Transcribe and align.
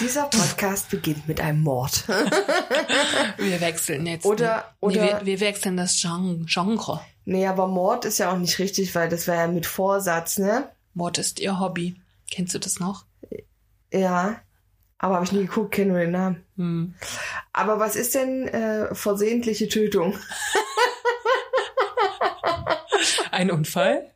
Dieser 0.00 0.24
Podcast 0.24 0.90
beginnt 0.90 1.26
mit 1.28 1.40
einem 1.40 1.62
Mord. 1.62 2.04
Wir 3.38 3.60
wechseln 3.60 4.06
jetzt. 4.06 4.24
Oder- 4.24 4.72
nee, 4.80 4.86
oder- 4.88 5.20
wir, 5.20 5.26
wir 5.26 5.40
wechseln 5.40 5.76
das 5.76 6.00
Gen- 6.00 6.46
Genre. 6.46 7.00
nee, 7.24 7.46
aber 7.46 7.66
Mord 7.66 8.04
ist 8.04 8.18
ja 8.18 8.32
auch 8.32 8.38
nicht 8.38 8.58
richtig, 8.58 8.94
weil 8.94 9.08
das 9.08 9.26
wäre 9.26 9.38
ja 9.38 9.46
mit 9.48 9.66
Vorsatz, 9.66 10.38
ne? 10.38 10.68
Mord 10.94 11.18
ist 11.18 11.40
ihr 11.40 11.58
Hobby. 11.58 11.96
Kennst 12.30 12.54
du 12.54 12.58
das 12.58 12.78
noch? 12.80 13.04
Ja. 13.92 14.40
Aber 14.98 15.16
habe 15.16 15.24
ich 15.24 15.32
nie 15.32 15.46
geguckt, 15.46 15.72
kenne 15.74 15.92
nur 15.92 16.00
den 16.00 16.12
Namen. 16.12 16.44
Hm. 16.56 16.94
Aber 17.52 17.80
was 17.80 17.96
ist 17.96 18.14
denn 18.14 18.46
äh, 18.46 18.94
versehentliche 18.94 19.68
Tötung? 19.68 20.16
Ein 23.32 23.50
Unfall? 23.50 24.10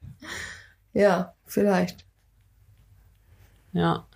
Ja, 0.92 1.34
vielleicht. 1.46 2.04
Ja. 3.72 4.06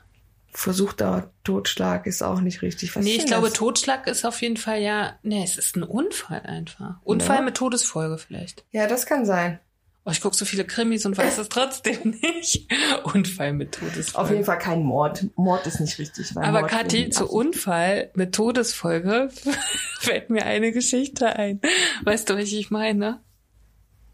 Versuchter 0.53 1.31
Totschlag 1.45 2.07
ist 2.07 2.23
auch 2.23 2.41
nicht 2.41 2.63
richtig. 2.63 2.95
Was 2.97 3.05
nee, 3.05 3.17
ich 3.17 3.27
glaube, 3.27 3.49
das? 3.49 3.57
Totschlag 3.57 4.07
ist 4.07 4.25
auf 4.25 4.41
jeden 4.43 4.57
Fall 4.57 4.81
ja. 4.81 5.15
Nee, 5.23 5.45
es 5.45 5.57
ist 5.57 5.77
ein 5.77 5.83
Unfall 5.83 6.41
einfach. 6.41 6.97
Unfall 7.05 7.37
Ja. 7.37 7.43
mit 7.43 7.57
Todesfolge 7.57 8.19
vielleicht. 8.19 8.65
Ja, 8.73 8.87
das 8.87 9.07
kann 9.07 9.25
sein. 9.25 9.61
Oh, 10.05 10.11
ich 10.11 10.21
gucke 10.23 10.35
so 10.35 10.45
viele 10.47 10.65
Krimis 10.65 11.05
und 11.05 11.17
weiß 11.19 11.39
es 11.39 11.49
trotzdem 11.51 12.19
nicht. 12.23 12.67
Unfall 13.05 13.53
mit 13.53 13.73
Todesfolge. 13.73 14.19
Auf 14.19 14.31
jeden 14.31 14.45
Fall 14.45 14.59
kein 14.59 14.83
Mord. 14.83 15.27
Mord 15.37 15.67
ist 15.67 15.79
nicht 15.79 15.99
richtig. 15.99 16.35
Aber 16.37 16.61
Mord 16.61 16.71
Kathi, 16.71 17.11
zu. 17.11 17.29
Unfall 17.29 18.11
mit 18.15 18.35
Todesfolge 18.35 19.29
fällt 20.01 20.31
mir 20.31 20.47
eine 20.47 20.73
Geschichte 20.73 21.37
ein. 21.37 21.61
Weißt 22.05 22.29
du, 22.31 22.35
was 22.37 22.45
ich 22.51 22.71
meine? 22.71 23.21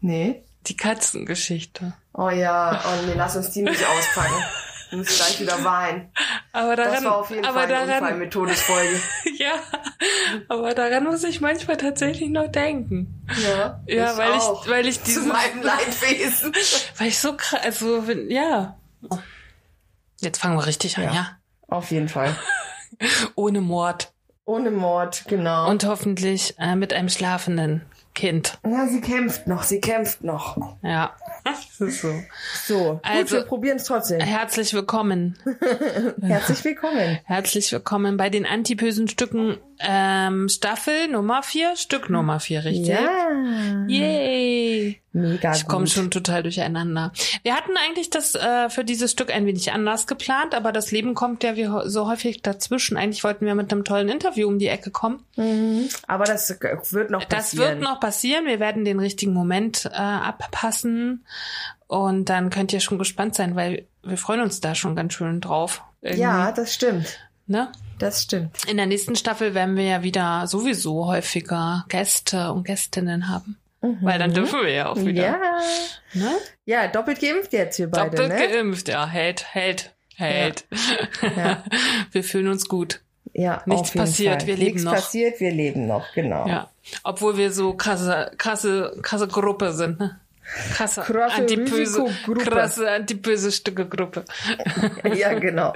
Nee. 0.01 0.43
Die 0.67 0.75
Katzengeschichte. 0.75 1.93
Oh 2.13 2.29
ja, 2.29 2.83
oh 2.85 3.05
nee, 3.07 3.13
lass 3.15 3.37
uns 3.37 3.51
die 3.51 3.61
nicht 3.61 3.83
auspacken. 3.87 4.35
Du 4.89 4.97
musst 4.97 5.17
gleich 5.17 5.39
wieder 5.41 5.63
weinen. 5.63 6.09
Aber 6.53 6.75
daran, 6.75 6.93
Das 6.95 7.03
war 7.03 7.17
auf 7.17 7.29
jeden 7.29 7.45
aber 7.45 7.53
Fall 7.53 7.63
ein 7.63 7.69
daran, 7.87 8.03
Unfall 8.03 8.17
mit 8.17 8.31
Todesfolge. 8.31 8.99
ja, 9.37 9.51
aber 10.47 10.73
daran 10.73 11.03
muss 11.03 11.23
ich 11.23 11.41
manchmal 11.41 11.77
tatsächlich 11.77 12.29
noch 12.29 12.47
denken. 12.47 13.21
Ja, 13.43 13.81
Ja, 13.85 14.17
weil 14.17 14.31
auch. 14.33 14.63
ich, 14.65 14.71
weil 14.71 14.87
ich 14.87 14.99
Zu 14.99 15.05
dieses, 15.05 15.25
meinem 15.25 15.61
Leidwesen. 15.61 16.53
weil 16.97 17.07
ich 17.07 17.19
so 17.19 17.35
krass, 17.35 17.59
also, 17.63 18.03
ja. 18.29 18.77
Jetzt 20.21 20.39
fangen 20.41 20.57
wir 20.57 20.65
richtig 20.65 20.97
an, 20.97 21.03
Ja. 21.05 21.13
ja. 21.13 21.37
Auf 21.67 21.91
jeden 21.91 22.07
Fall. 22.09 22.35
Ohne 23.35 23.61
Mord. 23.61 24.13
Ohne 24.45 24.71
Mord, 24.71 25.25
genau. 25.27 25.69
Und 25.69 25.83
hoffentlich 25.85 26.55
äh, 26.57 26.75
mit 26.75 26.93
einem 26.93 27.09
schlafenden 27.09 27.81
Kind. 28.17 28.57
ja, 28.65 28.87
sie 28.87 28.99
kämpft 28.99 29.45
noch, 29.45 29.61
sie 29.61 29.79
kämpft 29.79 30.23
noch. 30.23 30.57
Ja. 30.81 31.15
Das 31.43 31.79
ist 31.79 32.01
so. 32.01 32.11
So, 32.65 32.93
gut, 32.93 32.99
Also- 33.03 33.35
wir 33.37 33.43
probieren 33.43 33.77
es 33.77 33.83
trotzdem. 33.83 34.19
Herzlich 34.19 34.73
willkommen. 34.73 35.37
Herzlich 36.21 36.63
willkommen. 36.65 37.19
Herzlich 37.25 37.71
willkommen 37.71 38.17
bei 38.17 38.31
den 38.31 38.47
antipösen 38.47 39.07
Stücken 39.07 39.57
ähm, 39.79 40.49
Staffel 40.49 41.07
Nummer 41.07 41.43
4, 41.43 41.75
Stück 41.75 42.09
Nummer 42.09 42.39
4, 42.39 42.65
richtig? 42.65 42.87
Ja. 42.87 43.29
Yay! 43.87 45.01
Mega 45.13 45.53
Ich 45.53 45.67
komme 45.67 45.87
schon 45.87 46.11
total 46.11 46.43
durcheinander. 46.43 47.11
Wir 47.43 47.55
hatten 47.55 47.71
eigentlich 47.77 48.09
das 48.09 48.35
äh, 48.35 48.69
für 48.69 48.83
dieses 48.83 49.11
Stück 49.11 49.33
ein 49.33 49.45
wenig 49.45 49.71
anders 49.71 50.05
geplant, 50.07 50.53
aber 50.53 50.71
das 50.71 50.91
Leben 50.91 51.15
kommt 51.15 51.43
ja 51.43 51.55
wie 51.55 51.67
so 51.89 52.07
häufig 52.07 52.41
dazwischen. 52.41 52.97
Eigentlich 52.97 53.23
wollten 53.23 53.45
wir 53.45 53.55
mit 53.55 53.71
einem 53.71 53.83
tollen 53.83 54.09
Interview 54.09 54.47
um 54.47 54.59
die 54.59 54.67
Ecke 54.67 54.91
kommen. 54.91 55.23
Mhm. 55.35 55.89
Aber 56.07 56.25
das 56.25 56.49
wird 56.91 57.09
noch 57.09 57.23
Das 57.23 57.51
passieren. 57.51 57.69
wird 57.69 57.81
noch 57.81 57.99
passieren. 57.99 58.45
Wir 58.45 58.59
werden 58.59 58.85
den 58.85 58.99
richtigen 58.99 59.33
Moment 59.33 59.85
äh, 59.85 59.97
abpassen. 59.97 61.25
Und 61.87 62.25
dann 62.29 62.49
könnt 62.49 62.73
ihr 62.73 62.79
schon 62.81 62.99
gespannt 62.99 63.33
sein, 63.35 63.55
weil 63.55 63.87
wir 64.03 64.17
freuen 64.17 64.41
uns 64.41 64.59
da 64.61 64.75
schon 64.75 64.95
ganz 64.95 65.13
schön 65.13 65.41
drauf. 65.41 65.81
Irgendwie, 66.01 66.21
Ja, 66.21 66.51
das 66.51 66.73
stimmt. 66.73 67.17
Ne? 67.47 67.71
Das 67.99 68.23
stimmt. 68.23 68.51
In 68.69 68.77
der 68.77 68.85
nächsten 68.85 69.15
Staffel 69.15 69.53
werden 69.53 69.75
wir 69.75 69.83
ja 69.85 70.03
wieder 70.03 70.45
sowieso 70.47 71.07
häufiger 71.07 71.85
Gäste 71.89 72.51
und 72.51 72.63
Gästinnen 72.65 73.27
haben. 73.29 73.57
Weil 74.01 74.19
dann 74.19 74.33
dürfen 74.33 74.61
wir 74.61 74.71
ja 74.71 74.89
auch 74.89 74.97
wieder. 74.97 75.37
Mhm. 75.37 75.43
Ja. 75.43 75.59
Ne? 76.13 76.31
Ja, 76.65 76.87
doppelt 76.87 77.21
geimpft 77.21 77.53
jetzt 77.53 77.79
wir 77.79 77.89
beide, 77.89 78.09
Doppelt 78.15 78.29
ne? 78.29 78.47
geimpft, 78.47 78.87
ja. 78.89 79.07
Hält, 79.07 79.45
hält, 79.53 79.93
hält. 80.15 80.65
Ja. 81.35 81.63
Wir 82.11 82.23
fühlen 82.23 82.47
uns 82.47 82.67
gut. 82.67 83.01
Ja, 83.33 83.61
Nichts 83.67 83.91
passiert, 83.91 84.41
Fall. 84.41 84.47
wir 84.47 84.55
leben 84.57 84.71
Nichts 84.71 84.83
noch. 84.83 84.93
passiert, 84.93 85.39
wir 85.39 85.51
leben 85.51 85.85
noch, 85.85 86.11
genau. 86.13 86.47
Ja. 86.47 86.71
Obwohl 87.03 87.37
wir 87.37 87.51
so 87.51 87.73
krasse, 87.73 88.31
krasse, 88.37 88.97
krasse 89.03 89.27
Gruppe 89.27 89.73
sind, 89.73 89.99
ne? 89.99 90.19
Krasse, 90.73 91.01
Krasse 91.01 91.35
antipöse, 91.35 92.03
Risikogruppe. 92.03 92.49
krasse 92.49 92.89
antipöse 92.89 93.51
Stücke 93.51 93.87
Gruppe. 93.87 94.23
Ja, 95.15 95.33
genau. 95.37 95.73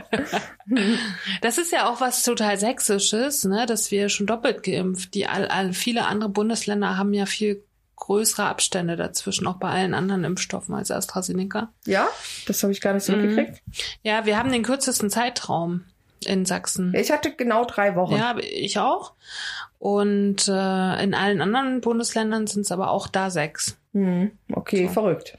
Das 1.42 1.58
ist 1.58 1.72
ja 1.72 1.90
auch 1.90 2.00
was 2.02 2.24
total 2.24 2.58
Sächsisches, 2.58 3.44
ne, 3.44 3.66
dass 3.66 3.92
wir 3.92 4.10
schon 4.10 4.28
doppelt 4.28 4.64
geimpft. 4.64 5.14
Die 5.14 5.28
all, 5.28 5.48
all, 5.48 5.74
viele 5.74 6.06
andere 6.06 6.30
Bundesländer 6.30 6.98
haben 6.98 7.14
ja 7.14 7.26
viel 7.26 7.64
größere 7.98 8.46
Abstände 8.46 8.96
dazwischen, 8.96 9.46
auch 9.46 9.58
bei 9.58 9.70
allen 9.70 9.94
anderen 9.94 10.24
Impfstoffen 10.24 10.74
als 10.74 10.90
AstraZeneca. 10.90 11.70
Ja, 11.86 12.08
das 12.48 12.64
habe 12.64 12.72
ich 12.74 12.82
gar 12.82 12.94
nicht 12.94 13.04
so 13.04 13.14
Mhm. 13.14 13.22
mitgekriegt. 13.36 13.62
Ja, 14.04 14.26
wir 14.26 14.38
haben 14.38 14.52
den 14.52 14.64
kürzesten 14.64 15.10
Zeitraum 15.10 15.84
in 16.26 16.46
Sachsen. 16.46 16.94
Ich 16.96 17.12
hatte 17.12 17.32
genau 17.32 17.66
drei 17.66 17.96
Wochen. 17.96 18.16
Ja, 18.16 18.36
ich 18.40 18.80
auch. 18.80 19.14
Und 19.80 20.48
äh, 20.48 21.04
in 21.04 21.14
allen 21.14 21.42
anderen 21.42 21.82
Bundesländern 21.82 22.48
sind 22.48 22.62
es 22.62 22.72
aber 22.72 22.90
auch 22.92 23.08
da 23.08 23.30
sechs. 23.30 23.78
Hm, 23.94 24.32
okay, 24.54 24.88
So. 24.88 24.94
verrückt. 24.94 25.38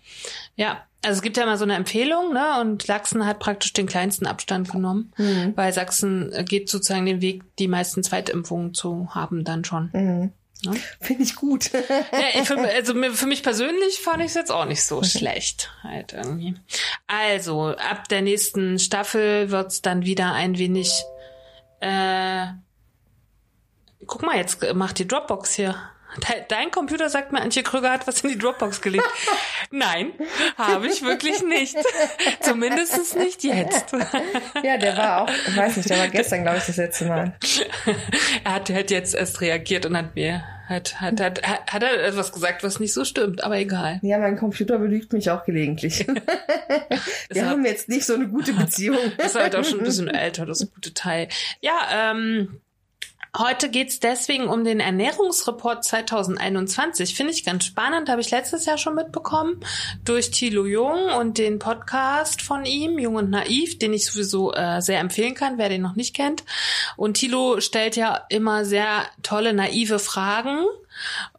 Ja, 0.56 0.82
also 1.04 1.16
es 1.18 1.22
gibt 1.22 1.36
ja 1.36 1.42
immer 1.44 1.56
so 1.58 1.64
eine 1.64 1.74
Empfehlung, 1.74 2.32
ne? 2.32 2.60
Und 2.60 2.82
Sachsen 2.82 3.24
hat 3.26 3.38
praktisch 3.38 3.72
den 3.72 3.86
kleinsten 3.86 4.26
Abstand 4.26 4.70
genommen, 4.70 5.12
Mhm. 5.16 5.52
weil 5.56 5.72
Sachsen 5.72 6.32
äh, 6.32 6.44
geht 6.44 6.68
sozusagen 6.68 7.06
den 7.06 7.20
Weg, 7.22 7.42
die 7.58 7.66
meisten 7.68 8.02
Zweitimpfungen 8.02 8.74
zu 8.74 9.08
haben 9.14 9.44
dann 9.44 9.64
schon. 9.64 9.90
Mhm. 9.92 10.32
Ne? 10.64 10.78
Finde 11.00 11.24
ich 11.24 11.34
gut. 11.34 11.70
Ja, 12.12 12.44
für, 12.44 12.56
also 12.58 12.94
für 13.14 13.26
mich 13.26 13.42
persönlich 13.42 13.98
fand 14.00 14.20
ich 14.20 14.26
es 14.28 14.34
jetzt 14.34 14.52
auch 14.52 14.64
nicht 14.66 14.84
so 14.84 15.02
schlecht, 15.02 15.72
halt 15.82 16.12
irgendwie. 16.12 16.54
Also, 17.08 17.68
ab 17.70 18.08
der 18.10 18.22
nächsten 18.22 18.78
Staffel 18.78 19.50
wird's 19.50 19.82
dann 19.82 20.04
wieder 20.04 20.32
ein 20.34 20.58
wenig. 20.58 21.02
Äh, 21.80 22.46
guck 24.06 24.22
mal, 24.22 24.36
jetzt 24.36 24.62
macht 24.74 24.98
die 25.00 25.08
Dropbox 25.08 25.54
hier. 25.54 25.74
De- 26.18 26.44
Dein 26.48 26.70
Computer 26.70 27.08
sagt 27.08 27.32
mir, 27.32 27.40
Antje 27.40 27.62
Krüger 27.62 27.90
hat 27.90 28.06
was 28.06 28.20
in 28.20 28.30
die 28.30 28.38
Dropbox 28.38 28.80
gelegt. 28.82 29.04
Nein, 29.70 30.12
habe 30.58 30.86
ich 30.86 31.02
wirklich 31.02 31.42
nicht. 31.42 31.76
Zumindest 32.40 33.16
nicht 33.16 33.42
jetzt. 33.44 33.92
ja, 34.62 34.76
der 34.76 34.96
war 34.96 35.22
auch, 35.22 35.30
ich 35.48 35.56
weiß 35.56 35.76
nicht, 35.78 35.88
der 35.88 35.98
war 35.98 36.08
gestern, 36.08 36.42
glaube 36.42 36.58
ich, 36.58 36.64
das 36.66 36.76
letzte 36.76 37.06
Mal. 37.06 37.34
Er 38.44 38.54
hat, 38.54 38.70
hat 38.70 38.90
jetzt 38.90 39.14
erst 39.14 39.40
reagiert 39.40 39.86
und 39.86 39.96
hat 39.96 40.14
mir, 40.14 40.44
hat, 40.68 41.00
hat, 41.00 41.20
hat, 41.20 41.42
hat, 41.42 41.82
er 41.82 42.04
etwas 42.04 42.32
gesagt, 42.32 42.62
was 42.62 42.78
nicht 42.80 42.92
so 42.92 43.04
stimmt, 43.04 43.42
aber 43.44 43.56
egal. 43.58 43.98
Ja, 44.02 44.18
mein 44.18 44.36
Computer 44.36 44.78
belügt 44.78 45.12
mich 45.12 45.30
auch 45.30 45.44
gelegentlich. 45.44 46.06
Wir 47.30 47.48
haben 47.48 47.64
jetzt 47.64 47.88
nicht 47.88 48.04
so 48.04 48.14
eine 48.14 48.28
gute 48.28 48.52
Beziehung. 48.52 48.98
ist 49.18 49.34
halt 49.34 49.56
auch 49.56 49.64
schon 49.64 49.78
ein 49.80 49.84
bisschen 49.84 50.08
älter, 50.08 50.44
das 50.46 50.60
gute 50.74 50.92
Teil. 50.94 51.28
Ja, 51.60 52.10
ähm, 52.12 52.60
heute 53.36 53.70
geht's 53.70 53.98
deswegen 53.98 54.48
um 54.48 54.64
den 54.64 54.80
Ernährungsreport 54.80 55.84
2021. 55.84 57.14
Finde 57.14 57.32
ich 57.32 57.44
ganz 57.44 57.64
spannend, 57.64 58.08
habe 58.08 58.20
ich 58.20 58.30
letztes 58.30 58.66
Jahr 58.66 58.78
schon 58.78 58.94
mitbekommen, 58.94 59.60
durch 60.04 60.30
Thilo 60.30 60.66
Jung 60.66 61.08
und 61.18 61.38
den 61.38 61.58
Podcast 61.58 62.42
von 62.42 62.64
ihm, 62.64 62.98
Jung 62.98 63.16
und 63.16 63.30
Naiv, 63.30 63.78
den 63.78 63.94
ich 63.94 64.06
sowieso 64.06 64.52
äh, 64.52 64.82
sehr 64.82 65.00
empfehlen 65.00 65.34
kann, 65.34 65.58
wer 65.58 65.68
den 65.68 65.82
noch 65.82 65.96
nicht 65.96 66.14
kennt. 66.14 66.44
Und 66.96 67.14
Thilo 67.14 67.60
stellt 67.60 67.96
ja 67.96 68.26
immer 68.28 68.64
sehr 68.64 69.06
tolle, 69.22 69.54
naive 69.54 69.98
Fragen. 69.98 70.66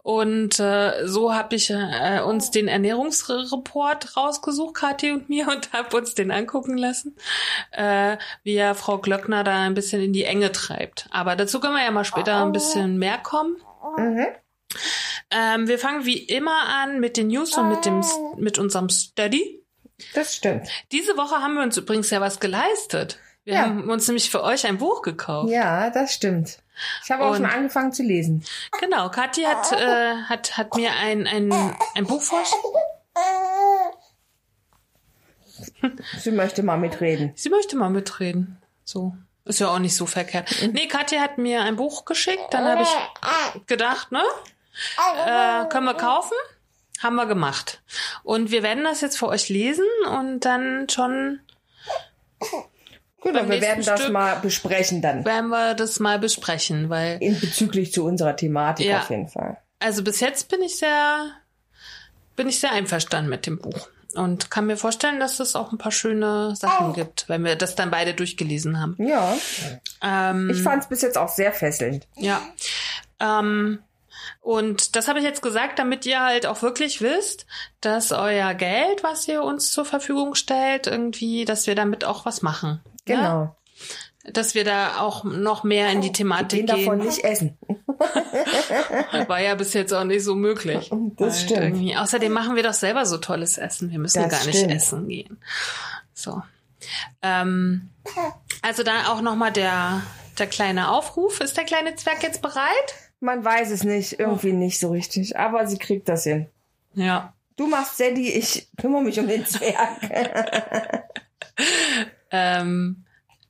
Und 0.02 0.60
äh, 0.60 1.08
so 1.08 1.34
habe 1.34 1.56
ich 1.56 1.70
äh, 1.70 2.22
uns 2.26 2.52
den 2.52 2.68
Ernährungsreport 2.68 4.18
rausgesucht, 4.18 4.76
Kathi 4.76 5.12
und 5.12 5.30
mir, 5.30 5.48
und 5.52 5.72
habe 5.74 5.96
uns 5.98 6.14
den 6.16 6.32
angucken 6.32 6.78
lassen, 6.78 7.16
äh, 7.72 8.18
wie 8.44 8.54
ja 8.56 8.74
Frau 8.74 8.98
Glöckner 8.98 9.44
da 9.44 9.62
ein 9.62 9.74
bisschen 9.74 10.02
in 10.02 10.14
die 10.14 10.24
Enge 10.26 10.52
treibt. 10.52 11.08
Aber 11.12 11.36
dazu 11.36 11.60
können 11.60 11.76
wir 11.76 11.84
ja 11.84 11.92
mal 11.92 12.06
später 12.06 12.44
ein 12.44 12.52
bisschen 12.52 12.98
mehr 12.98 13.18
kommen. 13.18 13.58
Mhm. 13.98 14.26
Ähm, 15.32 15.68
wir 15.68 15.80
fangen 15.80 16.06
wie 16.06 16.18
immer 16.18 16.68
an 16.68 17.00
mit 17.00 17.18
den 17.18 17.28
News 17.28 17.58
und 17.58 17.70
mit, 17.70 17.86
dem, 17.86 18.04
mit 18.38 18.60
unserem 18.60 18.90
Study. 18.90 19.64
Das 20.14 20.36
stimmt. 20.36 20.68
Diese 20.92 21.18
Woche 21.18 21.36
haben 21.36 21.56
wir 21.56 21.64
uns 21.64 21.78
übrigens 21.78 22.10
ja 22.10 22.22
was 22.22 22.40
geleistet. 22.40 23.20
Wir 23.44 23.56
Ja. 23.56 23.62
haben 23.62 23.90
uns 23.90 24.08
nämlich 24.08 24.30
für 24.30 24.44
euch 24.44 24.66
ein 24.66 24.78
Buch 24.78 25.02
gekauft. 25.02 25.50
Ja, 25.52 25.90
das 25.90 26.14
stimmt. 26.14 26.60
Ich 27.04 27.12
habe 27.12 27.24
auch 27.24 27.36
schon 27.36 27.46
angefangen 27.46 27.94
zu 27.94 28.04
lesen. 28.04 28.44
Genau, 28.80 29.10
Kathi 29.10 29.44
hat, 29.44 29.72
äh, 29.72 30.16
hat, 30.24 30.58
hat 30.58 30.76
mir 30.76 30.92
ein, 30.94 31.28
ein, 31.28 31.52
ein 31.96 32.06
Buch 32.06 32.22
vorgestellt. 32.22 32.64
Sie 36.18 36.32
möchte 36.32 36.64
mal 36.64 36.78
mitreden. 36.78 37.34
Sie 37.36 37.50
möchte 37.50 37.76
mal 37.76 37.90
mitreden. 37.90 38.62
So. 38.84 39.16
Ist 39.46 39.60
ja 39.60 39.68
auch 39.70 39.80
nicht 39.80 39.96
so 39.96 40.06
verkehrt. 40.06 40.50
Nee, 40.72 40.88
Kathi 40.88 41.18
hat 41.18 41.38
mir 41.38 41.64
ein 41.64 41.76
Buch 41.76 42.06
geschickt, 42.06 42.46
dann 42.52 42.66
habe 42.66 42.84
ich 42.84 43.68
gedacht, 43.68 44.12
ne? 44.12 44.24
Äh, 45.26 45.66
können 45.68 45.86
wir 45.86 45.96
kaufen? 45.96 46.36
Haben 47.02 47.16
wir 47.16 47.26
gemacht. 47.26 47.82
Und 48.24 48.52
wir 48.52 48.64
werden 48.64 48.86
das 48.86 49.02
jetzt 49.02 49.18
für 49.18 49.28
euch 49.28 49.50
lesen 49.50 49.86
und 50.10 50.42
dann 50.42 50.88
schon 50.90 51.42
Genau, 53.24 53.48
wir 53.50 53.62
werden 53.62 53.84
das 53.84 54.02
Stück- 54.02 54.12
mal 54.12 54.36
besprechen 54.42 55.02
dann. 55.02 55.24
werden 55.26 55.50
wir 55.50 55.74
das 55.76 56.00
mal 56.00 56.20
besprechen, 56.20 56.90
weil 56.90 57.18
In 57.22 57.40
bezüglich 57.40 57.94
zu 57.94 58.04
unserer 58.06 58.36
Thematik 58.36 58.86
Ja. 58.86 59.00
auf 59.00 59.10
jeden 59.10 59.28
Fall. 59.30 59.58
Also 59.80 60.04
bis 60.04 60.20
jetzt 60.20 60.50
bin 60.50 60.62
ich 60.62 60.78
sehr, 60.78 61.32
bin 62.36 62.48
ich 62.50 62.60
sehr 62.60 62.72
einverstanden 62.72 63.30
mit 63.30 63.46
dem 63.46 63.60
Buch. 63.60 63.88
Und 64.16 64.52
kann 64.52 64.68
mir 64.68 64.78
vorstellen, 64.78 65.20
dass 65.20 65.40
es 65.40 65.56
auch 65.56 65.72
ein 65.72 65.80
paar 65.80 65.92
schöne 65.92 66.56
Sachen 66.56 66.94
gibt, 66.94 67.28
wenn 67.30 67.44
wir 67.44 67.56
das 67.56 67.74
dann 67.76 67.90
beide 67.90 68.14
durchgelesen 68.14 68.80
haben. 68.80 68.96
Ja, 69.00 69.36
Ähm, 70.04 70.52
ich 70.52 70.62
fand 70.62 70.84
es 70.84 70.90
bis 70.90 71.02
jetzt 71.02 71.18
auch 71.18 71.30
sehr 71.30 71.52
fesselnd. 71.52 72.06
ja. 72.16 72.40
Ähm, 73.20 73.80
und 74.42 74.96
das 74.96 75.08
habe 75.08 75.20
ich 75.20 75.26
jetzt 75.26 75.42
gesagt, 75.42 75.80
damit 75.80 76.06
ihr 76.06 76.22
halt 76.22 76.46
auch 76.46 76.62
wirklich 76.62 77.02
wisst, 77.02 77.46
dass 77.82 78.12
euer 78.12 78.54
Geld, 78.54 79.04
was 79.04 79.28
ihr 79.28 79.42
uns 79.44 79.72
zur 79.72 79.86
Verfügung 79.86 80.36
stellt, 80.36 80.88
irgendwie, 80.88 81.46
dass 81.46 81.66
wir 81.68 81.76
damit 81.76 82.06
auch 82.06 82.26
was 82.26 82.42
machen. 82.42 82.82
Ja? 83.08 83.16
Genau. 83.16 83.56
Dass 84.32 84.56
wir 84.56 84.64
da 84.64 85.00
auch 85.02 85.26
noch 85.26 85.64
mehr 85.66 85.90
in 85.92 86.00
die 86.00 86.08
Den 86.08 86.14
Thematik 86.14 86.68
davon 86.68 87.00
gehen. 87.00 87.08
nicht 87.08 87.24
essen. 87.26 87.58
War 89.28 89.42
ja 89.42 89.56
bis 89.56 89.74
jetzt 89.74 89.92
auch 89.94 90.06
nicht 90.06 90.24
so 90.24 90.34
möglich. 90.36 90.90
Das 91.18 91.42
stimmt. 91.42 91.60
Irgendwie. 91.62 91.98
Außerdem 91.98 92.32
machen 92.32 92.56
wir 92.56 92.64
doch 92.64 92.74
selber 92.74 93.06
so 93.06 93.18
tolles 93.18 93.58
Essen. 93.58 93.92
Wir 93.92 94.00
müssen 94.00 94.22
Das 94.22 94.32
gar 94.32 94.46
nicht 94.46 94.58
stimmt. 94.60 94.74
essen 94.74 95.08
gehen. 95.10 95.38
So. 96.14 96.42
Ähm, 97.22 97.90
also 98.62 98.84
da 98.84 99.08
auch 99.12 99.20
nochmal 99.22 99.52
der, 99.52 100.02
der 100.40 100.48
kleine 100.48 100.90
Aufruf. 100.90 101.42
Ist 101.42 101.58
der 101.58 101.66
kleine 101.66 101.96
Zwerg 101.96 102.24
jetzt 102.24 102.42
bereit? 102.42 102.94
Man 103.20 103.44
weiß 103.44 103.72
es 103.72 103.84
nicht, 103.84 104.20
irgendwie 104.20 104.54
nicht 104.54 104.80
so 104.80 104.92
richtig. 104.92 105.38
Aber 105.38 105.68
sie 105.68 105.78
kriegt 105.78 106.08
das 106.08 106.24
hin. 106.24 106.48
Ja. 106.94 107.34
Du 107.58 107.68
machst 107.68 107.98
Sadie, 107.98 108.32
ich 108.32 108.70
kümmere 108.80 109.02
mich 109.04 109.20
um 109.20 109.28
den 109.28 109.46
Zwerg. 109.46 110.00
Ähm, 112.34 113.06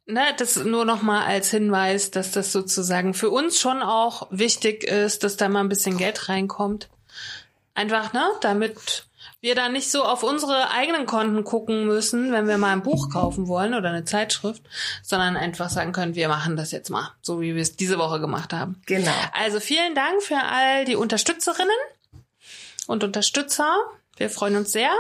ne, 0.06 0.22
das 0.38 0.58
nur 0.58 0.86
nochmal 0.86 1.26
als 1.26 1.50
Hinweis, 1.50 2.12
dass 2.12 2.32
das 2.32 2.52
sozusagen 2.52 3.14
für 3.14 3.30
uns 3.30 3.60
schon 3.60 3.82
auch 3.82 4.28
wichtig 4.30 4.84
ist, 4.84 5.24
dass 5.24 5.38
da 5.38 5.50
mal 5.50 5.62
ein 5.62 5.70
bisschen 5.70 5.98
Geld 5.98 6.30
reinkommt. 6.30 6.90
Einfach, 7.74 8.14
ne, 8.14 8.24
damit 8.42 9.06
wir 9.40 9.56
da 9.56 9.70
nicht 9.70 9.90
so 9.90 10.04
auf 10.04 10.24
unsere 10.24 10.72
eigenen 10.72 11.06
Konten 11.06 11.44
gucken 11.44 11.86
müssen, 11.86 12.32
wenn 12.32 12.48
wir 12.48 12.58
mal 12.58 12.72
ein 12.72 12.84
Buch 12.84 13.10
kaufen 13.10 13.48
wollen 13.48 13.74
oder 13.74 13.90
eine 13.90 14.06
Zeitschrift, 14.06 14.64
sondern 15.02 15.36
einfach 15.36 15.70
sagen 15.70 15.92
können, 15.92 16.16
wir 16.16 16.30
machen 16.30 16.56
das 16.56 16.72
jetzt 16.72 16.90
mal, 16.90 17.12
so 17.22 17.42
wie 17.42 17.56
wir 17.56 17.62
es 17.62 17.76
diese 17.76 17.98
Woche 17.98 18.20
gemacht 18.20 18.54
haben. 18.54 18.82
genau. 18.86 19.12
Also 19.34 19.60
vielen 19.60 19.96
Dank 19.96 20.22
für 20.22 20.38
all 20.38 20.86
die 20.86 20.96
Unterstützerinnen 20.96 21.76
und 22.88 23.04
Unterstützer. 23.04 23.76
Wir 24.16 24.30
freuen 24.30 24.56
uns 24.56 24.72
sehr 24.72 24.92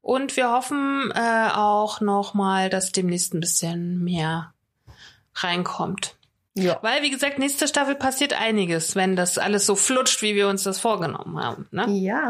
und 0.00 0.36
wir 0.36 0.50
hoffen 0.50 1.12
äh, 1.14 1.48
auch 1.52 2.00
noch 2.00 2.34
mal, 2.34 2.70
dass 2.70 2.92
demnächst 2.92 3.34
ein 3.34 3.40
bisschen 3.40 4.02
mehr 4.02 4.54
reinkommt. 5.34 6.16
Ja. 6.54 6.78
Weil, 6.82 7.02
wie 7.02 7.08
gesagt, 7.08 7.38
nächste 7.38 7.66
Staffel 7.66 7.94
passiert 7.94 8.38
einiges, 8.38 8.94
wenn 8.94 9.16
das 9.16 9.38
alles 9.38 9.64
so 9.64 9.74
flutscht, 9.74 10.20
wie 10.20 10.34
wir 10.34 10.48
uns 10.48 10.64
das 10.64 10.78
vorgenommen 10.78 11.42
haben. 11.42 11.66
Ne? 11.70 11.86
Ja, 11.88 12.28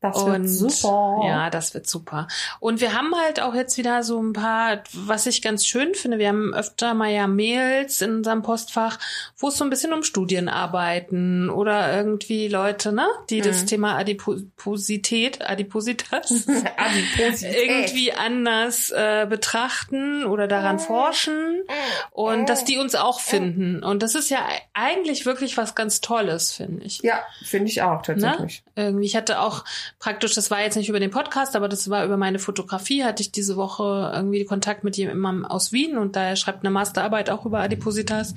das 0.00 0.24
wird 0.24 0.36
Und 0.36 0.48
super. 0.48 1.22
Ja, 1.26 1.50
das 1.50 1.74
wird 1.74 1.88
super. 1.88 2.28
Und 2.60 2.80
wir 2.80 2.92
haben 2.96 3.12
halt 3.16 3.42
auch 3.42 3.54
jetzt 3.54 3.76
wieder 3.76 4.04
so 4.04 4.22
ein 4.22 4.34
paar, 4.34 4.84
was 4.92 5.26
ich 5.26 5.42
ganz 5.42 5.66
schön 5.66 5.94
finde, 5.94 6.18
wir 6.18 6.28
haben 6.28 6.54
öfter 6.54 6.94
mal 6.94 7.10
ja 7.10 7.26
Mails 7.26 8.00
in 8.02 8.18
unserem 8.18 8.42
Postfach, 8.42 8.98
wo 9.36 9.48
es 9.48 9.56
so 9.56 9.64
ein 9.64 9.70
bisschen 9.70 9.92
um 9.92 10.04
Studienarbeiten 10.04 11.50
oder 11.50 11.92
irgendwie 11.96 12.46
Leute, 12.46 12.92
ne, 12.92 13.06
die 13.30 13.40
Mhm. 13.40 13.44
das 13.44 13.64
Thema 13.64 13.96
Adiposität, 13.96 15.48
Adipositas 15.48 16.46
Adiposität. 16.76 17.42
irgendwie 17.56 18.12
anders 18.12 18.90
äh, 18.90 19.26
betrachten 19.28 20.24
oder 20.24 20.46
daran 20.46 20.78
forschen 20.78 21.62
und 22.12 22.48
dass 22.48 22.64
die 22.64 22.78
uns 22.78 22.94
auch 22.94 23.18
finden. 23.18 23.39
Und 23.82 24.02
das 24.02 24.14
ist 24.14 24.30
ja 24.30 24.46
eigentlich 24.74 25.26
wirklich 25.26 25.56
was 25.56 25.74
ganz 25.74 26.00
Tolles, 26.00 26.52
finde 26.52 26.84
ich. 26.84 27.00
Ja, 27.02 27.20
finde 27.42 27.68
ich 27.70 27.82
auch 27.82 28.02
tatsächlich. 28.02 28.62
Ne? 28.76 28.84
Irgendwie, 28.84 29.06
ich 29.06 29.16
hatte 29.16 29.40
auch 29.40 29.64
praktisch, 29.98 30.34
das 30.34 30.50
war 30.50 30.60
jetzt 30.60 30.76
nicht 30.76 30.88
über 30.88 31.00
den 31.00 31.10
Podcast, 31.10 31.56
aber 31.56 31.68
das 31.68 31.90
war 31.90 32.04
über 32.04 32.16
meine 32.16 32.38
Fotografie, 32.38 33.04
hatte 33.04 33.22
ich 33.22 33.32
diese 33.32 33.56
Woche 33.56 34.12
irgendwie 34.14 34.44
Kontakt 34.44 34.84
mit 34.84 34.96
jemandem 34.96 35.44
aus 35.44 35.72
Wien 35.72 35.98
und 35.98 36.16
da 36.16 36.36
schreibt 36.36 36.60
eine 36.64 36.70
Masterarbeit 36.70 37.30
auch 37.30 37.44
über 37.46 37.60
Adipositas 37.60 38.34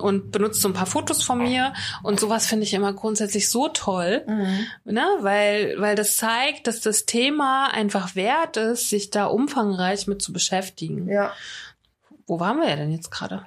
und 0.00 0.30
benutzt 0.32 0.60
so 0.60 0.68
ein 0.68 0.74
paar 0.74 0.86
Fotos 0.86 1.22
von 1.22 1.38
mir 1.38 1.72
und 2.02 2.20
sowas 2.20 2.46
finde 2.46 2.64
ich 2.64 2.74
immer 2.74 2.92
grundsätzlich 2.92 3.50
so 3.50 3.68
toll, 3.68 4.24
Mhm. 4.26 4.66
ne? 4.84 5.04
weil, 5.20 5.74
weil 5.78 5.94
das 5.96 6.16
zeigt, 6.16 6.66
dass 6.66 6.80
das 6.80 7.06
Thema 7.06 7.68
einfach 7.72 8.14
wert 8.14 8.56
ist, 8.56 8.90
sich 8.90 9.10
da 9.10 9.26
umfangreich 9.26 10.06
mit 10.06 10.22
zu 10.22 10.32
beschäftigen. 10.32 11.08
Ja. 11.08 11.32
Wo 12.26 12.38
waren 12.38 12.58
wir 12.60 12.68
ja 12.68 12.76
denn 12.76 12.92
jetzt 12.92 13.10
gerade? 13.10 13.44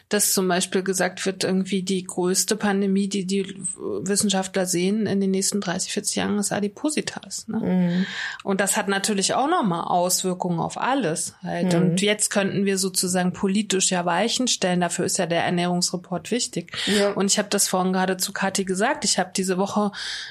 dass 0.09 0.33
zum 0.33 0.47
Beispiel 0.49 0.83
gesagt 0.83 1.25
wird, 1.27 1.45
irgendwie 1.45 1.83
die 1.83 2.05
größte 2.05 2.57
Pandemie, 2.57 3.09
die 3.09 3.27
die 3.27 3.57
Wissenschaftler 3.77 4.67
sehen 4.67 5.07
in 5.07 5.21
den 5.21 5.31
nächsten 5.31 5.61
30, 5.61 5.93
40 5.93 6.17
Jahren, 6.17 6.39
ist 6.39 6.53
Adipositas. 6.53 7.49
Ne? 7.49 7.59
Mhm. 7.59 8.07
Und 8.45 8.61
das 8.61 8.77
hat 8.77 8.89
natürlich 8.89 9.35
auch 9.35 9.49
nochmal 9.49 9.85
Auswirkungen 9.85 10.61
auf 10.61 10.79
alles 10.79 11.35
halt. 11.43 11.73
Mhm. 11.73 11.81
Und 11.81 12.03
jetzt 12.03 12.31
könnten 12.31 12.65
wir 12.65 12.79
sozusagen 12.79 13.33
politisch 13.33 13.91
ja 13.91 14.05
Weichen 14.05 14.47
stellen. 14.47 14.81
Dafür 14.81 15.07
ist 15.07 15.19
ja 15.19 15.27
der 15.27 15.45
Ernährungsreport 15.45 16.31
wichtig. 16.31 16.77
Ja. 16.87 17.13
Und 17.13 17.27
ich 17.27 17.39
habe 17.39 17.49
das 17.49 17.67
vorhin 17.67 17.93
gerade 17.93 18.17
zu 18.17 18.33
Kathi 18.33 18.65
gesagt. 18.65 19.05
Ich 19.05 19.19
habe 19.19 19.33
diese 19.35 19.59
Woche 19.59 19.91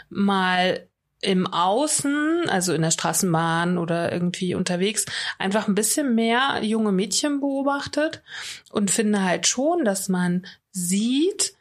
mal 0.09 0.87
im 1.23 1.47
Außen, 1.47 2.49
also 2.49 2.73
in 2.73 2.81
der 2.81 2.91
Straßenbahn 2.91 3.77
oder 3.77 4.11
irgendwie 4.11 4.55
unterwegs, 4.55 5.05
einfach 5.39 5.67
ein 5.67 5.75
bisschen 5.75 6.15
mehr 6.15 6.59
junge 6.61 6.91
Mädchen 6.91 7.39
beobachtet 7.39 8.21
und 8.71 8.91
finde 8.91 9.23
halt 9.23 9.47
schon, 9.47 9.85
dass 9.85 10.09
man 10.09 10.45
sieht, 10.71 11.53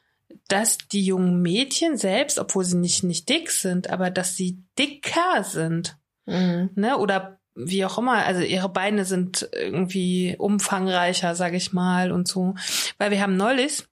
dass 0.49 0.79
die 0.79 1.05
jungen 1.05 1.41
Mädchen 1.41 1.97
selbst, 1.97 2.39
obwohl 2.39 2.65
sie 2.65 2.77
nicht, 2.77 3.05
nicht 3.05 3.29
dick 3.29 3.51
sind, 3.51 3.89
aber 3.89 4.11
dass 4.11 4.37
sie 4.37 4.59
dicker 4.79 5.45
sind. 5.45 5.97
Mhm. 6.27 6.71
Ne? 6.75 6.99
Oder 6.99 7.39
wie 7.55 7.85
auch 7.85 7.99
immer, 7.99 8.25
also 8.25 8.41
ihre 8.43 8.69
Beine 8.69 9.05
sind 9.05 9.49
irgendwie 9.53 10.37
umfangreicher, 10.39 11.35
sag 11.35 11.53
ich 11.55 11.73
mal, 11.73 12.11
und 12.11 12.27
so. 12.29 12.55
Weil 12.99 13.11
wir 13.11 13.21
haben 13.21 13.37
neulich, 13.37 13.85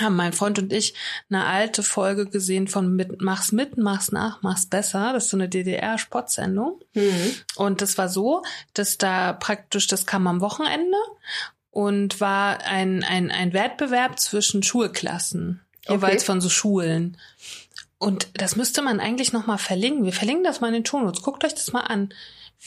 haben 0.00 0.16
mein 0.16 0.32
Freund 0.32 0.58
und 0.58 0.72
ich 0.72 0.94
eine 1.30 1.44
alte 1.44 1.82
Folge 1.82 2.26
gesehen 2.26 2.68
von 2.68 2.94
mit, 2.94 3.20
Mach's 3.22 3.52
mit, 3.52 3.76
mach's 3.76 4.12
nach, 4.12 4.42
mach's 4.42 4.66
besser. 4.66 5.12
Das 5.12 5.24
ist 5.24 5.30
so 5.30 5.36
eine 5.36 5.48
DDR-Sportsendung. 5.48 6.80
Mhm. 6.94 7.34
Und 7.56 7.80
das 7.80 7.98
war 7.98 8.08
so, 8.08 8.42
dass 8.74 8.98
da 8.98 9.32
praktisch, 9.32 9.86
das 9.86 10.06
kam 10.06 10.26
am 10.26 10.40
Wochenende 10.40 10.96
und 11.70 12.20
war 12.20 12.62
ein, 12.62 13.04
ein, 13.04 13.30
ein 13.30 13.52
Wettbewerb 13.52 14.18
zwischen 14.18 14.62
Schulklassen, 14.62 15.60
jeweils 15.88 16.22
Okay. 16.22 16.26
von 16.26 16.40
so 16.40 16.48
Schulen. 16.48 17.18
Und 17.98 18.28
das 18.34 18.56
müsste 18.56 18.82
man 18.82 19.00
eigentlich 19.00 19.32
nochmal 19.32 19.58
verlinken. 19.58 20.04
Wir 20.04 20.12
verlinken 20.12 20.44
das 20.44 20.60
mal 20.60 20.68
in 20.68 20.74
den 20.74 20.86
Shownotes. 20.86 21.22
Guckt 21.22 21.44
euch 21.44 21.54
das 21.54 21.72
mal 21.72 21.80
an, 21.80 22.12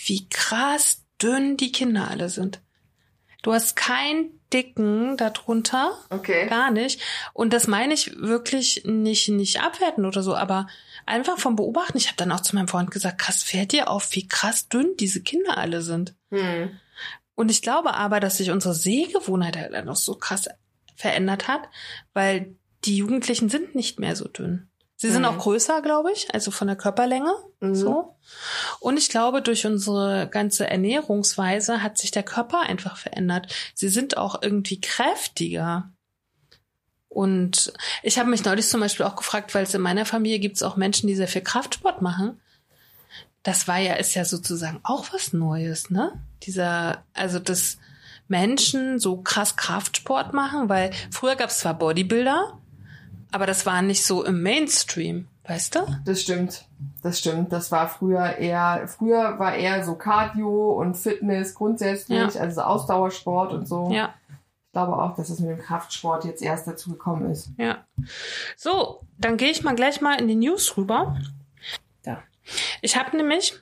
wie 0.06 0.28
krass 0.30 1.04
dünn 1.22 1.58
die 1.58 1.72
Kinder 1.72 2.10
alle 2.10 2.30
sind. 2.30 2.60
Du 3.42 3.54
hast 3.54 3.76
keinen 3.76 4.40
Dicken 4.52 5.16
darunter. 5.16 5.98
Okay. 6.10 6.48
Gar 6.48 6.72
nicht. 6.72 7.02
Und 7.34 7.54
das 7.54 7.68
meine 7.68 7.94
ich 7.94 8.20
wirklich 8.20 8.84
nicht, 8.86 9.30
nicht 9.30 9.62
abwerten 9.62 10.06
oder 10.06 10.24
so, 10.24 10.36
aber 10.36 10.68
einfach 11.06 11.38
vom 11.38 11.56
Beobachten. 11.56 11.98
Ich 11.98 12.08
habe 12.08 12.18
dann 12.18 12.32
auch 12.32 12.42
zu 12.42 12.56
meinem 12.56 12.68
Freund 12.68 12.92
gesagt, 12.92 13.20
krass, 13.20 13.44
fällt 13.44 13.72
dir 13.72 13.90
auf, 13.90 14.10
wie 14.12 14.28
krass 14.28 14.68
dünn 14.68 14.96
diese 15.00 15.22
Kinder 15.22 15.58
alle 15.58 15.82
sind. 15.82 16.16
Mhm. 16.30 16.78
Und 17.36 17.50
ich 17.50 17.62
glaube 17.62 17.94
aber, 17.94 18.20
dass 18.20 18.38
sich 18.38 18.52
unsere 18.52 18.74
Sehgewohnheit 18.74 19.56
halt 19.56 19.74
dann 19.74 19.86
noch 19.86 19.96
so 19.96 20.16
krass 20.16 20.50
verändert 20.96 21.48
hat, 21.48 21.70
weil 22.14 22.56
die 22.84 22.98
Jugendlichen 22.98 23.50
sind 23.50 23.76
nicht 23.76 24.00
mehr 24.00 24.16
so 24.16 24.28
dünn. 24.28 24.69
Sie 25.02 25.10
sind 25.10 25.22
Mhm. 25.22 25.30
auch 25.30 25.38
größer, 25.38 25.82
glaube 25.82 26.12
ich, 26.12 26.34
also 26.34 26.52
von 26.52 26.68
der 26.68 26.76
Körperlänge. 26.76 27.34
Mhm. 27.62 27.74
So. 27.74 28.18
Und 28.82 28.98
ich 28.98 29.08
glaube, 29.08 29.42
durch 29.42 29.66
unsere 29.66 30.28
ganze 30.30 30.70
Ernährungsweise 30.70 31.82
hat 31.82 31.98
sich 31.98 32.12
der 32.12 32.24
Körper 32.24 32.60
einfach 32.60 32.98
verändert. 32.98 33.48
Sie 33.74 33.88
sind 33.88 34.18
auch 34.18 34.42
irgendwie 34.42 34.82
kräftiger. 34.82 35.90
Und 37.08 37.72
ich 38.04 38.20
habe 38.20 38.30
mich 38.30 38.44
neulich 38.44 38.68
zum 38.68 38.82
Beispiel 38.82 39.06
auch 39.06 39.16
gefragt, 39.16 39.56
weil 39.56 39.64
es 39.64 39.74
in 39.74 39.80
meiner 39.82 40.06
Familie 40.06 40.40
gibt 40.40 40.58
es 40.58 40.64
auch 40.64 40.76
Menschen, 40.76 41.08
die 41.08 41.16
sehr 41.16 41.30
viel 41.30 41.44
Kraftsport 41.44 42.02
machen. 42.02 42.42
Das 43.44 43.70
war 43.70 43.78
ja, 43.78 43.94
ist 43.94 44.16
ja 44.16 44.26
sozusagen 44.26 44.82
auch 44.84 45.14
was 45.14 45.32
Neues, 45.32 45.90
ne? 45.90 46.12
Dieser, 46.44 47.06
also 47.14 47.40
dass 47.40 47.78
Menschen 48.28 49.00
so 49.00 49.22
krass 49.22 49.56
Kraftsport 49.56 50.34
machen, 50.34 50.68
weil 50.68 50.92
früher 51.10 51.38
gab 51.38 51.52
es 51.52 51.60
zwar 51.60 51.74
Bodybuilder, 51.74 52.59
aber 53.32 53.46
das 53.46 53.66
war 53.66 53.82
nicht 53.82 54.06
so 54.06 54.24
im 54.24 54.42
Mainstream, 54.42 55.28
weißt 55.46 55.76
du? 55.76 55.80
Das 56.06 56.22
stimmt. 56.22 56.66
Das 57.04 57.20
stimmt. 57.20 57.52
Das 57.52 57.72
war 57.72 57.88
früher 57.88 58.38
eher, 58.38 58.88
früher 58.88 59.38
war 59.40 59.56
eher 59.56 59.84
so 59.84 59.96
Cardio 59.96 60.72
und 60.74 60.96
Fitness 60.96 61.54
grundsätzlich, 61.56 62.18
Ja. 62.18 62.42
also 62.42 62.56
so 62.56 62.62
Ausdauersport 62.62 63.54
und 63.54 63.68
so. 63.68 63.90
Ja. 63.92 64.14
Ich 64.30 64.74
glaube 64.74 64.98
auch, 65.02 65.16
dass 65.16 65.30
es 65.30 65.40
mit 65.40 65.50
dem 65.50 65.60
Kraftsport 65.60 66.26
jetzt 66.26 66.42
erst 66.44 66.68
dazu 66.68 66.92
gekommen 66.92 67.32
ist. 67.32 67.50
Ja. 67.58 67.86
So, 68.56 69.02
dann 69.18 69.38
gehe 69.38 69.50
ich 69.50 69.64
mal 69.64 69.76
gleich 69.76 70.00
mal 70.02 70.20
in 70.22 70.28
die 70.28 70.36
News 70.36 70.78
rüber. 70.78 71.18
Da. 72.04 72.22
Ich 72.82 72.96
habe 72.96 73.18
nämlich 73.18 73.56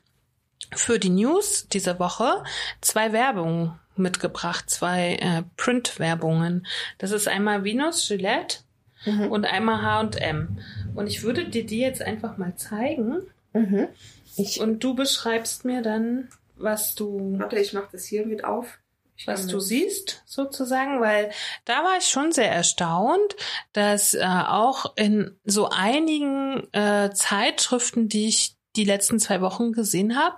für 0.75 0.99
die 0.99 1.09
News 1.09 1.67
dieser 1.69 1.97
Woche 1.99 2.43
zwei 2.81 3.13
Werbungen 3.13 3.79
mitgebracht, 3.95 4.69
zwei 4.69 5.15
äh, 5.15 5.43
Print-Werbungen. 5.55 6.67
Das 6.97 7.11
ist 7.11 7.27
einmal 7.27 7.63
Venus 7.63 8.05
Gillette 8.07 8.59
Mhm. 9.05 9.31
und 9.31 9.45
einmal 9.45 9.81
H&M. 9.81 10.57
Und 10.95 11.07
ich 11.07 11.23
würde 11.23 11.47
dir 11.47 11.65
die 11.65 11.79
jetzt 11.79 12.01
einfach 12.01 12.37
mal 12.37 12.55
zeigen 12.55 13.21
Mhm. 13.57 13.87
Ich, 14.35 14.61
und 14.61 14.83
du 14.83 14.93
beschreibst 14.93 15.65
mir 15.65 15.81
dann, 15.81 16.29
was 16.55 16.95
du 16.95 17.37
warte, 17.39 17.59
ich 17.59 17.73
mache 17.73 17.89
das 17.91 18.05
hier 18.05 18.25
mit 18.25 18.43
auf. 18.43 18.79
Ich 19.15 19.25
was 19.25 19.47
du 19.47 19.59
siehst, 19.59 20.21
sozusagen, 20.27 21.01
weil 21.01 21.31
da 21.65 21.83
war 21.83 21.97
ich 21.97 22.05
schon 22.05 22.31
sehr 22.31 22.51
erstaunt, 22.51 23.35
dass 23.73 24.13
äh, 24.13 24.23
auch 24.23 24.95
in 24.95 25.35
so 25.43 25.69
einigen 25.69 26.71
äh, 26.71 27.09
Zeitschriften, 27.11 28.09
die 28.09 28.27
ich 28.27 28.57
die 28.75 28.83
letzten 28.83 29.19
zwei 29.19 29.41
Wochen 29.41 29.71
gesehen 29.71 30.19
habe, 30.19 30.37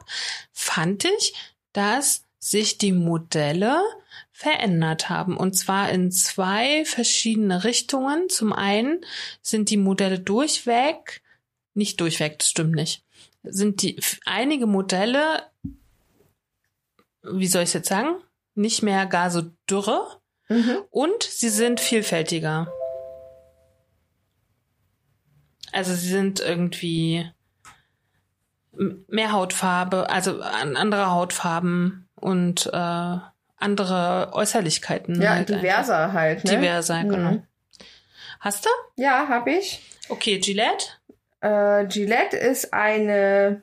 fand 0.53 1.03
ich, 1.03 1.33
dass 1.73 2.23
sich 2.39 2.77
die 2.77 2.93
Modelle 2.93 3.81
verändert 4.39 5.09
haben. 5.09 5.35
Und 5.35 5.53
zwar 5.57 5.89
in 5.89 6.11
zwei 6.13 6.85
verschiedene 6.85 7.65
Richtungen. 7.65 8.29
Zum 8.29 8.53
einen 8.53 9.03
sind 9.41 9.69
die 9.69 9.75
Modelle 9.75 10.17
durchweg, 10.17 11.21
nicht 11.73 11.99
durchweg, 11.99 12.39
das 12.39 12.47
stimmt 12.49 12.73
nicht, 12.73 13.03
sind 13.43 13.81
die 13.81 13.99
einige 14.25 14.65
Modelle, 14.65 15.43
wie 17.21 17.47
soll 17.47 17.63
ich 17.63 17.69
es 17.69 17.73
jetzt 17.73 17.89
sagen, 17.89 18.15
nicht 18.55 18.81
mehr 18.81 19.05
gar 19.07 19.29
so 19.29 19.43
dürre 19.69 20.21
Mhm. 20.47 20.77
und 20.89 21.21
sie 21.21 21.49
sind 21.49 21.79
vielfältiger. 21.79 22.71
Also 25.73 25.93
sie 25.93 26.07
sind 26.07 26.39
irgendwie 26.39 27.29
mehr 28.71 29.31
Hautfarbe, 29.33 30.09
also 30.09 30.41
an 30.41 30.75
andere 30.75 31.11
Hautfarben 31.11 32.09
und 32.15 32.67
äh, 32.73 33.17
andere 33.59 34.31
Äußerlichkeiten. 34.33 35.21
Ja, 35.21 35.31
halt 35.35 35.49
diverser 35.49 36.13
halt. 36.13 36.39
Einfach. 36.39 36.51
Ne? 36.51 36.57
Diverser, 36.59 37.03
Mhm. 37.03 37.09
genau. 37.09 37.43
Hast 38.39 38.65
du? 38.65 38.69
Ja, 38.95 39.27
habe 39.27 39.51
ich. 39.51 39.81
Okay, 40.09 40.39
Gillette. 40.39 40.85
Äh, 41.41 41.85
Gillette 41.87 42.37
ist 42.37 42.73
eine 42.73 43.61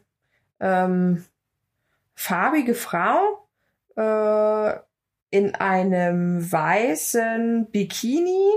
ähm, 0.61 1.25
farbige 2.15 2.75
Frau 2.75 3.49
äh, 3.97 4.79
in 5.31 5.55
einem 5.55 6.51
weißen 6.53 7.71
Bikini. 7.71 8.51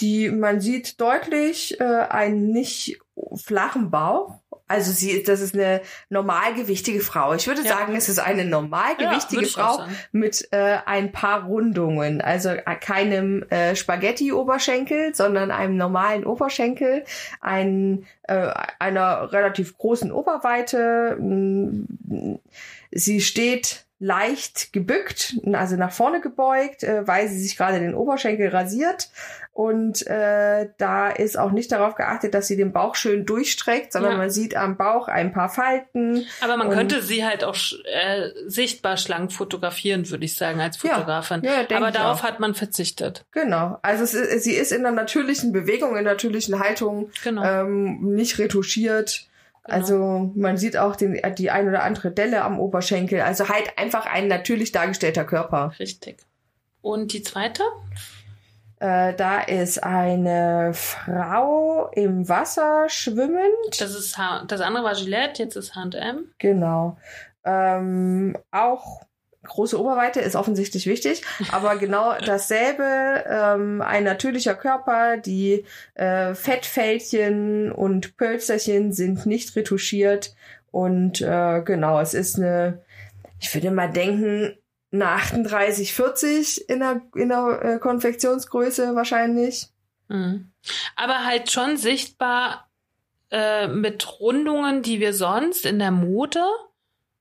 Die 0.00 0.30
man 0.30 0.60
sieht 0.60 1.00
deutlich 1.00 1.80
äh, 1.80 1.84
einen 1.84 2.50
nicht 2.50 2.98
flachen 3.36 3.90
Bauch. 3.90 4.40
Also 4.72 4.90
sie, 4.90 5.22
das 5.22 5.40
ist 5.42 5.54
eine 5.54 5.82
normalgewichtige 6.08 7.00
Frau. 7.00 7.34
Ich 7.34 7.46
würde 7.46 7.60
Ja. 7.62 7.76
sagen, 7.76 7.94
es 7.94 8.08
ist 8.08 8.18
eine 8.18 8.46
normalgewichtige 8.46 9.46
auch 9.62 9.84
Frau 9.84 9.84
mit 10.12 10.48
äh, 10.50 10.78
ein 10.86 11.12
paar 11.12 11.44
Rundungen. 11.44 12.22
Also 12.22 12.48
äh, 12.48 12.74
keinem 12.80 13.42
äh, 13.50 13.76
Spaghetti-Oberschenkel, 13.76 15.14
sondern 15.14 15.50
einem 15.50 15.76
normalen 15.76 16.24
Oberschenkel, 16.24 17.04
ein, 17.42 18.06
äh, 18.22 18.48
einer 18.78 19.30
relativ 19.32 19.76
großen 19.76 20.10
Oberweite. 20.10 21.16
Mm, 21.20 21.84
Sie 22.90 23.20
steht 23.20 23.84
leicht 24.04 24.72
gebückt, 24.72 25.36
also 25.52 25.76
nach 25.76 25.92
vorne 25.92 26.20
gebeugt, 26.20 26.82
äh, 26.82 27.06
weil 27.06 27.28
sie 27.28 27.38
sich 27.38 27.56
gerade 27.56 27.78
den 27.78 27.94
Oberschenkel 27.94 28.48
rasiert. 28.48 29.08
Und 29.54 30.04
äh, 30.06 30.70
da 30.78 31.10
ist 31.10 31.38
auch 31.38 31.52
nicht 31.52 31.70
darauf 31.70 31.94
geachtet, 31.94 32.32
dass 32.34 32.48
sie 32.48 32.56
den 32.56 32.72
Bauch 32.72 32.94
schön 32.96 33.26
durchstreckt, 33.26 33.92
sondern 33.92 34.12
Ja. 34.12 34.18
man 34.18 34.30
sieht 34.30 34.56
am 34.56 34.76
Bauch 34.78 35.08
ein 35.08 35.30
paar 35.32 35.50
Falten. 35.50 36.26
Aber 36.40 36.56
man 36.56 36.70
könnte 36.70 37.00
sie 37.02 37.24
halt 37.24 37.44
auch 37.44 37.54
äh, 37.84 38.30
sichtbar 38.46 38.96
schlank 38.96 39.30
fotografieren, 39.30 40.08
würde 40.10 40.24
ich 40.24 40.34
sagen, 40.34 40.60
als 40.60 40.82
Ja. 40.82 40.94
Fotografin. 40.94 41.42
Ja, 41.44 41.62
denk 41.64 41.80
Aber 41.80 41.90
darauf 41.92 42.20
auch. 42.20 42.24
hat 42.24 42.40
man 42.40 42.54
verzichtet. 42.54 43.24
Genau. 43.32 43.78
Also 43.82 44.02
ist, 44.04 44.42
sie 44.42 44.54
ist 44.54 44.72
in 44.72 44.84
einer 44.84 44.96
natürlichen 44.96 45.52
Bewegung, 45.52 45.90
in 45.90 45.98
einer 45.98 46.12
natürlichen 46.12 46.58
Haltung, 46.58 47.10
Genau. 47.22 47.44
ähm, 47.44 48.00
nicht 48.14 48.38
retuschiert. 48.38 49.26
Genau. 49.64 49.76
Also 49.76 50.32
man 50.34 50.56
sieht 50.56 50.76
auch 50.76 50.96
den, 50.96 51.20
die 51.36 51.50
ein 51.50 51.68
oder 51.68 51.84
andere 51.84 52.10
Delle 52.10 52.42
am 52.42 52.58
Oberschenkel. 52.58 53.20
Also 53.20 53.48
halt 53.48 53.78
einfach 53.78 54.06
ein 54.06 54.28
natürlich 54.28 54.72
dargestellter 54.72 55.24
Körper. 55.24 55.72
Richtig. 55.78 56.18
Und 56.80 57.12
die 57.12 57.22
zweite? 57.22 57.62
Äh, 58.80 59.14
da 59.14 59.40
ist 59.40 59.84
eine 59.84 60.72
Frau 60.74 61.88
im 61.92 62.28
Wasser 62.28 62.88
schwimmend. 62.88 63.78
Das 63.78 63.94
ist 63.94 64.18
H 64.18 64.44
das 64.48 64.60
andere 64.60 64.82
war 64.82 64.94
Gillette, 64.94 65.44
jetzt 65.44 65.54
ist 65.54 65.76
H&M. 65.76 66.24
Genau. 66.38 66.98
Ähm, 67.44 68.36
auch 68.50 69.02
große 69.44 69.78
Oberweite 69.78 70.20
ist 70.20 70.36
offensichtlich 70.36 70.86
wichtig, 70.86 71.22
aber 71.50 71.76
genau 71.78 72.14
dasselbe, 72.24 73.24
ähm, 73.28 73.82
ein 73.82 74.04
natürlicher 74.04 74.54
Körper, 74.54 75.16
die 75.16 75.64
äh, 75.94 76.34
Fettfältchen 76.34 77.72
und 77.72 78.16
Pölsterchen 78.16 78.92
sind 78.92 79.26
nicht 79.26 79.56
retuschiert 79.56 80.34
und 80.70 81.20
äh, 81.20 81.62
genau, 81.62 82.00
es 82.00 82.14
ist 82.14 82.36
eine, 82.36 82.82
ich 83.40 83.52
würde 83.54 83.70
mal 83.70 83.90
denken, 83.90 84.56
eine 84.92 85.08
38, 85.08 85.92
40 85.94 86.68
in 86.68 86.80
der, 86.80 87.02
in 87.14 87.28
der 87.28 87.60
äh, 87.62 87.78
Konfektionsgröße 87.78 88.94
wahrscheinlich. 88.94 89.68
Mhm. 90.08 90.52
Aber 90.96 91.24
halt 91.24 91.50
schon 91.50 91.76
sichtbar 91.76 92.68
äh, 93.30 93.68
mit 93.68 94.20
Rundungen, 94.20 94.82
die 94.82 95.00
wir 95.00 95.14
sonst 95.14 95.64
in 95.66 95.78
der 95.78 95.90
Mode 95.90 96.44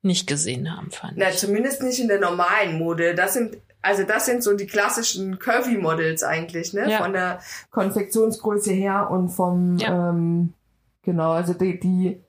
nicht 0.01 0.27
gesehen 0.27 0.75
haben, 0.75 0.91
fand 0.91 1.13
Na, 1.17 1.29
ich. 1.29 1.38
zumindest 1.38 1.81
nicht 1.84 2.00
in 2.00 2.08
der 2.08 2.20
normalen 2.20 2.77
Mode. 2.77 3.13
Das 3.15 3.34
sind, 3.34 3.58
also 3.81 4.03
das 4.03 4.25
sind 4.25 4.43
so 4.43 4.55
die 4.55 4.65
klassischen 4.67 5.38
Curvy-Models 5.39 6.24
eigentlich, 6.24 6.74
ne? 6.74 6.89
Ja. 6.89 6.98
Von 7.03 7.13
der 7.13 7.39
Konfektionsgröße 7.72 8.72
her 8.72 9.10
und 9.12 9.29
vom, 9.29 9.77
Ja. 9.77 10.10
ähm, 10.10 10.53
genau, 11.03 11.31
also 11.31 11.53
die, 11.53 11.79
die, 11.79 12.20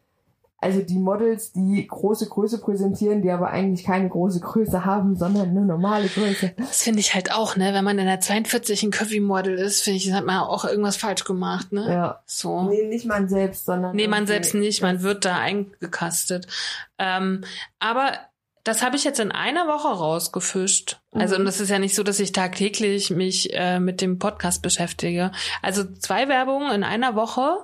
also 0.63 0.81
die 0.81 0.99
Models, 0.99 1.53
die 1.53 1.87
große 1.87 2.29
Größe 2.29 2.61
präsentieren, 2.61 3.21
die 3.21 3.31
aber 3.31 3.51
eigentlich 3.51 3.85
keine 3.85 4.09
große 4.09 4.41
Größe 4.41 4.85
haben, 4.85 5.17
sondern 5.17 5.51
eine 5.51 5.63
normale 5.63 6.07
Größe. 6.09 6.53
Das 6.57 6.83
finde 6.85 7.01
ich 7.01 7.15
halt 7.15 7.33
auch, 7.33 7.57
ne? 7.57 7.75
Wenn 7.75 7.85
man 7.85 7.99
in 7.99 8.07
der 8.07 8.21
42 8.21 8.85
ein 8.85 8.91
Curvy-Model 8.93 9.59
ist, 9.59 9.83
finde 9.83 9.97
ich, 9.97 10.07
das 10.07 10.15
hat 10.15 10.25
man 10.25 10.39
auch 10.39 10.65
irgendwas 10.65 10.97
falsch 10.97 11.25
gemacht, 11.25 11.73
ne? 11.73 11.87
Ja. 11.93 12.21
So. 12.27 12.63
Nee, 12.63 12.87
nicht 12.87 13.07
man 13.07 13.29
selbst, 13.29 13.67
sondern. 13.67 13.97
Nee, 13.97 14.07
man 14.07 14.27
selbst 14.29 14.55
nicht, 14.55 14.83
man 14.83 15.03
wird 15.03 15.25
da 15.25 15.37
eingekastet. 15.39 16.47
Ähm, 16.99 17.43
aber 17.81 18.13
das 18.65 18.83
habe 18.83 18.95
ich 18.95 19.03
jetzt 19.03 19.19
in 19.19 19.33
einer 19.33 19.67
Woche 19.67 19.89
rausgefischt. 19.89 21.01
Also, 21.11 21.35
Mhm. 21.35 21.41
und 21.41 21.47
das 21.47 21.59
ist 21.61 21.71
ja 21.71 21.81
nicht 21.81 21.97
so, 21.97 22.05
dass 22.05 22.21
ich 22.21 22.31
tagtäglich 22.31 23.11
mich 23.11 23.53
äh, 23.53 23.81
mit 23.81 24.01
dem 24.01 24.21
Podcast 24.21 24.63
beschäftige. 24.63 25.33
Also 25.63 25.83
zwei 25.99 26.29
Werbungen 26.29 26.71
in 26.73 26.85
einer 26.85 27.17
Woche, 27.17 27.57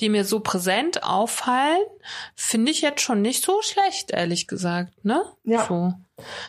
die 0.00 0.08
mir 0.08 0.24
so 0.24 0.40
präsent 0.40 1.04
auffallen, 1.04 1.82
finde 2.34 2.72
ich 2.72 2.80
jetzt 2.80 3.00
schon 3.02 3.22
nicht 3.22 3.44
so 3.44 3.60
schlecht, 3.62 4.10
ehrlich 4.10 4.48
gesagt, 4.48 5.04
ne? 5.04 5.22
Ja. 5.44 5.64
So. 5.66 5.92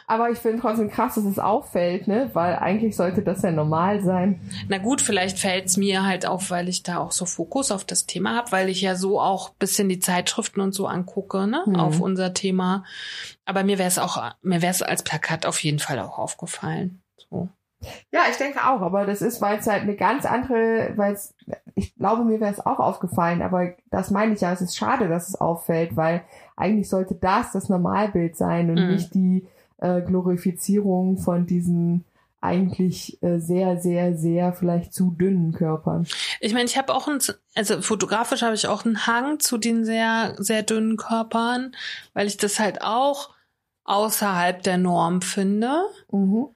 Aber 0.07 0.29
ich 0.29 0.38
finde 0.39 0.62
trotzdem 0.62 0.89
krass, 0.89 1.15
dass 1.15 1.23
es 1.25 1.39
auffällt, 1.39 2.07
ne? 2.07 2.29
Weil 2.33 2.55
eigentlich 2.57 2.95
sollte 2.95 3.21
das 3.21 3.41
ja 3.41 3.51
normal 3.51 4.01
sein. 4.03 4.39
Na 4.67 4.77
gut, 4.77 5.01
vielleicht 5.01 5.39
fällt's 5.39 5.77
mir 5.77 6.05
halt 6.05 6.25
auf, 6.25 6.50
weil 6.51 6.69
ich 6.69 6.83
da 6.83 6.97
auch 7.00 7.12
so 7.12 7.25
Fokus 7.25 7.71
auf 7.71 7.83
das 7.83 8.05
Thema 8.05 8.35
habe, 8.35 8.51
weil 8.51 8.69
ich 8.69 8.81
ja 8.81 8.95
so 8.95 9.19
auch 9.19 9.50
bisschen 9.51 9.89
die 9.89 10.00
Zeitschriften 10.00 10.62
und 10.62 10.73
so 10.73 10.88
angucke, 10.88 11.47
ne, 11.47 11.63
Mhm. 11.65 11.75
auf 11.77 12.00
unser 12.01 12.33
Thema. 12.33 12.83
Aber 13.45 13.63
mir 13.63 13.77
wäre 13.77 13.88
es 13.88 13.97
auch, 14.00 14.21
mir 14.41 14.62
wäre 14.62 14.71
es 14.71 14.81
als 14.81 15.03
Plakat 15.03 15.45
auf 15.45 15.63
jeden 15.63 15.79
Fall 15.79 16.00
auch 16.00 16.17
aufgefallen. 16.19 17.01
So. 17.29 17.50
Ja, 18.11 18.21
ich 18.29 18.37
denke 18.37 18.59
auch, 18.59 18.81
aber 18.81 19.05
das 19.05 19.21
ist, 19.21 19.41
weil 19.41 19.59
es 19.59 19.67
halt 19.67 19.83
eine 19.83 19.95
ganz 19.95 20.25
andere, 20.25 20.93
weil 20.95 21.13
es, 21.13 21.33
ich 21.75 21.95
glaube, 21.95 22.23
mir 22.23 22.39
wäre 22.39 22.51
es 22.51 22.65
auch 22.65 22.79
aufgefallen, 22.79 23.41
aber 23.41 23.73
das 23.91 24.11
meine 24.11 24.33
ich 24.33 24.41
ja, 24.41 24.53
es 24.53 24.61
ist 24.61 24.77
schade, 24.77 25.07
dass 25.07 25.29
es 25.29 25.39
auffällt, 25.39 25.95
weil 25.95 26.21
eigentlich 26.55 26.89
sollte 26.89 27.15
das 27.15 27.51
das 27.51 27.69
Normalbild 27.69 28.35
sein 28.37 28.69
und 28.69 28.87
Mhm. 28.87 28.93
nicht 28.93 29.13
die 29.13 29.47
äh, 29.79 30.01
Glorifizierung 30.01 31.17
von 31.17 31.45
diesen 31.45 32.05
eigentlich 32.41 33.23
äh, 33.23 33.39
sehr, 33.39 33.77
sehr, 33.79 34.17
sehr 34.17 34.51
vielleicht 34.53 34.93
zu 34.93 35.11
dünnen 35.11 35.53
Körpern. 35.53 36.05
Ich 36.41 36.53
meine, 36.53 36.65
ich 36.65 36.77
habe 36.77 36.93
auch 36.93 37.07
ein, 37.07 37.19
also 37.55 37.81
fotografisch 37.81 38.41
habe 38.41 38.53
ich 38.53 38.67
auch 38.67 38.83
einen 38.83 39.07
Hang 39.07 39.39
zu 39.39 39.57
den 39.57 39.85
sehr, 39.85 40.35
sehr 40.37 40.61
dünnen 40.61 40.97
Körpern, 40.97 41.73
weil 42.13 42.27
ich 42.27 42.35
das 42.35 42.59
halt 42.59 42.81
auch 42.81 43.29
außerhalb 43.85 44.61
der 44.63 44.77
Norm 44.77 45.21
finde. 45.21 45.83
Mhm. 46.11 46.47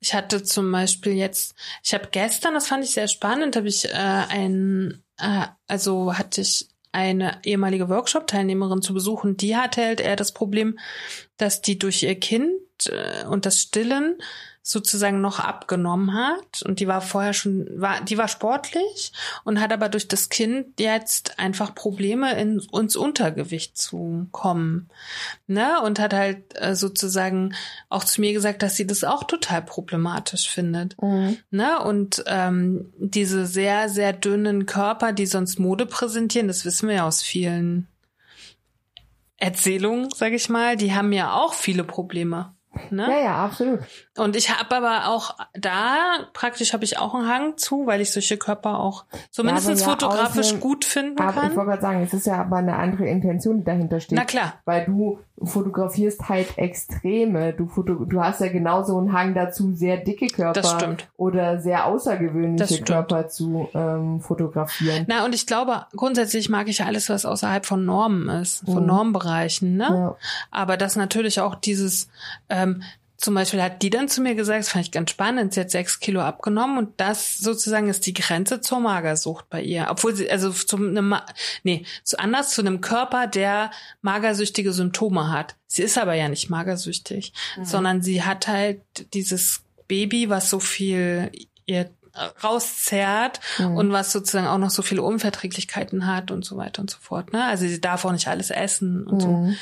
Ich 0.00 0.14
hatte 0.14 0.42
zum 0.42 0.70
Beispiel 0.70 1.12
jetzt, 1.12 1.54
ich 1.82 1.92
habe 1.94 2.08
gestern, 2.10 2.54
das 2.54 2.68
fand 2.68 2.84
ich 2.84 2.90
sehr 2.90 3.08
spannend, 3.08 3.56
habe 3.56 3.68
ich 3.68 3.86
äh, 3.86 3.92
ein, 3.92 5.02
äh, 5.18 5.46
also 5.66 6.16
hatte 6.16 6.40
ich 6.40 6.68
eine 6.92 7.40
ehemalige 7.44 7.88
Workshop-Teilnehmerin 7.88 8.82
zu 8.82 8.94
besuchen, 8.94 9.36
die 9.36 9.56
hatte 9.56 9.84
halt 9.84 10.00
eher 10.00 10.16
das 10.16 10.32
Problem, 10.32 10.78
dass 11.36 11.60
die 11.60 11.78
durch 11.78 12.02
ihr 12.02 12.18
Kind 12.18 12.60
äh, 12.86 13.26
und 13.26 13.44
das 13.44 13.60
Stillen 13.60 14.18
sozusagen 14.68 15.20
noch 15.20 15.40
abgenommen 15.40 16.14
hat 16.14 16.62
und 16.62 16.80
die 16.80 16.86
war 16.86 17.00
vorher 17.00 17.32
schon 17.32 17.68
war 17.80 18.00
die 18.02 18.18
war 18.18 18.28
sportlich 18.28 19.12
und 19.44 19.60
hat 19.60 19.72
aber 19.72 19.88
durch 19.88 20.08
das 20.08 20.28
Kind 20.28 20.78
jetzt 20.78 21.38
einfach 21.38 21.74
Probleme 21.74 22.38
in, 22.38 22.60
ins 22.72 22.96
Untergewicht 22.96 23.78
zu 23.78 24.28
kommen 24.30 24.88
ne 25.46 25.80
und 25.82 25.98
hat 25.98 26.12
halt 26.12 26.42
äh, 26.54 26.74
sozusagen 26.74 27.54
auch 27.88 28.04
zu 28.04 28.20
mir 28.20 28.32
gesagt 28.32 28.62
dass 28.62 28.76
sie 28.76 28.86
das 28.86 29.04
auch 29.04 29.24
total 29.24 29.62
problematisch 29.62 30.48
findet 30.48 30.96
Mhm. 31.00 31.38
Ne? 31.50 31.82
Und 31.82 32.24
ähm, 32.26 32.92
diese 32.98 33.46
sehr, 33.46 33.88
sehr 33.88 34.12
dünnen 34.12 34.66
Körper, 34.66 35.12
die 35.12 35.26
sonst 35.26 35.58
Mode 35.58 35.86
präsentieren, 35.86 36.48
das 36.48 36.64
wissen 36.64 36.88
wir 36.88 36.96
ja 36.96 37.06
aus 37.06 37.22
vielen 37.22 37.86
Erzählungen, 39.36 40.08
sag 40.14 40.32
ich 40.32 40.48
mal, 40.48 40.76
die 40.76 40.94
haben 40.94 41.12
ja 41.12 41.34
auch 41.34 41.54
viele 41.54 41.84
Probleme. 41.84 42.54
Ne? 42.90 43.06
Ja, 43.10 43.18
ja, 43.24 43.44
absolut. 43.44 43.80
Und 44.16 44.36
ich 44.36 44.50
habe 44.50 44.76
aber 44.76 45.08
auch 45.08 45.36
da, 45.54 45.96
praktisch 46.32 46.72
habe 46.72 46.84
ich 46.84 46.98
auch 46.98 47.14
einen 47.14 47.28
Hang 47.28 47.56
zu, 47.56 47.86
weil 47.86 48.00
ich 48.00 48.12
solche 48.12 48.36
Körper 48.36 48.78
auch 48.80 49.04
zumindest 49.30 49.68
Ja, 49.68 49.74
ja, 49.74 49.84
fotografisch 49.84 50.52
außerdem- 50.52 50.60
gut 50.60 50.84
finden 50.84 51.20
Aber 51.20 51.30
ich 51.30 51.36
kann. 51.36 51.56
wollte 51.56 51.70
gerade 51.70 51.82
sagen, 51.82 52.02
es 52.02 52.12
ist 52.14 52.26
ja 52.26 52.40
aber 52.40 52.56
eine 52.56 52.76
andere 52.76 53.06
Intention, 53.06 53.58
die 53.58 53.64
dahinter 53.64 54.00
steht. 54.00 54.16
Na 54.18 54.24
klar. 54.24 54.54
weil 54.64 54.84
du 54.86 55.18
fotografierst 55.42 56.28
halt 56.28 56.58
Extreme. 56.58 57.52
Du, 57.52 57.66
foto 57.66 57.94
du 58.04 58.20
hast 58.20 58.40
ja 58.40 58.48
genauso 58.48 58.98
einen 58.98 59.12
Hang 59.12 59.34
dazu, 59.34 59.72
sehr 59.72 59.98
dicke 59.98 60.26
Körper 60.26 60.96
oder 61.16 61.60
sehr 61.60 61.86
außergewöhnliche. 61.86 62.82
Körper 62.82 63.28
zu 63.28 63.68
ähm, 63.74 64.20
fotografieren. 64.20 65.04
Na, 65.08 65.24
und 65.24 65.34
ich 65.34 65.46
glaube, 65.46 65.86
grundsätzlich 65.96 66.48
mag 66.48 66.68
ich 66.68 66.78
ja 66.78 66.86
alles, 66.86 67.08
was 67.08 67.24
außerhalb 67.24 67.66
von 67.66 67.84
Normen 67.84 68.28
ist, 68.28 68.64
von 68.64 68.82
Mhm. 68.82 68.86
Normbereichen, 68.86 69.76
ne? 69.76 69.86
Ja. 69.88 70.16
Aber 70.50 70.76
das 70.76 70.96
natürlich 70.96 71.40
auch 71.40 71.54
dieses, 71.54 72.08
ähm, 72.48 72.82
zum 73.18 73.34
Beispiel 73.34 73.60
hat 73.60 73.82
die 73.82 73.90
dann 73.90 74.08
zu 74.08 74.20
mir 74.20 74.36
gesagt, 74.36 74.60
das 74.60 74.68
fand 74.68 74.84
ich 74.84 74.92
ganz 74.92 75.10
spannend, 75.10 75.52
sie 75.52 75.60
hat 75.60 75.72
sechs 75.72 75.98
Kilo 75.98 76.20
abgenommen 76.20 76.78
und 76.78 77.00
das 77.00 77.36
sozusagen 77.36 77.88
ist 77.88 78.06
die 78.06 78.14
Grenze 78.14 78.60
zur 78.60 78.78
Magersucht 78.78 79.50
bei 79.50 79.60
ihr. 79.60 79.88
Obwohl 79.90 80.14
sie, 80.14 80.30
also 80.30 80.52
zu 80.52 80.76
einem, 80.76 81.16
nee, 81.64 81.84
zu 82.04 82.18
anders 82.20 82.50
zu 82.50 82.60
einem 82.60 82.80
Körper, 82.80 83.26
der 83.26 83.72
magersüchtige 84.02 84.72
Symptome 84.72 85.32
hat. 85.32 85.56
Sie 85.66 85.82
ist 85.82 85.98
aber 85.98 86.14
ja 86.14 86.28
nicht 86.28 86.48
magersüchtig, 86.48 87.32
sondern 87.62 88.02
sie 88.02 88.22
hat 88.22 88.46
halt 88.46 88.82
dieses 89.12 89.62
Baby, 89.88 90.30
was 90.30 90.48
so 90.48 90.60
viel 90.60 91.32
ihr 91.66 91.90
rauszerrt 92.42 93.40
Mhm. 93.58 93.76
und 93.76 93.92
was 93.92 94.12
sozusagen 94.12 94.46
auch 94.46 94.58
noch 94.58 94.70
so 94.70 94.82
viele 94.82 95.02
Unverträglichkeiten 95.02 96.06
hat 96.06 96.30
und 96.30 96.44
so 96.44 96.56
weiter 96.56 96.82
und 96.82 96.90
so 96.90 96.98
fort. 97.00 97.32
Ne? 97.32 97.44
Also 97.44 97.66
sie 97.66 97.80
darf 97.80 98.04
auch 98.04 98.12
nicht 98.12 98.28
alles 98.28 98.50
essen 98.50 99.06
und 99.06 99.20
so. 99.20 99.28
Mhm. 99.28 99.56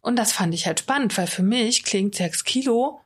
Und 0.00 0.16
das 0.16 0.32
fand 0.32 0.54
ich 0.54 0.66
halt 0.66 0.80
spannend, 0.80 1.16
weil 1.18 1.26
für 1.26 1.42
mich 1.42 1.84
klingt 1.84 2.14
sechs 2.14 2.44
Kilo, 2.44 3.00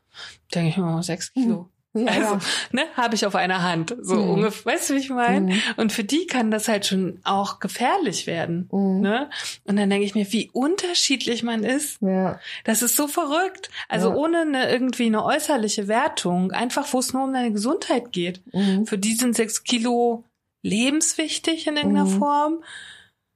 denke 0.55 0.71
ich 0.71 0.77
mir 0.77 1.03
sechs 1.03 1.33
Kilo. 1.33 1.69
Ja, 1.95 2.07
also, 2.11 2.35
ja. 2.35 2.41
ne, 2.73 2.83
habe 2.97 3.15
ich 3.15 3.27
auf 3.27 3.35
einer 3.35 3.63
Hand. 3.63 3.95
So 4.01 4.15
Mhm. 4.17 4.31
ungefähr, 4.31 4.73
weißt 4.73 4.91
du, 4.91 4.95
wie 4.95 4.99
ich 4.99 5.11
meine? 5.11 5.53
Mhm. 5.55 5.63
Und 5.77 5.93
für 5.93 6.05
die 6.05 6.27
kann 6.27 6.51
das 6.51 6.67
halt 6.69 6.87
schon 6.87 7.21
auch 7.23 7.61
gefährlich 7.61 8.27
werden. 8.27 8.69
Mhm. 8.73 9.01
Ne? 9.01 9.31
Und 9.65 9.77
dann 9.77 9.91
denke 9.91 10.07
ich 10.07 10.15
mir, 10.15 10.33
wie 10.33 10.49
unterschiedlich 10.55 11.43
man 11.43 11.65
ist. 11.65 12.01
Ja. 12.01 12.41
Das 12.65 12.81
ist 12.81 12.97
so 12.97 13.09
verrückt. 13.09 13.69
Also 13.89 14.09
Ja. 14.09 14.15
ohne 14.17 14.41
eine, 14.41 14.71
irgendwie 14.71 15.05
eine 15.07 15.23
äußerliche 15.25 15.87
Wertung, 15.87 16.53
einfach 16.53 16.91
wo 16.95 16.99
es 16.99 17.13
nur 17.13 17.25
um 17.25 17.33
deine 17.35 17.53
Gesundheit 17.53 18.11
geht. 18.13 18.41
Mhm. 18.55 18.87
Für 18.87 18.97
die 18.97 19.15
sind 19.15 19.37
sechs 19.37 19.63
Kilo 19.65 20.25
lebenswichtig 20.63 21.67
in 21.67 21.77
irgendeiner 21.77 22.07
Mhm. 22.07 22.19
Form. 22.19 22.65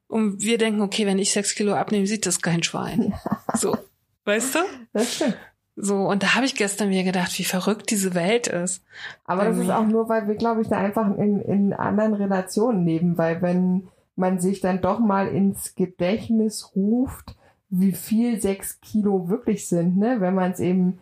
Und 0.09 0.41
wir 0.43 0.57
denken, 0.57 0.81
okay, 0.83 1.05
wenn 1.05 1.19
ich 1.19 1.33
sechs 1.33 1.55
Kilo 1.55 1.75
abnehme, 1.75 2.07
sieht 2.07 2.25
das 2.27 2.41
kein 2.41 2.63
Schwein. 2.63 3.13
So, 3.55 3.77
weißt 4.25 4.55
du? 4.55 4.59
Das 4.93 5.15
stimmt. 5.17 5.37
So, 5.79 5.97
und 6.09 6.23
da 6.23 6.35
habe 6.35 6.47
ich 6.47 6.55
gestern 6.57 6.89
mir 6.89 7.05
gedacht, 7.05 7.39
wie 7.39 7.45
verrückt 7.45 7.91
diese 7.91 8.15
Welt 8.15 8.47
ist. 8.47 8.83
Aber 9.27 9.45
das 9.45 9.57
ist 9.57 9.65
Irgendwie. 9.69 9.73
auch 9.75 9.87
nur, 9.87 10.09
weil 10.09 10.27
wir, 10.27 10.35
glaube 10.37 10.63
ich, 10.63 10.69
da 10.69 10.79
einfach 10.79 11.07
in, 11.19 11.41
in 11.41 11.75
anderen 11.75 12.15
Relationen 12.15 12.87
leben, 12.87 13.19
weil 13.19 13.43
wenn 13.43 13.89
man 14.17 14.39
sich 14.41 14.61
dann 14.63 14.81
doch 14.81 14.99
mal 14.99 15.29
ins 15.29 15.75
Gedächtnis 15.75 16.73
ruft, 16.75 17.37
wie 17.69 17.93
viel 17.93 18.41
sechs 18.41 18.81
Kilo 18.81 19.29
wirklich 19.29 19.69
sind, 19.69 19.99
ne? 19.99 20.17
Wenn 20.21 20.35
man 20.35 20.53
es 20.53 20.61
eben 20.61 21.01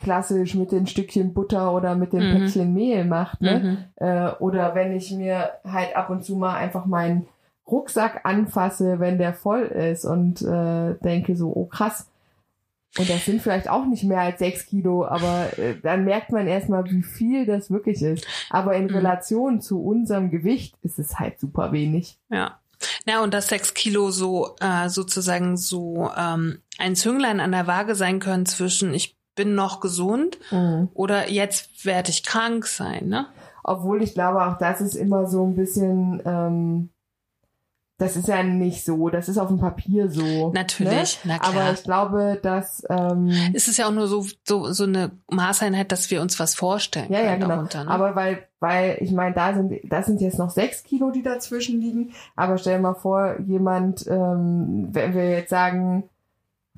klassisch 0.00 0.54
mit 0.54 0.72
den 0.72 0.86
Stückchen 0.86 1.34
Butter 1.34 1.74
oder 1.74 1.94
mit 1.94 2.12
dem 2.12 2.28
Mhm. 2.28 2.32
Päckchen 2.32 2.72
Mehl 2.72 3.04
macht, 3.04 3.40
ne? 3.42 3.60
Mhm. 3.98 4.06
Äh, 4.06 4.30
oder 4.38 4.74
wenn 4.74 4.92
ich 4.92 5.10
mir 5.12 5.50
halt 5.64 5.94
ab 5.96 6.10
und 6.10 6.24
zu 6.24 6.36
mal 6.36 6.56
einfach 6.56 6.86
meinen 6.86 7.26
Rucksack 7.66 8.20
anfasse, 8.24 8.98
wenn 9.00 9.18
der 9.18 9.34
voll 9.34 9.62
ist 9.62 10.04
und 10.04 10.42
äh, 10.42 10.94
denke 11.02 11.36
so, 11.36 11.52
oh 11.54 11.66
krass. 11.66 12.06
Und 12.98 13.10
das 13.10 13.24
sind 13.24 13.42
vielleicht 13.42 13.68
auch 13.68 13.86
nicht 13.86 14.04
mehr 14.04 14.20
als 14.20 14.38
sechs 14.38 14.66
Kilo, 14.66 15.04
aber 15.04 15.58
äh, 15.58 15.74
dann 15.82 16.04
merkt 16.04 16.30
man 16.30 16.46
erstmal, 16.46 16.84
wie 16.84 17.02
viel 17.02 17.44
das 17.44 17.70
wirklich 17.70 18.00
ist. 18.02 18.26
Aber 18.50 18.74
in 18.76 18.86
Mhm. 18.86 18.94
Relation 18.94 19.60
zu 19.60 19.82
unserem 19.82 20.30
Gewicht 20.30 20.76
ist 20.82 20.98
es 20.98 21.18
halt 21.18 21.40
super 21.40 21.72
wenig. 21.72 22.18
Ja. 22.30 22.60
Na, 23.06 23.22
und 23.22 23.32
dass 23.34 23.48
sechs 23.48 23.74
Kilo 23.74 24.10
so 24.10 24.56
äh, 24.60 24.88
sozusagen 24.88 25.56
so 25.56 26.10
ähm, 26.16 26.58
ein 26.78 26.94
Zünglein 26.96 27.40
an 27.40 27.52
der 27.52 27.66
Waage 27.66 27.94
sein 27.94 28.20
können 28.20 28.46
zwischen 28.46 28.92
ich 28.94 29.16
bin 29.36 29.54
noch 29.56 29.80
gesund 29.80 30.38
oder 30.94 31.28
jetzt 31.28 31.84
werde 31.84 32.10
ich 32.10 32.22
krank 32.22 32.66
sein, 32.66 33.08
ne? 33.08 33.26
Obwohl 33.64 34.00
ich 34.02 34.14
glaube, 34.14 34.44
auch 34.46 34.58
das 34.58 34.80
ist 34.80 34.94
immer 34.94 35.26
so 35.26 35.44
ein 35.44 35.56
bisschen 35.56 36.22
ähm, 36.24 36.90
das 37.96 38.16
ist 38.16 38.26
ja 38.26 38.42
nicht 38.42 38.84
so, 38.84 39.08
das 39.08 39.28
ist 39.28 39.38
auf 39.38 39.48
dem 39.48 39.58
Papier 39.58 40.10
so. 40.10 40.50
Natürlich, 40.52 41.24
ne? 41.24 41.34
na 41.34 41.38
klar. 41.38 41.54
Aber 41.54 41.72
ich 41.72 41.84
glaube, 41.84 42.40
dass 42.42 42.84
ähm, 42.90 43.30
Es 43.54 43.68
ist 43.68 43.76
ja 43.76 43.86
auch 43.86 43.92
nur 43.92 44.08
so, 44.08 44.26
so, 44.42 44.72
so 44.72 44.82
eine 44.84 45.12
Maßeinheit, 45.30 45.92
dass 45.92 46.10
wir 46.10 46.20
uns 46.20 46.40
was 46.40 46.56
vorstellen 46.56 47.12
ja, 47.12 47.20
ja, 47.20 47.34
genau. 47.36 47.48
darunter. 47.48 47.84
Ne? 47.84 47.90
Aber 47.90 48.16
weil, 48.16 48.48
weil 48.58 48.98
ich 49.00 49.12
meine, 49.12 49.34
da 49.34 49.54
sind, 49.54 49.72
das 49.84 50.06
sind 50.06 50.20
jetzt 50.20 50.38
noch 50.38 50.50
sechs 50.50 50.82
Kilo, 50.82 51.12
die 51.12 51.22
dazwischen 51.22 51.80
liegen. 51.80 52.12
Aber 52.34 52.58
stell 52.58 52.76
dir 52.78 52.82
mal 52.82 52.94
vor, 52.94 53.36
jemand, 53.46 54.04
ähm, 54.08 54.88
wenn 54.90 55.14
wir 55.14 55.30
jetzt 55.30 55.50
sagen, 55.50 56.04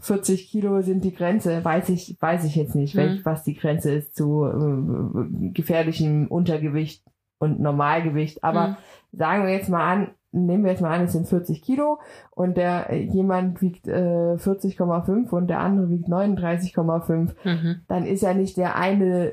40 0.00 0.50
Kilo 0.50 0.82
sind 0.82 1.02
die 1.02 1.14
Grenze, 1.14 1.64
weiß 1.64 1.88
ich, 1.88 2.18
weiß 2.20 2.44
ich 2.44 2.54
jetzt 2.56 2.74
nicht, 2.74 2.92
Hm. 2.92 3.00
welch, 3.00 3.24
was 3.24 3.42
die 3.44 3.54
Grenze 3.56 3.90
ist 3.92 4.14
zu 4.14 4.44
äh, 4.44 5.50
gefährlichem 5.52 6.26
Untergewicht 6.26 7.02
und 7.38 7.60
Normalgewicht. 7.60 8.44
Aber 8.44 8.66
Hm. 8.66 8.76
sagen 9.12 9.46
wir 9.46 9.54
jetzt 9.54 9.70
mal 9.70 9.90
an, 9.90 10.10
nehmen 10.36 10.64
wir 10.64 10.70
jetzt 10.72 10.80
mal 10.82 10.94
an, 10.94 11.04
es 11.04 11.12
sind 11.12 11.26
40 11.28 11.62
Kilo 11.62 11.98
und 12.30 12.56
der 12.56 12.90
äh, 12.90 13.02
jemand 13.04 13.60
wiegt 13.62 13.88
äh, 13.88 14.36
40,5 14.36 15.30
und 15.30 15.48
der 15.48 15.60
andere 15.60 15.88
wiegt 15.90 16.08
39,5, 16.08 17.30
Mhm. 17.44 17.80
dann 17.88 18.06
ist 18.06 18.22
ja 18.22 18.34
nicht 18.34 18.56
der 18.56 18.76
eine 18.76 19.32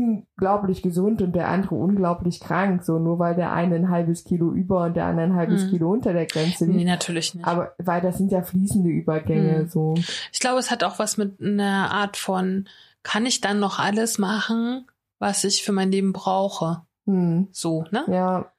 unglaublich 0.00 0.82
gesund 0.82 1.22
und 1.22 1.34
der 1.34 1.48
andere 1.48 1.74
unglaublich 1.74 2.40
krank, 2.40 2.82
so 2.84 2.98
nur 2.98 3.18
weil 3.18 3.34
der 3.34 3.52
eine 3.52 3.76
ein 3.76 3.88
halbes 3.90 4.24
Kilo 4.24 4.52
über 4.52 4.84
und 4.84 4.94
der 4.96 5.06
andere 5.06 5.26
ein 5.26 5.34
halbes 5.36 5.62
Hm. 5.64 5.70
Kilo 5.70 5.90
unter 5.90 6.12
der 6.12 6.26
Grenze 6.26 6.66
Nee, 6.66 6.78
liegt. 6.78 6.86
natürlich 6.86 7.34
nicht. 7.34 7.46
Aber 7.46 7.72
weil 7.78 8.00
das 8.00 8.18
sind 8.18 8.30
ja 8.32 8.42
fließende 8.42 8.90
Übergänge, 8.90 9.60
Hm. 9.60 9.68
so. 9.68 9.94
Ich 10.32 10.40
glaube, 10.40 10.58
es 10.58 10.70
hat 10.70 10.84
auch 10.84 10.98
was 10.98 11.16
mit 11.16 11.40
einer 11.40 11.90
Art 11.92 12.16
von, 12.16 12.66
kann 13.02 13.24
ich 13.26 13.40
dann 13.40 13.58
noch 13.60 13.78
alles 13.78 14.18
machen, 14.18 14.86
was 15.18 15.44
ich 15.44 15.62
für 15.62 15.72
mein 15.72 15.90
Leben 15.90 16.12
brauche? 16.12 16.82
Hm. 17.06 17.48
So, 17.52 17.84
ne? 17.90 18.04
Ja. 18.08 18.52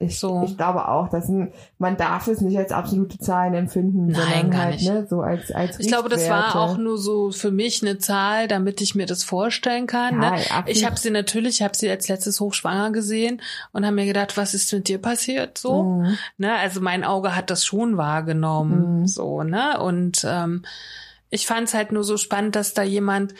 Ich, 0.00 0.18
So. 0.18 0.42
ich 0.44 0.56
glaube 0.56 0.88
auch, 0.88 1.08
dass 1.08 1.30
man 1.78 1.96
darf 1.96 2.26
es 2.26 2.40
nicht 2.40 2.58
als 2.58 2.72
absolute 2.72 3.16
Zahlen 3.18 3.54
empfinden, 3.54 4.06
Nein, 4.08 4.14
sondern 4.50 4.58
halt 4.60 4.74
nicht. 4.74 4.88
ne, 4.90 5.06
so 5.08 5.20
als 5.20 5.52
als 5.52 5.78
Ich 5.78 5.86
glaube, 5.86 6.08
das 6.08 6.28
war 6.28 6.56
auch 6.56 6.76
nur 6.76 6.98
so 6.98 7.30
für 7.30 7.50
mich 7.52 7.80
eine 7.82 7.98
Zahl, 7.98 8.48
damit 8.48 8.80
ich 8.80 8.94
mir 8.94 9.06
das 9.06 9.22
vorstellen 9.22 9.86
kann. 9.86 10.14
Ja, 10.20 10.30
ne? 10.32 10.36
absolut. 10.50 10.68
Ich 10.68 10.84
habe 10.84 10.98
sie 10.98 11.10
natürlich, 11.10 11.60
ich 11.60 11.62
habe 11.62 11.76
sie 11.76 11.88
als 11.88 12.08
letztes 12.08 12.40
hochschwanger 12.40 12.90
gesehen 12.90 13.40
und 13.72 13.84
habe 13.86 13.94
mir 13.94 14.06
gedacht, 14.06 14.36
was 14.36 14.52
ist 14.52 14.72
mit 14.72 14.88
dir 14.88 14.98
passiert 15.00 15.58
so? 15.58 15.84
Mhm. 15.84 16.18
Ne? 16.38 16.52
Also 16.54 16.80
mein 16.80 17.04
Auge 17.04 17.36
hat 17.36 17.50
das 17.50 17.64
schon 17.64 17.96
wahrgenommen, 17.96 19.00
Mhm. 19.00 19.06
so 19.06 19.42
ne? 19.44 19.80
Und 19.80 20.26
ähm, 20.28 20.64
ich 21.30 21.46
fand 21.46 21.68
es 21.68 21.74
halt 21.74 21.92
nur 21.92 22.04
so 22.04 22.16
spannend, 22.16 22.56
dass 22.56 22.74
da 22.74 22.82
jemand 22.82 23.34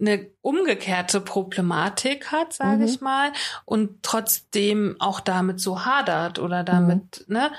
eine 0.00 0.30
umgekehrte 0.40 1.20
Problematik 1.20 2.32
hat, 2.32 2.52
sage 2.52 2.78
Mhm. 2.78 2.84
ich 2.84 3.00
mal, 3.00 3.32
und 3.64 4.02
trotzdem 4.02 4.96
auch 4.98 5.20
damit 5.20 5.60
so 5.60 5.84
hadert 5.84 6.38
oder 6.38 6.64
damit, 6.64 7.24
Mhm. 7.28 7.34
ne? 7.34 7.52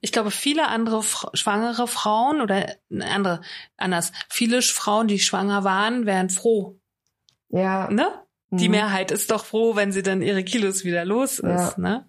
Ich 0.00 0.10
glaube, 0.12 0.30
viele 0.30 0.68
andere 0.68 1.02
schwangere 1.02 1.86
Frauen 1.86 2.40
oder 2.40 2.66
ne, 2.88 3.06
andere 3.06 3.40
anders, 3.76 4.12
viele 4.28 4.62
Frauen, 4.62 5.06
die 5.06 5.18
schwanger 5.18 5.64
waren, 5.64 6.06
wären 6.06 6.30
froh, 6.30 6.80
Ja. 7.50 7.90
ne? 7.90 8.08
Die 8.54 8.68
Mhm. 8.68 8.72
Mehrheit 8.72 9.10
ist 9.10 9.30
doch 9.30 9.46
froh, 9.46 9.76
wenn 9.76 9.92
sie 9.92 10.02
dann 10.02 10.20
ihre 10.20 10.44
Kilos 10.44 10.84
wieder 10.84 11.06
los 11.06 11.38
ist, 11.38 11.42
Ja. 11.42 11.72
ne? 11.78 12.04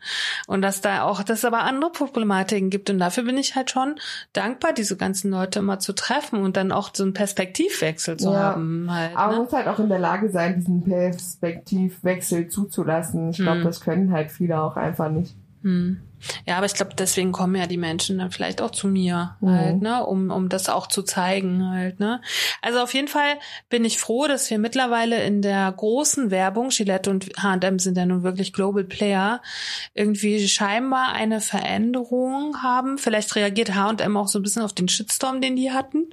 Und 0.45 0.61
dass 0.61 0.81
da 0.81 1.03
auch, 1.03 1.23
dass 1.23 1.39
es 1.39 1.45
aber 1.45 1.59
andere 1.63 1.89
Problematiken 1.91 2.69
gibt. 2.69 2.89
Und 2.89 2.99
dafür 2.99 3.23
bin 3.23 3.37
ich 3.37 3.55
halt 3.55 3.71
schon 3.71 3.95
dankbar, 4.33 4.73
diese 4.73 4.97
ganzen 4.97 5.31
Leute 5.31 5.59
immer 5.59 5.79
zu 5.79 5.93
treffen 5.93 6.41
und 6.43 6.57
dann 6.57 6.73
auch 6.73 6.89
so 6.93 7.03
einen 7.03 7.13
Perspektivwechsel 7.13 8.17
zu 8.17 8.31
Ja. 8.31 8.39
haben 8.39 8.87
halt. 8.93 9.15
Aber 9.15 9.27
man 9.27 9.35
Ne? 9.37 9.43
muss 9.45 9.53
halt 9.53 9.67
auch 9.67 9.79
in 9.79 9.87
der 9.87 9.99
Lage 9.99 10.29
sein, 10.29 10.55
diesen 10.57 10.83
Perspektivwechsel 10.83 12.47
zuzulassen. 12.49 13.29
Ich 13.29 13.37
glaube, 13.37 13.59
Hm. 13.59 13.63
das 13.63 13.79
können 13.81 14.11
halt 14.11 14.31
viele 14.31 14.61
auch 14.61 14.75
einfach 14.75 15.09
nicht. 15.09 15.35
Hm. 15.63 16.01
Ja, 16.45 16.57
aber 16.57 16.65
ich 16.65 16.73
glaube, 16.73 16.93
deswegen 16.97 17.31
kommen 17.31 17.55
ja 17.55 17.67
die 17.67 17.77
Menschen 17.77 18.17
dann 18.17 18.31
vielleicht 18.31 18.61
auch 18.61 18.71
zu 18.71 18.87
mir 18.87 19.35
Mhm. 19.41 19.49
halt, 19.49 19.81
ne, 19.81 20.05
um, 20.05 20.29
um 20.29 20.47
das 20.49 20.69
auch 20.69 20.87
zu 20.87 21.03
zeigen 21.03 21.69
halt, 21.69 21.99
ne. 21.99 22.21
Also 22.61 22.79
auf 22.79 22.93
jeden 22.93 23.07
Fall 23.09 23.39
bin 23.69 23.83
ich 23.83 23.97
froh, 23.99 24.27
dass 24.27 24.49
wir 24.49 24.57
mittlerweile 24.57 25.21
in 25.23 25.41
der 25.41 25.71
großen 25.71 26.31
Werbung, 26.31 26.69
Gillette 26.69 27.09
und 27.09 27.29
H&M 27.41 27.79
sind 27.79 27.97
ja 27.97 28.05
nun 28.05 28.23
wirklich 28.23 28.53
Global 28.53 28.83
Player, 28.83 29.41
irgendwie 29.93 30.47
scheinbar 30.47 31.13
eine 31.13 31.41
Veränderung 31.41 32.61
haben. 32.61 32.97
Vielleicht 32.97 33.35
reagiert 33.35 33.75
H&M 33.75 34.17
auch 34.17 34.27
so 34.27 34.39
ein 34.39 34.43
bisschen 34.43 34.63
auf 34.63 34.73
den 34.73 34.87
Shitstorm, 34.87 35.41
den 35.41 35.55
die 35.55 35.71
hatten. 35.71 36.09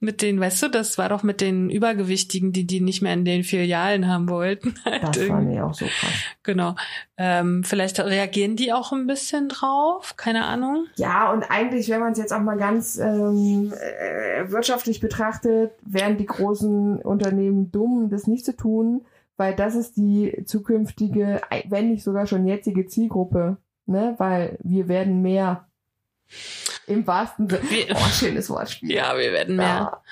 Mit 0.00 0.22
den, 0.22 0.38
weißt 0.38 0.62
du, 0.62 0.68
das 0.68 0.96
war 0.96 1.08
doch 1.08 1.24
mit 1.24 1.40
den 1.40 1.70
Übergewichtigen, 1.70 2.52
die 2.52 2.66
die 2.66 2.80
nicht 2.80 3.02
mehr 3.02 3.14
in 3.14 3.24
den 3.24 3.42
Filialen 3.42 4.06
haben 4.06 4.28
wollten. 4.28 4.74
Halt 4.84 5.02
Das 5.02 5.16
irgendwie. 5.16 5.32
war 5.32 5.40
mir 5.40 5.66
auch 5.66 5.74
so 5.74 5.86
krass. 5.86 6.12
Genau. 6.44 6.76
Ähm, 7.16 7.64
vielleicht 7.64 7.98
reagieren 7.98 8.54
die 8.54 8.72
auch 8.72 8.92
ein 8.92 9.08
bisschen 9.08 9.48
drauf, 9.48 10.16
keine 10.16 10.44
Ahnung. 10.44 10.86
Ja, 10.96 11.32
und 11.32 11.42
eigentlich, 11.50 11.88
wenn 11.88 11.98
man 11.98 12.12
es 12.12 12.18
jetzt 12.18 12.32
auch 12.32 12.40
mal 12.40 12.56
ganz 12.56 12.96
ähm, 12.98 13.72
äh, 13.72 14.50
wirtschaftlich 14.50 15.00
betrachtet, 15.00 15.72
wären 15.84 16.16
die 16.16 16.26
großen 16.26 17.02
Unternehmen 17.02 17.72
dumm, 17.72 18.08
das 18.08 18.28
nicht 18.28 18.44
zu 18.44 18.54
tun, 18.56 19.04
weil 19.36 19.54
das 19.54 19.74
ist 19.74 19.96
die 19.96 20.44
zukünftige, 20.46 21.40
wenn 21.68 21.90
nicht 21.90 22.04
sogar 22.04 22.26
schon 22.26 22.46
jetzige 22.46 22.86
Zielgruppe, 22.86 23.56
ne? 23.86 24.14
Weil 24.18 24.58
wir 24.62 24.88
werden 24.88 25.22
mehr. 25.22 25.67
Im 26.86 27.06
wahrsten 27.06 27.48
Sinne. 27.48 27.62
Oh, 27.94 28.08
schönes 28.12 28.48
Wortspiel. 28.50 28.92
Ja, 28.92 29.16
wir 29.16 29.32
werden 29.32 29.56
mehr. 29.56 29.66
Ja. 29.66 30.02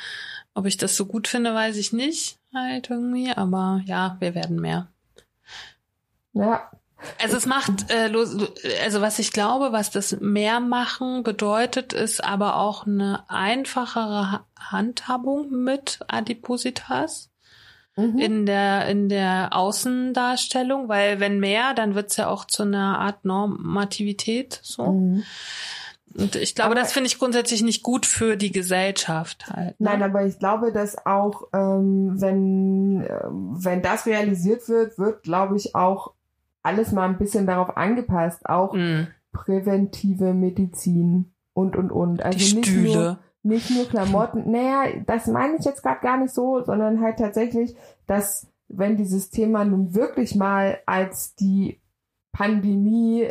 Ob 0.55 0.67
ich 0.67 0.77
das 0.77 0.97
so 0.97 1.07
gut 1.07 1.29
finde, 1.29 1.55
weiß 1.55 1.77
ich 1.77 1.93
nicht, 1.93 2.39
halt 2.55 2.89
irgendwie, 2.91 3.31
aber 3.31 3.83
ja, 3.85 4.17
wir 4.21 4.35
werden 4.35 4.61
mehr. 4.61 4.89
ja. 6.33 6.71
Also 7.23 7.37
es 7.37 7.45
macht, 7.45 7.91
äh, 7.91 8.09
los, 8.09 8.35
also 8.83 9.03
was 9.03 9.19
ich 9.19 9.31
glaube, 9.31 9.71
was 9.71 9.91
das 9.91 10.19
mehr 10.21 10.61
machen 10.61 11.23
bedeutet, 11.23 11.93
ist 11.93 12.25
aber 12.25 12.57
auch 12.57 12.87
eine 12.87 13.23
einfachere 13.29 14.33
Ha- 14.33 14.47
Handhabung 14.59 15.51
mit 15.63 16.01
Adipositas 16.09 17.31
Mhm. 17.99 18.19
in 18.19 18.47
der 18.47 18.89
in 18.89 19.09
der 19.11 19.51
Außendarstellung, 19.53 20.89
weil 20.89 21.21
wenn 21.21 21.39
mehr, 21.39 21.75
dann 21.75 21.95
wird's 21.95 22.17
ja 22.17 22.29
auch 22.29 22.47
zu 22.47 22.63
einer 22.63 22.99
Art 22.99 23.25
Normativität 23.27 24.59
so. 24.63 24.87
Mhm. 24.93 25.25
Und 26.19 26.37
ich 26.37 26.55
glaube, 26.55 26.73
Aber- 26.73 26.81
das 26.81 26.93
finde 26.93 27.09
ich 27.09 27.19
grundsätzlich 27.19 27.63
nicht 27.63 27.83
gut 27.83 28.07
für 28.07 28.37
die 28.37 28.53
Gesellschaft 28.53 29.49
halt. 29.49 29.79
Ne? 29.81 29.91
Nein, 29.91 30.03
aber 30.03 30.25
ich 30.25 30.39
glaube, 30.39 30.73
dass 30.73 31.05
auch, 31.07 31.49
ähm, 31.53 32.21
wenn, 32.21 33.03
äh, 33.05 33.21
wenn 33.31 33.83
das 33.83 34.07
realisiert 34.07 34.69
wird, 34.69 34.99
wird, 34.99 35.23
glaube 35.23 35.57
ich, 35.57 35.75
auch 35.75 36.13
alles 36.63 36.93
mal 36.93 37.09
ein 37.09 37.19
bisschen 37.19 37.47
darauf 37.47 37.77
angepasst. 37.77 38.47
Auch 38.49 38.73
Mm, 38.75 39.05
präventive 39.33 40.33
Medizin 40.35 41.33
und, 41.53 41.77
und, 41.77 41.91
und. 41.93 42.23
Also 42.25 42.39
die 42.39 42.55
nicht 42.57 42.75
nur, 42.75 42.85
Stühle. 42.91 43.19
nicht 43.43 43.71
nur 43.71 43.85
Klamotten. 43.89 44.45
Naja, 44.51 44.85
das 45.07 45.27
meine 45.27 45.57
ich 45.59 45.65
jetzt 45.65 45.83
gerade 45.83 46.01
gar 46.01 46.17
nicht 46.17 46.33
so, 46.35 46.63
sondern 46.65 47.01
halt 47.01 47.19
tatsächlich, 47.19 47.77
dass 48.07 48.49
wenn 48.69 48.97
dieses 48.97 49.31
Thema 49.31 49.65
nun 49.65 49.95
wirklich 49.95 50.35
mal 50.35 50.79
als 50.87 51.35
die 51.37 51.81
Pandemie 52.33 53.29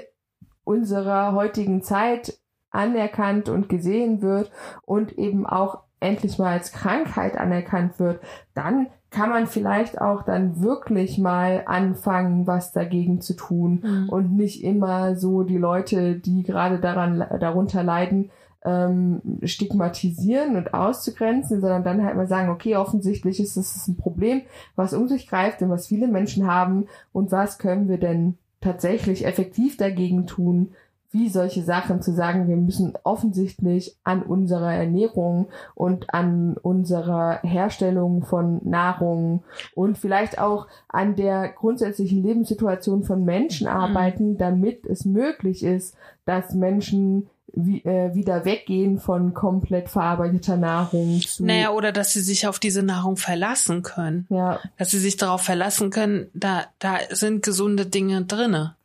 unserer 0.64 1.34
heutigen 1.34 1.84
Zeit 1.84 2.40
anerkannt 2.76 3.50
und 3.50 3.70
gesehen 3.70 4.22
wird 4.22 4.52
und 4.84 5.18
eben 5.18 5.46
auch 5.48 5.80
endlich 6.00 6.38
mal 6.38 6.52
als 6.54 6.72
Krankheit 6.72 7.38
anerkannt 7.38 8.00
wird, 8.00 8.20
dann 8.54 8.88
kann 9.10 9.30
man 9.30 9.48
vielleicht 9.48 10.02
auch 10.02 10.24
dann 10.24 10.62
wirklich 10.62 11.18
mal 11.18 11.64
anfangen, 11.68 12.48
was 12.48 12.74
dagegen 12.74 13.22
zu 13.22 13.34
tun 13.36 13.80
Mhm. 13.82 14.10
und 14.10 14.36
nicht 14.36 14.62
immer 14.64 15.16
so 15.16 15.44
die 15.44 15.58
Leute, 15.58 16.16
die 16.16 16.44
gerade 16.44 16.80
daran 16.80 17.24
darunter 17.40 17.82
leiden, 17.82 18.30
ähm, 18.66 19.22
stigmatisieren 19.44 20.56
und 20.56 20.74
auszugrenzen, 20.74 21.62
sondern 21.62 21.84
dann 21.84 22.04
halt 22.04 22.16
mal 22.16 22.28
sagen, 22.28 22.50
okay, 22.50 22.76
offensichtlich 22.76 23.40
ist 23.40 23.58
es 23.58 23.88
ein 23.88 23.96
Problem, 23.96 24.42
was 24.76 24.94
um 24.94 25.08
sich 25.08 25.28
greift 25.28 25.62
und 25.62 25.70
was 25.70 25.88
viele 25.88 26.08
Menschen 26.08 26.48
haben 26.48 26.88
und 27.14 27.32
was 27.32 27.58
können 27.58 27.88
wir 27.88 28.00
denn 28.00 28.38
tatsächlich 28.62 29.26
effektiv 29.26 29.78
dagegen 29.78 30.26
tun, 30.26 30.72
wie 31.16 31.30
solche 31.30 31.64
Sachen 31.64 32.02
zu 32.02 32.14
sagen, 32.14 32.50
wir 32.50 32.58
müssen 32.58 32.94
offensichtlich 33.04 33.96
an 34.04 34.22
unserer 34.22 34.74
Ernährung 34.74 35.48
und 35.74 36.14
an 36.14 36.58
unserer 36.62 37.40
Herstellung 37.42 38.26
von 38.26 38.60
Nahrung 38.66 39.42
und 39.76 39.98
vielleicht 39.98 40.40
auch 40.40 40.68
an 40.90 41.16
der 41.16 41.48
grundsätzlichen 41.48 42.22
Lebenssituation 42.22 43.04
von 43.04 43.24
Menschen 43.24 43.68
arbeiten, 43.68 44.38
damit 44.38 44.86
es 44.86 45.06
möglich 45.06 45.64
ist, 45.64 45.96
dass 46.26 46.54
Menschen 46.54 47.30
wie, 47.54 47.80
äh, 47.86 48.14
wieder 48.14 48.44
weggehen 48.44 49.00
von 49.00 49.34
komplett 49.34 49.88
verarbeiteter 49.88 50.58
Nahrung 50.58 51.22
zu 51.22 51.46
Naja, 51.46 51.72
oder 51.72 51.94
dass 51.94 52.12
sie 52.12 52.20
sich 52.20 52.46
auf 52.46 52.60
diese 52.60 52.84
Nahrung 52.84 53.16
verlassen 53.16 53.84
können. 53.84 54.28
ja, 54.30 54.60
Dass 54.78 54.92
sie 54.92 55.00
sich 55.00 55.16
darauf 55.16 55.44
verlassen 55.44 55.92
können, 55.92 56.28
da, 56.34 56.66
da 56.80 56.98
sind 57.12 57.46
gesunde 57.46 57.86
Dinge 57.86 58.26
drinne. 58.26 58.76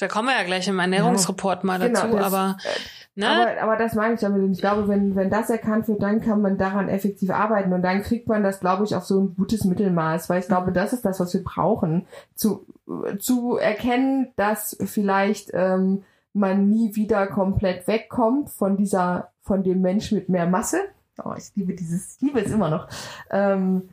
Da 0.00 0.08
kommen 0.08 0.28
wir 0.28 0.36
ja 0.36 0.44
gleich 0.44 0.66
im 0.68 0.78
Ernährungsreport 0.78 1.64
mal 1.64 1.78
Genau, 1.78 2.00
dazu, 2.02 2.16
das- 2.16 2.24
aber, 2.26 2.56
ne? 3.14 3.28
Aber, 3.28 3.62
aber 3.62 3.76
das 3.76 3.94
meine 3.94 4.14
ich 4.14 4.20
damit. 4.20 4.42
Und 4.42 4.52
ich 4.52 4.60
glaube, 4.60 4.88
wenn, 4.88 5.14
wenn 5.16 5.30
das 5.30 5.50
erkannt 5.50 5.88
wird, 5.88 6.02
dann 6.02 6.20
kann 6.20 6.40
man 6.40 6.58
daran 6.58 6.88
effektiv 6.88 7.30
arbeiten. 7.30 7.72
Und 7.72 7.82
dann 7.82 8.02
kriegt 8.02 8.28
man 8.28 8.42
das, 8.42 8.60
glaube 8.60 8.84
ich, 8.84 8.94
auf 8.94 9.04
so 9.04 9.20
ein 9.20 9.34
gutes 9.36 9.64
Mittelmaß. 9.64 10.28
Weil 10.28 10.40
ich 10.40 10.46
glaube, 10.48 10.72
das 10.72 10.92
ist 10.92 11.04
das, 11.04 11.20
was 11.20 11.32
wir 11.34 11.42
brauchen. 11.44 12.06
Zu, 12.34 12.66
zu 13.18 13.56
erkennen, 13.56 14.28
dass 14.36 14.76
vielleicht 14.84 15.50
ähm, 15.54 16.04
man 16.32 16.68
nie 16.68 16.94
wieder 16.94 17.26
komplett 17.26 17.86
wegkommt 17.88 18.50
von 18.50 18.76
dieser, 18.76 19.30
von 19.42 19.62
dem 19.62 19.80
Mensch 19.82 20.12
mit 20.12 20.28
mehr 20.28 20.46
Masse. 20.46 20.78
Oh, 21.24 21.32
ich 21.36 21.50
liebe 21.56 21.74
dieses, 21.74 22.14
ich 22.16 22.20
liebe 22.20 22.40
es 22.40 22.52
immer 22.52 22.68
noch. 22.70 22.86
Ähm, 23.30 23.88
äh, 23.88 23.92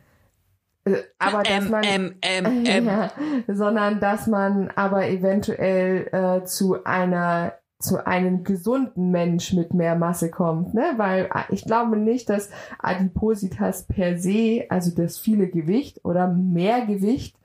aber 1.18 1.44
dass 1.44 1.66
M, 1.66 1.72
man, 1.72 1.84
M, 1.84 2.16
M, 2.22 2.46
M. 2.66 2.86
ja, 2.86 3.12
sondern 3.48 4.00
dass 4.00 4.28
man 4.28 4.70
aber 4.76 5.08
eventuell 5.10 6.08
äh, 6.12 6.46
zu 6.46 6.84
einer 6.84 7.54
zu 7.78 8.06
einem 8.06 8.44
gesunden 8.44 9.12
Mensch 9.12 9.54
mit 9.54 9.74
mehr 9.74 9.96
Masse 9.96 10.32
kommt, 10.32 10.74
ne? 10.74 10.94
Weil 10.98 11.26
äh, 11.26 11.54
ich 11.54 11.66
glaube 11.66 11.98
nicht, 11.98 12.30
dass 12.30 12.50
Adipositas 12.80 13.86
per 13.86 14.18
se, 14.18 14.66
also 14.70 14.92
das 14.96 15.20
viele 15.20 15.48
Gewicht 15.50 16.04
oder 16.04 16.28
mehr 16.28 16.86
Gewicht 16.86 17.38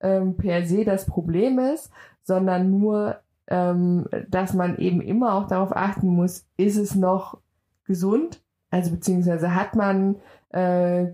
ähm, 0.00 0.36
per 0.36 0.66
se 0.66 0.84
das 0.84 1.06
Problem 1.06 1.58
ist, 1.58 1.90
sondern 2.22 2.70
nur, 2.70 3.20
ähm, 3.48 4.06
dass 4.28 4.54
man 4.54 4.78
eben 4.78 5.00
immer 5.00 5.34
auch 5.34 5.46
darauf 5.46 5.76
achten 5.76 6.08
muss, 6.08 6.46
ist 6.56 6.76
es 6.76 6.94
noch 6.94 7.38
gesund? 7.84 8.42
Also 8.70 8.90
beziehungsweise 8.90 9.54
hat 9.54 9.76
man 9.76 10.16
äh, 10.50 11.08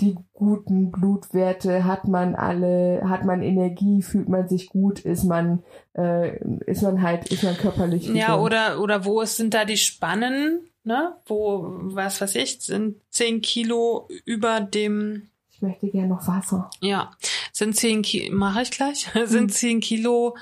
die 0.00 0.16
guten 0.32 0.90
Blutwerte, 0.92 1.84
hat 1.84 2.06
man 2.06 2.34
alle, 2.36 3.02
hat 3.08 3.24
man 3.24 3.42
Energie, 3.42 4.02
fühlt 4.02 4.28
man 4.28 4.48
sich 4.48 4.68
gut, 4.68 5.00
ist 5.00 5.24
man, 5.24 5.64
äh, 5.96 6.38
ist 6.66 6.82
man 6.82 7.02
halt, 7.02 7.28
ist 7.32 7.42
man 7.42 7.56
körperlich 7.56 8.06
Ja, 8.08 8.28
gesund. 8.28 8.42
oder, 8.44 8.80
oder 8.80 9.04
wo 9.04 9.20
ist, 9.20 9.36
sind 9.36 9.54
da 9.54 9.64
die 9.64 9.76
Spannen, 9.76 10.60
ne? 10.84 11.14
Wo, 11.26 11.64
was 11.82 12.20
weiß 12.20 12.36
ich, 12.36 12.60
sind 12.60 12.96
zehn 13.10 13.40
Kilo 13.40 14.08
über 14.24 14.60
dem, 14.60 15.30
Ich 15.50 15.62
möchte 15.62 15.88
gerne 15.88 16.08
noch 16.08 16.28
Wasser. 16.28 16.70
ja, 16.80 17.10
sind 17.52 17.74
zehn 17.74 18.02
Kilo, 18.02 18.36
mache 18.36 18.62
ich 18.62 18.70
gleich, 18.70 19.08
sind 19.24 19.52
zehn 19.52 19.80
Kilo 19.80 20.36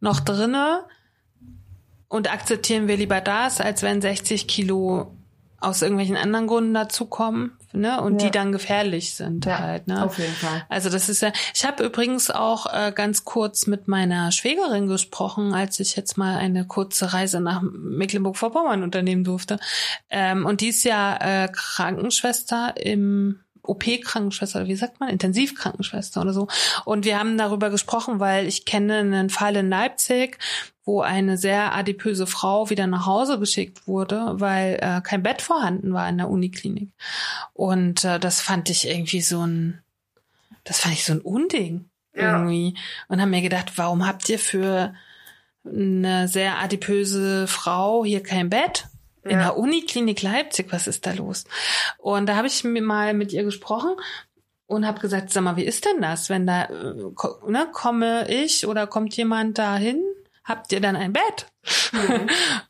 noch 0.00 0.20
drinne 0.20 0.84
und 2.08 2.30
akzeptieren 2.30 2.88
wir 2.88 2.98
lieber 2.98 3.22
das, 3.22 3.60
als 3.62 3.82
wenn 3.82 4.02
60 4.02 4.46
Kilo 4.46 5.12
aus 5.60 5.80
irgendwelchen 5.82 6.16
anderen 6.16 6.46
Gründen 6.46 6.74
dazukommen, 6.74 7.52
ne? 7.72 8.00
Und 8.00 8.20
Ja. 8.20 8.26
die 8.26 8.30
dann 8.32 8.52
gefährlich 8.52 9.14
sind 9.14 9.44
Ja, 9.46 9.58
halt, 9.58 9.86
ne? 9.88 10.04
auf 10.04 10.18
jeden 10.18 10.32
Fall. 10.34 10.64
Also 10.68 10.90
das 10.90 11.08
ist 11.08 11.22
ja, 11.22 11.32
ich 11.54 11.64
habe 11.64 11.84
übrigens 11.84 12.30
auch 12.30 12.66
äh, 12.72 12.92
ganz 12.94 13.24
kurz 13.24 13.66
mit 13.66 13.88
meiner 13.88 14.32
Schwägerin 14.32 14.86
gesprochen, 14.88 15.54
als 15.54 15.80
ich 15.80 15.96
jetzt 15.96 16.16
mal 16.16 16.36
eine 16.36 16.66
kurze 16.66 17.12
Reise 17.12 17.40
nach 17.40 17.62
Mecklenburg-Vorpommern 17.62 18.82
unternehmen 18.82 19.24
durfte. 19.24 19.58
Ähm, 20.10 20.46
und 20.46 20.60
die 20.60 20.68
ist 20.68 20.84
ja 20.84 21.16
äh, 21.44 21.48
Krankenschwester 21.52 22.74
im 22.76 23.40
OP-Krankenschwester, 23.68 24.60
oder 24.60 24.68
wie 24.68 24.76
sagt 24.76 25.00
man, 25.00 25.08
Intensivkrankenschwester 25.10 26.20
oder 26.20 26.32
so. 26.32 26.48
Und 26.84 27.04
wir 27.04 27.18
haben 27.18 27.36
darüber 27.38 27.70
gesprochen, 27.70 28.18
weil 28.20 28.46
ich 28.46 28.64
kenne 28.64 28.98
einen 28.98 29.30
Fall 29.30 29.56
in 29.56 29.68
Leipzig, 29.68 30.38
wo 30.84 31.02
eine 31.02 31.36
sehr 31.36 31.74
adipöse 31.74 32.26
Frau 32.26 32.70
wieder 32.70 32.86
nach 32.86 33.04
Hause 33.06 33.38
geschickt 33.38 33.86
wurde, 33.86 34.34
weil 34.40 34.78
äh, 34.80 35.00
kein 35.02 35.22
Bett 35.22 35.42
vorhanden 35.42 35.92
war 35.92 36.08
in 36.08 36.16
der 36.18 36.30
Uniklinik. 36.30 36.88
Und 37.52 38.04
äh, 38.04 38.18
das 38.18 38.40
fand 38.40 38.70
ich 38.70 38.88
irgendwie 38.88 39.20
so 39.20 39.46
ein, 39.46 39.82
das 40.64 40.80
fand 40.80 40.94
ich 40.94 41.04
so 41.04 41.12
ein 41.12 41.20
Unding 41.20 41.90
Ja. 42.14 42.38
irgendwie. 42.38 42.74
Und 43.08 43.20
haben 43.20 43.30
mir 43.30 43.42
gedacht, 43.42 43.72
warum 43.76 44.06
habt 44.06 44.28
ihr 44.30 44.38
für 44.38 44.94
eine 45.66 46.26
sehr 46.28 46.58
adipöse 46.58 47.46
Frau 47.46 48.04
hier 48.04 48.22
kein 48.22 48.48
Bett? 48.48 48.86
In 49.28 49.38
Ja. 49.38 49.44
der 49.44 49.56
Uniklinik 49.58 50.22
Leipzig, 50.22 50.66
was 50.70 50.86
ist 50.86 51.06
da 51.06 51.12
los? 51.12 51.44
Und 51.98 52.26
da 52.26 52.36
habe 52.36 52.46
ich 52.46 52.64
mir 52.64 52.82
mal 52.82 53.14
mit 53.14 53.32
ihr 53.32 53.44
gesprochen 53.44 53.92
und 54.66 54.86
habe 54.86 55.00
gesagt, 55.00 55.30
sag 55.32 55.42
mal, 55.42 55.56
wie 55.56 55.64
ist 55.64 55.84
denn 55.84 56.00
das, 56.02 56.28
wenn 56.28 56.46
da 56.46 56.64
äh, 56.64 56.94
ne, 57.46 57.68
komme 57.72 58.28
ich 58.28 58.66
oder 58.66 58.86
kommt 58.86 59.16
jemand 59.16 59.58
dahin? 59.58 60.02
Habt 60.44 60.72
ihr 60.72 60.80
dann 60.80 60.96
ein 60.96 61.12
Bett? 61.12 61.46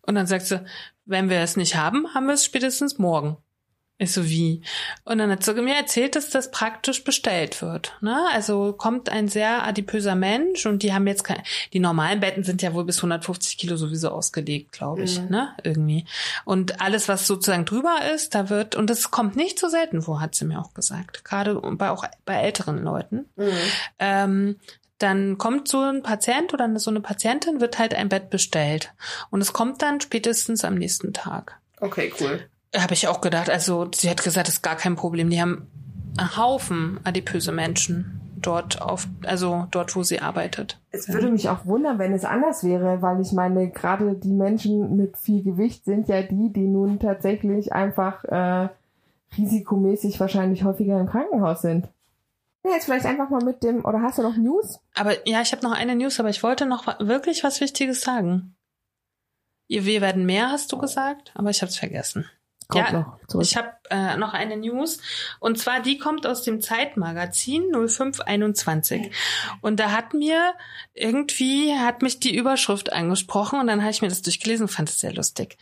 und 0.03 0.15
dann 0.15 0.27
sagt 0.27 0.47
sie, 0.47 0.65
wenn 1.05 1.31
wir 1.31 1.39
es 1.41 1.57
nicht 1.57 1.77
haben, 1.77 2.13
haben 2.15 2.27
wir 2.27 2.35
es 2.35 2.45
spätestens 2.45 2.99
morgen. 2.99 3.37
Ich 4.01 4.13
so, 4.13 4.25
wie? 4.29 4.63
Und 5.05 5.19
dann 5.19 5.29
hat 5.29 5.43
sie 5.43 5.53
mir 5.55 5.75
erzählt, 5.75 6.15
dass 6.15 6.31
das 6.31 6.53
praktisch 6.53 7.03
bestellt 7.03 7.61
wird. 7.63 7.97
Ne? 8.01 8.17
Also 8.33 8.73
kommt 8.73 9.09
ein 9.09 9.27
sehr 9.27 9.65
adipöser 9.65 10.15
Mensch 10.15 10.67
und 10.67 10.85
die 10.85 10.93
haben 10.93 11.09
jetzt 11.09 11.25
kein, 11.25 11.43
die 11.73 11.81
normalen 11.81 12.21
Betten 12.21 12.45
sind 12.45 12.63
ja 12.63 12.73
wohl 12.75 12.85
bis 12.85 12.99
150 12.99 13.59
Kilo 13.59 13.77
sowieso 13.77 14.11
ausgelegt, 14.11 14.71
glaube 14.71 15.03
ich, 15.03 15.21
Mhm. 15.21 15.29
ne? 15.31 15.49
Irgendwie. 15.65 16.05
Und 16.45 16.81
alles, 16.81 17.09
was 17.09 17.27
sozusagen 17.27 17.65
drüber 17.65 17.97
ist, 18.15 18.37
da 18.37 18.49
wird, 18.51 18.77
und 18.77 18.89
das 18.89 19.11
kommt 19.11 19.35
nicht 19.35 19.59
so 19.59 19.69
selten 19.69 20.01
vor, 20.01 20.21
hat 20.21 20.37
sie 20.37 20.45
mir 20.45 20.61
auch 20.61 20.75
gesagt. 20.75 21.25
Gerade 21.25 21.57
bei 21.57 21.91
auch 21.91 22.05
bei 22.25 22.35
älteren 22.35 22.83
Leuten. 22.85 23.29
Ähm, 23.99 24.61
dann 24.99 25.39
kommt 25.39 25.67
so 25.67 25.81
ein 25.81 26.05
Patient 26.05 26.55
oder 26.55 26.79
so 26.79 26.91
eine 26.91 27.01
Patientin, 27.01 27.61
wird 27.61 27.79
halt 27.81 27.95
ein 27.95 28.09
Bett 28.09 28.31
bestellt. 28.31 28.93
Und 29.31 29.41
es 29.41 29.53
kommt 29.53 29.83
dann 29.83 30.01
spätestens 30.01 30.65
am 30.65 30.77
nächsten 30.77 31.13
Tag. 31.13 31.59
Okay, 31.81 32.13
cool. 32.21 32.49
Habe 32.77 32.95
ich 32.95 33.09
auch 33.09 33.21
gedacht. 33.21 33.51
Also 33.51 33.89
sie 33.95 34.11
hat 34.11 34.23
gesagt, 34.23 34.49
das 34.49 34.57
ist 34.57 34.63
gar 34.63 34.77
kein 34.77 34.97
Problem. 34.97 35.31
Die 35.31 35.41
haben 35.41 35.69
einen 36.17 36.37
Haufen 36.37 37.01
adipöse 37.05 37.53
Menschen 37.53 38.21
dort 38.41 38.81
auf, 38.81 39.09
also 39.25 39.67
dort, 39.71 39.97
wo 39.97 40.03
sie 40.03 40.21
arbeitet. 40.21 40.81
Es 40.91 41.09
würde 41.09 41.31
mich 41.31 41.49
auch 41.49 41.67
wundern, 41.67 41.99
wenn 41.99 42.13
es 42.13 42.25
anders 42.25 42.65
wäre, 42.65 43.03
weil 43.03 43.21
ich 43.21 43.33
meine, 43.33 43.71
gerade 43.71 44.15
die 44.15 44.33
Menschen 44.33 44.97
mit 44.97 45.17
viel 45.17 45.43
Gewicht 45.43 45.85
sind 45.85 46.09
ja 46.09 46.23
die, 46.23 46.53
die 46.53 46.67
nun 46.67 46.99
tatsächlich 47.01 47.73
einfach 47.73 48.25
äh, 48.25 48.69
risikomäßig 49.37 50.21
wahrscheinlich 50.21 50.65
häufiger 50.65 51.01
im 51.01 51.09
Krankenhaus 51.09 51.63
sind. 51.63 51.89
Ja, 52.65 52.73
jetzt 52.73 52.85
vielleicht 52.85 53.07
einfach 53.07 53.31
mal 53.31 53.45
mit 53.45 53.63
dem, 53.63 53.85
oder 53.85 54.03
hast 54.03 54.19
du 54.19 54.23
noch 54.23 54.37
News? 54.37 54.81
Aber 54.95 55.13
ja, 55.29 55.41
ich 55.41 55.53
habe 55.53 55.63
noch 55.63 55.73
eine 55.73 55.95
News, 55.95 56.19
aber 56.21 56.29
ich 56.29 56.43
wollte 56.43 56.67
noch 56.67 56.87
wirklich 57.01 57.45
was 57.45 57.61
Wichtiges 57.61 58.01
sagen. 58.01 58.57
Ihr, 59.69 59.85
wir 59.85 60.01
werden 60.01 60.27
mehr, 60.27 60.51
hast 60.51 60.73
du 60.73 60.79
gesagt, 60.79 61.33
aber 61.35 61.51
ich 61.51 61.61
habe 61.61 61.71
es 61.71 61.77
vergessen. 61.77 62.27
Kommt 62.69 62.91
Ja, 62.91 63.01
noch 63.01 63.19
zurück. 63.27 63.47
Ich 63.47 63.57
habe 63.57 63.73
äh, 63.89 64.19
noch 64.19 64.35
eine 64.35 64.59
News 64.59 65.01
und 65.41 65.59
zwar 65.59 65.81
die 65.81 65.97
kommt 65.97 66.27
aus 66.27 66.43
dem 66.43 66.61
Zeitmagazin 66.61 67.73
0521 67.73 69.11
und 69.63 69.81
da 69.81 69.93
hat 69.93 70.13
mir 70.13 70.53
irgendwie 70.93 71.75
hat 71.75 72.03
mich 72.03 72.21
die 72.21 72.37
Überschrift 72.37 72.93
angesprochen 72.93 73.59
und 73.59 73.69
dann 73.69 73.81
habe 73.81 73.91
ich 73.91 74.03
mir 74.03 74.09
das 74.09 74.21
durchgelesen 74.21 74.65
und 74.65 74.73
fand 74.73 74.91
es 74.91 75.01
sehr 75.01 75.15
lustig. 75.15 75.57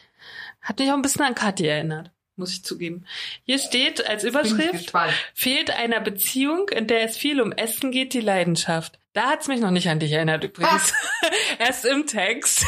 Hat 0.60 0.80
mich 0.80 0.90
auch 0.90 0.94
ein 0.94 1.02
bisschen 1.02 1.22
an 1.22 1.36
Kathi 1.36 1.68
erinnert, 1.68 2.10
muss 2.34 2.52
ich 2.52 2.64
zugeben. 2.64 3.06
Hier 3.44 3.60
steht 3.60 4.04
als 4.04 4.24
Überschrift 4.24 4.92
fehlt 5.32 5.70
einer 5.70 6.00
Beziehung, 6.00 6.68
in 6.70 6.88
der 6.88 7.04
es 7.04 7.16
viel 7.16 7.40
um 7.40 7.52
Essen 7.52 7.92
geht, 7.92 8.14
die 8.14 8.20
Leidenschaft. 8.20 8.98
Da 9.16 9.30
hat's 9.30 9.48
mich 9.48 9.60
noch 9.60 9.70
nicht 9.70 9.88
an 9.88 9.98
dich 9.98 10.12
erinnert 10.12 10.44
übrigens. 10.44 10.92
Erst 11.58 11.86
im 11.86 12.06
Text. 12.06 12.66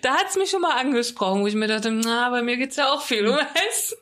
da 0.00 0.14
hat's 0.14 0.36
mich 0.36 0.48
schon 0.48 0.62
mal 0.62 0.78
angesprochen, 0.80 1.42
wo 1.42 1.46
ich 1.46 1.54
mir 1.54 1.66
dachte, 1.66 1.90
na, 1.90 2.30
bei 2.30 2.40
mir 2.40 2.56
geht's 2.56 2.76
ja 2.76 2.90
auch 2.90 3.02
viel 3.02 3.26
um 3.26 3.36
Essen. 3.36 3.98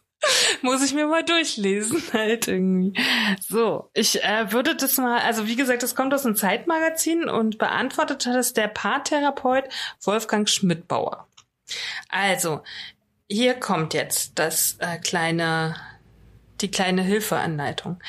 Muss 0.62 0.84
ich 0.84 0.94
mir 0.94 1.08
mal 1.08 1.24
durchlesen, 1.24 2.00
halt 2.12 2.46
irgendwie. 2.46 2.92
So, 3.40 3.90
ich 3.92 4.22
äh, 4.22 4.52
würde 4.52 4.76
das 4.76 4.98
mal, 4.98 5.18
also 5.18 5.48
wie 5.48 5.56
gesagt, 5.56 5.82
das 5.82 5.96
kommt 5.96 6.14
aus 6.14 6.24
einem 6.24 6.36
Zeitmagazin 6.36 7.28
und 7.28 7.58
beantwortet 7.58 8.26
hat 8.26 8.36
es 8.36 8.52
der 8.52 8.68
Paartherapeut 8.68 9.64
Wolfgang 10.04 10.48
Schmidbauer. 10.48 11.26
Also, 12.08 12.62
hier 13.28 13.54
kommt 13.54 13.94
jetzt 13.94 14.38
das 14.38 14.76
äh, 14.78 14.98
kleine, 14.98 15.74
die 16.62 16.70
kleine 16.70 17.02
Hilfeanleitung. 17.02 18.00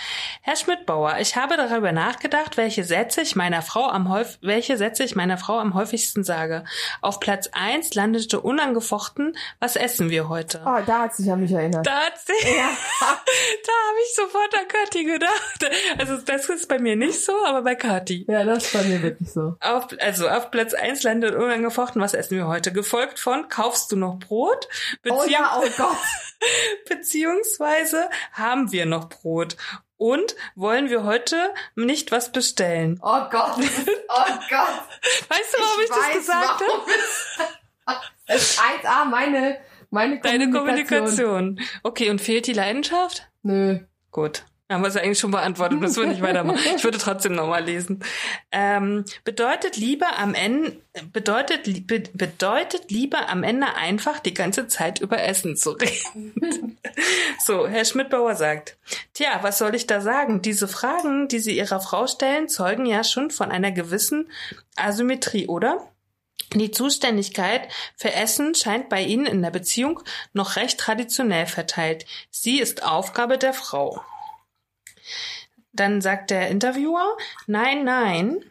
Herr 0.42 0.56
Schmidbauer, 0.56 1.18
ich 1.20 1.36
habe 1.36 1.58
darüber 1.58 1.92
nachgedacht, 1.92 2.58
welche 2.58 2.84
Sätze 2.84 3.22
ich 3.22 3.36
meiner 3.36 3.62
Frau 3.62 3.88
am 3.88 4.12
welche 4.42 4.78
Sätze 4.78 5.04
ich 5.04 5.16
meiner 5.16 5.38
Frau 5.38 5.60
am 5.60 5.74
häufigsten 5.74 6.24
sage. 6.24 6.66
Auf 7.02 7.20
Platz 7.20 7.50
eins 7.54 7.94
landete 7.94 8.42
unangefochten, 8.42 9.38
was 9.60 9.76
essen 9.76 10.10
wir 10.10 10.28
heute? 10.30 10.62
Oh, 10.66 10.80
da 10.86 11.04
hat 11.04 11.16
sich 11.16 11.32
an 11.32 11.40
mich 11.42 11.52
erinnert. 11.52 11.86
Da 11.86 11.92
hat 12.02 12.14
sie, 12.20 12.48
Ja. 12.48 12.70
da 13.00 13.06
habe 13.08 13.98
ich 14.06 14.16
sofort 14.16 14.54
an 14.56 14.68
Kathi 14.68 15.04
gedacht. 15.06 15.70
Also 15.98 16.18
das 16.18 16.50
ist 16.50 16.68
bei 16.68 16.80
mir 16.80 16.96
nicht 16.96 17.24
so, 17.24 17.34
aber 17.46 17.62
bei 17.62 17.76
Kathi. 17.76 18.26
ja, 18.28 18.44
das 18.44 18.66
ist 18.66 18.74
bei 18.74 18.84
mir 18.84 19.02
wirklich 19.02 19.32
so. 19.32 19.56
Auf, 19.62 19.88
also 20.00 20.28
auf 20.28 20.52
Platz 20.52 20.74
eins 20.74 21.04
landet 21.04 21.36
unangefochten, 21.36 22.02
was 22.02 22.14
essen 22.14 22.38
wir 22.38 22.48
heute? 22.48 22.72
Gefolgt 22.74 23.20
von, 23.20 23.48
kaufst 23.50 23.92
du 23.92 23.96
noch 23.96 24.20
Brot? 24.20 24.68
Oh 25.10 25.24
ja, 25.28 25.58
oh 25.58 25.68
Gott. 25.78 25.98
Beziehungsweise 26.90 28.10
haben 28.42 28.72
wir 28.72 28.86
noch 28.86 29.10
Brot? 29.10 29.56
Und 29.98 30.36
wollen 30.56 30.90
wir 30.90 31.04
heute 31.04 31.54
nicht 31.76 32.12
was 32.12 32.32
bestellen? 32.32 33.00
Oh 33.04 33.22
Gott. 33.30 33.54
Oh 33.58 34.34
Gott. 34.50 34.82
Weißt 35.30 35.54
du, 35.54 35.62
warum 35.62 35.82
ich, 35.84 35.90
das 35.90 36.12
gesagt 36.14 36.62
habe? 36.62 38.00
Es 38.26 38.44
ist 38.54 38.60
1A 38.60 39.06
meine, 39.06 39.60
meine 39.90 40.20
Deine 40.20 40.50
Kommunikation. 40.50 41.56
Kommunikation. 41.56 41.60
Okay, 41.84 42.10
und 42.10 42.20
fehlt 42.20 42.48
die 42.48 42.54
Leidenschaft? 42.54 43.30
Nö. 43.44 43.80
Gut. 44.12 44.44
Haben 44.72 44.84
wir 44.84 44.88
es 44.88 44.96
eigentlich 44.96 45.20
schon 45.20 45.32
beantwortet, 45.32 45.82
müssen 45.82 46.02
wir 46.02 46.08
nicht 46.08 46.22
weitermachen. 46.22 46.60
Ich 46.78 46.84
würde 46.86 46.98
trotzdem 46.98 47.36
nochmal 47.36 47.64
lesen. 47.64 48.02
Ähm, 48.54 49.04
bedeutet 49.26 49.76
Liebe 49.76 50.06
am 50.18 50.34
Ende, 50.34 50.78
bedeutet, 51.12 51.64
be, 51.88 52.04
bedeutet 52.14 52.90
Liebe 52.90 53.28
am 53.28 53.44
Ende 53.44 53.76
einfach 53.76 54.20
die 54.20 54.34
ganze 54.34 54.68
Zeit 54.68 55.02
über 55.02 55.22
Essen 55.22 55.58
zu 55.58 55.72
reden. 55.72 56.78
so, 57.46 57.68
Herr 57.68 57.84
Schmidbauer 57.84 58.36
sagt, 58.36 58.78
tja, 59.14 59.40
was 59.42 59.58
soll 59.58 59.76
ich 59.76 59.88
da 59.88 60.00
sagen? 60.00 60.42
Diese 60.42 60.70
Fragen, 60.70 61.28
die 61.28 61.40
Sie 61.40 61.58
Ihrer 61.58 61.82
Frau 61.82 62.08
stellen, 62.08 62.48
zeugen 62.48 62.86
ja 62.86 63.04
schon 63.04 63.30
von 63.30 63.52
einer 63.52 63.72
gewissen 63.72 64.30
Asymmetrie, 64.78 65.48
oder? 65.48 65.86
Die 66.54 66.72
Zuständigkeit 66.72 67.68
für 67.96 68.14
Essen 68.14 68.56
scheint 68.56 68.88
bei 68.88 69.02
ihnen 69.04 69.26
in 69.26 69.42
der 69.42 69.52
Beziehung 69.52 70.02
noch 70.34 70.56
recht 70.56 70.80
traditionell 70.80 71.46
verteilt. 71.46 72.06
Sie 72.30 72.60
ist 72.60 72.84
Aufgabe 72.84 73.38
der 73.38 73.54
Frau. 73.54 74.02
Dann 75.74 76.02
sagt 76.02 76.32
der 76.32 76.50
Interviewer, 76.50 77.18
nein, 77.48 77.84
nein. 77.84 78.44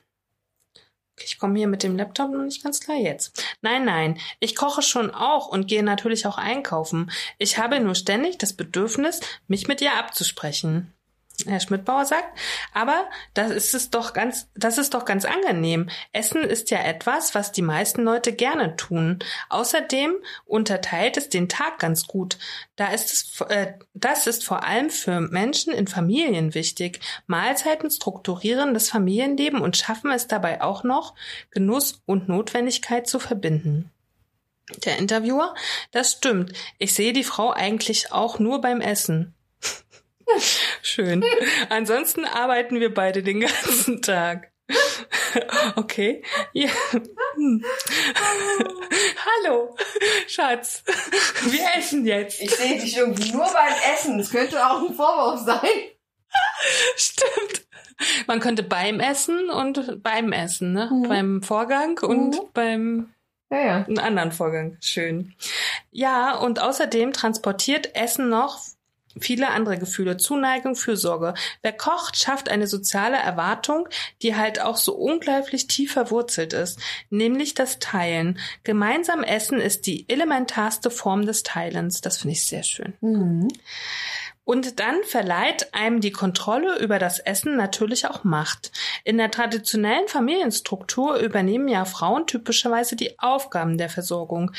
Ich 1.22 1.38
komme 1.38 1.58
hier 1.58 1.68
mit 1.68 1.82
dem 1.82 1.96
Laptop 1.96 2.30
noch 2.30 2.42
nicht 2.42 2.62
ganz 2.62 2.80
klar 2.80 2.96
jetzt. 2.96 3.44
Nein, 3.60 3.84
nein, 3.84 4.18
ich 4.38 4.56
koche 4.56 4.80
schon 4.80 5.10
auch 5.10 5.48
und 5.48 5.66
gehe 5.66 5.82
natürlich 5.82 6.26
auch 6.26 6.38
einkaufen. 6.38 7.10
Ich 7.38 7.58
habe 7.58 7.78
nur 7.80 7.94
ständig 7.94 8.38
das 8.38 8.54
Bedürfnis, 8.54 9.20
mich 9.46 9.68
mit 9.68 9.82
ihr 9.82 9.94
abzusprechen. 9.94 10.94
Herr 11.46 11.60
Schmidtbauer 11.60 12.04
sagt, 12.04 12.38
aber 12.72 13.08
das 13.34 13.50
ist 13.50 13.74
es 13.74 13.90
doch 13.90 14.12
ganz, 14.12 14.48
das 14.54 14.78
ist 14.78 14.94
doch 14.94 15.04
ganz 15.04 15.24
angenehm. 15.24 15.88
Essen 16.12 16.42
ist 16.42 16.70
ja 16.70 16.78
etwas, 16.78 17.34
was 17.34 17.52
die 17.52 17.62
meisten 17.62 18.02
Leute 18.02 18.32
gerne 18.32 18.76
tun. 18.76 19.18
Außerdem 19.48 20.14
unterteilt 20.44 21.16
es 21.16 21.28
den 21.28 21.48
Tag 21.48 21.78
ganz 21.78 22.06
gut. 22.06 22.38
Da 22.76 22.88
ist 22.88 23.12
es, 23.12 23.40
äh, 23.48 23.74
das 23.94 24.26
ist 24.26 24.44
vor 24.44 24.64
allem 24.64 24.90
für 24.90 25.20
Menschen 25.20 25.72
in 25.72 25.86
Familien 25.86 26.54
wichtig. 26.54 27.00
Mahlzeiten 27.26 27.90
strukturieren 27.90 28.74
das 28.74 28.88
Familienleben 28.88 29.60
und 29.60 29.76
schaffen 29.76 30.10
es 30.10 30.26
dabei 30.26 30.62
auch 30.62 30.84
noch, 30.84 31.14
Genuss 31.50 32.02
und 32.06 32.28
Notwendigkeit 32.28 33.06
zu 33.06 33.18
verbinden. 33.18 33.90
Der 34.84 34.98
Interviewer, 34.98 35.54
das 35.90 36.12
stimmt. 36.12 36.52
Ich 36.78 36.94
sehe 36.94 37.12
die 37.12 37.24
Frau 37.24 37.50
eigentlich 37.50 38.12
auch 38.12 38.38
nur 38.38 38.60
beim 38.60 38.80
Essen. 38.80 39.34
Schön. 40.82 41.24
Ansonsten 41.68 42.24
arbeiten 42.24 42.80
wir 42.80 42.92
beide 42.94 43.22
den 43.22 43.40
ganzen 43.40 44.02
Tag. 44.02 44.50
Okay. 45.76 46.22
Ja. 46.52 46.68
Hallo, 49.44 49.76
Schatz. 50.26 50.82
Wir 51.46 51.66
essen 51.76 52.06
jetzt. 52.06 52.40
Ich 52.40 52.50
sehe 52.54 52.78
dich 52.80 52.96
irgendwie 52.96 53.32
nur 53.32 53.44
beim 53.46 53.74
Essen. 53.94 54.18
Das 54.18 54.30
könnte 54.30 54.64
auch 54.64 54.88
ein 54.88 54.94
Vorwurf 54.94 55.40
sein. 55.40 55.58
Stimmt. 56.96 57.66
Man 58.26 58.40
könnte 58.40 58.62
beim 58.62 58.98
Essen 59.00 59.50
und 59.50 60.02
beim 60.02 60.32
Essen, 60.32 60.72
ne? 60.72 60.88
Mhm. 60.90 61.08
Beim 61.08 61.42
Vorgang 61.42 61.98
und 62.02 62.36
Mhm. 62.36 62.48
beim 62.54 63.14
Ja, 63.50 63.60
ja. 63.60 63.84
einen 63.84 63.98
anderen 63.98 64.32
Vorgang. 64.32 64.78
Schön. 64.80 65.34
Ja, 65.90 66.36
und 66.36 66.60
außerdem 66.60 67.12
transportiert 67.12 67.94
Essen 67.94 68.28
noch 68.28 68.60
viele 69.20 69.48
andere 69.50 69.78
Gefühle, 69.78 70.16
Zuneigung, 70.16 70.74
Fürsorge. 70.74 71.34
Wer 71.62 71.72
kocht, 71.72 72.16
schafft 72.16 72.48
eine 72.48 72.66
soziale 72.66 73.16
Erwartung, 73.16 73.88
die 74.22 74.36
halt 74.36 74.60
auch 74.60 74.76
so 74.76 74.94
unglaublich 74.94 75.66
tief 75.66 75.92
verwurzelt 75.92 76.52
ist, 76.52 76.78
nämlich 77.10 77.54
das 77.54 77.78
Teilen. 77.78 78.38
Gemeinsam 78.64 79.22
essen 79.22 79.60
ist 79.60 79.86
die 79.86 80.08
elementarste 80.08 80.90
Form 80.90 81.26
des 81.26 81.42
Teilens. 81.42 82.00
Das 82.00 82.18
finde 82.18 82.32
ich 82.32 82.46
sehr 82.46 82.62
schön. 82.62 82.94
Mhm. 83.00 83.48
Und 84.50 84.80
dann 84.80 85.04
verleiht 85.04 85.74
einem 85.74 86.00
die 86.00 86.10
Kontrolle 86.10 86.80
über 86.80 86.98
das 86.98 87.20
Essen 87.20 87.56
natürlich 87.56 88.08
auch 88.08 88.24
Macht. 88.24 88.72
In 89.04 89.16
der 89.16 89.30
traditionellen 89.30 90.08
Familienstruktur 90.08 91.18
übernehmen 91.18 91.68
ja 91.68 91.84
Frauen 91.84 92.26
typischerweise 92.26 92.96
die 92.96 93.16
Aufgaben 93.20 93.78
der 93.78 93.88
Versorgung. 93.88 94.50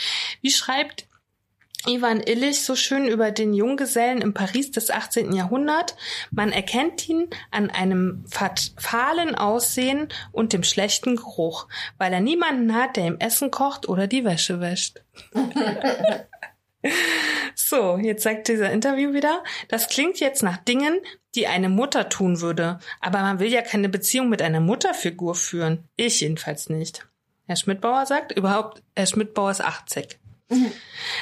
Wie 0.41 0.51
schreibt 0.51 1.07
Ivan 1.87 2.21
Illich 2.21 2.63
so 2.63 2.75
schön 2.75 3.07
über 3.07 3.31
den 3.31 3.53
Junggesellen 3.53 4.21
im 4.21 4.33
Paris 4.33 4.71
des 4.71 4.91
18. 4.91 5.33
Jahrhunderts. 5.33 5.95
Man 6.31 6.51
erkennt 6.51 7.07
ihn 7.09 7.27
an 7.49 7.69
einem 7.69 8.25
fahlen 8.27 9.35
Aussehen 9.35 10.09
und 10.31 10.53
dem 10.53 10.63
schlechten 10.63 11.15
Geruch, 11.15 11.67
weil 11.97 12.13
er 12.13 12.21
niemanden 12.21 12.75
hat, 12.75 12.97
der 12.97 13.05
ihm 13.05 13.17
Essen 13.19 13.51
kocht 13.51 13.87
oder 13.89 14.07
die 14.07 14.25
Wäsche 14.25 14.59
wäscht. 14.59 15.03
So, 17.53 17.97
jetzt 17.97 18.23
sagt 18.23 18.47
dieser 18.47 18.71
Interview 18.71 19.13
wieder, 19.13 19.43
das 19.67 19.87
klingt 19.87 20.19
jetzt 20.19 20.41
nach 20.41 20.57
Dingen, 20.57 20.99
die 21.35 21.47
eine 21.47 21.69
Mutter 21.69 22.09
tun 22.09 22.41
würde, 22.41 22.79
aber 22.99 23.19
man 23.19 23.39
will 23.39 23.51
ja 23.51 23.61
keine 23.61 23.87
Beziehung 23.87 24.29
mit 24.29 24.41
einer 24.41 24.59
Mutterfigur 24.59 25.35
führen. 25.35 25.87
Ich 25.95 26.21
jedenfalls 26.21 26.69
nicht. 26.69 27.07
Herr 27.45 27.55
Schmidtbauer 27.55 28.05
sagt, 28.05 28.31
überhaupt, 28.31 28.81
Herr 28.95 29.05
Schmidtbauer 29.05 29.51
ist 29.51 29.61
80. 29.61 30.19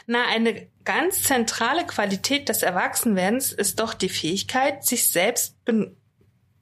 Na, 0.08 0.26
eine 0.28 0.68
ganz 0.86 1.24
zentrale 1.24 1.86
Qualität 1.86 2.50
des 2.50 2.63
Erwachsenwerdens 2.63 3.52
ist 3.52 3.80
doch 3.80 3.94
die 3.94 4.10
Fähigkeit, 4.10 4.86
sich 4.86 5.12
selbst 5.12 5.63
be 5.65 5.96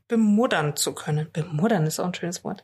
bemuddern 0.08 0.78
zu 0.78 0.94
können. 0.94 1.30
Bemuddern 1.34 1.86
ist 1.86 2.00
auch 2.00 2.06
ein 2.06 2.14
schönes 2.14 2.46
Wort. 2.46 2.64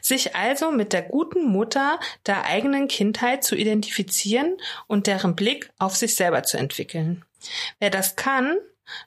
Sich 0.00 0.34
also 0.34 0.70
mit 0.70 0.94
der 0.94 1.02
guten 1.02 1.46
Mutter 1.46 2.00
der 2.24 2.44
eigenen 2.44 2.88
Kindheit 2.88 3.44
zu 3.44 3.56
identifizieren 3.56 4.56
und 4.86 5.06
deren 5.06 5.36
Blick 5.36 5.70
auf 5.78 5.96
sich 5.96 6.14
selber 6.14 6.44
zu 6.44 6.56
entwickeln. 6.56 7.26
Wer 7.78 7.90
das 7.90 8.16
kann, 8.16 8.56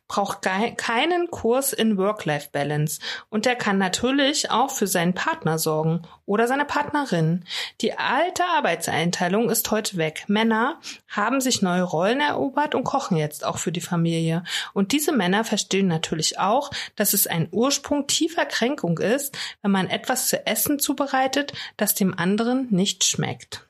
braucht 0.07 0.41
keinen 0.41 1.31
Kurs 1.31 1.73
in 1.73 1.97
Work-Life-Balance 1.97 2.99
und 3.29 3.45
der 3.45 3.55
kann 3.55 3.77
natürlich 3.77 4.51
auch 4.51 4.71
für 4.71 4.87
seinen 4.87 5.13
Partner 5.13 5.57
sorgen 5.57 6.01
oder 6.25 6.47
seine 6.47 6.65
Partnerin. 6.65 7.43
Die 7.81 7.97
alte 7.97 8.45
Arbeitseinteilung 8.45 9.49
ist 9.49 9.69
heute 9.71 9.97
weg. 9.97 10.25
Männer 10.27 10.79
haben 11.07 11.41
sich 11.41 11.61
neue 11.61 11.83
Rollen 11.83 12.21
erobert 12.21 12.75
und 12.75 12.83
kochen 12.83 13.17
jetzt 13.17 13.45
auch 13.45 13.57
für 13.57 13.71
die 13.71 13.81
Familie. 13.81 14.43
Und 14.73 14.91
diese 14.91 15.11
Männer 15.11 15.43
verstehen 15.43 15.87
natürlich 15.87 16.39
auch, 16.39 16.71
dass 16.95 17.13
es 17.13 17.27
ein 17.27 17.49
Ursprung 17.51 18.07
tiefer 18.07 18.45
Kränkung 18.45 18.97
ist, 18.99 19.37
wenn 19.61 19.71
man 19.71 19.89
etwas 19.89 20.27
zu 20.27 20.45
essen 20.45 20.79
zubereitet, 20.79 21.53
das 21.77 21.95
dem 21.95 22.17
anderen 22.17 22.67
nicht 22.69 23.03
schmeckt. 23.03 23.65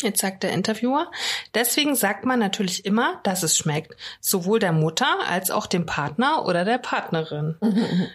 Jetzt 0.00 0.20
sagt 0.20 0.42
der 0.42 0.52
Interviewer, 0.52 1.10
deswegen 1.54 1.94
sagt 1.94 2.24
man 2.24 2.40
natürlich 2.40 2.84
immer, 2.84 3.20
dass 3.22 3.44
es 3.44 3.56
schmeckt, 3.56 3.94
sowohl 4.20 4.58
der 4.58 4.72
Mutter 4.72 5.18
als 5.28 5.52
auch 5.52 5.66
dem 5.66 5.86
Partner 5.86 6.44
oder 6.46 6.64
der 6.64 6.78
Partnerin. 6.78 7.56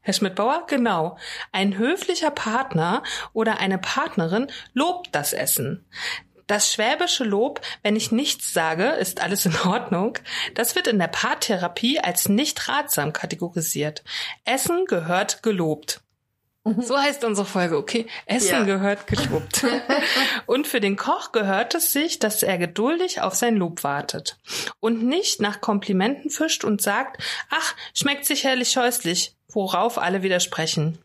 Herr 0.00 0.14
Schmidtbauer, 0.14 0.66
genau. 0.66 1.16
Ein 1.50 1.78
höflicher 1.78 2.30
Partner 2.30 3.02
oder 3.32 3.58
eine 3.58 3.78
Partnerin 3.78 4.48
lobt 4.74 5.08
das 5.12 5.32
Essen. 5.32 5.86
Das 6.46 6.70
schwäbische 6.70 7.24
Lob, 7.24 7.62
wenn 7.82 7.96
ich 7.96 8.12
nichts 8.12 8.52
sage, 8.52 8.90
ist 8.90 9.22
alles 9.22 9.46
in 9.46 9.56
Ordnung, 9.64 10.18
das 10.54 10.74
wird 10.74 10.86
in 10.86 10.98
der 10.98 11.08
Paartherapie 11.08 12.00
als 12.00 12.28
nicht 12.28 12.68
ratsam 12.68 13.14
kategorisiert. 13.14 14.04
Essen 14.44 14.84
gehört 14.86 15.42
gelobt. 15.42 16.02
So 16.64 16.96
heißt 16.96 17.24
unsere 17.24 17.46
Folge, 17.46 17.76
okay? 17.76 18.06
Essen 18.26 18.50
Ja. 18.50 18.62
gehört 18.62 19.08
gelobt. 19.08 19.64
Und 20.46 20.68
für 20.68 20.80
den 20.80 20.96
Koch 20.96 21.32
gehört 21.32 21.74
es 21.74 21.92
sich, 21.92 22.20
dass 22.20 22.42
er 22.44 22.56
geduldig 22.56 23.20
auf 23.20 23.34
sein 23.34 23.56
Lob 23.56 23.82
wartet 23.82 24.38
und 24.78 25.02
nicht 25.02 25.40
nach 25.40 25.60
Komplimenten 25.60 26.30
fischt 26.30 26.64
und 26.64 26.80
sagt, 26.80 27.20
ach, 27.50 27.74
schmeckt 27.94 28.24
sicherlich 28.26 28.70
scheußlich, 28.70 29.34
worauf 29.48 29.98
alle 29.98 30.22
widersprechen. 30.22 30.98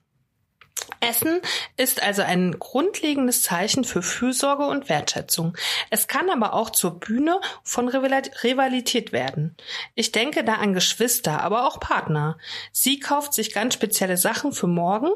Essen 0.99 1.41
ist 1.75 2.03
also 2.03 2.21
ein 2.21 2.59
grundlegendes 2.59 3.41
Zeichen 3.41 3.83
für 3.83 4.03
Fürsorge 4.03 4.65
und 4.65 4.89
Wertschätzung. 4.89 5.57
Es 5.89 6.07
kann 6.07 6.29
aber 6.29 6.53
auch 6.53 6.69
zur 6.69 6.99
Bühne 6.99 7.39
von 7.63 7.87
Rival- 7.87 8.29
Rivalität 8.43 9.11
werden. 9.11 9.55
Ich 9.95 10.11
denke 10.11 10.43
da 10.43 10.55
an 10.55 10.73
Geschwister, 10.73 11.41
aber 11.41 11.67
auch 11.67 11.79
Partner. 11.79 12.37
Sie 12.71 12.99
kauft 12.99 13.33
sich 13.33 13.53
ganz 13.53 13.73
spezielle 13.73 14.17
Sachen 14.17 14.53
für 14.53 14.67
morgen. 14.67 15.09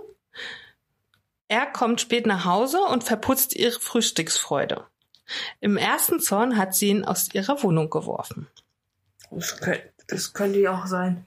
Er 1.51 1.65
kommt 1.65 1.99
spät 1.99 2.27
nach 2.27 2.45
Hause 2.45 2.79
und 2.79 3.03
verputzt 3.03 3.57
ihre 3.57 3.77
Frühstücksfreude. 3.77 4.87
Im 5.59 5.75
ersten 5.75 6.21
Zorn 6.21 6.55
hat 6.55 6.73
sie 6.73 6.87
ihn 6.87 7.03
aus 7.03 7.33
ihrer 7.33 7.61
Wohnung 7.61 7.89
geworfen. 7.89 8.47
Das 9.31 9.59
könnte, 9.59 9.91
das 10.07 10.31
könnte 10.31 10.59
ja 10.59 10.79
auch 10.79 10.85
sein. 10.87 11.25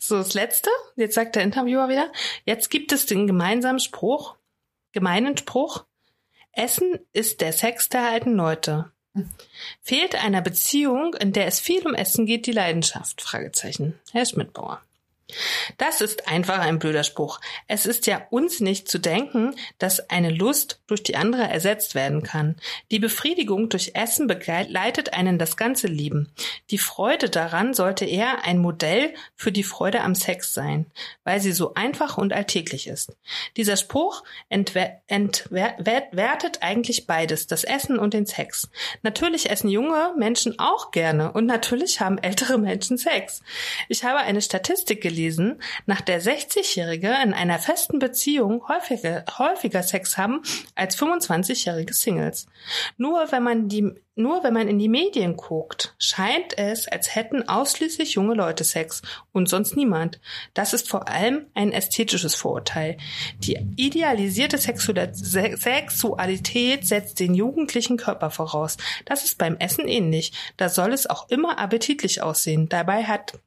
So, 0.00 0.16
das 0.16 0.34
letzte. 0.34 0.68
Jetzt 0.96 1.14
sagt 1.14 1.36
der 1.36 1.44
Interviewer 1.44 1.88
wieder. 1.88 2.10
Jetzt 2.44 2.70
gibt 2.70 2.90
es 2.90 3.06
den 3.06 3.28
gemeinsamen 3.28 3.78
Spruch, 3.78 4.34
gemeinen 4.90 5.36
Spruch. 5.36 5.84
Essen 6.50 6.98
ist 7.12 7.40
der 7.40 7.52
Sex 7.52 7.88
der 7.88 8.02
alten 8.02 8.34
Leute. 8.34 8.90
Fehlt 9.80 10.16
einer 10.16 10.42
Beziehung, 10.42 11.14
in 11.14 11.32
der 11.32 11.46
es 11.46 11.60
viel 11.60 11.86
um 11.86 11.94
Essen 11.94 12.26
geht, 12.26 12.46
die 12.46 12.52
Leidenschaft? 12.52 13.22
Fragezeichen. 13.22 13.96
Herr 14.10 14.26
Schmidtbauer. 14.26 14.82
Das 15.78 16.00
ist 16.00 16.28
einfach 16.28 16.60
ein 16.60 16.78
blöder 16.78 17.02
Spruch. 17.02 17.40
Es 17.66 17.84
ist 17.84 18.06
ja 18.06 18.26
unsinnig 18.30 18.86
zu 18.86 18.98
denken, 18.98 19.56
dass 19.78 20.08
eine 20.08 20.30
Lust 20.30 20.80
durch 20.86 21.02
die 21.02 21.16
andere 21.16 21.42
ersetzt 21.42 21.96
werden 21.96 22.22
kann. 22.22 22.56
Die 22.92 23.00
Befriedigung 23.00 23.68
durch 23.68 23.92
Essen 23.94 24.28
begleitet 24.28 25.14
einen 25.14 25.38
das 25.38 25.56
ganze 25.56 25.88
Leben. 25.88 26.32
Die 26.70 26.78
Freude 26.78 27.28
daran 27.28 27.74
sollte 27.74 28.04
eher 28.04 28.44
ein 28.44 28.58
Modell 28.58 29.14
für 29.34 29.50
die 29.50 29.64
Freude 29.64 30.02
am 30.02 30.14
Sex 30.14 30.54
sein, 30.54 30.86
weil 31.24 31.40
sie 31.40 31.52
so 31.52 31.74
einfach 31.74 32.18
und 32.18 32.32
alltäglich 32.32 32.86
ist. 32.86 33.16
Dieser 33.56 33.76
Spruch 33.76 34.22
entwer 34.48 35.00
entwertet 35.08 36.58
eigentlich 36.60 37.06
beides, 37.06 37.48
das 37.48 37.64
Essen 37.64 37.98
und 37.98 38.14
den 38.14 38.26
Sex. 38.26 38.68
Natürlich 39.02 39.50
essen 39.50 39.68
junge 39.68 40.14
Menschen 40.16 40.58
auch 40.58 40.92
gerne 40.92 41.32
und 41.32 41.46
natürlich 41.46 42.00
haben 42.00 42.18
ältere 42.18 42.58
Menschen 42.58 42.96
Sex. 42.96 43.42
Ich 43.88 44.04
habe 44.04 44.18
eine 44.18 44.40
Statistik 44.40 45.00
gelesen, 45.00 45.15
gelesen, 45.16 45.60
nach 45.86 46.02
der 46.02 46.20
60-Jährige 46.20 47.14
in 47.24 47.32
einer 47.32 47.58
festen 47.58 47.98
Beziehung 47.98 48.68
häufiger, 48.68 49.24
häufiger 49.38 49.82
Sex 49.82 50.18
haben 50.18 50.42
als 50.74 50.98
25-jährige 50.98 51.94
Singles. 51.94 52.46
Nur 52.98 53.32
wenn 53.32 53.42
man 53.42 53.68
die, 53.68 53.90
nur 54.14 54.44
wenn 54.44 54.52
man 54.52 54.68
in 54.68 54.78
die 54.78 54.88
Medien 54.88 55.36
guckt, 55.36 55.94
scheint 55.98 56.58
es, 56.58 56.86
als 56.88 57.14
hätten 57.14 57.48
ausschließlich 57.48 58.12
junge 58.12 58.34
Leute 58.34 58.64
Sex 58.64 59.02
und 59.32 59.48
sonst 59.48 59.76
niemand. 59.76 60.20
Das 60.54 60.74
ist 60.74 60.88
vor 60.88 61.08
allem 61.08 61.46
ein 61.54 61.72
ästhetisches 61.72 62.34
Vorurteil. 62.34 62.98
Die 63.38 63.58
idealisierte 63.76 64.58
Sexualität 64.58 66.86
setzt 66.86 67.20
den 67.20 67.34
jugendlichen 67.34 67.96
Körper 67.96 68.30
voraus. 68.30 68.76
Das 69.06 69.24
ist 69.24 69.38
beim 69.38 69.56
Essen 69.56 69.88
ähnlich. 69.88 70.32
Da 70.56 70.68
soll 70.68 70.92
es 70.92 71.08
auch 71.08 71.28
immer 71.30 71.58
appetitlich 71.58 72.22
aussehen. 72.22 72.68
Dabei 72.68 73.04
hat 73.04 73.38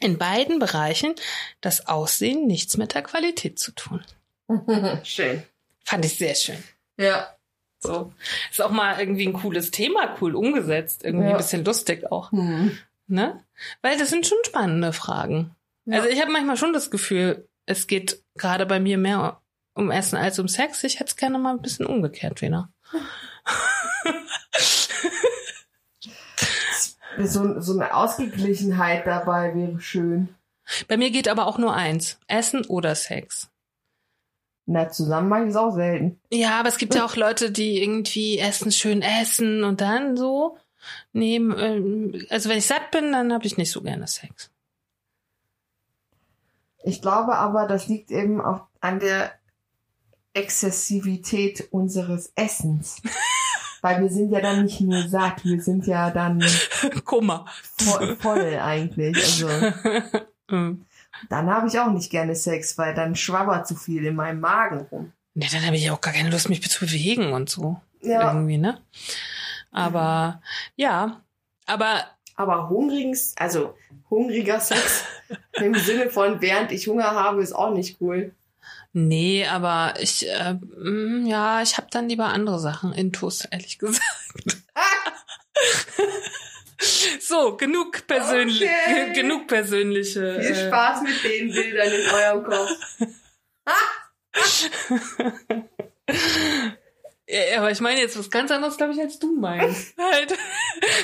in 0.00 0.18
beiden 0.18 0.58
Bereichen 0.58 1.14
das 1.60 1.86
Aussehen 1.86 2.46
nichts 2.46 2.76
mit 2.76 2.94
der 2.94 3.02
Qualität 3.02 3.58
zu 3.58 3.72
tun. 3.72 4.02
Schön. 5.04 5.42
Fand 5.84 6.04
ich 6.04 6.16
sehr 6.18 6.34
schön. 6.34 6.62
Ja. 6.98 7.34
So. 7.80 8.12
Ist 8.50 8.60
auch 8.60 8.70
mal 8.70 8.98
irgendwie 8.98 9.26
ein 9.26 9.32
cooles 9.32 9.70
Thema, 9.70 10.16
cool 10.20 10.34
umgesetzt. 10.34 11.04
Irgendwie 11.04 11.26
Ja. 11.26 11.32
ein 11.32 11.36
bisschen 11.38 11.64
lustig 11.64 12.10
auch. 12.10 12.32
Hm. 12.32 12.76
Ne? 13.06 13.42
Weil 13.82 13.96
das 13.98 14.10
sind 14.10 14.26
schon 14.26 14.38
spannende 14.44 14.92
Fragen. 14.92 15.54
Ja. 15.86 15.96
Also 15.98 16.08
ich 16.08 16.20
habe 16.20 16.30
manchmal 16.32 16.56
schon 16.56 16.72
das 16.72 16.90
Gefühl, 16.90 17.48
es 17.66 17.86
geht 17.86 18.22
gerade 18.36 18.66
bei 18.66 18.80
mir 18.80 18.98
mehr 18.98 19.40
um 19.74 19.90
Essen 19.90 20.16
als 20.16 20.38
um 20.38 20.48
Sex. 20.48 20.82
Ich 20.84 20.96
hätte 21.00 21.10
es 21.10 21.16
gerne 21.16 21.38
mal 21.38 21.52
ein 21.54 21.62
bisschen 21.62 21.86
umgekehrt 21.86 22.42
wieder. 22.42 22.68
So, 27.26 27.60
so 27.60 27.72
eine 27.72 27.94
Ausgeglichenheit 27.94 29.06
dabei 29.06 29.54
wäre 29.54 29.80
schön. 29.80 30.28
Bei 30.86 30.96
mir 30.96 31.10
geht 31.10 31.28
aber 31.28 31.46
auch 31.46 31.58
nur 31.58 31.74
eins. 31.74 32.18
Essen 32.26 32.64
oder 32.66 32.94
Sex. 32.94 33.50
Na, 34.66 34.90
zusammen 34.90 35.28
mache 35.30 35.44
ich 35.44 35.50
es 35.50 35.56
auch 35.56 35.74
selten. 35.74 36.20
Ja, 36.30 36.60
aber 36.60 36.68
es 36.68 36.76
gibt 36.76 36.94
ja 36.94 37.04
auch 37.04 37.16
Leute, 37.16 37.50
die 37.50 37.82
irgendwie 37.82 38.38
essen, 38.38 38.70
schön 38.70 39.00
essen 39.00 39.64
und 39.64 39.80
dann 39.80 40.16
so. 40.16 40.58
Nee, 41.12 41.36
ähm, 41.36 42.26
also 42.28 42.50
wenn 42.50 42.58
ich 42.58 42.66
satt 42.66 42.90
bin, 42.90 43.12
dann 43.12 43.32
habe 43.32 43.46
ich 43.46 43.56
nicht 43.56 43.70
so 43.70 43.80
gerne 43.80 44.06
Sex. 44.06 44.50
Ich 46.84 47.00
glaube 47.00 47.36
aber, 47.36 47.66
das 47.66 47.88
liegt 47.88 48.10
eben 48.10 48.40
auch 48.40 48.66
an 48.80 49.00
der 49.00 49.32
Exzessivität 50.34 51.68
unseres 51.70 52.32
Essens. 52.34 53.02
Weil 53.80 54.02
wir 54.02 54.10
sind 54.10 54.30
ja 54.32 54.40
dann 54.40 54.64
nicht 54.64 54.80
nur 54.80 55.06
satt, 55.08 55.44
wir 55.44 55.60
sind 55.62 55.86
ja 55.86 56.10
dann 56.10 56.44
Kummer. 57.04 57.46
voll, 57.78 58.16
voll 58.16 58.58
eigentlich. 58.58 59.16
Also 59.16 59.48
Hm. 60.50 60.86
dann 61.28 61.50
habe 61.50 61.68
ich 61.68 61.78
auch 61.78 61.90
nicht 61.90 62.10
gerne 62.10 62.34
Sex, 62.34 62.78
weil 62.78 62.94
dann 62.94 63.14
schwabbert 63.14 63.68
zu 63.68 63.74
viel 63.76 64.06
in 64.06 64.16
meinem 64.16 64.40
Magen 64.40 64.86
rum. 64.90 65.12
Nee, 65.34 65.46
dann 65.52 65.64
habe 65.66 65.76
ich 65.76 65.90
auch 65.90 66.00
gar 66.00 66.14
keine 66.14 66.30
Lust, 66.30 66.48
mich 66.48 66.66
zu 66.70 66.86
bewegen 66.86 67.34
und 67.34 67.50
so. 67.50 67.80
Ja, 68.00 68.32
Irgendwie, 68.32 68.56
ne? 68.56 68.80
Aber 69.70 70.40
ja, 70.76 71.20
aber 71.66 72.04
aber 72.34 72.68
hungriges, 72.68 73.34
also 73.36 73.76
hungriger 74.08 74.58
Sex 74.60 75.04
im 75.52 75.74
Sinne 75.74 76.08
von 76.08 76.40
während 76.40 76.72
ich 76.72 76.86
Hunger 76.88 77.10
habe, 77.10 77.42
ist 77.42 77.52
auch 77.52 77.74
nicht 77.74 78.00
cool. 78.00 78.32
Nee, 78.92 79.46
aber 79.46 79.94
ich, 80.00 80.28
äh, 80.28 80.54
mm, 80.54 81.26
ja, 81.26 81.62
ich 81.62 81.76
habe 81.76 81.88
dann 81.90 82.08
lieber 82.08 82.26
andere 82.26 82.58
Sachen 82.58 82.92
intus, 82.92 83.44
ehrlich 83.44 83.78
gesagt. 83.78 84.02
so, 87.20 87.56
genug 87.56 88.06
persönlich, 88.06 88.62
Okay. 88.62 89.12
genug 89.14 89.46
persönliche. 89.46 90.40
Viel 90.40 90.52
äh, 90.52 90.68
Spaß 90.68 91.02
mit 91.02 91.24
den 91.24 91.50
Bildern 91.50 91.92
in 91.92 92.10
eurem 92.10 92.44
Kopf. 92.44 92.70
Ja, 97.28 97.58
aber 97.58 97.70
ich 97.70 97.80
meine 97.80 98.00
jetzt 98.00 98.18
was 98.18 98.30
ganz 98.30 98.50
anderes, 98.50 98.78
glaube 98.78 98.94
ich, 98.94 99.00
als 99.00 99.18
du 99.18 99.36
meinst. 99.36 99.94
halt. 99.98 100.34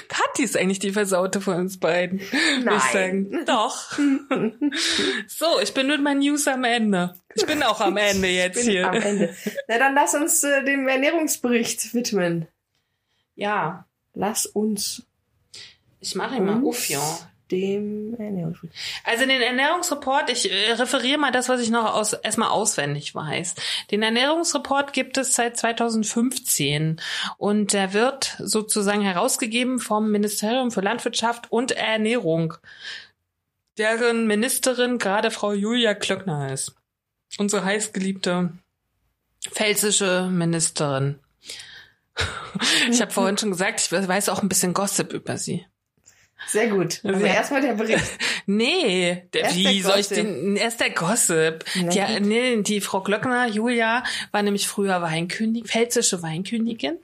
Kathi 0.08 0.44
ist 0.44 0.56
eigentlich 0.56 0.78
die 0.78 0.92
Versaute 0.92 1.40
von 1.40 1.56
uns 1.56 1.78
beiden. 1.78 2.20
Würde 2.20 2.76
ich 2.76 2.82
sagen. 2.92 3.28
Nein. 3.30 3.44
Doch. 3.46 3.98
so, 5.28 5.60
ich 5.62 5.74
bin 5.74 5.86
mit 5.88 6.00
meinen 6.00 6.20
News 6.20 6.48
am 6.48 6.64
Ende. 6.64 7.14
Ich 7.34 7.44
bin 7.44 7.62
auch 7.62 7.80
am 7.80 7.96
Ende 7.96 8.28
jetzt 8.28 8.56
Bin 8.56 8.70
hier. 8.70 8.88
am 8.88 8.94
Ende. 8.94 9.34
Na, 9.68 9.78
dann 9.78 9.94
lass 9.94 10.14
uns 10.14 10.42
äh, 10.44 10.64
dem 10.64 10.88
Ernährungsbericht 10.88 11.92
widmen. 11.94 12.48
Ja, 13.34 13.86
Lass 14.14 14.46
uns 14.46 15.02
ich 16.04 16.14
mache 16.14 16.36
ihn 16.36 16.44
mal 16.44 16.62
Uns? 16.62 16.66
auf, 16.66 16.88
ja. 16.88 17.00
Dem 17.54 18.14
Ernährungsbericht. 18.18 18.76
Also 19.04 19.26
den 19.26 19.40
Ernährungsreport, 19.40 20.28
ich 20.30 20.50
äh, 20.50 20.72
referiere 20.72 21.18
mal 21.18 21.30
das, 21.30 21.48
was 21.48 21.60
ich 21.60 21.70
noch 21.70 21.94
aus, 21.94 22.12
erstmal 22.12 22.48
auswendig 22.48 23.14
weiß. 23.14 23.54
Den 23.90 24.02
Ernährungsreport 24.02 24.92
gibt 24.92 25.16
es 25.18 25.34
seit 25.34 25.56
2015 25.56 27.00
und 27.38 27.72
der 27.72 27.92
wird 27.92 28.36
sozusagen 28.38 29.02
herausgegeben 29.02 29.78
vom 29.78 30.10
Ministerium 30.10 30.70
für 30.70 30.80
Landwirtschaft 30.80 31.52
und 31.52 31.72
Ernährung, 31.72 32.54
deren 33.78 34.26
Ministerin 34.26 34.98
gerade 34.98 35.30
Frau 35.30 35.52
Julia 35.52 35.94
Klöckner 35.94 36.52
ist. 36.52 36.74
Unsere 37.38 37.64
heißgeliebte 37.64 38.52
pfälzische 39.48 40.28
Ministerin. 40.30 41.20
Ich 42.88 43.00
habe 43.00 43.10
vorhin 43.10 43.36
schon 43.36 43.50
gesagt, 43.50 43.80
ich 43.80 43.90
weiß 43.90 44.28
auch 44.28 44.40
ein 44.40 44.48
bisschen 44.48 44.74
Gossip 44.74 45.12
über 45.12 45.38
sie. 45.38 45.66
Sehr 46.46 46.68
gut. 46.68 47.00
Also 47.04 47.14
Also- 47.16 47.26
erstmal 47.26 47.60
der 47.62 47.74
Bericht. 47.74 48.04
Nee, 48.46 49.22
der, 49.32 49.44
Erst 49.44 49.56
wie 49.56 49.62
der 49.62 49.72
soll 49.82 49.98
ich 50.00 50.08
Gossip. 50.10 50.16
den, 50.16 50.56
erst 50.56 50.80
der 50.80 50.90
Gossip. 50.90 51.64
Na 51.76 51.88
Die, 51.88 52.20
nee, 52.20 52.60
die 52.62 52.82
Frau 52.82 53.00
Glöckner, 53.00 53.46
Julia, 53.48 54.04
war 54.32 54.42
nämlich 54.42 54.68
früher 54.68 55.00
Weinkönigin, 55.00 55.64
pfälzische 55.66 56.22
Weinkönigin. 56.22 56.98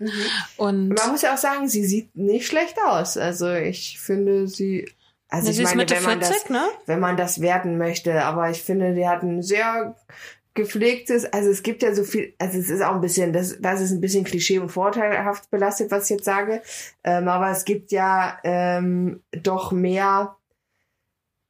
Und 0.59 0.89
Man 0.91 1.11
muss 1.11 1.22
ja 1.22 1.33
auch 1.33 1.39
sagen, 1.39 1.66
sie 1.66 1.85
sieht 1.87 2.14
nicht 2.14 2.47
schlecht 2.47 2.76
aus. 2.85 3.16
Also 3.16 3.51
ich 3.55 3.99
finde 3.99 4.49
sie. 4.49 4.87
Also 5.31 5.45
Na, 5.47 5.51
ich 5.51 5.57
sie 5.57 5.62
ist 5.62 5.68
meine, 5.70 5.76
Mitte 5.78 5.95
wenn 5.97 6.03
man 6.03 6.20
40, 6.20 6.37
das, 6.43 6.51
ne? 6.51 6.62
wenn 6.85 7.01
man 7.01 7.16
das 7.16 7.41
werten 7.41 7.78
möchte, 7.78 8.22
aber 8.24 8.51
ich 8.51 8.61
finde, 8.62 8.95
die 8.95 9.09
hat 9.09 9.22
ein 9.22 9.43
sehr 9.43 9.97
gepflegtes, 10.55 11.24
also 11.32 11.51
es 11.51 11.62
gibt 11.62 11.82
ja 11.82 11.94
so 11.94 12.05
viel, 12.05 12.34
also 12.38 12.59
es 12.59 12.70
ist 12.70 12.82
auch 12.82 12.94
ein 12.94 13.01
bisschen, 13.01 13.32
das, 13.32 13.61
das 13.61 13.80
ist 13.80 13.92
ein 13.92 14.01
bisschen 14.01 14.24
klischee 14.24 14.59
und 14.59 14.70
vorteilhaft 14.70 15.51
belastet, 15.51 15.90
was 15.90 16.05
ich 16.05 16.16
jetzt 16.16 16.24
sage, 16.24 16.62
ähm, 17.05 17.28
aber 17.28 17.51
es 17.51 17.64
gibt 17.64 17.92
ja 17.92 18.38
ähm, 18.42 19.22
doch 19.30 19.72
mehr 19.72 20.36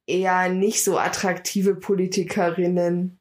eher 0.06 0.48
nicht 0.48 0.84
so 0.84 0.98
attraktive 0.98 1.74
Politikerinnen 1.74 3.18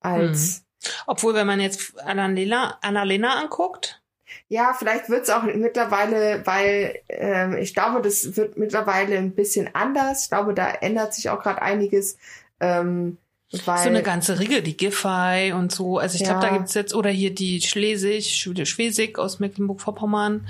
als 0.00 0.64
Obwohl, 1.06 1.34
wenn 1.34 1.46
man 1.46 1.60
jetzt 1.60 1.98
Annalena, 2.00 2.78
Annalena 2.82 3.40
anguckt, 3.40 4.02
Ja, 4.48 4.74
vielleicht 4.78 5.08
wird's 5.08 5.30
auch 5.30 5.42
mittlerweile, 5.42 6.46
weil 6.46 6.98
ähm, 7.08 7.56
ich 7.56 7.74
glaube, 7.74 8.02
das 8.02 8.36
wird 8.36 8.58
mittlerweile 8.58 9.16
ein 9.16 9.34
bisschen 9.34 9.74
anders. 9.74 10.24
Ich 10.24 10.28
glaube, 10.28 10.54
da 10.54 10.70
ändert 10.70 11.14
sich 11.14 11.30
auch 11.30 11.42
gerade 11.42 11.62
einiges. 11.62 12.18
Ähm, 12.60 13.18
weil, 13.66 13.78
so 13.78 13.88
eine 13.88 14.02
ganze 14.02 14.38
Riege, 14.38 14.62
die 14.62 14.76
Giffey 14.76 15.52
und 15.52 15.72
so. 15.72 15.98
Also 15.98 16.16
ich 16.16 16.24
glaube, 16.24 16.42
Ja. 16.44 16.50
da 16.50 16.56
gibt's 16.56 16.74
jetzt, 16.74 16.94
oder 16.94 17.10
hier 17.10 17.34
die 17.34 17.60
Schlesig, 17.60 18.28
Sch- 18.42 18.66
Schwesig 18.66 19.18
aus 19.18 19.38
Mecklenburg-Vorpommern, 19.40 20.46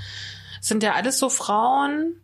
sind 0.60 0.82
ja 0.82 0.92
alles 0.94 1.18
so 1.18 1.28
Frauen, 1.28 2.16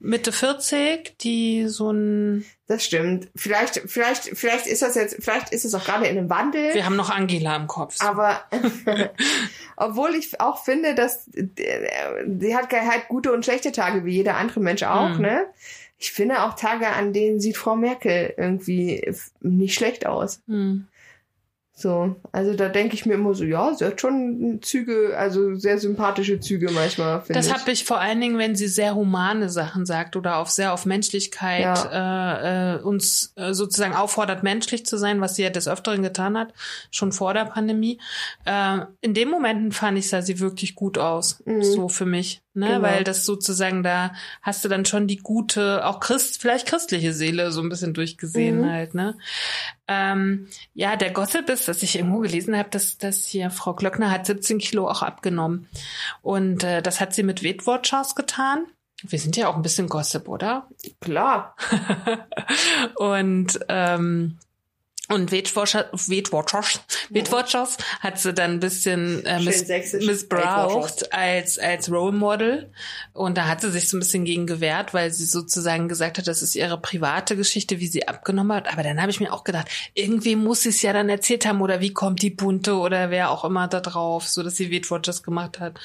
Mitte 0.00 0.32
40, 0.32 1.16
die 1.18 1.66
so 1.68 1.90
ein, 1.90 2.44
das 2.66 2.84
stimmt. 2.84 3.28
Vielleicht, 3.36 3.80
vielleicht, 3.86 4.24
vielleicht 4.36 4.66
ist 4.66 4.82
das 4.82 4.96
jetzt, 4.96 5.16
vielleicht 5.20 5.50
ist 5.50 5.64
es 5.64 5.74
auch 5.74 5.84
gerade 5.84 6.06
in 6.06 6.18
einem 6.18 6.28
Wandel. 6.28 6.74
wir 6.74 6.84
haben 6.84 6.96
noch 6.96 7.08
Angela 7.10 7.56
im 7.56 7.66
Kopf. 7.68 7.96
Aber 8.00 8.42
obwohl 9.76 10.14
ich 10.14 10.40
auch 10.40 10.62
finde, 10.64 10.94
dass 10.94 11.28
äh, 11.28 11.46
sie 12.38 12.54
hat 12.56 12.72
halt 12.72 13.08
gute 13.08 13.32
und 13.32 13.44
schlechte 13.44 13.72
Tage, 13.72 14.04
wie 14.04 14.14
jeder 14.14 14.36
andere 14.36 14.60
Mensch 14.60 14.82
auch, 14.82 15.10
Mhm. 15.10 15.22
ne? 15.22 15.46
Ich 16.04 16.12
finde 16.12 16.42
auch 16.42 16.54
Tage, 16.54 16.88
an 16.88 17.14
denen 17.14 17.40
sieht 17.40 17.56
Frau 17.56 17.76
Merkel 17.76 18.34
irgendwie 18.36 19.10
nicht 19.40 19.74
schlecht 19.74 20.04
aus. 20.04 20.42
Hm. 20.46 20.86
So, 21.76 22.14
also 22.30 22.54
da 22.54 22.68
denke 22.68 22.94
ich 22.94 23.04
mir 23.04 23.14
immer 23.14 23.34
so, 23.34 23.42
ja, 23.42 23.74
sie 23.74 23.86
hat 23.86 24.00
schon 24.00 24.60
Züge, 24.62 25.16
also 25.18 25.56
sehr 25.56 25.78
sympathische 25.78 26.38
Züge 26.38 26.70
manchmal, 26.70 27.24
Das 27.28 27.52
habe 27.52 27.72
ich 27.72 27.84
vor 27.84 28.00
allen 28.00 28.20
Dingen, 28.20 28.38
wenn 28.38 28.54
sie 28.54 28.68
sehr 28.68 28.94
humane 28.94 29.48
Sachen 29.48 29.84
sagt 29.86 30.14
oder 30.14 30.36
auf 30.36 30.50
sehr 30.50 30.72
auf 30.72 30.86
Menschlichkeit 30.86 31.88
äh, 31.90 32.74
äh, 32.76 32.82
uns 32.82 33.32
äh, 33.36 33.54
sozusagen 33.54 33.94
auffordert, 33.94 34.44
menschlich 34.44 34.86
zu 34.86 34.98
sein, 34.98 35.20
was 35.20 35.34
sie 35.34 35.42
ja 35.42 35.50
des 35.50 35.66
Öfteren 35.66 36.02
getan 36.02 36.38
hat, 36.38 36.52
schon 36.92 37.10
vor 37.10 37.34
der 37.34 37.46
Pandemie. 37.46 37.98
Äh, 38.44 38.80
in 39.00 39.14
den 39.14 39.30
Momenten 39.30 39.72
fand 39.72 39.98
ich, 39.98 40.08
sah 40.08 40.22
sie 40.22 40.38
wirklich 40.38 40.76
gut 40.76 40.96
aus, 40.98 41.42
Mhm. 41.44 41.62
so 41.64 41.88
für 41.88 42.06
mich. 42.06 42.43
Ne? 42.54 42.68
Genau. 42.68 42.82
Weil 42.82 43.02
das 43.04 43.26
sozusagen, 43.26 43.82
da 43.82 44.12
hast 44.40 44.64
du 44.64 44.68
dann 44.68 44.84
schon 44.84 45.06
die 45.08 45.16
gute, 45.16 45.84
auch 45.84 45.98
Christ, 45.98 46.40
vielleicht 46.40 46.66
christliche 46.66 47.12
Seele 47.12 47.50
so 47.50 47.60
ein 47.60 47.68
bisschen 47.68 47.94
durchgesehen 47.94 48.60
Mhm. 48.60 48.70
halt, 48.70 48.94
ne? 48.94 49.16
Ähm, 49.88 50.46
ja, 50.72 50.96
der 50.96 51.10
Gossip 51.10 51.50
ist, 51.50 51.66
dass 51.68 51.82
ich 51.82 51.96
irgendwo 51.96 52.20
gelesen 52.20 52.56
habe, 52.56 52.70
dass, 52.70 52.96
dass 52.96 53.26
hier 53.26 53.50
Frau 53.50 53.74
Glöckner 53.74 54.10
hat 54.10 54.26
17 54.26 54.58
Kilo 54.58 54.88
auch 54.88 55.02
abgenommen. 55.02 55.68
Und 56.22 56.62
äh, 56.64 56.80
das 56.80 57.00
hat 57.00 57.12
sie 57.12 57.22
mit 57.24 57.42
Weight 57.44 57.66
Watchers 57.66 58.14
getan. 58.14 58.66
Wir 59.02 59.18
sind 59.18 59.36
ja 59.36 59.48
auch 59.48 59.56
ein 59.56 59.62
bisschen 59.62 59.88
Gossip, 59.88 60.28
oder? 60.28 60.68
Klar. 61.00 61.56
Und 62.96 63.58
ähm, 63.68 64.38
Und 65.10 65.32
Weight 65.32 65.54
Watchers, 65.54 66.08
Weight 66.08 66.32
Watchers, 66.32 66.80
Weight 67.10 67.30
Watchers 67.30 67.76
hat 68.00 68.18
sie 68.18 68.32
dann 68.32 68.52
ein 68.52 68.60
bisschen 68.60 69.24
äh, 69.26 69.38
miss, 69.38 69.68
missbraucht 70.00 71.12
als, 71.12 71.58
als 71.58 71.90
Role 71.90 72.12
Model. 72.12 72.72
Und 73.12 73.36
da 73.36 73.46
hat 73.46 73.60
sie 73.60 73.70
sich 73.70 73.90
so 73.90 73.98
ein 73.98 74.00
bisschen 74.00 74.24
gegen 74.24 74.46
gewehrt, 74.46 74.94
weil 74.94 75.10
sie 75.10 75.26
sozusagen 75.26 75.88
gesagt 75.88 76.16
hat, 76.16 76.26
das 76.26 76.40
ist 76.40 76.56
ihre 76.56 76.80
private 76.80 77.36
Geschichte, 77.36 77.80
wie 77.80 77.86
sie 77.86 78.08
abgenommen 78.08 78.56
hat. 78.56 78.72
Aber 78.72 78.82
dann 78.82 78.98
habe 78.98 79.10
ich 79.10 79.20
mir 79.20 79.34
auch 79.34 79.44
gedacht, 79.44 79.68
irgendwie 79.92 80.36
muss 80.36 80.62
sie 80.62 80.70
es 80.70 80.80
ja 80.80 80.94
dann 80.94 81.10
erzählt 81.10 81.44
haben 81.44 81.60
oder 81.60 81.80
wie 81.80 81.92
kommt 81.92 82.22
die 82.22 82.30
Bunte 82.30 82.76
oder 82.76 83.10
wer 83.10 83.30
auch 83.30 83.44
immer 83.44 83.68
da 83.68 83.80
drauf, 83.80 84.26
so 84.26 84.42
dass 84.42 84.56
sie 84.56 84.72
Weight 84.72 84.90
Watchers 84.90 85.22
gemacht 85.22 85.60
hat. 85.60 85.78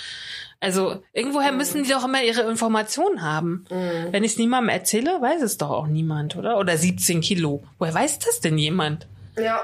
Also 0.61 1.01
irgendwoher 1.13 1.53
müssen 1.53 1.83
die 1.83 1.89
doch 1.89 2.03
immer 2.03 2.21
ihre 2.21 2.41
Informationen 2.49 3.21
haben. 3.21 3.65
Wenn 3.69 4.23
ich 4.23 4.33
es 4.33 4.37
niemandem 4.37 4.69
erzähle, 4.69 5.21
weiß 5.21 5.41
es 5.41 5.57
doch 5.57 5.69
auch 5.69 5.87
niemand, 5.87 6.35
oder? 6.35 6.57
Oder 6.57 6.77
17 6.77 7.21
Kilo. 7.21 7.63
Woher 7.77 7.93
weiß 7.93 8.19
das 8.19 8.41
denn 8.41 8.57
jemand? 8.57 9.07
Ja. 9.37 9.61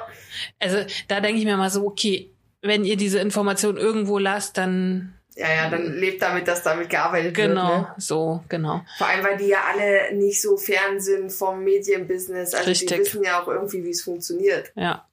Also 0.59 0.77
da 1.07 1.19
denke 1.19 1.39
ich 1.39 1.45
mir 1.45 1.57
mal 1.57 1.69
so, 1.69 1.85
okay, 1.85 2.31
wenn 2.61 2.85
ihr 2.85 2.97
diese 2.97 3.19
Information 3.19 3.77
irgendwo 3.77 4.17
lasst, 4.17 4.57
dann 4.57 5.13
Ja, 5.35 5.53
ja, 5.53 5.69
dann 5.69 5.93
lebt 5.93 6.21
damit, 6.21 6.47
dass 6.47 6.63
damit 6.63 6.89
gearbeitet 6.89 7.35
genau, 7.35 7.69
wird. 7.69 7.81
Ne? 7.81 7.93
so, 7.97 8.43
genau. 8.47 8.81
Vor 8.97 9.07
allem, 9.07 9.23
weil 9.23 9.37
die 9.37 9.47
ja 9.47 9.59
alle 9.69 10.15
nicht 10.15 10.41
so 10.41 10.55
fern 10.57 10.99
sind 10.99 11.31
vom 11.31 11.63
Medienbusiness. 11.63 12.53
Also 12.53 12.69
Richtig. 12.69 12.89
die 12.89 12.99
wissen 12.99 13.23
ja 13.23 13.41
auch 13.41 13.47
irgendwie, 13.47 13.83
wie 13.83 13.89
es 13.89 14.01
funktioniert. 14.01 14.71
Ja. 14.75 15.05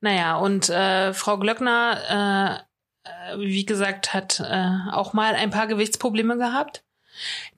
Naja, 0.00 0.36
und 0.36 0.68
äh, 0.68 1.14
Frau 1.14 1.38
Glöckner, 1.38 2.60
äh, 2.60 2.73
wie 3.36 3.66
gesagt, 3.66 4.14
hat 4.14 4.40
äh, 4.40 4.90
auch 4.92 5.12
mal 5.12 5.34
ein 5.34 5.50
paar 5.50 5.66
Gewichtsprobleme 5.66 6.36
gehabt. 6.36 6.84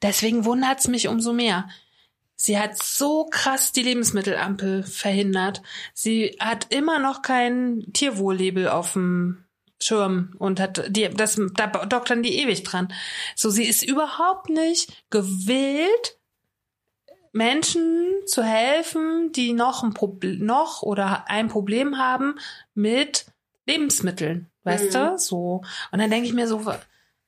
Deswegen 0.02 0.44
wundert's 0.44 0.88
mich 0.88 1.08
umso 1.08 1.32
mehr. 1.32 1.68
Sie 2.34 2.58
hat 2.58 2.82
so 2.82 3.26
krass 3.30 3.72
die 3.72 3.82
Lebensmittelampel 3.82 4.82
verhindert. 4.82 5.62
Sie 5.94 6.36
hat 6.38 6.72
immer 6.72 6.98
noch 6.98 7.22
kein 7.22 7.86
Tierwohllabel 7.94 8.68
auf 8.68 8.92
dem 8.92 9.44
Schirm 9.80 10.34
und 10.38 10.60
hat 10.60 10.84
die, 10.88 11.08
das, 11.08 11.40
da 11.54 11.66
doktern 11.66 12.22
die 12.22 12.38
ewig 12.40 12.62
dran. 12.62 12.92
So, 13.34 13.50
sie 13.50 13.64
ist 13.64 13.82
überhaupt 13.82 14.50
nicht 14.50 15.04
gewillt, 15.10 16.18
Menschen 17.32 18.12
zu 18.26 18.42
helfen, 18.42 19.30
die 19.32 19.52
noch 19.52 19.82
ein 19.82 19.92
Problem, 19.92 20.44
noch 20.44 20.82
oder 20.82 21.28
ein 21.28 21.48
Problem 21.48 21.98
haben 21.98 22.36
mit 22.74 23.26
Lebensmitteln. 23.66 24.50
Weißt 24.66 24.92
Mhm. 24.92 24.92
du? 24.92 25.18
So. 25.18 25.62
Und 25.92 25.98
dann 26.00 26.10
denke 26.10 26.26
ich 26.26 26.34
mir 26.34 26.46
so, 26.48 26.60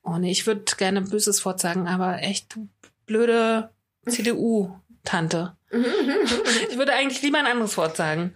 oh 0.03 0.17
nee, 0.19 0.29
ich 0.31 0.45
würde 0.45 0.63
gerne 0.77 1.01
böses 1.01 1.43
Wort 1.45 1.59
sagen, 1.59 1.87
aber 1.87 2.21
echt 2.21 2.53
du 2.55 2.67
blöde 3.07 3.69
CDU-Tante. 4.07 5.55
Ich 5.71 6.77
würde 6.77 6.93
eigentlich 6.93 7.21
lieber 7.21 7.37
ein 7.37 7.45
anderes 7.45 7.77
Wort 7.77 7.95
sagen. 7.95 8.33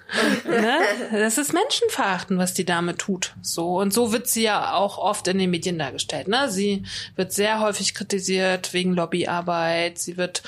ne? 0.48 0.78
Das 1.12 1.38
ist 1.40 1.52
Menschenverachten, 1.52 2.38
was 2.38 2.54
die 2.54 2.66
Dame 2.66 2.96
tut. 2.96 3.34
So. 3.42 3.80
Und 3.80 3.92
so 3.92 4.12
wird 4.14 4.28
sie 4.28 4.44
ja 4.44 4.74
auch 4.74 5.00
oft 5.00 5.28
in 5.28 5.40
den 5.40 5.50
Medien 5.50 5.80
dargestellt. 5.80 6.28
Ne? 6.28 6.50
Sie 6.50 6.84
wird 7.16 7.34
sehr 7.34 7.60
häufig 7.60 7.96
kritisiert 7.96 8.74
wegen 8.74 8.94
Lobbyarbeit. 8.94 9.98
Sie 9.98 10.16
wird 10.18 10.44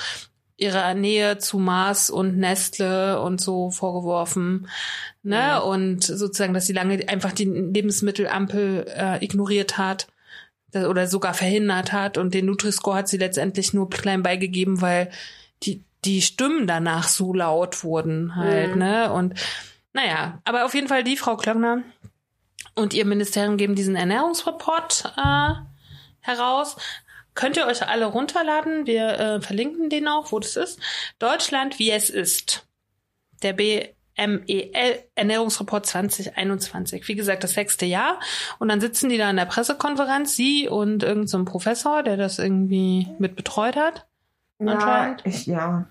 ihrer 0.58 0.94
Nähe 0.94 1.38
zu 1.38 1.60
Mars 1.60 2.10
und 2.10 2.38
Nestle 2.38 3.20
und 3.20 3.42
so 3.42 3.72
vorgeworfen. 3.72 4.68
Ne? 5.24 5.62
Und 5.64 6.04
sozusagen, 6.04 6.54
dass 6.54 6.66
sie 6.66 6.74
lange 6.74 7.08
einfach 7.10 7.34
die 7.34 7.46
Lebensmittelampel 7.46 8.86
äh, 8.96 9.24
ignoriert 9.24 9.78
hat 9.78 10.08
das- 10.72 10.86
oder 10.86 11.08
sogar 11.08 11.34
verhindert 11.34 11.92
hat. 11.92 12.18
Und 12.18 12.34
den 12.34 12.46
Nutri-Score 12.46 12.98
hat 12.98 13.08
sie 13.08 13.18
letztendlich 13.18 13.74
nur 13.74 13.90
klein 13.90 14.24
beigegeben, 14.24 14.82
weil 14.82 15.10
die, 15.64 15.84
die 16.06 16.22
Stimmen 16.22 16.68
danach 16.68 17.08
so 17.08 17.34
laut 17.34 17.84
wurden 17.84 18.36
halt, 18.36 18.74
Mhm. 18.74 18.80
ne? 18.80 19.12
Und 19.12 19.34
naja, 19.94 20.40
aber 20.44 20.66
auf 20.66 20.74
jeden 20.76 20.88
Fall 20.88 21.04
die 21.04 21.18
Frau 21.18 21.36
Klöckner 21.38 21.82
und 22.76 22.94
ihr 22.94 23.06
Ministerium 23.06 23.58
geben 23.58 23.76
diesen 23.76 23.96
Ernährungsreport 23.96 25.14
äh, 25.18 25.54
heraus. 26.20 26.76
Könnt 27.36 27.58
ihr 27.58 27.68
euch 27.68 27.88
alle 27.88 28.06
runterladen. 28.06 28.88
Wir 28.88 29.20
äh, 29.20 29.42
verlinken 29.42 29.90
den 29.90 30.08
auch, 30.08 30.32
wo 30.32 30.40
das 30.40 30.56
ist. 30.56 30.80
Deutschland, 31.20 31.78
wie 31.80 31.92
es 31.92 32.10
ist. 32.10 32.66
Der 33.44 33.54
BMEL 33.54 35.04
Ernährungsreport 35.16 35.86
2021. 35.86 37.08
Wie 37.08 37.16
gesagt, 37.16 37.44
das 37.44 37.54
sechste 37.54 37.86
Jahr. 37.86 38.20
Und 38.58 38.70
dann 38.70 38.80
sitzen 38.80 39.10
die 39.10 39.18
da 39.18 39.30
in 39.30 39.36
der 39.36 39.46
Pressekonferenz, 39.46 40.36
sie 40.36 40.70
und 40.70 41.04
irgendein 41.04 41.28
so 41.28 41.44
Professor, 41.44 42.04
der 42.04 42.16
das 42.16 42.40
irgendwie 42.40 43.10
mit 43.20 43.36
betreut 43.36 43.76
hat. 43.76 44.08
Ja, 44.58 45.18
ich, 45.26 45.48
ja. 45.48 45.86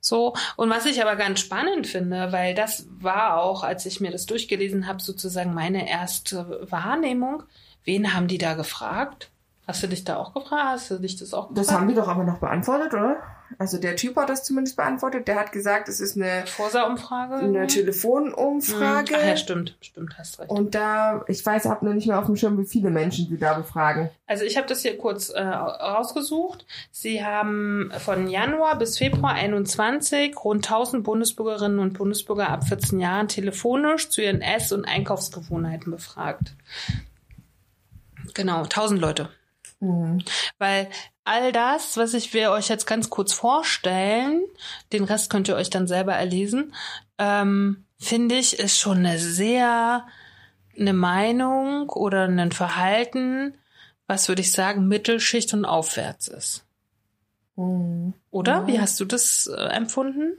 So, 0.00 0.34
und 0.56 0.70
was 0.70 0.86
ich 0.86 1.02
aber 1.02 1.16
ganz 1.16 1.40
spannend 1.40 1.86
finde, 1.86 2.32
weil 2.32 2.54
das 2.54 2.86
war 2.88 3.42
auch, 3.42 3.62
als 3.62 3.84
ich 3.84 4.00
mir 4.00 4.10
das 4.10 4.24
durchgelesen 4.24 4.86
habe, 4.86 5.02
sozusagen 5.02 5.52
meine 5.52 5.88
erste 5.88 6.66
Wahrnehmung. 6.70 7.42
Wen 7.84 8.14
haben 8.14 8.26
die 8.26 8.38
da 8.38 8.54
gefragt? 8.54 9.30
Hast 9.66 9.82
du 9.82 9.88
dich 9.88 10.04
da 10.04 10.16
auch 10.16 10.32
gefragt? 10.32 10.64
Hast 10.64 10.90
du 10.92 10.98
dich 10.98 11.16
das 11.16 11.34
auch 11.34 11.48
gefragt? 11.48 11.58
Das 11.68 11.74
haben 11.74 11.88
die 11.88 11.94
doch 11.94 12.06
aber 12.06 12.22
noch 12.22 12.38
beantwortet, 12.38 12.94
oder? 12.94 13.16
Also 13.58 13.78
der 13.78 13.96
Typ 13.96 14.16
hat 14.16 14.28
das 14.28 14.44
zumindest 14.44 14.76
beantwortet. 14.76 15.28
Der 15.28 15.36
hat 15.36 15.52
gesagt, 15.52 15.88
es 15.88 16.00
ist 16.00 16.16
eine, 16.16 16.46
Forsa-Umfrage? 16.46 17.36
eine 17.36 17.66
Telefonumfrage. 17.66 19.14
Ach 19.16 19.26
ja, 19.26 19.36
stimmt, 19.36 19.76
stimmt, 19.80 20.18
hast 20.18 20.38
recht. 20.38 20.50
Und 20.50 20.74
da, 20.74 21.24
ich 21.28 21.44
weiß, 21.44 21.64
habe 21.66 21.86
noch 21.86 21.94
nicht 21.94 22.06
mehr 22.06 22.18
auf 22.18 22.26
dem 22.26 22.36
Schirm, 22.36 22.58
wie 22.58 22.66
viele 22.66 22.90
Menschen 22.90 23.28
sie 23.28 23.38
da 23.38 23.54
befragen. 23.54 24.10
Also 24.26 24.44
ich 24.44 24.56
habe 24.56 24.66
das 24.66 24.82
hier 24.82 24.98
kurz 24.98 25.30
äh, 25.30 25.42
rausgesucht. 25.42 26.66
Sie 26.90 27.24
haben 27.24 27.90
von 27.98 28.28
Januar 28.28 28.78
bis 28.78 28.98
Februar 28.98 29.34
21 29.34 30.36
rund 30.44 30.64
1000 30.64 31.02
Bundesbürgerinnen 31.04 31.78
und 31.78 31.94
Bundesbürger 31.94 32.48
ab 32.48 32.64
14 32.64 33.00
Jahren 33.00 33.28
telefonisch 33.28 34.10
zu 34.10 34.22
ihren 34.22 34.42
Ess- 34.42 34.72
und 34.72 34.84
Einkaufsgewohnheiten 34.84 35.92
befragt. 35.92 36.54
Genau, 38.34 38.62
1000 38.64 39.00
Leute. 39.00 39.28
Mhm. 39.80 40.22
Weil 40.58 40.88
all 41.24 41.52
das, 41.52 41.96
was 41.96 42.14
ich 42.14 42.32
wir 42.32 42.50
euch 42.50 42.68
jetzt 42.68 42.86
ganz 42.86 43.10
kurz 43.10 43.32
vorstellen, 43.32 44.42
den 44.92 45.04
Rest 45.04 45.30
könnt 45.30 45.48
ihr 45.48 45.56
euch 45.56 45.70
dann 45.70 45.86
selber 45.86 46.14
erlesen, 46.14 46.74
ähm, 47.18 47.84
finde 47.98 48.36
ich, 48.36 48.58
ist 48.58 48.78
schon 48.78 48.98
eine 48.98 49.18
sehr 49.18 50.06
eine 50.78 50.92
Meinung 50.92 51.88
oder 51.90 52.24
ein 52.24 52.52
Verhalten, 52.52 53.56
was 54.06 54.28
würde 54.28 54.42
ich 54.42 54.52
sagen, 54.52 54.88
Mittelschicht 54.88 55.52
und 55.54 55.64
aufwärts 55.64 56.28
ist. 56.28 56.66
Mhm. 57.56 58.14
Oder? 58.30 58.66
Wie 58.66 58.80
hast 58.80 59.00
du 59.00 59.04
das 59.04 59.46
äh, 59.46 59.60
empfunden? 59.68 60.34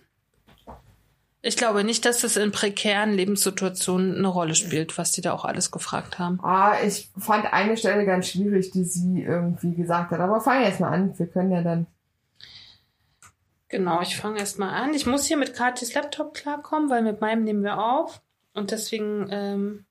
Ich 1.42 1.56
glaube 1.56 1.84
nicht, 1.84 2.04
dass 2.06 2.22
das 2.22 2.36
in 2.36 2.52
prekären 2.52 3.14
Lebenssituationen 3.14 4.18
eine 4.18 4.28
Rolle 4.28 4.56
spielt, 4.56 4.98
was 4.98 5.12
die 5.12 5.22
da 5.22 5.34
auch 5.34 5.46
alles 5.46 5.72
gefragt 5.72 6.20
haben. 6.20 6.40
Ah, 6.42 6.76
ich 6.84 7.10
fand 7.18 7.52
eine 7.54 7.78
Stelle 7.78 8.06
ganz 8.06 8.30
schwierig, 8.30 8.72
die 8.72 8.84
sie 8.84 9.22
irgendwie 9.22 9.76
gesagt 9.76 10.12
hat. 10.12 10.20
Aber 10.20 10.42
fang 10.42 10.64
erst 10.64 10.80
mal 10.80 10.90
an. 10.90 11.18
Wir 11.18 11.28
können 11.28 11.52
ja 11.52 11.62
dann. 11.62 11.88
Genau, 13.70 14.02
ich 14.02 14.18
fange 14.18 14.40
erst 14.40 14.60
mal 14.60 14.70
an. 14.70 14.94
Ich 14.94 15.06
muss 15.06 15.26
hier 15.26 15.38
mit 15.38 15.54
Katis 15.54 15.94
Laptop 15.94 16.34
klarkommen, 16.34 16.90
weil 16.90 17.04
mit 17.04 17.22
meinem 17.22 17.44
nehmen 17.44 17.64
wir 17.64 17.78
auf. 17.82 18.22
Und 18.54 18.72
deswegen 18.72 19.28
ähm, 19.30 19.86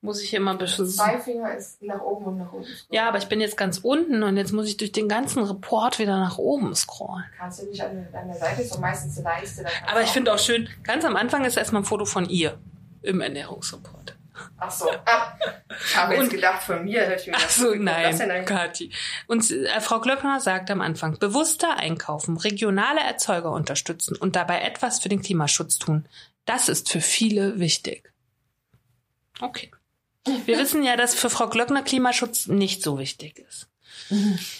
muss 0.00 0.22
ich 0.22 0.30
hier 0.30 0.38
immer 0.38 0.52
ein 0.52 0.58
bisschen. 0.58 0.86
Finger 1.22 1.54
ist 1.56 1.82
nach 1.82 2.00
oben 2.00 2.26
und 2.26 2.38
nach 2.38 2.52
unten. 2.52 2.68
Ja, 2.90 3.08
aber 3.08 3.18
ich 3.18 3.28
bin 3.28 3.40
jetzt 3.40 3.56
ganz 3.56 3.78
unten 3.78 4.22
und 4.22 4.36
jetzt 4.36 4.52
muss 4.52 4.68
ich 4.68 4.76
durch 4.76 4.92
den 4.92 5.08
ganzen 5.08 5.42
Report 5.42 5.98
wieder 5.98 6.18
nach 6.18 6.38
oben 6.38 6.74
scrollen. 6.74 7.24
Kannst 7.38 7.62
du 7.62 7.66
nicht 7.66 7.82
an, 7.82 8.06
an 8.12 8.28
der 8.28 8.36
Seite, 8.36 8.62
ist 8.62 8.74
doch 8.74 8.80
meistens 8.80 9.18
eine 9.18 9.24
Leiste. 9.24 9.66
Aber 9.90 10.02
ich 10.02 10.10
finde 10.10 10.32
auch 10.32 10.38
schön, 10.38 10.68
ganz 10.82 11.04
am 11.04 11.16
Anfang 11.16 11.44
ist 11.44 11.56
erstmal 11.56 11.82
ein 11.82 11.86
Foto 11.86 12.04
von 12.04 12.28
ihr 12.28 12.58
im 13.02 13.20
Ernährungsreport. 13.20 14.16
Ach 14.58 14.70
so. 14.70 14.90
Ah, 15.06 15.38
ich 15.68 15.96
habe 15.96 16.14
jetzt 16.14 16.30
gedacht, 16.30 16.62
von 16.62 16.84
mir 16.84 17.02
hätte 17.02 17.20
ich 17.20 17.26
mir 17.26 17.34
Ach 17.34 17.40
gedacht, 17.40 17.54
so, 17.54 17.74
das 17.74 18.18
denn 18.18 18.28
nein? 18.28 18.44
Kathi. 18.44 18.92
Und 19.26 19.50
äh, 19.50 19.80
Frau 19.80 20.00
Glöckner 20.00 20.40
sagt 20.40 20.70
am 20.70 20.80
Anfang, 20.80 21.18
bewusster 21.18 21.76
einkaufen, 21.78 22.36
regionale 22.36 23.00
Erzeuger 23.00 23.50
unterstützen 23.52 24.16
und 24.16 24.36
dabei 24.36 24.60
etwas 24.60 25.00
für 25.00 25.08
den 25.08 25.22
Klimaschutz 25.22 25.78
tun. 25.78 26.06
Das 26.44 26.68
ist 26.68 26.90
für 26.90 27.00
viele 27.00 27.58
wichtig. 27.58 28.12
Okay. 29.40 29.70
Wir 30.44 30.58
wissen 30.58 30.82
ja, 30.82 30.96
dass 30.96 31.14
für 31.14 31.30
Frau 31.30 31.48
Glöckner 31.48 31.82
Klimaschutz 31.82 32.46
nicht 32.46 32.82
so 32.82 32.98
wichtig 32.98 33.38
ist. 33.38 33.68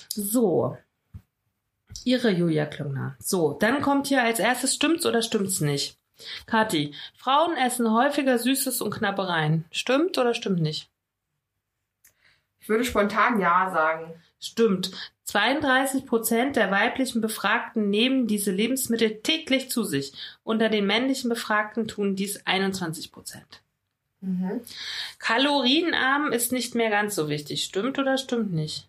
So. 0.08 0.76
Ihre 2.04 2.30
Julia 2.30 2.66
Klöckner. 2.66 3.16
So, 3.18 3.54
dann 3.54 3.82
kommt 3.82 4.06
hier 4.06 4.22
als 4.22 4.38
erstes, 4.38 4.74
stimmt's 4.74 5.06
oder 5.06 5.22
stimmt's 5.22 5.60
nicht? 5.60 5.98
Kathi, 6.46 6.94
Frauen 7.16 7.56
essen 7.56 7.92
häufiger 7.92 8.38
Süßes 8.38 8.80
und 8.80 8.90
Knappereien. 8.92 9.64
Stimmt 9.70 10.16
oder 10.18 10.34
stimmt 10.34 10.60
nicht? 10.60 10.88
Ich 12.60 12.68
würde 12.68 12.84
spontan 12.84 13.40
Ja 13.40 13.70
sagen. 13.72 14.14
Stimmt. 14.40 14.90
32 15.24 16.06
Prozent 16.06 16.56
der 16.56 16.70
weiblichen 16.70 17.20
Befragten 17.20 17.90
nehmen 17.90 18.26
diese 18.26 18.52
Lebensmittel 18.52 19.20
täglich 19.22 19.70
zu 19.70 19.84
sich. 19.84 20.12
Unter 20.44 20.68
den 20.68 20.86
männlichen 20.86 21.28
Befragten 21.28 21.88
tun 21.88 22.16
dies 22.16 22.46
21 22.46 23.12
Prozent. 23.12 23.62
Mhm. 24.26 24.60
Kalorienarm 25.20 26.32
ist 26.32 26.50
nicht 26.50 26.74
mehr 26.74 26.90
ganz 26.90 27.14
so 27.14 27.28
wichtig. 27.28 27.62
Stimmt 27.62 27.98
oder 27.98 28.18
stimmt 28.18 28.52
nicht? 28.52 28.88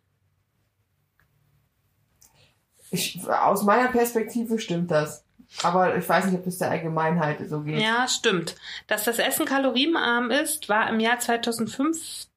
Ich, 2.89 3.19
aus 3.29 3.63
meiner 3.63 3.89
Perspektive 3.89 4.59
stimmt 4.59 4.89
das. 4.89 5.23
Aber 5.61 5.95
ich 5.95 6.09
weiß 6.09 6.25
nicht, 6.25 6.35
ob 6.35 6.45
das 6.45 6.57
der 6.57 6.71
Allgemeinheit 6.71 7.37
so 7.47 7.61
geht. 7.61 7.79
Ja, 7.79 8.07
stimmt. 8.07 8.55
Dass 8.87 9.03
das 9.03 9.19
Essen 9.19 9.45
kalorienarm 9.45 10.31
ist, 10.31 10.69
war 10.69 10.89
im 10.89 10.99
Jahr 10.99 11.19
2015 11.19 12.27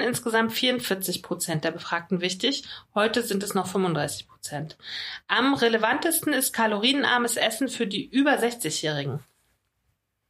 insgesamt 0.00 0.52
44 0.52 1.22
Prozent 1.22 1.64
der 1.64 1.72
Befragten 1.72 2.20
wichtig. 2.20 2.64
Heute 2.94 3.24
sind 3.24 3.42
es 3.42 3.54
noch 3.54 3.66
35 3.66 4.28
Prozent. 4.28 4.78
Am 5.26 5.54
relevantesten 5.54 6.32
ist 6.32 6.52
kalorienarmes 6.52 7.36
Essen 7.36 7.68
für 7.68 7.86
die 7.86 8.06
über 8.06 8.34
60-Jährigen. 8.38 9.18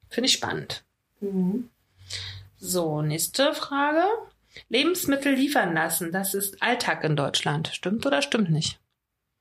Finde 0.09 0.29
ich 0.29 0.33
spannend. 0.33 0.83
Mhm. 1.21 1.69
So, 2.67 3.01
nächste 3.01 3.55
Frage. 3.55 4.03
Lebensmittel 4.69 5.35
liefern 5.35 5.75
lassen, 5.75 6.11
das 6.11 6.35
ist 6.35 6.63
Alltag 6.63 7.05
in 7.05 7.15
Deutschland. 7.15 7.69
Stimmt 7.73 8.05
oder 8.07 8.23
stimmt 8.23 8.51
nicht? 8.51 8.81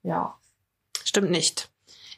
Ja. 0.03 0.37
Stimmt 1.03 1.31
nicht. 1.31 1.69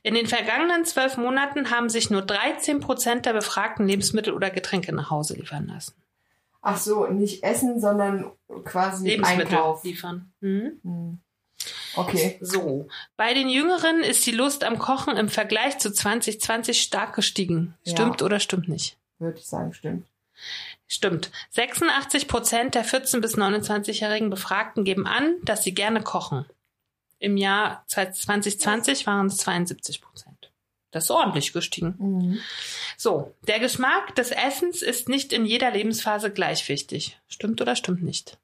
In 0.03 0.15
den 0.15 0.27
vergangenen 0.27 0.83
zwölf 0.83 1.15
Monaten 1.15 1.69
haben 1.69 1.89
sich 1.89 2.09
nur 2.09 2.21
13 2.23 2.81
Prozent 2.81 3.25
der 3.25 3.33
Befragten 3.33 3.87
Lebensmittel 3.87 4.33
oder 4.33 4.49
Getränke 4.49 4.93
nach 4.93 5.09
Hause 5.09 5.35
liefern 5.35 5.67
lassen. 5.67 5.93
Ach 6.61 6.77
so, 6.77 7.07
nicht 7.07 7.43
essen, 7.43 7.79
sondern 7.79 8.31
quasi 8.65 9.07
Lebensmittel 9.07 9.55
Einkauf. 9.55 9.83
liefern. 9.83 10.33
Mhm. 10.41 10.79
Hm. 10.83 11.19
Okay. 11.95 12.37
So, 12.41 12.87
bei 13.15 13.33
den 13.33 13.49
Jüngeren 13.49 14.01
ist 14.01 14.25
die 14.25 14.31
Lust 14.31 14.63
am 14.63 14.77
Kochen 14.77 15.15
im 15.15 15.29
Vergleich 15.29 15.77
zu 15.77 15.91
2020 15.91 16.81
stark 16.81 17.15
gestiegen. 17.15 17.75
Ja. 17.83 17.93
Stimmt 17.93 18.21
oder 18.21 18.39
stimmt 18.39 18.67
nicht? 18.67 18.97
Würde 19.19 19.39
ich 19.39 19.47
sagen, 19.47 19.73
stimmt. 19.73 20.07
Stimmt. 20.87 21.31
86 21.51 22.27
Prozent 22.27 22.75
der 22.75 22.85
14- 22.85 23.19
bis 23.19 23.37
29-jährigen 23.37 24.29
Befragten 24.29 24.85
geben 24.85 25.05
an, 25.05 25.35
dass 25.43 25.63
sie 25.63 25.73
gerne 25.73 26.01
kochen. 26.01 26.45
Im 27.19 27.35
Jahr 27.35 27.83
2020 27.87 29.05
waren 29.05 29.27
es 29.27 29.37
72 29.37 30.01
Prozent. 30.01 30.51
Das 30.91 31.05
ist 31.05 31.11
ordentlich 31.11 31.51
gestiegen. 31.51 31.95
Mhm. 31.97 32.39
So, 32.95 33.35
der 33.47 33.59
Geschmack 33.59 34.15
des 34.15 34.31
Essens 34.31 34.81
ist 34.81 35.09
nicht 35.09 35.33
in 35.33 35.45
jeder 35.45 35.71
Lebensphase 35.71 36.31
gleich 36.31 36.67
wichtig. 36.69 37.19
Stimmt 37.27 37.59
oder 37.61 37.75
stimmt 37.75 38.03
nicht? 38.03 38.37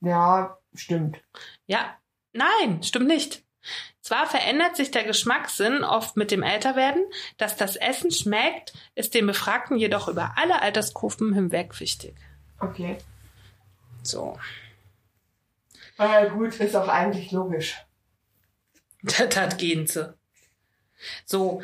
Ja, 0.00 0.58
stimmt. 0.74 1.18
Ja, 1.66 1.96
nein, 2.32 2.82
stimmt 2.82 3.06
nicht. 3.06 3.43
Zwar 4.04 4.26
verändert 4.26 4.76
sich 4.76 4.90
der 4.90 5.04
Geschmackssinn 5.04 5.82
oft 5.82 6.18
mit 6.18 6.30
dem 6.30 6.42
Älterwerden, 6.42 7.06
dass 7.38 7.56
das 7.56 7.76
Essen 7.76 8.10
schmeckt, 8.10 8.74
ist 8.94 9.14
den 9.14 9.26
Befragten 9.26 9.78
jedoch 9.78 10.08
über 10.08 10.34
alle 10.36 10.60
Altersgruppen 10.60 11.32
hinweg 11.32 11.80
wichtig. 11.80 12.14
Okay. 12.60 12.98
So, 14.02 14.38
Äh, 15.96 16.28
gut, 16.28 16.54
ist 16.60 16.76
auch 16.76 16.88
eigentlich 16.88 17.32
logisch. 17.32 17.78
das 19.02 19.56
gehen 19.56 19.86
sie. 19.86 20.12
So, 21.24 21.62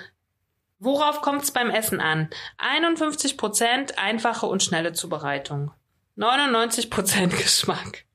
worauf 0.79 1.21
kommt 1.21 1.43
es 1.43 1.51
beim 1.51 1.69
Essen 1.69 2.01
an? 2.01 2.31
51 2.57 3.37
Prozent 3.37 3.99
einfache 3.99 4.47
und 4.47 4.63
schnelle 4.63 4.95
Zubereitung. 4.95 5.73
99 6.17 6.89
Prozent 6.89 7.37
Geschmack. 7.37 8.07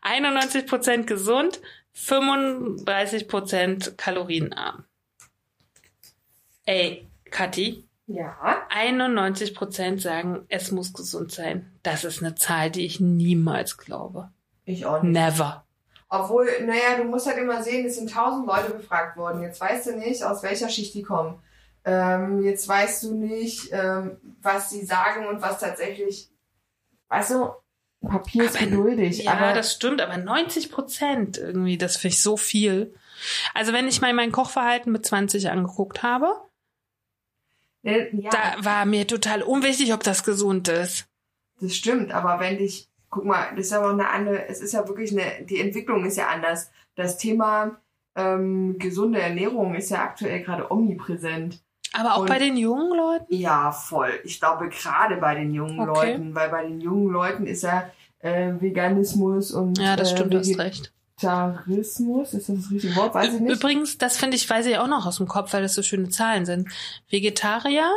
91 0.00 0.66
Prozent 0.66 1.06
gesund. 1.06 1.60
35 1.96 3.26
Prozent 3.26 3.96
kalorienarm. 3.96 4.84
Ey, 6.66 7.08
Kathi, 7.30 7.88
Ja. 8.06 8.36
91 8.68 9.54
Prozent 9.54 10.00
sagen, 10.02 10.44
es 10.48 10.70
muss 10.70 10.92
gesund 10.92 11.32
sein. 11.32 11.72
Das 11.82 12.04
ist 12.04 12.22
eine 12.22 12.34
Zahl, 12.34 12.70
die 12.70 12.84
ich 12.84 13.00
niemals 13.00 13.78
glaube. 13.78 14.30
Ich 14.64 14.84
auch 14.84 15.02
nicht. 15.02 15.12
Never. 15.12 15.64
Obwohl, 16.08 16.46
naja, 16.64 16.98
du 16.98 17.04
musst 17.04 17.26
halt 17.26 17.38
immer 17.38 17.62
sehen, 17.62 17.86
es 17.86 17.96
sind 17.96 18.12
tausend 18.12 18.46
Leute 18.46 18.72
befragt 18.74 19.16
worden. 19.16 19.42
Jetzt 19.42 19.60
weißt 19.60 19.86
du 19.86 19.96
nicht, 19.96 20.22
aus 20.22 20.42
welcher 20.42 20.68
Schicht 20.68 20.94
die 20.94 21.02
kommen. 21.02 21.42
Ähm, 21.84 22.42
jetzt 22.42 22.68
weißt 22.68 23.04
du 23.04 23.14
nicht, 23.14 23.70
ähm, 23.72 24.18
was 24.42 24.70
sie 24.70 24.84
sagen 24.84 25.26
und 25.26 25.40
was 25.40 25.58
tatsächlich. 25.58 26.28
Weißt 27.08 27.30
du, 27.32 27.50
Papier 28.08 28.44
ist 28.44 28.56
Aber- 28.56 28.66
geduldig, 28.66 29.24
Ja, 29.24 29.32
aber 29.32 29.52
das 29.52 29.74
stimmt, 29.74 30.00
aber 30.00 30.16
90 30.16 30.70
Prozent 30.70 31.38
irgendwie, 31.38 31.78
das 31.78 31.96
finde 31.96 32.14
ich 32.14 32.22
so 32.22 32.36
viel. 32.36 32.94
Also 33.54 33.72
wenn 33.72 33.88
ich 33.88 34.00
mal 34.00 34.12
mein 34.12 34.32
Kochverhalten 34.32 34.92
mit 34.92 35.04
20 35.06 35.50
angeguckt 35.50 36.02
habe, 36.02 36.28
äh, 37.82 38.08
ja, 38.16 38.30
da 38.30 38.64
war 38.64 38.84
mir 38.86 39.06
total 39.06 39.42
unwichtig, 39.42 39.92
ob 39.92 40.02
das 40.02 40.24
gesund 40.24 40.68
ist. 40.68 41.06
das 41.60 41.74
stimmt. 41.74 42.12
Aber 42.12 42.40
wenn 42.40 42.58
dich, 42.58 42.88
guck 43.10 43.24
mal, 43.24 43.46
das 43.56 43.66
ist 43.66 43.72
aber 43.72 43.90
eine 43.90 44.08
andere. 44.08 44.46
Es 44.48 44.60
ist 44.60 44.72
ja 44.72 44.86
wirklich 44.88 45.12
eine. 45.12 45.44
Die 45.46 45.60
Entwicklung 45.60 46.04
ist 46.04 46.16
ja 46.16 46.28
anders. 46.28 46.70
Das 46.96 47.16
Thema 47.18 47.80
ähm, 48.14 48.76
gesunde 48.78 49.20
Ernährung 49.20 49.74
ist 49.74 49.90
ja 49.90 50.02
aktuell 50.02 50.42
gerade 50.42 50.70
omnipräsent. 50.70 51.62
Aber 51.92 52.14
auch 52.14 52.20
Und- 52.20 52.28
bei 52.28 52.38
den 52.38 52.56
jungen 52.56 52.94
Leuten? 52.96 53.26
Ja, 53.34 53.72
voll. 53.72 54.18
Ich 54.24 54.38
glaube 54.40 54.68
gerade 54.68 55.16
bei 55.16 55.34
den 55.34 55.54
jungen 55.54 55.80
Okay. 55.80 56.12
Leuten, 56.12 56.34
weil 56.34 56.48
bei 56.50 56.62
den 56.64 56.80
jungen 56.80 57.08
Leuten 57.10 57.46
ist 57.46 57.62
ja 57.62 57.90
äh, 58.20 58.52
Veganismus 58.60 59.52
und 59.52 59.78
Ja, 59.78 59.96
das 59.96 60.12
äh, 60.12 60.16
stimmt, 60.16 60.34
du 60.34 60.38
hast 60.38 60.58
recht. 60.58 60.92
Vegetarismus, 61.18 62.34
ist 62.34 62.48
das 62.48 62.56
das 62.56 62.70
richtige 62.70 62.94
Wort? 62.96 63.14
Weiß 63.14 63.34
ich 63.34 63.40
nicht. 63.40 63.56
Übrigens, 63.56 63.98
das 63.98 64.16
finde 64.18 64.36
ich, 64.36 64.48
weiß 64.48 64.66
ich 64.66 64.78
auch 64.78 64.86
noch 64.88 65.06
aus 65.06 65.16
dem 65.16 65.26
Kopf, 65.28 65.52
weil 65.52 65.62
das 65.62 65.74
so 65.74 65.82
schöne 65.82 66.08
Zahlen 66.10 66.44
sind. 66.44 66.68
Vegetarier 67.08 67.90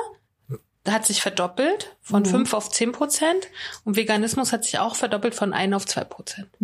hat 0.87 1.05
sich 1.05 1.21
verdoppelt 1.21 1.97
von 2.01 2.21
Mhm. 2.23 2.27
5 2.27 2.53
auf 2.53 2.69
10 2.69 2.93
Prozent 2.93 3.47
und 3.83 3.95
Veganismus 3.97 4.53
hat 4.53 4.63
sich 4.63 4.79
auch 4.79 4.95
verdoppelt 4.95 5.35
von 5.35 5.53
1 5.53 5.75
auf 5.75 5.85
2 5.85 6.03
Prozent. 6.05 6.47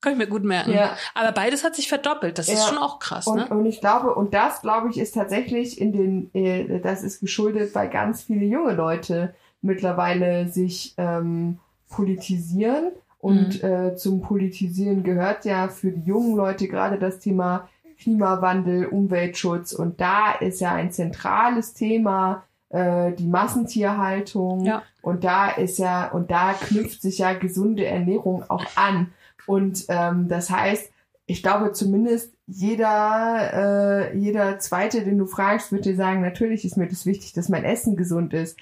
Kann 0.00 0.12
ich 0.12 0.18
mir 0.18 0.26
gut 0.28 0.44
merken. 0.44 0.72
Ja. 0.72 0.96
Aber 1.14 1.32
beides 1.32 1.64
hat 1.64 1.74
sich 1.74 1.88
verdoppelt. 1.88 2.38
Das 2.38 2.48
ist 2.48 2.60
Ja. 2.60 2.68
schon 2.68 2.78
auch 2.78 2.98
krass, 2.98 3.26
Und, 3.26 3.36
ne? 3.38 3.48
und 3.48 3.66
ich 3.66 3.80
glaube, 3.80 4.14
und 4.14 4.32
das 4.34 4.60
glaube 4.60 4.90
ich 4.90 4.98
ist 4.98 5.14
tatsächlich 5.14 5.80
in 5.80 5.92
den, 5.92 6.30
äh, 6.34 6.78
das 6.80 7.02
ist 7.02 7.20
geschuldet, 7.20 7.74
weil 7.74 7.88
ganz 7.88 8.22
viele 8.22 8.44
junge 8.44 8.74
Leute 8.74 9.34
mittlerweile 9.62 10.48
sich 10.48 10.94
ähm, 10.98 11.58
politisieren. 11.94 12.92
Und 13.18 13.62
Mhm. 13.62 13.68
äh, 13.68 13.96
zum 13.96 14.20
Politisieren 14.20 15.02
gehört 15.02 15.46
ja 15.46 15.68
für 15.68 15.90
die 15.90 16.02
jungen 16.06 16.36
Leute 16.36 16.68
gerade 16.68 16.98
das 16.98 17.20
Thema 17.20 17.68
Klimawandel, 17.98 18.86
Umweltschutz. 18.86 19.72
Und 19.72 20.00
da 20.00 20.32
ist 20.32 20.60
ja 20.60 20.74
ein 20.74 20.90
zentrales 20.92 21.72
Thema 21.72 22.44
äh, 22.68 23.12
die 23.12 23.26
Massentierhaltung. 23.26 24.64
Ja. 24.66 24.82
Und 25.00 25.24
da 25.24 25.48
ist 25.48 25.78
ja, 25.78 26.10
und 26.10 26.30
da 26.30 26.52
knüpft 26.52 27.00
sich 27.00 27.18
ja 27.18 27.32
gesunde 27.32 27.86
Ernährung 27.86 28.44
auch 28.48 28.66
an. 28.76 29.12
Und 29.46 29.84
ähm, 29.88 30.28
das 30.28 30.50
heißt, 30.50 30.90
ich 31.26 31.42
glaube 31.42 31.72
zumindest 31.72 32.34
jeder, 32.46 34.10
äh, 34.12 34.18
jeder 34.18 34.58
zweite, 34.58 35.02
den 35.02 35.16
du 35.16 35.26
fragst, 35.26 35.72
wird 35.72 35.86
dir 35.86 35.96
sagen, 35.96 36.20
natürlich 36.20 36.64
ist 36.66 36.76
mir 36.76 36.88
das 36.88 37.06
wichtig, 37.06 37.32
dass 37.32 37.48
mein 37.48 37.64
Essen 37.64 37.96
gesund 37.96 38.34
ist. 38.34 38.58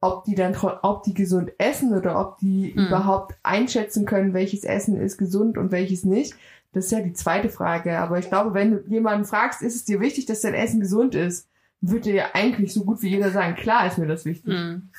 Ob 0.00 0.24
die 0.24 0.34
dann, 0.34 0.56
ob 0.82 1.02
die 1.04 1.14
gesund 1.14 1.52
essen 1.58 1.96
oder 1.96 2.20
ob 2.20 2.38
die 2.38 2.72
Mhm. 2.74 2.86
überhaupt 2.86 3.34
einschätzen 3.42 4.04
können, 4.04 4.34
welches 4.34 4.64
Essen 4.64 5.00
ist 5.00 5.16
gesund 5.16 5.56
und 5.58 5.72
welches 5.72 6.04
nicht, 6.04 6.34
das 6.72 6.86
ist 6.86 6.90
ja 6.92 7.00
die 7.00 7.14
zweite 7.14 7.48
Frage. 7.48 7.98
Aber 7.98 8.18
ich 8.18 8.28
glaube, 8.28 8.52
wenn 8.52 8.72
du 8.72 8.90
jemanden 8.90 9.24
fragst, 9.24 9.62
ist 9.62 9.74
es 9.74 9.84
dir 9.84 10.00
wichtig, 10.00 10.26
dass 10.26 10.42
dein 10.42 10.54
Essen 10.54 10.80
gesund 10.80 11.14
ist, 11.14 11.48
dir 11.80 12.14
ja 12.14 12.24
eigentlich 12.34 12.72
so 12.72 12.84
gut 12.84 13.02
wie 13.02 13.08
jeder 13.08 13.30
sagen, 13.30 13.54
klar 13.54 13.86
ist 13.86 13.98
mir 13.98 14.06
das 14.06 14.24
wichtig. 14.24 14.52
Hm. 14.52 14.90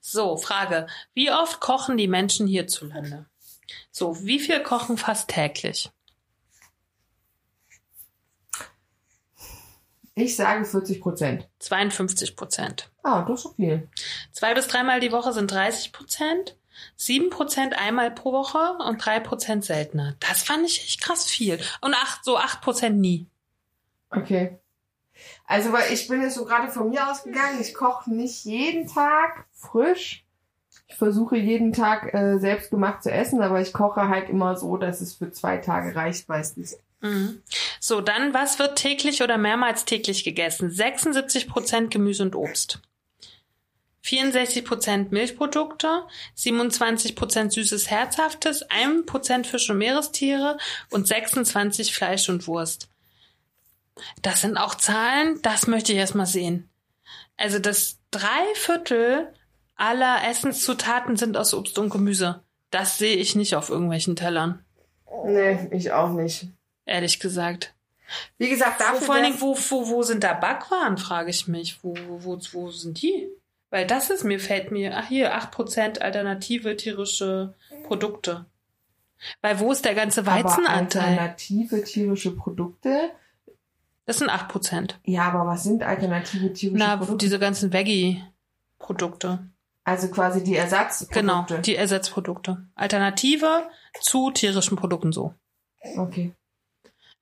So, 0.00 0.36
Frage. 0.36 0.86
Wie 1.14 1.30
oft 1.30 1.60
kochen 1.60 1.96
die 1.96 2.08
Menschen 2.08 2.46
hierzulande? 2.46 3.26
So, 3.90 4.22
wie 4.24 4.38
viel 4.38 4.62
kochen 4.62 4.96
fast 4.98 5.28
täglich? 5.28 5.90
Ich 10.14 10.36
sage 10.36 10.64
40 10.64 11.00
Prozent. 11.00 11.48
52 11.60 12.36
Prozent. 12.36 12.90
Ah, 13.02 13.22
doch 13.22 13.38
so 13.38 13.50
viel. 13.50 13.88
Zwei 14.32 14.54
bis 14.54 14.68
dreimal 14.68 15.00
die 15.00 15.12
Woche 15.12 15.32
sind 15.32 15.50
30 15.50 15.92
Prozent. 15.92 16.56
Sieben 16.96 17.30
Prozent 17.30 17.78
einmal 17.78 18.10
pro 18.10 18.32
Woche 18.32 18.76
und 18.86 19.04
drei 19.04 19.20
Prozent 19.20 19.64
seltener. 19.64 20.16
Das 20.20 20.42
fand 20.42 20.66
ich 20.66 20.82
echt 20.84 21.00
krass 21.00 21.24
viel. 21.24 21.58
Und 21.80 21.94
acht, 21.94 22.24
so 22.24 22.36
acht 22.36 22.60
Prozent 22.60 22.98
nie. 22.98 23.26
Okay. 24.10 24.58
Also, 25.46 25.72
weil 25.72 25.92
ich 25.92 26.08
bin 26.08 26.22
jetzt 26.22 26.34
so 26.34 26.44
gerade 26.44 26.68
von 26.68 26.90
mir 26.90 27.10
ausgegangen. 27.10 27.60
Ich 27.60 27.74
koche 27.74 28.12
nicht 28.12 28.44
jeden 28.44 28.86
Tag 28.88 29.46
frisch. 29.52 30.26
Ich 30.88 30.96
versuche 30.96 31.36
jeden 31.36 31.72
Tag 31.72 32.12
äh, 32.12 32.38
selbst 32.38 32.70
gemacht 32.70 33.02
zu 33.02 33.10
essen, 33.10 33.40
aber 33.42 33.60
ich 33.60 33.72
koche 33.72 34.08
halt 34.08 34.28
immer 34.28 34.56
so, 34.56 34.76
dass 34.76 35.00
es 35.00 35.14
für 35.14 35.30
zwei 35.30 35.58
Tage 35.58 35.94
reicht 35.94 36.28
meistens. 36.28 36.78
Mhm. 37.02 37.42
So, 37.80 38.00
dann, 38.00 38.32
was 38.32 38.58
wird 38.58 38.78
täglich 38.78 39.22
oder 39.22 39.36
mehrmals 39.36 39.84
täglich 39.84 40.24
gegessen? 40.24 40.70
76 40.70 41.48
Prozent 41.48 41.90
Gemüse 41.90 42.22
und 42.22 42.34
Obst. 42.34 42.80
64 44.04 44.64
Prozent 44.64 45.12
Milchprodukte, 45.12 46.04
27 46.34 47.14
Prozent 47.14 47.52
süßes 47.52 47.88
Herzhaftes, 47.90 48.62
1 48.62 49.06
Prozent 49.06 49.46
Fisch 49.46 49.70
und 49.70 49.78
Meerestiere 49.78 50.58
und 50.90 51.06
26 51.06 51.94
Fleisch 51.94 52.28
und 52.28 52.46
Wurst. 52.48 52.88
Das 54.22 54.40
sind 54.40 54.56
auch 54.56 54.74
Zahlen, 54.74 55.40
das 55.42 55.66
möchte 55.68 55.92
ich 55.92 55.98
erstmal 55.98 56.26
sehen. 56.26 56.68
Also 57.36 57.58
das 57.60 57.98
drei 58.10 58.54
Viertel 58.54 59.32
aller 59.76 60.28
Essenszutaten 60.28 61.16
sind 61.16 61.36
aus 61.36 61.54
Obst 61.54 61.78
und 61.78 61.90
Gemüse. 61.90 62.42
Das 62.70 62.98
sehe 62.98 63.16
ich 63.16 63.36
nicht 63.36 63.54
auf 63.54 63.68
irgendwelchen 63.68 64.16
Tellern, 64.16 64.64
Nee, 65.24 65.68
ich 65.70 65.92
auch 65.92 66.10
nicht. 66.10 66.48
Ehrlich 66.86 67.20
gesagt. 67.20 67.74
Wie 68.38 68.48
gesagt, 68.50 68.80
Wo, 68.80 68.84
dafür 68.84 69.00
vor 69.06 69.14
allen 69.14 69.24
Dingen, 69.24 69.40
wo, 69.40 69.56
wo, 69.56 69.88
wo 69.88 70.02
sind 70.02 70.22
da 70.22 70.34
Backwaren, 70.34 70.98
frage 70.98 71.30
ich 71.30 71.48
mich. 71.48 71.82
Wo, 71.82 71.94
wo, 71.96 72.38
wo 72.52 72.70
sind 72.70 73.00
die? 73.00 73.28
Weil 73.70 73.86
das 73.86 74.10
ist, 74.10 74.24
mir 74.24 74.38
fällt 74.38 74.70
mir, 74.70 74.96
ach 74.98 75.08
hier, 75.08 75.34
8% 75.34 76.00
alternative 76.00 76.76
tierische 76.76 77.54
Produkte. 77.84 78.44
Weil 79.40 79.60
wo 79.60 79.72
ist 79.72 79.84
der 79.84 79.94
ganze 79.94 80.20
aber 80.20 80.32
Weizenanteil? 80.44 81.02
alternative 81.18 81.82
tierische 81.84 82.36
Produkte. 82.36 83.10
Das 84.04 84.18
sind 84.18 84.30
8%. 84.30 84.96
Ja, 85.04 85.22
aber 85.32 85.46
was 85.46 85.62
sind 85.62 85.82
alternative 85.82 86.52
tierische 86.52 86.78
Na, 86.84 86.96
Produkte? 86.96 87.24
diese 87.24 87.38
ganzen 87.38 87.72
Veggie-Produkte. 87.72 89.38
also 89.84 90.08
quasi 90.08 90.42
die 90.44 90.56
Ersatzprodukte. 90.56 91.20
Genau, 91.20 91.46
die 91.62 91.76
Ersatzprodukte. 91.76 92.66
Alternative 92.74 93.68
zu 94.00 94.30
tierischen 94.32 94.76
Produkten 94.76 95.12
so. 95.12 95.34
Okay. 95.96 96.32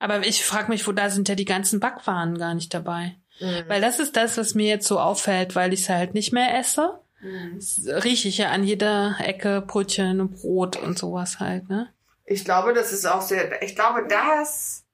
Aber 0.01 0.25
ich 0.25 0.43
frage 0.43 0.69
mich, 0.69 0.87
wo 0.87 0.93
da 0.93 1.11
sind 1.11 1.29
ja 1.29 1.35
die 1.35 1.45
ganzen 1.45 1.79
Backwaren 1.79 2.39
gar 2.39 2.55
nicht 2.55 2.73
dabei. 2.73 3.17
Mhm. 3.39 3.65
Weil 3.67 3.81
das 3.81 3.99
ist 3.99 4.17
das, 4.17 4.35
was 4.35 4.55
mir 4.55 4.67
jetzt 4.67 4.87
so 4.87 4.99
auffällt, 4.99 5.55
weil 5.55 5.73
ich 5.73 5.81
es 5.81 5.89
halt 5.89 6.15
nicht 6.15 6.33
mehr 6.33 6.57
esse. 6.57 6.99
Mhm. 7.21 7.59
Rieche 8.03 8.27
ich 8.27 8.39
ja 8.39 8.49
an 8.49 8.63
jeder 8.63 9.15
Ecke 9.19 9.61
Brötchen 9.61 10.19
und 10.19 10.31
Brot 10.31 10.75
und 10.75 10.97
sowas 10.97 11.39
halt, 11.39 11.69
ne? 11.69 11.89
Ich 12.25 12.43
glaube, 12.43 12.73
das 12.73 12.91
ist 12.91 13.05
auch 13.05 13.21
sehr, 13.21 13.61
ich 13.61 13.75
glaube, 13.75 14.07
das 14.09 14.85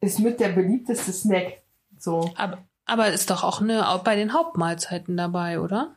ist 0.00 0.20
mit 0.20 0.38
der 0.38 0.50
beliebteste 0.50 1.12
Snack. 1.12 1.62
So, 1.98 2.32
Aber, 2.36 2.58
aber 2.86 3.08
ist 3.08 3.30
doch 3.30 3.42
auch 3.42 3.60
ne, 3.60 3.88
auch 3.88 4.04
bei 4.04 4.14
den 4.14 4.34
Hauptmahlzeiten 4.34 5.16
dabei, 5.16 5.58
oder? 5.58 5.96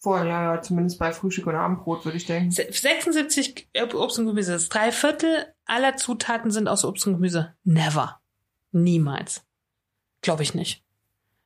Voll, 0.00 0.26
ja, 0.26 0.54
ja, 0.54 0.62
zumindest 0.62 0.98
bei 0.98 1.12
Frühstück 1.12 1.46
und 1.46 1.54
Abendbrot, 1.54 2.04
würde 2.04 2.16
ich 2.16 2.26
denken. 2.26 2.50
Se- 2.50 2.66
76 2.70 3.68
Obst 3.94 4.18
und 4.18 4.26
Gemüse. 4.26 4.52
Das 4.52 4.68
drei 4.68 4.90
Viertel 4.92 5.46
aller 5.66 5.96
Zutaten 5.96 6.50
sind 6.50 6.68
aus 6.68 6.84
Obst 6.84 7.06
und 7.06 7.14
Gemüse. 7.14 7.54
Never. 7.64 8.20
Niemals. 8.72 9.44
Glaube 10.22 10.42
ich 10.42 10.54
nicht. 10.54 10.82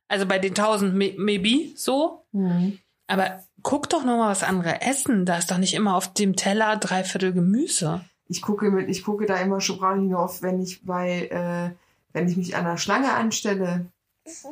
Also 0.07 0.25
bei 0.25 0.39
den 0.39 0.53
1000 0.55 0.93
may- 0.95 1.15
maybe 1.17 1.75
so. 1.75 2.25
Mhm. 2.31 2.79
Aber 3.07 3.43
guck 3.61 3.89
doch 3.89 4.03
noch 4.03 4.17
mal, 4.17 4.29
was 4.29 4.43
andere 4.43 4.81
essen. 4.81 5.25
Da 5.25 5.37
ist 5.37 5.51
doch 5.51 5.57
nicht 5.57 5.73
immer 5.73 5.95
auf 5.95 6.13
dem 6.13 6.35
Teller 6.35 6.77
drei 6.77 7.03
Viertel 7.03 7.33
Gemüse. 7.33 8.01
Ich 8.27 8.41
gucke 8.41 8.71
mit, 8.71 8.89
ich 8.89 9.03
gucke 9.03 9.25
da 9.25 9.37
immer 9.37 9.61
schon 9.61 10.07
nur 10.07 10.19
auf, 10.19 10.41
wenn 10.41 10.61
ich 10.61 10.83
bei, 10.83 11.27
äh, 11.27 11.75
wenn 12.13 12.27
ich 12.27 12.37
mich 12.37 12.55
an 12.55 12.65
der 12.65 12.77
Schlange 12.77 13.13
anstelle, 13.13 13.87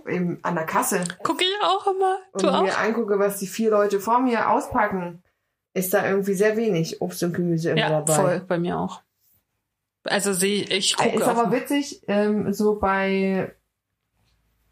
eben 0.07 0.39
an 0.43 0.55
der 0.55 0.65
Kasse 0.65 1.03
Gucke 1.23 1.43
ich 1.43 1.63
auch 1.63 1.87
immer. 1.87 2.17
und 2.31 2.43
Du 2.43 2.49
auch? 2.49 2.61
mir 2.63 2.77
angucke, 2.77 3.17
was 3.19 3.39
die 3.39 3.47
vier 3.47 3.71
Leute 3.71 3.99
vor 3.99 4.19
mir 4.19 4.49
auspacken, 4.49 5.23
ist 5.73 5.93
da 5.93 6.07
irgendwie 6.07 6.33
sehr 6.35 6.55
wenig 6.57 7.01
Obst 7.01 7.23
und 7.23 7.33
Gemüse 7.33 7.71
immer 7.71 7.79
Ja, 7.79 7.89
dabei. 7.89 8.13
voll. 8.13 8.39
Bei 8.47 8.59
mir 8.59 8.77
auch. 8.77 9.01
Also 10.05 10.33
sehe 10.33 10.63
ich, 10.63 10.93
Äh, 10.99 11.09
gucke 11.11 11.23
Ist 11.23 11.27
aber 11.29 11.51
witzig, 11.51 12.01
ähm, 12.07 12.51
so 12.53 12.75
bei 12.77 13.53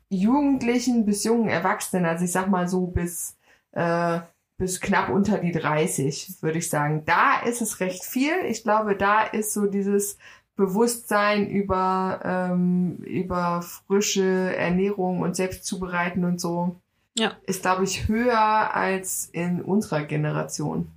Jugendlichen 0.09 1.05
bis 1.05 1.23
jungen 1.23 1.47
Erwachsenen, 1.49 2.05
also 2.05 2.25
ich 2.25 2.31
sag 2.31 2.47
mal 2.49 2.67
so 2.67 2.87
bis, 2.87 3.37
äh, 3.71 4.19
bis 4.57 4.81
knapp 4.81 5.09
unter 5.09 5.37
die 5.37 5.53
30, 5.53 6.41
würde 6.41 6.57
ich 6.59 6.69
sagen. 6.69 7.03
Da 7.05 7.39
ist 7.45 7.61
es 7.61 7.79
recht 7.79 8.03
viel. 8.03 8.33
Ich 8.45 8.63
glaube, 8.63 8.95
da 8.97 9.23
ist 9.23 9.53
so 9.53 9.65
dieses 9.67 10.17
Bewusstsein 10.61 11.47
über, 11.49 12.19
ähm, 12.23 12.97
über 12.97 13.61
frische 13.63 14.55
Ernährung 14.55 15.21
und 15.21 15.35
Selbstzubereiten 15.35 16.23
und 16.23 16.39
so, 16.39 16.79
Ja. 17.17 17.31
ist, 17.47 17.63
glaube 17.63 17.83
ich, 17.83 18.07
höher 18.07 18.75
als 18.75 19.27
in 19.31 19.61
unserer 19.61 20.03
Generation. 20.03 20.87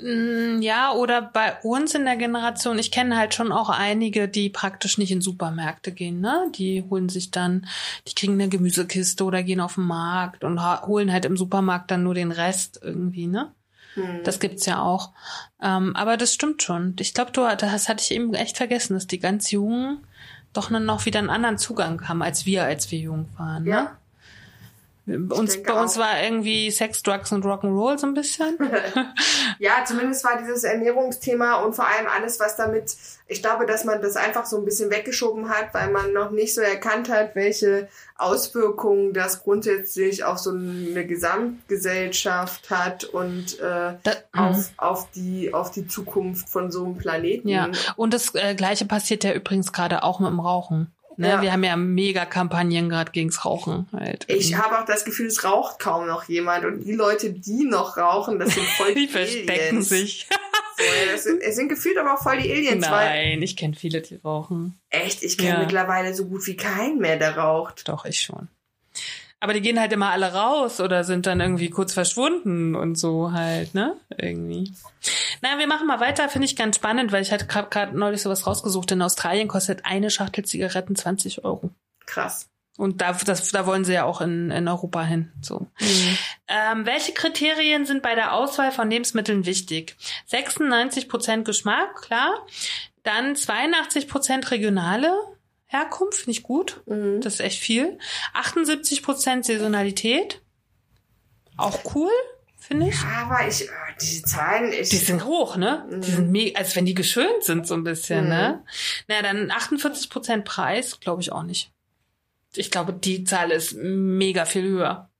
Mm, 0.00 0.60
Ja, 0.62 0.92
oder 0.92 1.20
bei 1.22 1.54
uns 1.62 1.94
in 1.94 2.04
der 2.04 2.16
Generation, 2.16 2.78
ich 2.78 2.90
kenne 2.90 3.16
halt 3.16 3.34
schon 3.34 3.52
auch 3.52 3.68
einige, 3.68 4.28
die 4.28 4.48
praktisch 4.48 4.96
nicht 4.98 5.10
in 5.10 5.20
Supermärkte 5.20 5.92
gehen, 5.92 6.20
ne? 6.20 6.50
Die 6.54 6.84
holen 6.88 7.08
sich 7.08 7.30
dann, 7.30 7.66
die 8.08 8.14
kriegen 8.14 8.34
eine 8.34 8.48
Gemüsekiste 8.48 9.24
oder 9.24 9.42
gehen 9.42 9.60
auf 9.60 9.74
den 9.74 9.84
Markt 9.84 10.44
und 10.44 10.60
holen 10.86 11.12
halt 11.12 11.24
im 11.24 11.36
Supermarkt 11.36 11.90
dann 11.90 12.02
nur 12.02 12.14
den 12.14 12.32
Rest 12.32 12.80
irgendwie, 12.82 13.26
ne? 13.26 13.52
Das 14.24 14.40
gibt's 14.40 14.66
ja 14.66 14.82
auch. 14.82 15.12
Ähm, 15.60 15.96
aber 15.96 16.16
das 16.16 16.34
stimmt 16.34 16.62
schon. 16.62 16.94
Ich 16.98 17.14
glaube, 17.14 17.32
du, 17.32 17.42
das 17.56 17.88
hatte 17.88 18.02
ich 18.02 18.10
eben 18.12 18.34
echt 18.34 18.56
vergessen, 18.56 18.94
dass 18.94 19.06
die 19.06 19.18
ganz 19.18 19.50
Jungen 19.50 20.06
doch 20.52 20.70
dann 20.70 20.84
noch 20.84 21.06
wieder 21.06 21.18
einen 21.18 21.30
anderen 21.30 21.58
Zugang 21.58 22.08
haben 22.08 22.22
als 22.22 22.46
wir, 22.46 22.64
als 22.64 22.90
wir 22.90 22.98
jung 22.98 23.28
waren. 23.36 23.64
Ne? 23.64 23.70
Ja. 23.70 23.96
Uns, 25.06 25.62
bei 25.62 25.72
uns 25.72 25.96
auch. 25.96 26.00
war 26.00 26.20
irgendwie 26.20 26.68
Sex, 26.72 27.02
Drugs 27.04 27.30
und 27.30 27.44
Rock'n'Roll 27.44 27.98
so 27.98 28.06
ein 28.06 28.14
bisschen. 28.14 28.58
Ja, 29.58 29.84
zumindest 29.86 30.22
war 30.22 30.36
dieses 30.38 30.64
Ernährungsthema 30.64 31.62
und 31.62 31.74
vor 31.74 31.86
allem 31.86 32.06
alles, 32.14 32.38
was 32.40 32.56
damit, 32.56 32.94
ich 33.26 33.40
glaube, 33.40 33.64
dass 33.64 33.84
man 33.84 34.02
das 34.02 34.16
einfach 34.16 34.44
so 34.44 34.58
ein 34.58 34.66
bisschen 34.66 34.90
weggeschoben 34.90 35.48
hat, 35.48 35.72
weil 35.72 35.90
man 35.90 36.12
noch 36.12 36.30
nicht 36.30 36.54
so 36.54 36.60
erkannt 36.60 37.08
hat, 37.08 37.34
welche 37.34 37.88
Auswirkungen 38.16 39.14
das 39.14 39.42
grundsätzlich 39.42 40.24
auf 40.24 40.38
so 40.38 40.50
eine 40.50 41.06
Gesamtgesellschaft 41.06 42.68
hat 42.68 43.04
und 43.04 43.58
äh, 43.60 43.94
Da, 44.02 44.12
auf, 44.32 44.72
auf, 44.76 45.10
die, 45.12 45.54
auf 45.54 45.70
die 45.70 45.86
Zukunft 45.86 46.50
von 46.50 46.70
so 46.70 46.84
einem 46.84 46.98
Planeten. 46.98 47.48
Ja, 47.48 47.70
und 47.96 48.12
das 48.12 48.34
äh, 48.34 48.54
gleiche 48.54 48.84
passiert 48.84 49.24
ja 49.24 49.32
übrigens 49.32 49.72
gerade 49.72 50.02
auch 50.02 50.20
mit 50.20 50.28
dem 50.28 50.40
Rauchen. 50.40 50.92
Ne? 51.18 51.28
Ja. 51.28 51.42
Wir 51.42 51.52
haben 51.52 51.64
ja 51.64 51.76
mega 51.76 52.24
Kampagnen 52.26 52.88
gerade 52.88 53.10
gegens 53.12 53.44
Rauchen 53.44 53.88
halt. 53.92 54.24
Ich 54.28 54.56
habe 54.56 54.78
auch 54.78 54.84
das 54.84 55.04
Gefühl, 55.04 55.26
es 55.26 55.44
raucht 55.44 55.78
kaum 55.78 56.06
noch 56.06 56.24
jemand 56.28 56.64
und 56.64 56.84
die 56.84 56.92
Leute, 56.92 57.32
die 57.32 57.64
noch 57.64 57.96
rauchen, 57.96 58.38
das 58.38 58.54
sind 58.54 58.66
voll 58.66 58.88
die 58.94 59.06
die 59.06 59.08
verstecken 59.08 59.82
sich. 59.82 60.28
Das 61.10 61.24
sind, 61.24 61.40
es 61.40 61.56
sind 61.56 61.68
gefühlt 61.68 61.96
aber 61.96 62.14
auch 62.14 62.22
voll 62.22 62.36
die 62.38 62.50
Aliens, 62.52 62.86
Nein, 62.86 63.40
ich 63.40 63.56
kenne 63.56 63.74
viele, 63.74 64.02
die 64.02 64.16
rauchen. 64.16 64.78
echt, 64.90 65.22
ich 65.22 65.38
kenne 65.38 65.50
Ja. 65.54 65.58
mittlerweile 65.60 66.12
so 66.14 66.26
gut 66.26 66.46
wie 66.46 66.56
keinen 66.56 66.98
mehr, 66.98 67.16
der 67.16 67.38
raucht. 67.38 67.88
Doch, 67.88 68.04
ich 68.04 68.20
schon. 68.20 68.48
Aber 69.46 69.54
die 69.54 69.60
gehen 69.60 69.78
halt 69.78 69.92
immer 69.92 70.10
alle 70.10 70.32
raus 70.32 70.80
oder 70.80 71.04
sind 71.04 71.24
dann 71.24 71.38
irgendwie 71.38 71.70
kurz 71.70 71.92
verschwunden 71.92 72.74
und 72.74 72.98
so 72.98 73.30
halt, 73.30 73.74
ne? 73.74 73.96
Irgendwie. 74.18 74.74
Na, 75.40 75.56
wir 75.56 75.68
machen 75.68 75.86
mal 75.86 76.00
weiter, 76.00 76.28
finde 76.28 76.46
ich 76.46 76.56
ganz 76.56 76.74
spannend, 76.74 77.12
weil 77.12 77.22
ich 77.22 77.30
hatte 77.30 77.46
gerade 77.46 77.96
neulich 77.96 78.22
sowas 78.22 78.44
rausgesucht. 78.44 78.90
In 78.90 79.02
Australien 79.02 79.46
kostet 79.46 79.84
eine 79.84 80.10
Schachtel 80.10 80.44
Zigaretten 80.44 80.96
20 80.96 81.44
Euro. 81.44 81.70
Krass. 82.06 82.48
Und 82.76 83.00
da, 83.00 83.12
das, 83.12 83.52
da 83.52 83.66
wollen 83.66 83.84
sie 83.84 83.92
ja 83.92 84.02
auch 84.02 84.20
in, 84.20 84.50
in 84.50 84.66
Europa 84.66 85.04
hin. 85.04 85.30
So. 85.40 85.68
Ähm, 86.48 86.84
welche 86.84 87.12
Kriterien 87.12 87.86
sind 87.86 88.02
bei 88.02 88.16
der 88.16 88.32
Auswahl 88.32 88.72
von 88.72 88.90
Lebensmitteln 88.90 89.46
wichtig? 89.46 89.94
96 90.26 91.08
Prozent 91.08 91.44
Geschmack, 91.44 92.02
klar. 92.02 92.34
Dann 93.04 93.36
82 93.36 94.08
Prozent 94.08 94.50
regionale 94.50 95.12
Herkunft, 95.76 96.18
finde 96.18 96.32
ich 96.32 96.42
gut. 96.42 96.82
Mhm. 96.86 97.20
Das 97.20 97.34
ist 97.34 97.40
echt 97.40 97.60
viel. 97.60 97.98
78 98.34 99.02
Prozent 99.02 99.44
Saisonalität. 99.44 100.42
Auch 101.56 101.94
cool, 101.94 102.10
finde 102.58 102.88
ich. 102.88 102.96
Aber 103.00 103.46
ich, 103.48 103.62
äh, 103.62 103.68
diese 104.00 104.22
Zahlen, 104.24 104.72
ich, 104.72 104.88
Die 104.90 104.96
sind 104.96 105.24
hoch, 105.24 105.56
ne? 105.56 105.86
Die 106.02 106.10
sind 106.10 106.30
mega, 106.30 106.58
als 106.58 106.76
wenn 106.76 106.84
die 106.86 106.94
geschönt 106.94 107.42
sind, 107.44 107.66
so 107.66 107.74
ein 107.74 107.84
bisschen, 107.84 108.24
Mhm. 108.24 108.30
ne? 108.30 108.64
Na, 109.08 109.22
dann 109.22 109.50
48 109.50 110.10
Prozent 110.10 110.44
Preis, 110.44 111.00
glaube 111.00 111.22
ich 111.22 111.32
auch 111.32 111.42
nicht. 111.44 111.70
Ich 112.54 112.70
glaube, 112.70 112.92
die 112.92 113.24
Zahl 113.24 113.50
ist 113.50 113.74
mega 113.74 114.44
viel 114.44 114.62
höher. 114.64 115.10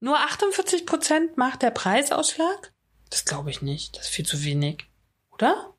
Nur 0.00 0.18
48 0.18 0.86
Prozent 0.86 1.36
macht 1.36 1.62
der 1.62 1.70
Preisausschlag? 1.70 2.72
Das 3.10 3.24
glaube 3.24 3.50
ich 3.50 3.62
nicht. 3.62 3.96
Das 3.96 4.04
ist 4.06 4.14
viel 4.14 4.26
zu 4.26 4.44
wenig. 4.44 4.86
Oder? 5.32 5.74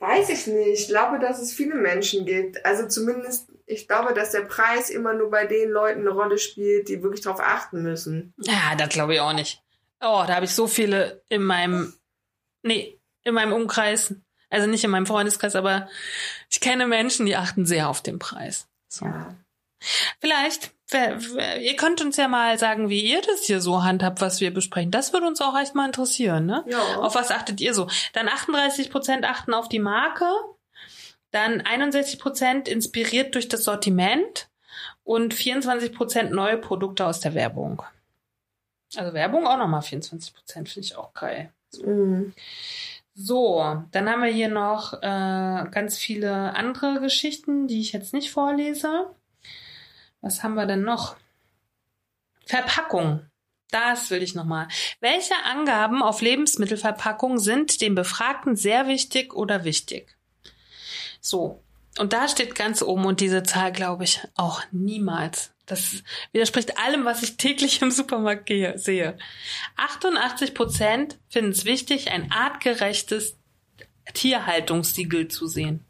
Weiß 0.00 0.30
ich 0.30 0.46
nicht. 0.46 0.80
Ich 0.80 0.88
glaube, 0.88 1.18
dass 1.18 1.40
es 1.40 1.52
viele 1.52 1.76
Menschen 1.76 2.26
gibt. 2.26 2.64
Also 2.64 2.88
zumindest, 2.88 3.48
ich 3.66 3.86
glaube, 3.86 4.14
dass 4.14 4.32
der 4.32 4.40
Preis 4.40 4.90
immer 4.90 5.14
nur 5.14 5.30
bei 5.30 5.46
den 5.46 5.70
Leuten 5.70 6.00
eine 6.00 6.10
Rolle 6.10 6.38
spielt, 6.38 6.88
die 6.88 7.02
wirklich 7.02 7.20
darauf 7.20 7.40
achten 7.40 7.82
müssen. 7.82 8.34
Ja, 8.38 8.74
das 8.76 8.88
glaube 8.88 9.14
ich 9.14 9.20
auch 9.20 9.32
nicht. 9.32 9.62
Oh, 10.00 10.24
da 10.26 10.36
habe 10.36 10.46
ich 10.46 10.54
so 10.54 10.66
viele 10.66 11.22
in 11.28 11.42
meinem, 11.42 11.94
nee, 12.62 12.98
in 13.22 13.34
meinem 13.34 13.52
Umkreis. 13.52 14.14
Also 14.48 14.66
nicht 14.66 14.82
in 14.82 14.90
meinem 14.90 15.06
Freundeskreis, 15.06 15.54
aber 15.54 15.88
ich 16.50 16.60
kenne 16.60 16.88
Menschen, 16.88 17.24
die 17.24 17.36
achten 17.36 17.66
sehr 17.66 17.88
auf 17.88 18.02
den 18.02 18.18
Preis. 18.18 18.66
So. 18.88 19.04
Ja. 19.04 19.36
Vielleicht, 20.18 20.72
ihr 20.92 21.76
könnt 21.76 22.00
uns 22.00 22.16
ja 22.16 22.28
mal 22.28 22.58
sagen, 22.58 22.88
wie 22.88 23.00
ihr 23.00 23.20
das 23.22 23.44
hier 23.44 23.60
so 23.60 23.82
handhabt, 23.82 24.20
was 24.20 24.40
wir 24.40 24.52
besprechen. 24.52 24.90
Das 24.90 25.12
würde 25.12 25.26
uns 25.26 25.40
auch 25.40 25.56
echt 25.58 25.74
mal 25.74 25.86
interessieren, 25.86 26.46
ne? 26.46 26.64
Ja. 26.68 26.98
Auf 26.98 27.14
was 27.14 27.30
achtet 27.30 27.60
ihr 27.60 27.74
so? 27.74 27.88
Dann 28.12 28.28
38 28.28 28.90
Prozent 28.90 29.24
achten 29.24 29.54
auf 29.54 29.68
die 29.68 29.78
Marke, 29.78 30.26
dann 31.30 31.60
61 31.60 32.18
Prozent 32.18 32.68
inspiriert 32.68 33.34
durch 33.34 33.48
das 33.48 33.64
Sortiment 33.64 34.48
und 35.04 35.34
24 35.34 35.92
Prozent 35.92 36.32
neue 36.32 36.56
Produkte 36.56 37.06
aus 37.06 37.20
der 37.20 37.34
Werbung. 37.34 37.82
Also 38.96 39.14
Werbung 39.14 39.46
auch 39.46 39.58
nochmal 39.58 39.82
24 39.82 40.34
Prozent, 40.34 40.68
finde 40.68 40.86
ich 40.86 40.96
auch 40.96 41.14
geil. 41.14 41.52
Mhm. 41.84 42.34
So, 43.14 43.84
dann 43.90 44.08
haben 44.08 44.22
wir 44.22 44.30
hier 44.30 44.48
noch 44.48 44.94
äh, 44.94 45.66
ganz 45.70 45.98
viele 45.98 46.54
andere 46.54 47.00
Geschichten, 47.00 47.66
die 47.66 47.80
ich 47.80 47.92
jetzt 47.92 48.12
nicht 48.12 48.30
vorlese. 48.30 49.10
Was 50.20 50.42
haben 50.42 50.54
wir 50.54 50.66
denn 50.66 50.82
noch? 50.82 51.16
Verpackung. 52.46 53.26
Das 53.70 54.10
will 54.10 54.22
ich 54.22 54.34
nochmal. 54.34 54.66
Welche 55.00 55.34
Angaben 55.44 56.02
auf 56.02 56.20
Lebensmittelverpackung 56.20 57.38
sind 57.38 57.80
dem 57.80 57.94
Befragten 57.94 58.56
sehr 58.56 58.88
wichtig 58.88 59.32
oder 59.34 59.64
wichtig? 59.64 60.16
So. 61.20 61.62
Und 61.98 62.12
da 62.12 62.28
steht 62.28 62.54
ganz 62.54 62.82
oben 62.82 63.04
und 63.04 63.20
diese 63.20 63.42
Zahl 63.42 63.72
glaube 63.72 64.04
ich 64.04 64.20
auch 64.36 64.62
niemals. 64.70 65.52
Das 65.66 66.02
widerspricht 66.32 66.78
allem, 66.78 67.04
was 67.04 67.22
ich 67.22 67.36
täglich 67.36 67.80
im 67.82 67.90
Supermarkt 67.90 68.46
gehe, 68.46 68.76
sehe. 68.78 69.16
88 69.76 70.54
Prozent 70.54 71.18
finden 71.28 71.52
es 71.52 71.64
wichtig, 71.64 72.10
ein 72.10 72.32
artgerechtes 72.32 73.36
Tierhaltungssiegel 74.12 75.28
zu 75.28 75.46
sehen. 75.46 75.84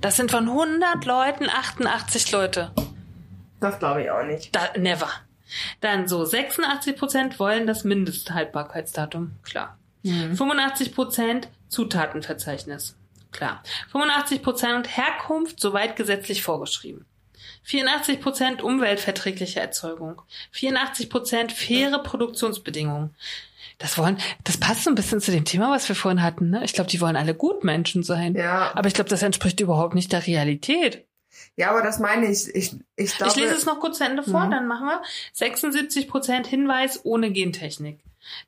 Das 0.00 0.16
sind 0.16 0.30
von 0.30 0.48
100 0.48 1.04
Leuten 1.04 1.48
88 1.48 2.30
Leute. 2.30 2.70
Das 3.60 3.78
glaube 3.80 4.02
ich 4.02 4.10
auch 4.10 4.22
nicht. 4.22 4.54
Da, 4.54 4.70
never. 4.76 5.10
Dann 5.80 6.06
so 6.06 6.24
86 6.24 6.96
Prozent 6.96 7.40
wollen 7.40 7.66
das 7.66 7.82
Mindesthaltbarkeitsdatum. 7.82 9.32
Klar. 9.42 9.76
Mhm. 10.04 10.36
85 10.36 10.94
Prozent 10.94 11.48
Zutatenverzeichnis. 11.68 12.96
Klar. 13.32 13.62
85 13.90 14.42
Prozent 14.42 14.96
Herkunft 14.96 15.58
soweit 15.58 15.96
gesetzlich 15.96 16.42
vorgeschrieben. 16.42 17.04
84 17.64 18.20
Prozent 18.20 18.62
umweltverträgliche 18.62 19.60
Erzeugung. 19.60 20.22
84 20.52 21.10
Prozent 21.10 21.52
faire 21.52 21.98
Produktionsbedingungen. 21.98 23.14
Das 23.78 23.96
wollen, 23.96 24.18
das 24.44 24.56
passt 24.58 24.84
so 24.84 24.90
ein 24.90 24.96
bisschen 24.96 25.20
zu 25.20 25.30
dem 25.30 25.44
Thema, 25.44 25.70
was 25.70 25.88
wir 25.88 25.94
vorhin 25.96 26.22
hatten. 26.22 26.50
Ne? 26.50 26.64
Ich 26.64 26.72
glaube, 26.72 26.90
die 26.90 27.00
wollen 27.00 27.16
alle 27.16 27.34
Gutmenschen 27.34 28.02
sein. 28.02 28.34
Ja. 28.34 28.72
Aber 28.74 28.88
ich 28.88 28.94
glaube, 28.94 29.08
das 29.10 29.22
entspricht 29.22 29.60
überhaupt 29.60 29.94
nicht 29.94 30.12
der 30.12 30.26
Realität. 30.26 31.06
Ja, 31.54 31.70
aber 31.70 31.82
das 31.82 32.00
meine 32.00 32.26
ich. 32.30 32.52
Ich, 32.54 32.74
ich, 32.96 33.16
glaube, 33.16 33.32
ich 33.32 33.36
lese 33.40 33.54
es 33.54 33.66
noch 33.66 33.78
kurz 33.78 33.98
zu 33.98 34.04
Ende 34.04 34.24
vor, 34.24 34.46
Mhm. 34.46 34.50
dann 34.50 34.66
machen 34.66 34.86
wir 34.86 35.02
76 35.32 36.08
Prozent 36.08 36.46
Hinweis 36.48 37.04
ohne 37.04 37.30
Gentechnik. 37.30 38.00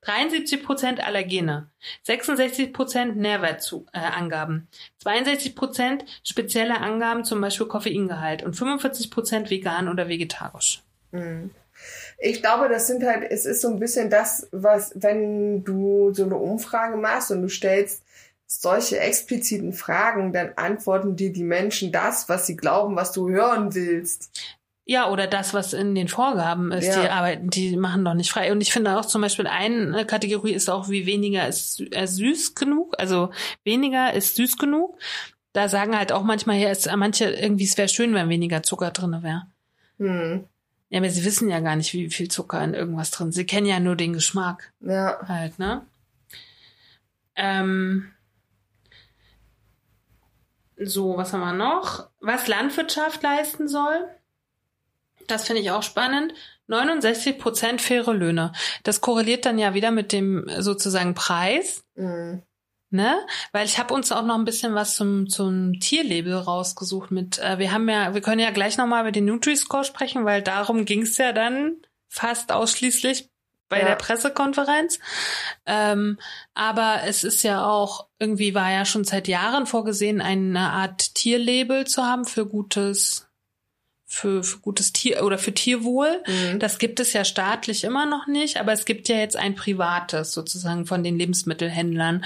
73 0.02 0.62
Prozent 0.62 1.00
Allergene, 1.06 1.70
66 2.02 2.72
Prozent 2.72 3.16
Nährwertangaben, 3.16 4.68
62 4.98 5.54
Prozent 5.54 6.04
spezielle 6.22 6.80
Angaben, 6.80 7.24
zum 7.24 7.40
Beispiel 7.40 7.66
Koffeingehalt 7.66 8.42
und 8.42 8.54
45 8.54 9.10
Prozent 9.10 9.48
vegan 9.50 9.88
oder 9.88 10.08
vegetarisch. 10.08 10.82
Mhm. 11.12 11.50
Ich 12.18 12.42
glaube, 12.42 12.68
das 12.68 12.86
sind 12.86 13.04
halt, 13.04 13.30
es 13.30 13.46
ist 13.46 13.62
so 13.62 13.68
ein 13.68 13.78
bisschen 13.78 14.10
das, 14.10 14.48
was, 14.52 14.92
wenn 14.94 15.64
du 15.64 16.12
so 16.12 16.24
eine 16.24 16.36
Umfrage 16.36 16.96
machst 16.96 17.30
und 17.30 17.42
du 17.42 17.48
stellst 17.48 18.02
solche 18.46 18.98
expliziten 18.98 19.72
Fragen, 19.72 20.32
dann 20.32 20.52
antworten 20.56 21.16
dir 21.16 21.32
die 21.32 21.44
Menschen 21.44 21.92
das, 21.92 22.28
was 22.28 22.46
sie 22.46 22.56
glauben, 22.56 22.96
was 22.96 23.12
du 23.12 23.28
hören 23.28 23.74
willst. 23.74 24.30
Ja, 24.84 25.08
oder 25.08 25.28
das, 25.28 25.54
was 25.54 25.72
in 25.72 25.94
den 25.94 26.08
Vorgaben 26.08 26.72
ist. 26.72 26.88
Ja. 26.88 27.02
Die 27.02 27.08
arbeiten, 27.08 27.50
die 27.50 27.76
machen 27.76 28.04
doch 28.04 28.14
nicht 28.14 28.32
frei. 28.32 28.50
Und 28.50 28.60
ich 28.60 28.72
finde 28.72 28.98
auch 28.98 29.04
zum 29.04 29.22
Beispiel 29.22 29.46
eine 29.46 30.04
Kategorie 30.04 30.52
ist 30.52 30.68
auch, 30.68 30.88
wie 30.88 31.06
weniger 31.06 31.46
ist 31.46 31.80
äh, 31.92 32.06
süß 32.06 32.56
genug. 32.56 32.96
Also 32.98 33.30
weniger 33.62 34.12
ist 34.12 34.34
süß 34.34 34.56
genug. 34.56 34.98
Da 35.52 35.68
sagen 35.68 35.96
halt 35.96 36.10
auch 36.10 36.24
manchmal, 36.24 36.56
ja, 36.56 36.70
ist, 36.70 36.90
manche 36.96 37.30
irgendwie, 37.30 37.64
es 37.64 37.78
wäre 37.78 37.88
schön, 37.88 38.14
wenn 38.14 38.28
weniger 38.28 38.64
Zucker 38.64 38.90
drin 38.90 39.22
wäre. 39.22 39.42
Hm. 39.98 40.44
Ja, 40.90 40.98
aber 40.98 41.08
sie 41.10 41.24
wissen 41.24 41.48
ja 41.48 41.60
gar 41.60 41.76
nicht, 41.76 41.92
wie 41.94 42.10
viel 42.10 42.28
Zucker 42.28 42.62
in 42.62 42.74
irgendwas 42.74 43.10
drin 43.12 43.28
ist. 43.28 43.36
Sie 43.36 43.46
kennen 43.46 43.66
ja 43.66 43.80
nur 43.80 43.96
den 43.96 44.12
Geschmack 44.12 44.72
Ja. 44.80 45.18
halt, 45.26 45.58
ne? 45.58 45.86
Ähm, 47.36 48.10
so, 50.76 51.16
was 51.16 51.32
haben 51.32 51.40
wir 51.40 51.52
noch? 51.52 52.08
Was 52.20 52.48
Landwirtschaft 52.48 53.22
leisten 53.22 53.68
soll. 53.68 54.08
Das 55.26 55.46
finde 55.46 55.62
ich 55.62 55.70
auch 55.70 55.82
spannend. 55.82 56.34
69 56.66 57.38
Prozent 57.38 57.80
faire 57.80 58.12
Löhne. 58.12 58.52
Das 58.82 59.00
korreliert 59.00 59.44
dann 59.46 59.58
ja 59.58 59.74
wieder 59.74 59.90
mit 59.90 60.12
dem 60.12 60.48
sozusagen 60.58 61.14
Preis, 61.14 61.84
Hm. 61.96 62.42
Ne? 62.90 63.18
Weil 63.52 63.66
ich 63.66 63.78
habe 63.78 63.94
uns 63.94 64.12
auch 64.12 64.24
noch 64.24 64.36
ein 64.36 64.44
bisschen 64.44 64.74
was 64.74 64.96
zum 64.96 65.28
zum 65.28 65.78
Tierlabel 65.80 66.34
rausgesucht. 66.34 67.10
Mit, 67.10 67.38
äh, 67.38 67.58
wir 67.58 67.72
haben 67.72 67.88
ja, 67.88 68.14
wir 68.14 68.20
können 68.20 68.40
ja 68.40 68.50
gleich 68.50 68.76
noch 68.76 68.86
mal 68.86 69.00
über 69.02 69.12
den 69.12 69.24
Nutri-Score 69.26 69.84
sprechen, 69.84 70.24
weil 70.24 70.42
darum 70.42 70.84
ging 70.84 71.02
es 71.02 71.16
ja 71.16 71.32
dann 71.32 71.76
fast 72.08 72.52
ausschließlich 72.52 73.30
bei 73.68 73.78
Ja. 73.80 73.86
der 73.86 73.94
Pressekonferenz. 73.96 74.98
Ähm, 75.64 76.18
aber 76.54 77.02
es 77.06 77.22
ist 77.22 77.44
ja 77.44 77.64
auch, 77.64 78.08
irgendwie 78.18 78.52
war 78.54 78.70
ja 78.72 78.84
schon 78.84 79.04
seit 79.04 79.28
Jahren 79.28 79.64
vorgesehen, 79.66 80.20
eine 80.20 80.70
Art 80.72 81.14
Tierlabel 81.14 81.86
zu 81.86 82.04
haben 82.04 82.24
für 82.24 82.46
gutes, 82.46 83.29
für, 84.12 84.42
für 84.42 84.58
gutes 84.58 84.92
Tier 84.92 85.22
oder 85.22 85.38
für 85.38 85.54
Tierwohl. 85.54 86.20
Hm. 86.24 86.58
Das 86.58 86.78
gibt 86.78 86.98
es 86.98 87.12
ja 87.12 87.24
staatlich 87.24 87.84
immer 87.84 88.06
noch 88.06 88.26
nicht, 88.26 88.58
aber 88.58 88.72
es 88.72 88.84
gibt 88.84 89.08
ja 89.08 89.16
jetzt 89.16 89.36
ein 89.36 89.54
privates 89.54 90.32
sozusagen 90.32 90.84
von 90.84 91.04
den 91.04 91.16
Lebensmittelhändlern. 91.16 92.24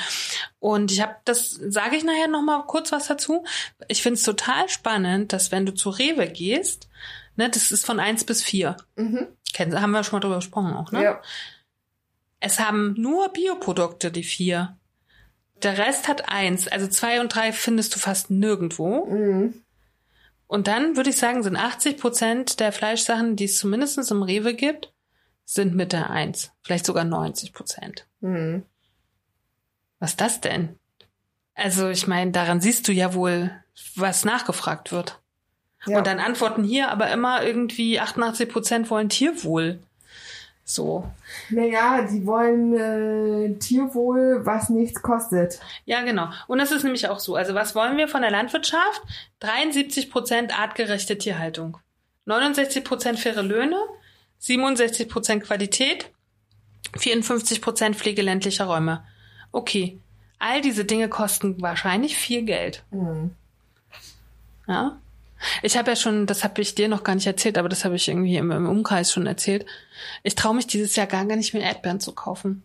Und 0.61 0.91
ich 0.91 1.03
habe 1.03 1.17
das, 1.27 1.51
sage 1.51 1.97
ich 1.97 2.03
nachher 2.03 2.29
noch 2.29 2.41
mal 2.41 2.63
kurz 2.63 2.91
was 2.91 3.07
dazu. 3.07 3.45
Ich 3.87 4.03
finde 4.03 4.15
es 4.15 4.23
total 4.23 4.67
spannend, 4.71 5.35
dass 5.35 5.53
wenn 5.53 5.67
du 5.67 5.75
zu 5.75 5.91
Rewe 5.91 6.27
gehst, 6.27 6.89
ne, 7.37 7.51
das 7.51 7.71
ist 7.71 7.85
von 7.85 8.01
eins 8.01 8.25
bis 8.25 8.43
vier. 8.43 8.79
Mhm. 8.97 9.27
Kennen, 9.53 9.79
haben 9.79 9.91
wir 9.91 10.05
schon 10.05 10.17
mal 10.17 10.21
drüber 10.21 10.37
gesprochen 10.37 10.73
auch, 10.73 10.91
ne? 10.91 11.03
Ja. 11.03 11.21
Es 12.41 12.61
haben 12.61 12.95
nur 12.97 13.29
Bioprodukte, 13.29 14.11
die 14.11 14.25
vier. 14.25 14.79
Der 15.63 15.77
Rest 15.77 16.09
hat 16.09 16.31
eins. 16.31 16.67
Also 16.67 16.89
zwei 16.89 17.21
und 17.21 17.35
drei 17.35 17.53
findest 17.53 17.95
du 17.95 17.99
fast 17.99 18.31
nirgendwo. 18.31 19.05
Mhm. 19.05 19.64
Und 20.55 20.69
dann 20.69 20.95
würde 20.95 21.11
ich 21.11 21.17
sagen, 21.17 21.43
sind 21.43 21.57
80 21.57 21.99
Prozent 21.99 22.61
der 22.61 22.71
Fleischsachen, 22.71 23.35
die 23.35 23.47
es 23.47 23.59
zumindest 23.59 24.09
im 24.13 24.23
Rewe 24.23 24.55
gibt, 24.55 24.93
sind 25.45 25.75
mit 25.75 25.93
der 25.93 26.11
Eins. 26.11 26.53
Vielleicht 26.63 26.87
sogar 26.87 27.03
90 27.03 27.53
Prozent. 27.53 28.07
Mhm. 28.21 28.63
Was 29.99 30.11
ist 30.11 30.21
das 30.21 30.41
denn? 30.41 30.79
Also 31.55 31.89
ich 31.89 32.07
meine, 32.07 32.31
daran 32.31 32.61
siehst 32.61 32.87
du 32.87 32.93
ja 32.93 33.15
wohl, 33.15 33.51
was 33.97 34.25
nachgefragt 34.25 34.93
wird. 34.93 35.21
Ja. 35.87 35.99
Und 35.99 36.07
dann 36.07 36.21
antworten 36.21 36.63
hier 36.63 36.89
aber 36.93 37.11
immer 37.11 37.43
irgendwie 37.43 37.99
88 37.99 38.49
Prozent 38.49 38.91
wollen 38.91 39.09
Tierwohl. 39.09 39.81
So. 40.65 41.11
Naja, 41.51 42.07
die 42.11 42.25
wollen 42.27 42.75
äh, 42.75 43.59
Tierwohl, 43.59 44.47
was 44.47 44.71
nichts 44.71 45.03
kostet. 45.03 45.61
Ja, 45.85 46.03
genau. 46.03 46.31
Und 46.47 46.59
das 46.59 46.73
ist 46.73 46.85
nämlich 46.85 47.09
auch 47.09 47.19
so. 47.19 47.37
Also 47.37 47.55
was 47.55 47.75
wollen 47.75 47.99
wir 47.99 48.09
von 48.09 48.23
der 48.23 48.31
Landwirtschaft? 48.31 49.03
73 49.41 50.11
Prozent 50.11 50.59
artgerechte 50.59 51.19
Tierhaltung. 51.19 51.77
69 52.25 52.83
Prozent 52.83 53.19
faire 53.19 53.43
Löhne. 53.43 53.79
67 54.39 55.09
Prozent 55.09 55.45
Qualität. 55.45 56.11
54 56.97 57.61
Prozent 57.61 57.97
Pflege 57.97 58.23
ländlicher 58.23 58.65
Räume. 58.65 59.05
Okay. 59.53 59.99
All 60.39 60.63
diese 60.63 60.87
Dinge 60.87 61.09
kosten 61.09 61.61
wahrscheinlich 61.61 62.17
viel 62.17 62.43
Geld. 62.43 62.85
Mhm. 62.91 63.35
Ja. 64.67 64.99
Ich 65.63 65.77
habe 65.77 65.91
ja 65.91 65.97
schon, 65.97 66.27
das 66.27 66.45
habe 66.45 66.61
ich 66.63 66.75
dir 66.75 66.89
noch 66.89 67.05
gar 67.05 67.15
nicht 67.15 67.27
erzählt, 67.27 67.59
aber 67.59 67.69
das 67.69 67.85
habe 67.85 67.97
ich 67.97 68.09
irgendwie 68.09 68.37
im, 68.37 68.51
im 68.51 68.69
Umkreis 68.69 69.13
schon 69.13 69.27
erzählt. 69.27 69.67
Ich 70.23 70.35
traue 70.35 70.55
mich 70.55 70.67
dieses 70.67 70.97
Jahr 70.97 71.07
gar 71.07 71.25
nicht 71.25 71.55
mehr 71.55 71.63
Erdbeeren 71.63 72.01
zu 72.01 72.13
kaufen, 72.13 72.63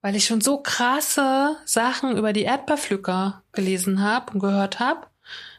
weil 0.00 0.16
ich 0.16 0.24
schon 0.26 0.40
so 0.40 0.58
krasse 0.58 1.56
Sachen 1.64 2.16
über 2.16 2.32
die 2.32 2.42
Erdbeerpflücker 2.42 3.42
gelesen 3.52 4.02
habe 4.02 4.32
und 4.32 4.40
gehört 4.40 4.80
habe, 4.80 5.06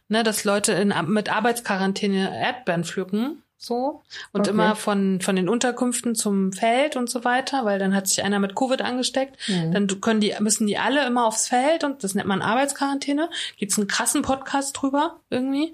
ne, 0.09 0.24
dass 0.24 0.43
Leute 0.43 0.74
in, 0.74 0.93
mit 1.07 1.30
Arbeitsquarantäne 1.30 2.38
Erdbeeren 2.39 2.84
pflücken, 2.84 3.39
so 3.57 4.01
und 4.34 4.41
Okay. 4.41 4.49
immer 4.49 4.76
von 4.76 5.21
von 5.21 5.38
den 5.38 5.47
Unterkünften 5.47 6.15
zum 6.15 6.51
Feld 6.51 6.97
und 6.97 7.09
so 7.09 7.24
weiter, 7.24 7.63
weil 7.63 7.80
dann 7.80 7.95
hat 7.95 8.07
sich 8.09 8.21
einer 8.21 8.39
mit 8.39 8.55
Covid 8.55 8.82
angesteckt, 8.82 9.38
Mhm. 9.47 9.71
dann 9.71 10.01
können 10.01 10.19
die 10.19 10.36
müssen 10.41 10.67
die 10.67 10.78
alle 10.78 11.05
immer 11.07 11.26
aufs 11.26 11.47
Feld 11.47 11.86
und 11.86 12.03
das 12.03 12.13
nennt 12.13 12.28
man 12.28 12.41
Arbeitsquarantäne. 12.41 13.30
Gibt's 13.55 13.78
einen 13.78 13.88
krassen 13.88 14.21
Podcast 14.21 14.76
drüber 14.82 15.21
irgendwie. 15.30 15.74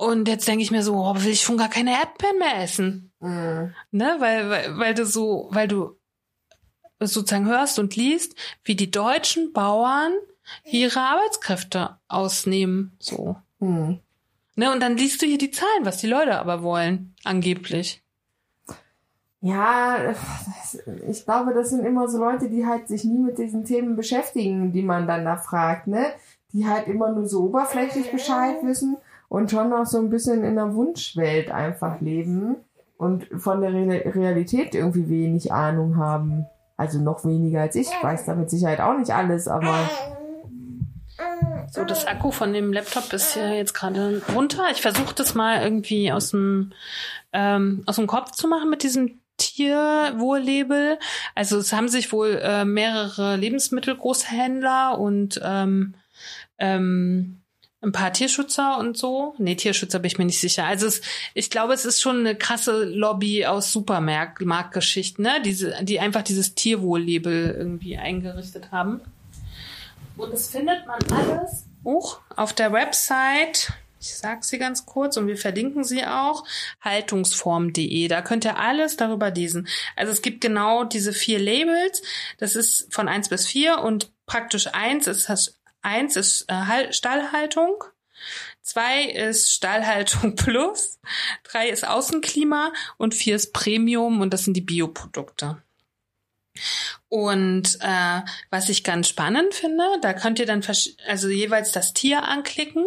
Und 0.00 0.28
jetzt 0.28 0.48
denke 0.48 0.62
ich 0.62 0.70
mir 0.70 0.82
so, 0.82 0.94
oh, 0.94 1.14
will 1.14 1.30
ich 1.30 1.42
schon 1.42 1.58
gar 1.58 1.68
keine 1.68 1.92
Erdbeeren 1.92 2.38
mehr 2.38 2.62
essen, 2.62 3.12
Mhm. 3.20 3.74
ne? 3.90 4.16
Weil, 4.18 4.48
weil, 4.48 4.78
weil 4.78 4.94
du 4.94 5.04
so, 5.04 5.48
weil 5.52 5.68
du 5.68 5.98
sozusagen 7.00 7.44
hörst 7.46 7.78
und 7.78 7.96
liest, 7.96 8.34
wie 8.64 8.74
die 8.76 8.90
deutschen 8.90 9.52
Bauern 9.52 10.12
ihre 10.64 11.00
Arbeitskräfte 11.00 11.98
ausnehmen, 12.08 12.96
so. 12.98 13.36
Mhm. 13.58 14.00
Ne? 14.56 14.72
Und 14.72 14.80
dann 14.80 14.96
liest 14.96 15.20
du 15.20 15.26
hier 15.26 15.36
die 15.36 15.50
Zahlen, 15.50 15.84
was 15.84 15.98
die 15.98 16.06
Leute 16.06 16.38
aber 16.38 16.62
wollen, 16.62 17.14
angeblich. 17.24 18.02
Ja, 19.42 20.14
ich 21.10 21.24
glaube, 21.26 21.52
das 21.52 21.68
sind 21.70 21.84
immer 21.84 22.08
so 22.08 22.16
Leute, 22.18 22.48
die 22.48 22.64
halt 22.64 22.88
sich 22.88 23.04
nie 23.04 23.18
mit 23.18 23.36
diesen 23.36 23.66
Themen 23.66 23.96
beschäftigen, 23.96 24.72
die 24.72 24.82
man 24.82 25.06
dann 25.06 25.26
da 25.26 25.36
fragt, 25.36 25.88
ne? 25.88 26.06
Die 26.54 26.66
halt 26.66 26.88
immer 26.88 27.12
nur 27.12 27.26
so 27.26 27.44
oberflächlich 27.44 28.10
Bescheid 28.10 28.56
wissen 28.62 28.96
und 29.30 29.48
schon 29.50 29.70
noch 29.70 29.86
so 29.86 29.98
ein 29.98 30.10
bisschen 30.10 30.42
in 30.42 30.58
einer 30.58 30.74
Wunschwelt 30.74 31.52
einfach 31.52 32.00
leben 32.00 32.56
und 32.98 33.28
von 33.38 33.60
der 33.60 33.72
Re 33.72 34.14
Realität 34.14 34.74
irgendwie 34.74 35.08
wenig 35.08 35.52
Ahnung 35.52 35.96
haben. 35.96 36.46
Also 36.76 36.98
noch 36.98 37.24
weniger 37.24 37.62
als 37.62 37.76
ich. 37.76 37.88
Ich 37.88 38.02
weiß 38.02 38.24
da 38.26 38.34
mit 38.34 38.50
Sicherheit 38.50 38.80
auch 38.80 38.98
nicht 38.98 39.12
alles, 39.12 39.46
aber 39.46 39.88
So, 41.70 41.84
das 41.84 42.06
Akku 42.06 42.32
von 42.32 42.52
dem 42.52 42.72
Laptop 42.72 43.12
ist 43.12 43.34
hier 43.34 43.54
jetzt 43.54 43.72
gerade 43.72 44.20
runter. 44.34 44.64
Ich 44.72 44.82
versuche 44.82 45.14
das 45.14 45.34
mal 45.34 45.62
irgendwie 45.62 46.10
aus 46.10 46.32
dem, 46.32 46.72
ähm, 47.32 47.84
aus 47.86 47.96
dem 47.96 48.08
Kopf 48.08 48.32
zu 48.32 48.48
machen 48.48 48.68
mit 48.68 48.82
diesem 48.82 49.20
Tierwohl-Label. 49.36 50.98
Also 51.36 51.58
es 51.58 51.72
haben 51.72 51.88
sich 51.88 52.12
wohl 52.12 52.40
äh, 52.42 52.64
mehrere 52.64 53.36
Lebensmittelgroßhändler 53.36 54.98
und 54.98 55.40
ähm, 55.44 55.94
ähm, 56.58 57.39
ein 57.82 57.92
paar 57.92 58.12
Tierschützer 58.12 58.78
und 58.78 58.96
so. 58.96 59.34
Nee, 59.38 59.54
Tierschützer 59.54 59.98
bin 59.98 60.08
ich 60.08 60.18
mir 60.18 60.26
nicht 60.26 60.40
sicher. 60.40 60.64
Also 60.64 60.86
es, 60.86 61.00
ich 61.32 61.50
glaube, 61.50 61.72
es 61.72 61.84
ist 61.84 62.00
schon 62.00 62.20
eine 62.20 62.36
krasse 62.36 62.84
Lobby 62.84 63.46
aus 63.46 63.72
Supermarktgeschichten, 63.72 65.22
ne? 65.22 65.40
Diese, 65.42 65.74
die 65.82 65.98
einfach 65.98 66.22
dieses 66.22 66.54
Tierwohl-Label 66.54 67.54
irgendwie 67.56 67.96
eingerichtet 67.96 68.70
haben. 68.70 69.00
Und 70.16 70.32
das 70.32 70.48
findet 70.48 70.86
man 70.86 70.98
alles 71.10 71.64
auch 71.84 72.20
auf 72.36 72.52
der 72.52 72.72
Website. 72.72 73.72
Ich 73.98 74.14
sag 74.14 74.44
sie 74.44 74.58
ganz 74.58 74.86
kurz 74.86 75.16
und 75.16 75.26
wir 75.26 75.36
verlinken 75.36 75.84
sie 75.84 76.04
auch. 76.04 76.44
Haltungsform.de. 76.82 78.08
Da 78.08 78.22
könnt 78.22 78.44
ihr 78.44 78.58
alles 78.58 78.96
darüber 78.96 79.30
lesen. 79.30 79.68
Also 79.96 80.12
es 80.12 80.22
gibt 80.22 80.40
genau 80.40 80.84
diese 80.84 81.12
vier 81.12 81.38
Labels. 81.38 82.02
Das 82.38 82.56
ist 82.56 82.92
von 82.92 83.08
eins 83.08 83.28
bis 83.28 83.46
vier 83.46 83.78
und 83.78 84.10
praktisch 84.26 84.68
eins 84.68 85.06
ist 85.06 85.28
das 85.28 85.59
Eins 85.82 86.16
ist 86.16 86.46
äh, 86.48 86.92
Stallhaltung. 86.92 87.84
Zwei 88.62 89.04
ist 89.04 89.50
Stallhaltung 89.50 90.36
Plus. 90.36 90.98
Drei 91.44 91.68
ist 91.68 91.86
Außenklima 91.86 92.72
und 92.98 93.14
vier 93.14 93.36
ist 93.36 93.52
Premium 93.52 94.20
und 94.20 94.32
das 94.32 94.44
sind 94.44 94.54
die 94.54 94.60
Bioprodukte. 94.60 95.62
Und 97.08 97.78
äh, 97.80 98.20
was 98.50 98.68
ich 98.68 98.84
ganz 98.84 99.08
spannend 99.08 99.54
finde, 99.54 99.84
da 100.02 100.12
könnt 100.12 100.38
ihr 100.38 100.46
dann 100.46 100.62
also 101.06 101.28
jeweils 101.28 101.72
das 101.72 101.94
Tier 101.94 102.24
anklicken 102.24 102.86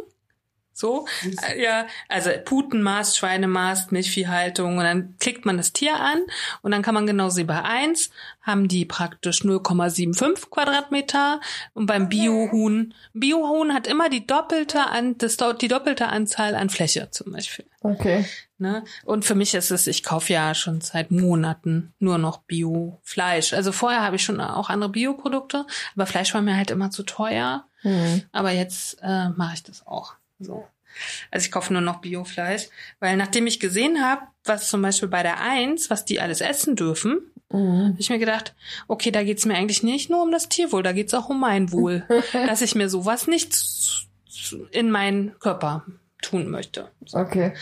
so, 0.84 1.08
äh, 1.48 1.64
ja, 1.64 1.88
also 2.10 2.30
Putenmast, 2.44 3.18
Schweinemast, 3.18 3.94
Milchviehhaltung 3.94 4.78
und 4.78 4.84
dann 4.84 5.16
klickt 5.18 5.46
man 5.46 5.56
das 5.56 5.72
Tier 5.72 5.96
an 5.96 6.20
und 6.62 6.72
dann 6.72 6.82
kann 6.82 6.94
man 6.94 7.08
genauso 7.08 7.38
wie 7.38 7.46
bei 7.46 7.64
eins 7.64 8.10
haben 8.42 8.68
die 8.68 8.84
praktisch 8.84 9.44
0,75 9.44 10.50
Quadratmeter 10.50 11.40
und 11.74 11.86
beim 11.86 12.10
Biohuhn, 12.10 12.94
Biohuhn 13.14 13.74
hat 13.74 13.88
immer 13.88 14.10
die 14.10 14.28
doppelte 14.28 14.82
an, 14.90 15.18
das, 15.18 15.38
die 15.62 15.70
doppelte 15.70 16.08
Anzahl 16.08 16.54
an 16.56 16.70
Fläche 16.70 17.08
zum 17.12 17.32
Beispiel. 17.32 17.66
Okay. 17.80 18.26
Ne? 18.58 18.84
Und 19.06 19.24
für 19.24 19.36
mich 19.36 19.54
ist 19.54 19.72
es, 19.72 19.88
ich 19.88 20.04
kaufe 20.04 20.34
ja 20.34 20.54
schon 20.54 20.82
seit 20.82 21.12
Monaten 21.12 21.94
nur 22.00 22.18
noch 22.18 22.40
Bio-Fleisch. 22.40 23.54
Also 23.54 23.72
vorher 23.72 24.02
habe 24.02 24.18
ich 24.18 24.24
schon 24.24 24.42
auch 24.42 24.70
andere 24.70 24.90
Bioprodukte, 24.90 25.66
aber 25.96 26.06
Fleisch 26.06 26.34
war 26.34 26.42
mir 26.42 26.58
halt 26.58 26.72
immer 26.72 26.92
zu 26.92 27.04
teuer. 27.04 27.66
Mhm. 27.84 28.24
Aber 28.34 28.52
jetzt 28.52 28.98
äh, 29.02 29.30
mache 29.30 29.56
ich 29.56 29.64
das 29.64 29.88
auch. 29.88 30.16
So. 30.40 30.68
Also 31.32 31.46
ich 31.46 31.52
kaufe 31.52 31.74
nur 31.74 31.82
noch 31.82 32.02
Biofleisch, 32.02 32.70
weil 33.00 33.18
nachdem 33.18 33.48
ich 33.48 33.60
gesehen 33.60 34.04
habe, 34.04 34.24
was 34.44 34.70
zum 34.70 34.82
Beispiel 34.82 35.10
bei 35.10 35.24
der 35.24 35.39
Eins, 35.39 35.89
was 35.89 36.06
die 36.06 36.20
alles 36.20 36.41
essen 36.41 36.76
dürfen, 36.76 37.20
mhm. 37.50 37.89
habe 37.89 37.96
ich 38.00 38.10
mir 38.10 38.20
gedacht, 38.20 38.56
okay, 38.88 39.12
da 39.12 39.24
geht's 39.24 39.46
mir 39.46 39.56
eigentlich 39.56 39.84
nicht 39.84 40.10
nur 40.10 40.22
um 40.22 40.32
das 40.32 40.50
Tierwohl, 40.50 40.84
da 40.84 40.91
geht's 40.91 41.14
auch 41.14 41.30
um 41.30 41.39
mein 41.39 41.72
Wohl, 41.72 42.06
dass 42.34 42.62
ich 42.62 42.76
mir 42.76 42.89
sowas 42.89 43.28
nicht 43.28 43.56
in 44.72 44.91
meinen 44.91 45.38
Körper 45.39 45.86
tun 46.22 46.50
möchte. 46.50 46.89
So. 47.06 47.18
Okay. 47.18 47.54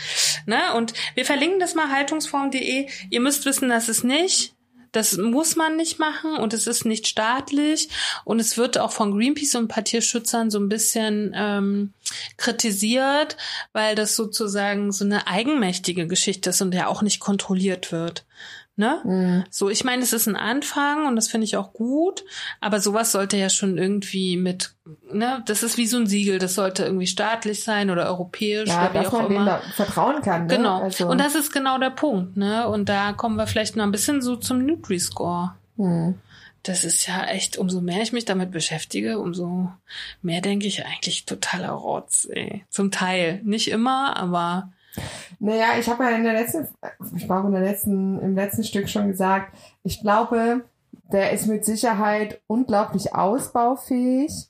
Ne? 0.46 0.74
Und 0.76 0.94
wir 1.16 1.26
verlinken 1.26 1.60
das 1.60 1.76
mal 1.76 1.92
haltungsform.de. 1.92 2.88
Ihr 3.10 3.20
müsst 3.22 3.46
wissen, 3.46 3.70
dass 3.70 3.88
es 3.90 4.04
nicht 4.04 4.54
das 4.92 5.18
muss 5.18 5.56
man 5.56 5.78
nicht 5.78 6.00
machen 6.00 6.36
und 6.36 6.54
es 6.54 6.68
ist 6.68 6.86
nicht 6.86 7.08
staatlich 7.08 7.90
und 8.26 8.40
es 8.40 8.58
wird 8.58 8.78
auch 8.78 8.92
von 8.92 9.18
Greenpeace 9.18 9.56
und 9.56 9.66
ein 9.66 9.68
paar 9.68 9.84
Tierschützern 9.84 10.52
so 10.52 10.60
ein 10.60 10.70
bisschen 10.70 11.34
ähm, 11.36 11.94
kritisiert, 12.38 13.38
weil 13.74 13.96
das 13.96 14.16
sozusagen 14.16 14.92
so 14.92 15.06
eine 15.06 15.28
eigenmächtige 15.28 16.08
Geschichte 16.08 16.50
ist 16.50 16.62
und 16.62 16.74
ja 16.74 16.88
auch 16.88 17.02
nicht 17.02 17.20
kontrolliert 17.20 17.92
wird. 17.92 18.26
Ne? 18.82 19.00
Mhm. 19.04 19.44
So, 19.52 19.70
ich 19.70 19.84
meine, 19.84 20.02
es 20.02 20.12
ist 20.12 20.28
ein 20.28 20.36
Anfang 20.36 21.06
und 21.06 21.16
das 21.16 21.28
finde 21.28 21.46
ich 21.46 21.56
auch 21.56 21.72
gut, 21.72 22.26
aber 22.62 22.80
sowas 22.80 23.12
sollte 23.12 23.38
ja 23.38 23.52
schon 23.52 23.78
irgendwie 23.78 24.38
mit, 24.38 24.74
ne, 25.14 25.44
das 25.46 25.62
ist 25.62 25.78
wie 25.78 25.86
so 25.86 25.98
ein 25.98 26.08
Siegel, 26.08 26.40
das 26.40 26.56
sollte 26.56 26.84
irgendwie 26.86 27.06
staatlich 27.06 27.64
sein 27.64 27.92
oder 27.92 28.08
europäisch 28.08 28.70
ja, 28.70 28.90
oder 28.90 29.00
wie 29.00 29.06
auch 29.06 29.12
man 29.12 29.26
immer. 29.28 29.46
Da 29.46 29.62
vertrauen 29.76 30.24
kann. 30.24 30.48
Ne? 30.48 30.58
Genau. 30.58 30.82
Also. 30.82 31.08
Und 31.08 31.20
das 31.20 31.36
ist 31.36 31.52
genau 31.52 31.78
der 31.78 31.92
Punkt, 31.92 32.38
ne? 32.38 32.68
Und 32.68 32.90
da 32.90 33.14
kommen 33.14 33.36
wir 33.36 33.46
vielleicht 33.46 33.76
noch 33.76 33.84
ein 33.84 33.92
bisschen 33.92 34.24
so 34.24 34.36
zum 34.36 34.66
Nutri-Score. 34.66 35.54
Mhm. 35.76 36.16
Das 36.64 36.84
ist 36.84 37.06
ja 37.06 37.26
echt, 37.26 37.60
umso 37.60 37.82
mehr 37.82 38.02
ich 38.02 38.14
mich 38.14 38.26
damit 38.26 38.50
beschäftige, 38.50 39.20
umso 39.20 39.72
mehr 40.24 40.42
denke 40.42 40.66
ich 40.66 40.88
eigentlich 40.88 41.26
totaler 41.26 41.70
Rotz, 41.70 42.28
ey. 42.32 42.66
Zum 42.70 42.90
Teil. 42.90 43.42
Nicht 43.44 43.68
immer, 43.70 44.18
aber 44.18 44.72
naja, 45.40 45.70
ich 45.80 45.90
habe 45.90 46.04
ja 46.04 46.12
in 46.12 46.24
der 46.24 46.34
letzten, 46.34 46.68
ich 47.16 47.26
glaube 47.26 47.48
in 47.48 47.54
der 47.54 47.64
letzten, 47.64 48.20
im 48.20 48.36
letzten 48.36 48.64
Stück 48.64 48.90
schon 48.90 49.08
gesagt, 49.08 49.56
ich 49.84 50.02
glaube, 50.02 50.66
der 51.12 51.32
ist 51.32 51.48
mit 51.48 51.66
Sicherheit 51.66 52.42
unglaublich 52.48 53.16
ausbaufähig. 53.16 54.48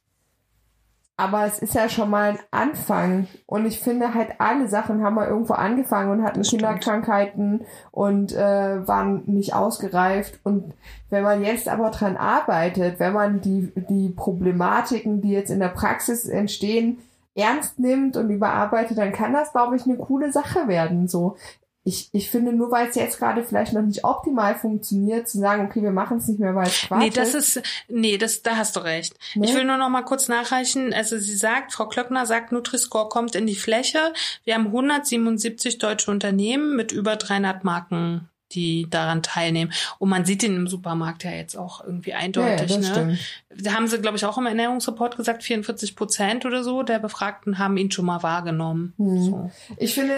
Aber 1.17 1.45
es 1.45 1.59
ist 1.59 1.75
ja 1.75 1.87
schon 1.87 2.09
mal 2.09 2.31
ein 2.31 2.39
Anfang. 2.49 3.27
Und 3.45 3.67
ich 3.67 3.79
finde 3.79 4.15
halt, 4.15 4.29
alle 4.39 4.67
Sachen 4.67 5.03
haben 5.03 5.13
mal 5.13 5.27
irgendwo 5.27 5.53
angefangen 5.53 6.09
und 6.09 6.23
hatten 6.23 6.41
Kinderkrankheiten 6.41 7.63
und 7.91 8.33
äh, 8.33 8.87
waren 8.87 9.23
nicht 9.27 9.53
ausgereift. 9.53 10.39
Und 10.43 10.73
wenn 11.11 11.21
man 11.21 11.43
jetzt 11.43 11.69
aber 11.69 11.91
dran 11.91 12.17
arbeitet, 12.17 12.99
wenn 12.99 13.13
man 13.13 13.39
die, 13.39 13.71
die 13.87 14.09
Problematiken, 14.09 15.21
die 15.21 15.29
jetzt 15.29 15.51
in 15.51 15.59
der 15.59 15.67
Praxis 15.67 16.27
entstehen, 16.27 16.97
ernst 17.35 17.79
nimmt 17.79 18.17
und 18.17 18.29
überarbeitet, 18.29 18.97
dann 18.97 19.13
kann 19.13 19.33
das, 19.33 19.51
glaube 19.51 19.75
ich, 19.75 19.83
eine 19.83 19.97
coole 19.97 20.31
Sache 20.31 20.67
werden. 20.67 21.07
So, 21.07 21.37
ich, 21.83 22.09
ich 22.11 22.29
finde, 22.29 22.53
nur 22.53 22.69
weil 22.69 22.89
es 22.89 22.95
jetzt 22.95 23.17
gerade 23.17 23.43
vielleicht 23.43 23.73
noch 23.73 23.81
nicht 23.81 24.03
optimal 24.03 24.53
funktioniert, 24.55 25.27
zu 25.27 25.39
sagen, 25.39 25.65
okay, 25.65 25.81
wir 25.81 25.91
machen 25.91 26.17
es 26.17 26.27
nicht 26.27 26.39
mehr, 26.39 26.53
weil 26.53 26.67
es 26.67 26.81
Quatsch 26.81 26.99
Nee, 26.99 27.09
das 27.09 27.33
ist, 27.33 27.61
nee, 27.87 28.17
das, 28.17 28.43
da 28.43 28.55
hast 28.57 28.75
du 28.75 28.81
recht. 28.81 29.15
Ne? 29.33 29.45
Ich 29.45 29.55
will 29.55 29.63
nur 29.63 29.77
noch 29.77 29.89
mal 29.89 30.03
kurz 30.03 30.27
nachreichen. 30.27 30.93
Also 30.93 31.17
sie 31.17 31.35
sagt, 31.35 31.73
Frau 31.73 31.87
Klöckner 31.87 32.27
sagt, 32.27 32.51
Nutri-Score 32.51 33.09
kommt 33.09 33.35
in 33.35 33.47
die 33.47 33.55
Fläche. 33.55 34.13
Wir 34.43 34.53
haben 34.53 34.67
177 34.67 35.79
deutsche 35.79 36.11
Unternehmen 36.11 36.75
mit 36.75 36.91
über 36.91 37.15
300 37.15 37.63
Marken 37.63 38.29
die 38.53 38.87
daran 38.89 39.23
teilnehmen. 39.23 39.71
Und 39.99 40.09
man 40.09 40.25
sieht 40.25 40.41
den 40.41 40.55
im 40.55 40.67
Supermarkt 40.67 41.23
ja 41.23 41.31
jetzt 41.31 41.55
auch 41.55 41.83
irgendwie 41.83 42.13
eindeutig. 42.13 42.69
Ja, 42.69 43.03
ne? 43.03 43.17
Da 43.55 43.73
haben 43.73 43.87
sie, 43.87 43.99
glaube 43.99 44.17
ich, 44.17 44.25
auch 44.25 44.37
im 44.37 44.45
Ernährungsreport 44.45 45.17
gesagt, 45.17 45.43
44 45.43 45.95
Prozent 45.95 46.45
oder 46.45 46.63
so 46.63 46.83
der 46.83 46.99
Befragten 46.99 47.59
haben 47.59 47.77
ihn 47.77 47.91
schon 47.91 48.05
mal 48.05 48.23
wahrgenommen. 48.23 48.93
Hm. 48.97 49.23
So. 49.23 49.51
Ich 49.77 49.93
finde, 49.93 50.15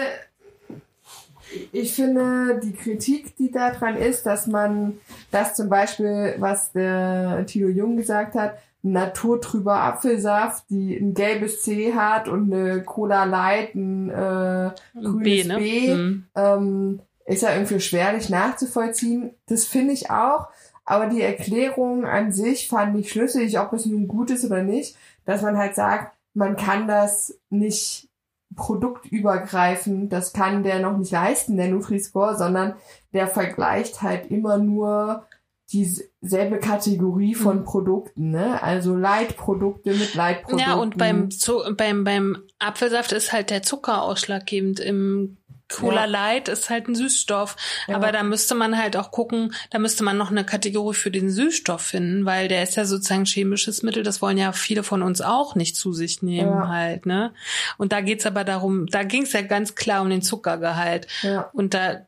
ich 1.72 1.92
finde 1.92 2.60
die 2.62 2.72
Kritik, 2.72 3.36
die 3.36 3.50
daran 3.50 3.96
ist, 3.96 4.24
dass 4.26 4.46
man 4.46 4.94
das 5.30 5.54
zum 5.54 5.68
Beispiel, 5.68 6.34
was 6.38 6.72
der 6.72 7.44
Tilo 7.46 7.68
Jung 7.68 7.96
gesagt 7.96 8.34
hat, 8.34 8.58
naturtrüber 8.82 9.80
Apfelsaft, 9.80 10.64
die 10.68 10.94
ein 10.96 11.14
gelbes 11.14 11.62
C 11.62 11.94
hat 11.94 12.28
und 12.28 12.52
eine 12.52 12.82
Cola 12.82 13.24
Light, 13.24 13.74
ein 13.74 14.10
äh, 14.10 14.70
grünes 14.94 15.22
B, 15.22 15.44
ne? 15.44 15.56
B 15.58 15.88
hm. 15.88 16.26
ähm, 16.36 17.00
ist 17.26 17.42
ja 17.42 17.54
irgendwie 17.54 17.80
schwerlich 17.80 18.28
nachzuvollziehen. 18.28 19.34
Das 19.46 19.64
finde 19.64 19.94
ich 19.94 20.10
auch. 20.10 20.48
Aber 20.84 21.06
die 21.06 21.22
Erklärung 21.22 22.04
an 22.04 22.32
sich 22.32 22.68
fand 22.68 22.98
ich 22.98 23.10
schlüssig, 23.10 23.58
ob 23.58 23.72
es 23.72 23.86
nun 23.86 24.06
gut 24.06 24.30
ist 24.30 24.44
oder 24.44 24.62
nicht, 24.62 24.96
dass 25.24 25.42
man 25.42 25.56
halt 25.56 25.74
sagt, 25.74 26.14
man 26.34 26.56
kann 26.56 26.86
das 26.86 27.38
nicht 27.48 28.08
produktübergreifend, 28.56 30.12
das 30.12 30.32
kann 30.32 30.62
der 30.62 30.80
noch 30.80 30.96
nicht 30.96 31.10
leisten, 31.10 31.56
der 31.56 31.68
Nutri-Score, 31.68 32.36
sondern 32.36 32.74
der 33.12 33.26
vergleicht 33.26 34.02
halt 34.02 34.30
immer 34.30 34.58
nur 34.58 35.26
dieselbe 35.72 36.58
Kategorie 36.58 37.34
von 37.34 37.60
mhm. 37.60 37.64
Produkten, 37.64 38.30
ne? 38.30 38.62
Also 38.62 38.94
Leitprodukte 38.94 39.92
mit 39.92 40.14
Leitprodukten. 40.14 40.58
Ja, 40.68 40.74
und 40.74 40.98
beim, 40.98 41.30
beim, 41.76 42.04
beim 42.04 42.42
Apfelsaft 42.58 43.12
ist 43.12 43.32
halt 43.32 43.50
der 43.50 43.62
Zucker 43.62 44.02
ausschlaggebend 44.02 44.78
im 44.78 45.38
Cola 45.68 46.02
ja. 46.02 46.04
Light 46.04 46.48
ist 46.48 46.68
halt 46.68 46.88
ein 46.88 46.94
Süßstoff. 46.94 47.56
Ja. 47.88 47.96
Aber 47.96 48.12
da 48.12 48.22
müsste 48.22 48.54
man 48.54 48.76
halt 48.76 48.96
auch 48.96 49.10
gucken, 49.10 49.54
da 49.70 49.78
müsste 49.78 50.04
man 50.04 50.16
noch 50.16 50.30
eine 50.30 50.44
Kategorie 50.44 50.94
für 50.94 51.10
den 51.10 51.30
Süßstoff 51.30 51.80
finden, 51.80 52.24
weil 52.26 52.48
der 52.48 52.62
ist 52.62 52.76
ja 52.76 52.84
sozusagen 52.84 53.24
chemisches 53.24 53.82
Mittel. 53.82 54.02
Das 54.02 54.20
wollen 54.20 54.38
ja 54.38 54.52
viele 54.52 54.82
von 54.82 55.02
uns 55.02 55.20
auch 55.20 55.54
nicht 55.54 55.76
zu 55.76 55.92
sich 55.92 56.22
nehmen 56.22 56.50
ja. 56.50 56.68
halt, 56.68 57.06
ne? 57.06 57.32
Und 57.78 57.92
da 57.92 58.00
geht's 58.02 58.26
aber 58.26 58.44
darum, 58.44 58.86
da 58.86 59.02
ging's 59.02 59.32
ja 59.32 59.42
ganz 59.42 59.74
klar 59.74 60.02
um 60.02 60.10
den 60.10 60.22
Zuckergehalt. 60.22 61.06
Ja. 61.22 61.50
Und 61.52 61.74
da, 61.74 62.06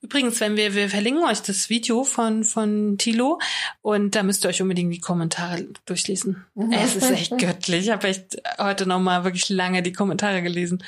übrigens, 0.00 0.40
wenn 0.40 0.56
wir, 0.56 0.74
wir 0.74 0.88
verlinken 0.88 1.24
euch 1.24 1.42
das 1.42 1.68
Video 1.68 2.04
von, 2.04 2.44
von 2.44 2.96
Tilo 2.96 3.40
und 3.82 4.14
da 4.14 4.22
müsst 4.22 4.44
ihr 4.44 4.48
euch 4.48 4.62
unbedingt 4.62 4.92
die 4.92 5.00
Kommentare 5.00 5.66
durchlesen. 5.84 6.44
Es 6.72 6.96
ist 6.96 7.10
echt 7.10 7.38
göttlich. 7.38 7.86
Ich 7.86 7.90
habe 7.90 8.08
echt 8.08 8.40
heute 8.58 8.86
nochmal 8.86 9.24
wirklich 9.24 9.48
lange 9.48 9.82
die 9.82 9.92
Kommentare 9.92 10.42
gelesen 10.42 10.82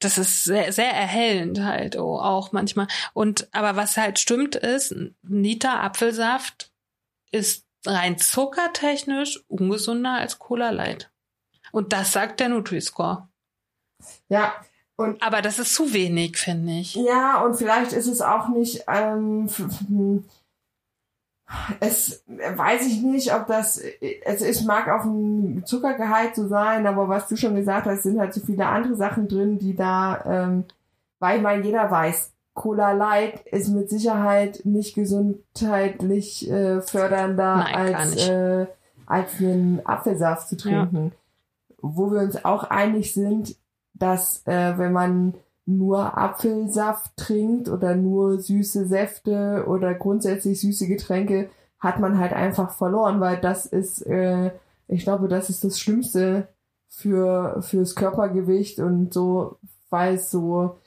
das 0.00 0.18
ist 0.18 0.44
sehr, 0.44 0.72
sehr 0.72 0.92
erhellend 0.92 1.62
halt 1.62 1.96
oh, 1.96 2.18
auch 2.18 2.52
manchmal. 2.52 2.86
Und 3.14 3.48
aber 3.52 3.76
was 3.76 3.96
halt 3.96 4.18
stimmt 4.18 4.54
ist, 4.54 4.94
Nita 5.22 5.80
Apfelsaft 5.80 6.72
ist 7.30 7.66
rein 7.84 8.18
zuckertechnisch 8.18 9.44
ungesunder 9.48 10.12
als 10.14 10.38
Cola 10.38 10.70
Light. 10.70 11.10
Und 11.72 11.92
das 11.92 12.12
sagt 12.12 12.40
der 12.40 12.48
Nutri-Score. 12.48 13.28
Ja. 14.28 14.54
Und 14.96 15.22
aber 15.22 15.42
das 15.42 15.58
ist 15.58 15.74
zu 15.74 15.92
wenig, 15.92 16.36
finde 16.38 16.72
ich. 16.72 16.94
Ja, 16.94 17.40
und 17.42 17.54
vielleicht 17.54 17.92
ist 17.92 18.08
es 18.08 18.20
auch 18.20 18.48
nicht, 18.48 18.84
ähm, 18.88 19.48
es 21.80 22.24
weiß 22.26 22.86
ich 22.86 23.02
nicht, 23.02 23.34
ob 23.34 23.46
das, 23.46 23.82
also 24.26 24.44
es 24.44 24.64
mag 24.64 24.88
auf 24.88 25.02
dem 25.02 25.64
Zuckergehalt 25.64 26.34
so 26.34 26.46
sein, 26.46 26.86
aber 26.86 27.08
was 27.08 27.26
du 27.28 27.36
schon 27.36 27.54
gesagt 27.54 27.86
hast, 27.86 28.02
sind 28.02 28.20
halt 28.20 28.34
so 28.34 28.40
viele 28.40 28.66
andere 28.66 28.96
Sachen 28.96 29.28
drin, 29.28 29.58
die 29.58 29.74
da, 29.74 30.24
ähm, 30.26 30.64
weil 31.18 31.40
man 31.40 31.64
jeder 31.64 31.90
weiß, 31.90 32.32
Cola 32.54 32.92
Light 32.92 33.40
ist 33.46 33.68
mit 33.68 33.88
Sicherheit 33.88 34.62
nicht 34.64 34.94
gesundheitlich 34.94 36.50
äh, 36.50 36.82
fördernder 36.82 37.56
Nein, 37.56 37.94
als, 37.94 38.28
äh, 38.28 38.66
als 39.06 39.38
einen 39.38 39.80
Apfelsaft 39.86 40.48
zu 40.48 40.56
trinken. 40.56 41.12
Wo 41.80 42.10
wir 42.10 42.20
uns 42.20 42.44
auch 42.44 42.64
einig 42.64 43.14
sind, 43.14 43.54
dass 43.94 44.42
äh, 44.46 44.76
wenn 44.76 44.92
man 44.92 45.34
nur 45.68 46.16
Apfelsaft 46.16 47.16
trinkt 47.16 47.68
oder 47.68 47.94
nur 47.94 48.38
süße 48.40 48.86
Säfte 48.86 49.64
oder 49.68 49.94
grundsätzlich 49.94 50.60
süße 50.60 50.86
Getränke, 50.88 51.50
hat 51.78 52.00
man 52.00 52.18
halt 52.18 52.32
einfach 52.32 52.70
verloren, 52.70 53.20
weil 53.20 53.38
das 53.38 53.66
ist, 53.66 54.00
äh, 54.06 54.50
ich 54.88 55.04
glaube, 55.04 55.28
das 55.28 55.50
ist 55.50 55.64
das 55.64 55.78
Schlimmste 55.78 56.48
für 56.88 57.60
fürs 57.62 57.94
Körpergewicht 57.94 58.80
und 58.80 59.12
so, 59.12 59.58
weil 59.90 60.14
es 60.14 60.30
so 60.30 60.78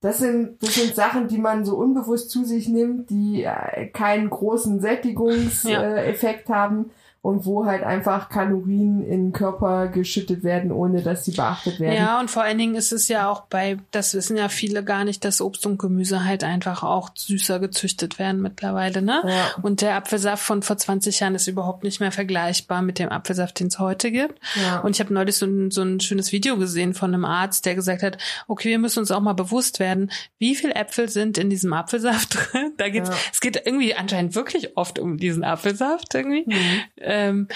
das 0.00 0.18
sind, 0.18 0.60
das 0.60 0.74
sind 0.74 0.96
Sachen, 0.96 1.28
die 1.28 1.38
man 1.38 1.64
so 1.64 1.76
unbewusst 1.76 2.30
zu 2.30 2.44
sich 2.44 2.68
nimmt, 2.68 3.08
die 3.08 3.44
äh, 3.44 3.86
keinen 3.86 4.28
großen 4.30 4.80
Sättigungseffekt 4.80 6.48
Ja. 6.48 6.54
äh, 6.56 6.58
haben 6.58 6.90
und 7.22 7.46
wo 7.46 7.66
halt 7.66 7.84
einfach 7.84 8.28
Kalorien 8.30 9.04
in 9.04 9.26
den 9.26 9.32
Körper 9.32 9.86
geschüttet 9.86 10.42
werden, 10.42 10.72
ohne 10.72 11.02
dass 11.02 11.24
sie 11.24 11.30
beachtet 11.30 11.78
werden. 11.78 11.94
Ja, 11.96 12.18
und 12.18 12.28
vor 12.32 12.42
allen 12.42 12.58
Dingen 12.58 12.74
ist 12.74 12.90
es 12.92 13.06
ja 13.06 13.28
auch 13.30 13.42
bei, 13.42 13.78
das 13.92 14.12
wissen 14.14 14.36
ja 14.36 14.48
viele 14.48 14.82
gar 14.82 15.04
nicht, 15.04 15.24
dass 15.24 15.40
Obst 15.40 15.64
und 15.64 15.78
Gemüse 15.78 16.24
halt 16.24 16.42
einfach 16.42 16.82
auch 16.82 17.10
süßer 17.14 17.60
gezüchtet 17.60 18.18
werden 18.18 18.42
mittlerweile, 18.42 19.02
ne? 19.02 19.22
Ja. 19.24 19.54
Und 19.62 19.82
der 19.82 19.94
Apfelsaft 19.94 20.42
von 20.42 20.62
vor 20.62 20.76
20 20.76 21.20
Jahren 21.20 21.36
ist 21.36 21.46
überhaupt 21.46 21.84
nicht 21.84 22.00
mehr 22.00 22.10
vergleichbar 22.10 22.82
mit 22.82 22.98
dem 22.98 23.08
Apfelsaft, 23.08 23.60
den 23.60 23.68
es 23.68 23.78
heute 23.78 24.10
gibt. 24.10 24.40
Ja. 24.60 24.80
Und 24.80 24.96
ich 24.96 25.00
habe 25.00 25.14
neulich 25.14 25.36
so 25.36 25.46
ein, 25.46 25.70
so 25.70 25.82
ein 25.82 26.00
schönes 26.00 26.32
Video 26.32 26.56
gesehen 26.56 26.92
von 26.92 27.14
einem 27.14 27.24
Arzt, 27.24 27.66
der 27.66 27.76
gesagt 27.76 28.02
hat, 28.02 28.18
okay, 28.48 28.70
wir 28.70 28.78
müssen 28.80 28.98
uns 28.98 29.12
auch 29.12 29.20
mal 29.20 29.32
bewusst 29.34 29.78
werden, 29.78 30.10
wie 30.38 30.56
viel 30.56 30.72
Äpfel 30.72 31.08
sind 31.08 31.38
in 31.38 31.50
diesem 31.50 31.72
Apfelsaft 31.72 32.34
drin. 32.52 32.72
Da 32.78 32.88
geht's, 32.88 33.10
Ja. 33.10 33.14
es 33.32 33.40
geht 33.40 33.62
irgendwie 33.64 33.94
anscheinend 33.94 34.34
wirklich 34.34 34.76
oft 34.76 34.98
um 34.98 35.18
diesen 35.18 35.44
Apfelsaft 35.44 36.16
irgendwie. 36.16 36.42
Mhm. 36.46 37.11
Ähm, 37.12 37.48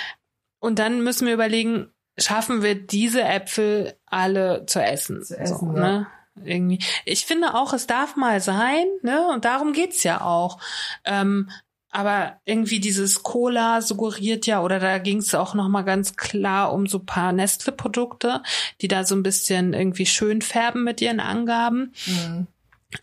und 0.61 0.79
dann 0.79 1.03
müssen 1.03 1.27
wir 1.27 1.35
überlegen, 1.35 1.89
schaffen 2.19 2.63
wir 2.63 2.75
diese 2.75 3.23
Äpfel 3.23 3.95
alle 4.05 4.67
zu 4.67 4.83
essen? 4.83 5.23
Zu 5.25 5.39
essen, 5.39 5.73
so, 5.73 5.77
ja. 5.77 5.81
ne? 5.81 6.07
Irgendwie. 6.45 6.81
Ich 7.07 7.25
finde 7.25 7.55
auch, 7.55 7.73
es 7.73 7.87
darf 7.87 8.15
mal 8.17 8.43
sein, 8.43 8.85
ne? 9.01 9.27
Und 9.29 9.47
darum 9.47 9.73
geht's 9.73 10.03
ja 10.03 10.21
auch. 10.21 10.59
Ähm, 11.07 11.49
aber 11.91 12.37
irgendwie 12.45 12.79
dieses 12.79 13.23
Cola 13.23 13.81
suggeriert 13.81 14.47
ja, 14.47 14.61
oder 14.61 14.79
da 14.79 14.99
ging 14.99 15.17
es 15.17 15.35
auch 15.35 15.55
noch 15.55 15.69
mal 15.69 15.81
ganz 15.81 16.17
klar 16.17 16.75
um 16.75 16.87
so 16.87 16.99
paar 16.99 17.33
Nestle-Produkte, 17.33 18.43
die 18.83 18.89
da 18.89 19.05
so 19.05 19.15
ein 19.15 19.23
bisschen 19.23 19.73
irgendwie 19.73 20.05
schön 20.05 20.43
färben 20.43 20.85
mit 20.85 21.01
ihren 21.01 21.21
Angaben. 21.21 21.95
Mhm. 22.05 22.47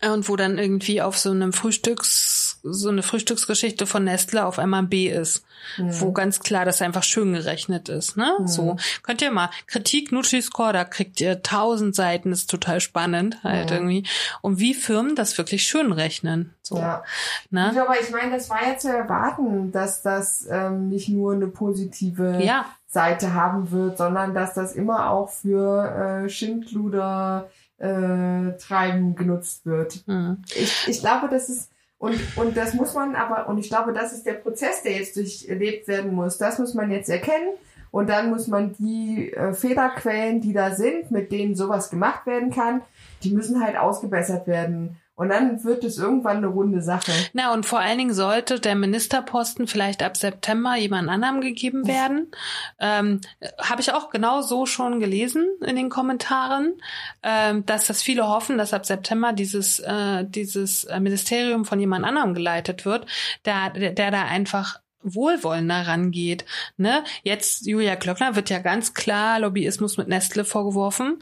Und 0.08 0.28
wo 0.28 0.36
dann 0.36 0.58
irgendwie 0.58 1.02
auf 1.02 1.18
so 1.18 1.32
einem 1.32 1.52
Frühstücks, 1.52 2.43
so 2.66 2.88
eine 2.88 3.02
Frühstücksgeschichte 3.02 3.86
von 3.86 4.04
Nestle 4.04 4.44
auf 4.46 4.58
einmal 4.58 4.82
ein 4.82 4.88
B 4.88 5.08
ist. 5.08 5.44
Mhm. 5.76 6.00
Wo 6.00 6.12
ganz 6.12 6.40
klar 6.40 6.64
das 6.64 6.80
einfach 6.80 7.02
schön 7.02 7.34
gerechnet 7.34 7.88
ist, 7.90 8.16
ne? 8.16 8.32
Mhm. 8.40 8.46
So. 8.48 8.76
Könnt 9.02 9.20
ihr 9.22 9.30
mal, 9.30 9.50
Kritik 9.66 10.12
Nutri-Score, 10.12 10.72
da 10.72 10.84
kriegt 10.84 11.20
ihr 11.20 11.42
tausend 11.42 11.94
Seiten, 11.94 12.32
ist 12.32 12.50
total 12.50 12.80
spannend, 12.80 13.42
halt 13.44 13.70
Mhm. 13.70 13.76
irgendwie. 13.76 14.06
Und 14.40 14.58
wie 14.60 14.72
Firmen 14.74 15.14
das 15.14 15.36
wirklich 15.36 15.64
schön 15.64 15.92
rechnen. 15.92 16.54
So. 16.62 16.78
Ja. 16.78 17.04
Ne? 17.50 17.70
Gut, 17.74 17.78
aber 17.82 18.00
ich 18.00 18.10
meine, 18.10 18.32
das 18.32 18.48
war 18.48 18.66
ja 18.66 18.78
zu 18.78 18.88
erwarten, 18.88 19.70
dass 19.70 20.00
das 20.02 20.46
ähm, 20.50 20.88
nicht 20.88 21.08
nur 21.10 21.34
eine 21.34 21.48
positive 21.48 22.40
Ja, 22.42 22.64
Seite 22.88 23.34
haben 23.34 23.70
wird, 23.70 23.98
sondern 23.98 24.32
dass 24.34 24.54
das 24.54 24.72
immer 24.72 25.10
auch 25.10 25.28
für 25.28 26.24
äh, 26.24 26.28
Schindluder 26.30 27.50
äh, 27.78 28.56
Treiben 28.58 29.14
genutzt 29.16 29.66
wird. 29.66 30.06
Mhm. 30.06 30.42
Ich, 30.54 30.88
ich 30.88 31.00
glaube, 31.00 31.28
das 31.28 31.48
ist 31.48 31.68
und, 32.04 32.20
und 32.36 32.54
das 32.54 32.74
muss 32.74 32.92
man 32.92 33.16
aber, 33.16 33.48
und 33.48 33.56
ich 33.56 33.70
glaube, 33.70 33.94
das 33.94 34.12
ist 34.12 34.26
der 34.26 34.34
Prozess, 34.34 34.82
der 34.82 34.92
jetzt 34.92 35.16
durchlebt 35.16 35.88
werden 35.88 36.14
muss. 36.14 36.36
Das 36.36 36.58
muss 36.58 36.74
man 36.74 36.90
jetzt 36.90 37.08
erkennen 37.08 37.54
und 37.90 38.10
dann 38.10 38.28
muss 38.28 38.46
man 38.46 38.74
die 38.74 39.32
äh, 39.32 39.54
Fehlerquellen, 39.54 40.42
die 40.42 40.52
da 40.52 40.74
sind, 40.74 41.10
mit 41.10 41.32
denen 41.32 41.54
sowas 41.54 41.88
gemacht 41.88 42.26
werden 42.26 42.50
kann, 42.50 42.82
die 43.22 43.30
müssen 43.30 43.64
halt 43.64 43.78
ausgebessert 43.78 44.46
werden. 44.46 44.98
Und 45.16 45.28
dann 45.28 45.62
wird 45.62 45.84
es 45.84 45.98
irgendwann 45.98 46.38
eine 46.38 46.48
runde 46.48 46.82
Sache. 46.82 47.12
Na, 47.34 47.52
und 47.52 47.66
vor 47.66 47.78
allen 47.78 47.98
Dingen 47.98 48.14
sollte 48.14 48.58
der 48.58 48.74
Ministerposten 48.74 49.68
vielleicht 49.68 50.02
ab 50.02 50.16
September 50.16 50.74
jemand 50.74 51.08
anderem 51.08 51.40
gegeben 51.40 51.86
werden. 51.86 52.32
Ähm, 52.80 53.20
Habe 53.62 53.80
ich 53.80 53.92
auch 53.92 54.10
genau 54.10 54.42
so 54.42 54.66
schon 54.66 54.98
gelesen 54.98 55.46
in 55.64 55.76
den 55.76 55.88
Kommentaren, 55.88 56.74
ähm, 57.22 57.64
dass 57.64 57.86
das 57.86 58.02
viele 58.02 58.26
hoffen, 58.26 58.58
dass 58.58 58.74
ab 58.74 58.86
September 58.86 59.32
dieses, 59.32 59.78
äh, 59.78 60.24
dieses 60.24 60.88
Ministerium 60.98 61.64
von 61.64 61.78
jemand 61.78 62.04
anderem 62.04 62.34
geleitet 62.34 62.84
wird, 62.84 63.06
der, 63.44 63.70
der, 63.70 63.92
der 63.92 64.10
da 64.10 64.24
einfach 64.24 64.80
wohlwollender 65.04 65.86
rangeht. 65.86 66.44
Ne? 66.76 67.04
Jetzt, 67.22 67.66
Julia 67.66 67.94
Klöckner 67.94 68.34
wird 68.34 68.50
ja 68.50 68.58
ganz 68.58 68.94
klar 68.94 69.38
Lobbyismus 69.38 69.96
mit 69.96 70.08
Nestle 70.08 70.44
vorgeworfen. 70.44 71.18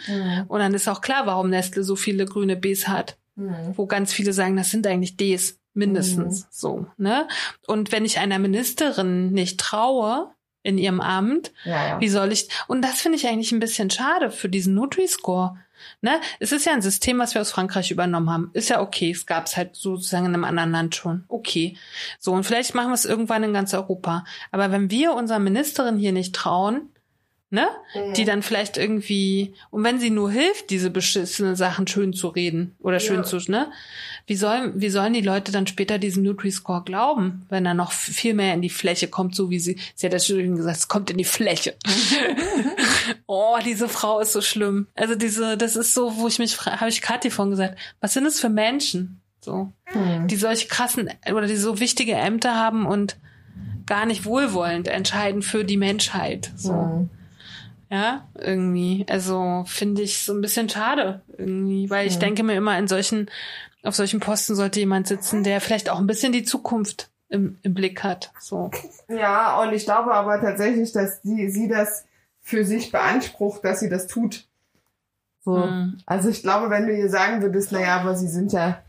Und 0.46 0.60
dann 0.60 0.72
ist 0.72 0.88
auch 0.88 1.00
klar, 1.00 1.26
warum 1.26 1.50
Nestle 1.50 1.82
so 1.82 1.96
viele 1.96 2.24
grüne 2.24 2.56
Bs 2.56 2.86
hat 2.86 3.16
Mhm. 3.34 3.72
wo 3.76 3.86
ganz 3.86 4.12
viele 4.12 4.32
sagen, 4.32 4.56
das 4.56 4.70
sind 4.70 4.86
eigentlich 4.86 5.16
Ds 5.16 5.58
mindestens 5.74 6.46
so, 6.50 6.86
ne? 6.98 7.26
Und 7.66 7.92
wenn 7.92 8.04
ich 8.04 8.18
einer 8.18 8.38
Ministerin 8.38 9.32
nicht 9.32 9.58
traue 9.58 10.30
in 10.62 10.76
ihrem 10.78 11.00
Amt, 11.00 11.52
Ja, 11.64 11.86
ja. 11.88 12.00
wie 12.00 12.08
soll 12.08 12.30
ich 12.30 12.48
und 12.68 12.82
das 12.82 13.00
finde 13.00 13.16
ich 13.16 13.26
eigentlich 13.26 13.52
ein 13.52 13.60
bisschen 13.60 13.90
schade 13.90 14.30
für 14.30 14.48
diesen 14.48 14.74
Nutri-Score. 14.74 15.56
Ne? 16.00 16.20
Es 16.38 16.52
ist 16.52 16.64
ja 16.66 16.72
ein 16.72 16.82
System, 16.82 17.18
was 17.18 17.34
wir 17.34 17.40
aus 17.40 17.50
Frankreich 17.50 17.90
übernommen 17.90 18.30
haben. 18.30 18.50
Ist 18.52 18.68
ja 18.68 18.80
okay. 18.80 19.10
Es 19.10 19.26
gab 19.26 19.46
es 19.46 19.56
halt 19.56 19.74
sozusagen 19.74 20.26
in 20.26 20.34
einem 20.34 20.44
anderen 20.44 20.70
Land 20.70 20.94
schon. 20.94 21.24
Okay. 21.26 21.76
So, 22.20 22.32
und 22.32 22.44
vielleicht 22.44 22.74
machen 22.74 22.90
wir 22.90 22.94
es 22.94 23.04
irgendwann 23.04 23.42
in 23.42 23.52
ganz 23.52 23.74
Europa. 23.74 24.24
Aber 24.52 24.70
wenn 24.70 24.90
wir 24.90 25.14
unserer 25.14 25.40
Ministerin 25.40 25.96
hier 25.98 26.12
nicht 26.12 26.36
trauen, 26.36 26.91
ne? 27.52 27.68
Mhm. 27.94 28.14
Die 28.14 28.24
dann 28.24 28.42
vielleicht 28.42 28.76
irgendwie, 28.78 29.54
und 29.70 29.84
wenn 29.84 30.00
sie 30.00 30.10
nur 30.10 30.30
hilft, 30.30 30.70
diese 30.70 30.90
beschissenen 30.90 31.54
Sachen 31.54 31.86
schön 31.86 32.12
zu 32.12 32.28
reden 32.28 32.74
oder 32.80 32.98
schön 32.98 33.18
Ja. 33.18 33.22
zu, 33.22 33.38
ne? 33.48 33.70
Wie 34.26 34.36
sollen, 34.36 34.72
wie 34.80 34.88
sollen 34.88 35.12
die 35.12 35.20
Leute 35.20 35.50
dann 35.52 35.66
später 35.66 35.98
diesem 35.98 36.22
Nutri-Score 36.22 36.82
glauben, 36.84 37.44
wenn 37.48 37.66
er 37.66 37.74
noch 37.74 37.90
viel 37.92 38.34
mehr 38.34 38.54
in 38.54 38.62
die 38.62 38.70
Fläche 38.70 39.08
kommt, 39.08 39.34
so 39.34 39.50
wie 39.50 39.58
sie, 39.58 39.78
sie 39.94 40.06
hat 40.06 40.12
ja 40.12 40.18
schon 40.20 40.56
gesagt, 40.56 40.76
es 40.78 40.88
kommt 40.88 41.10
in 41.10 41.18
die 41.18 41.24
Fläche. 41.24 41.74
oh, 43.26 43.56
diese 43.64 43.88
Frau 43.88 44.20
ist 44.20 44.32
so 44.32 44.40
schlimm. 44.40 44.86
Also 44.94 45.14
diese, 45.14 45.56
das 45.56 45.76
ist 45.76 45.94
so, 45.94 46.16
wo 46.16 46.28
ich 46.28 46.38
mich 46.38 46.56
frage, 46.56 46.80
habe 46.80 46.90
ich 46.90 47.02
Kathi 47.02 47.30
von 47.30 47.50
gesagt, 47.50 47.78
was 48.00 48.12
sind 48.14 48.26
es 48.26 48.40
für 48.40 48.48
Menschen? 48.48 49.20
So, 49.40 49.72
Mhm. 49.92 50.28
die 50.28 50.36
solche 50.36 50.68
krassen 50.68 51.10
oder 51.28 51.46
die 51.48 51.56
so 51.56 51.80
wichtige 51.80 52.12
Ämter 52.12 52.54
haben 52.54 52.86
und 52.86 53.16
gar 53.86 54.06
nicht 54.06 54.24
wohlwollend 54.24 54.86
entscheiden 54.86 55.42
für 55.42 55.64
die 55.64 55.76
Menschheit. 55.76 56.52
So. 56.56 56.72
Mhm. 56.72 57.10
Ja, 57.92 58.26
irgendwie. 58.38 59.04
Also 59.10 59.64
finde 59.66 60.00
ich 60.00 60.22
so 60.24 60.32
ein 60.32 60.40
bisschen 60.40 60.66
schade 60.70 61.20
irgendwie, 61.36 61.90
weil 61.90 62.06
ich 62.06 62.18
denke 62.18 62.42
mir 62.42 62.54
immer 62.54 62.78
in 62.78 62.88
solchen, 62.88 63.30
auf 63.82 63.94
solchen 63.94 64.18
Posten 64.18 64.54
sollte 64.54 64.80
jemand 64.80 65.06
sitzen, 65.06 65.44
der 65.44 65.60
vielleicht 65.60 65.90
auch 65.90 65.98
ein 65.98 66.06
bisschen 66.06 66.32
die 66.32 66.42
Zukunft 66.42 67.10
im, 67.28 67.58
im 67.60 67.74
Blick 67.74 68.02
hat. 68.02 68.32
So. 68.40 68.70
Ja, 69.10 69.60
und 69.60 69.74
ich 69.74 69.84
glaube 69.84 70.14
aber 70.14 70.40
tatsächlich, 70.40 70.92
dass 70.92 71.20
sie, 71.20 71.50
sie 71.50 71.68
das 71.68 72.06
für 72.40 72.64
sich 72.64 72.90
beansprucht, 72.90 73.62
dass 73.62 73.80
sie 73.80 73.90
das 73.90 74.06
tut. 74.06 74.46
So. 75.44 75.58
Mhm. 75.58 75.98
Also 76.06 76.30
ich 76.30 76.40
glaube, 76.40 76.70
wenn 76.70 76.86
du 76.86 76.96
ihr 76.96 77.10
sagen 77.10 77.42
würdest, 77.42 77.72
naja, 77.72 78.00
aber 78.00 78.14
sie 78.14 78.28
sind 78.28 78.54
ja 78.54 78.80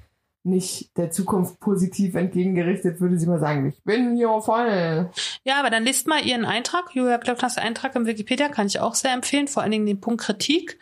nicht 0.44 0.98
der 0.98 1.12
Zukunft 1.12 1.60
positiv 1.60 2.16
entgegengerichtet, 2.16 3.00
würde 3.00 3.18
sie 3.18 3.28
mal 3.28 3.40
sagen, 3.40 3.68
ich 3.68 3.82
bin 3.84 4.16
hier 4.16 4.42
voll. 4.42 5.10
Ja, 5.44 5.60
aber 5.60 5.70
dann 5.70 5.86
lest 5.86 6.08
mal 6.08 6.26
ihren 6.26 6.46
Eintrag, 6.46 6.94
Julia 6.94 7.18
Klöckners 7.18 7.58
Eintrag 7.58 7.96
im 7.96 8.06
Wikipedia, 8.06 8.50
kann 8.50 8.68
ich 8.68 8.80
auch 8.80 8.96
sehr 8.96 9.14
empfehlen, 9.14 9.48
vor 9.48 9.64
allen 9.64 9.72
Dingen 9.72 9.86
den 9.86 10.02
Punkt 10.02 10.22
Kritik. 10.22 10.80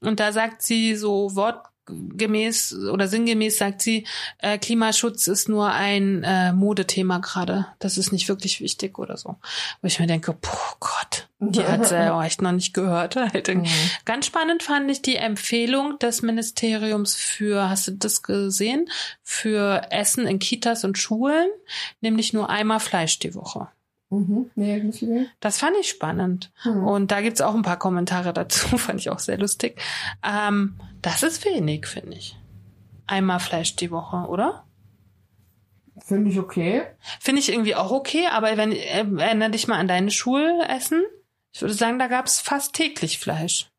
Und 0.00 0.20
da 0.20 0.32
sagt 0.32 0.62
sie 0.62 0.96
so 0.96 1.28
wortgemäß 1.86 2.74
oder 2.90 3.08
sinngemäß 3.08 3.58
sagt 3.58 3.82
sie, 3.82 4.06
äh, 4.38 4.58
Klimaschutz 4.58 5.26
ist 5.26 5.48
nur 5.48 5.70
ein 5.70 6.22
äh, 6.24 6.52
Modethema 6.52 7.18
gerade. 7.18 7.66
Das 7.78 7.98
ist 7.98 8.12
nicht 8.12 8.28
wirklich 8.28 8.60
wichtig 8.60 8.98
oder 8.98 9.16
so. 9.16 9.36
Wo 9.80 9.86
ich 9.86 10.00
mir 10.00 10.06
denke, 10.06 10.32
boah 10.32 10.76
Gott, 10.80 11.28
die 11.38 11.64
hat 11.64 11.86
sie 11.86 11.94
ja 11.94 12.22
echt 12.24 12.42
noch 12.42 12.52
nicht 12.52 12.74
gehört. 12.74 13.16
Halt. 13.34 13.48
Mhm. 13.48 13.66
Ganz 14.04 14.26
spannend 14.26 14.62
fand 14.62 14.90
ich 14.90 15.02
die 15.02 15.16
Empfehlung 15.16 15.98
des 15.98 16.22
Ministeriums 16.22 17.14
für, 17.14 17.68
hast 17.68 17.88
du 17.88 17.92
das 17.92 18.22
gesehen? 18.22 18.88
Für 19.22 19.86
Essen 19.90 20.26
in 20.26 20.38
Kitas 20.38 20.84
und 20.84 20.98
Schulen, 20.98 21.48
nämlich 22.00 22.32
nur 22.32 22.50
einmal 22.50 22.80
Fleisch 22.80 23.18
die 23.18 23.34
Woche. 23.34 23.68
Mhm. 24.10 24.50
Nee. 24.54 25.26
Das 25.40 25.58
fand 25.58 25.76
ich 25.80 25.88
spannend. 25.88 26.52
Mhm. 26.64 26.86
Und 26.86 27.10
da 27.10 27.20
gibt's 27.20 27.40
auch 27.40 27.54
ein 27.54 27.62
paar 27.62 27.78
Kommentare 27.78 28.32
dazu, 28.32 28.76
fand 28.78 29.00
ich 29.00 29.10
auch 29.10 29.18
sehr 29.18 29.38
lustig. 29.38 29.80
Ähm, 30.22 30.78
das 31.02 31.22
ist 31.22 31.44
wenig, 31.44 31.86
finde 31.86 32.16
ich. 32.16 32.36
Einmal 33.06 33.40
Fleisch 33.40 33.76
die 33.76 33.90
Woche, 33.90 34.28
oder? 34.28 34.64
Finde 35.98 36.30
ich 36.30 36.38
okay. 36.38 36.82
Finde 37.20 37.40
ich 37.40 37.52
irgendwie 37.52 37.74
auch 37.74 37.90
okay, 37.90 38.26
aber 38.30 38.56
wenn, 38.56 38.72
äh, 38.72 39.06
erinnere 39.18 39.50
dich 39.50 39.68
mal 39.68 39.78
an 39.78 39.88
deine 39.88 40.10
Schulessen. 40.10 41.02
Ich 41.52 41.62
würde 41.62 41.74
sagen, 41.74 42.00
da 42.00 42.08
gab 42.08 42.26
es 42.26 42.40
fast 42.40 42.74
täglich 42.74 43.20
Fleisch. 43.20 43.70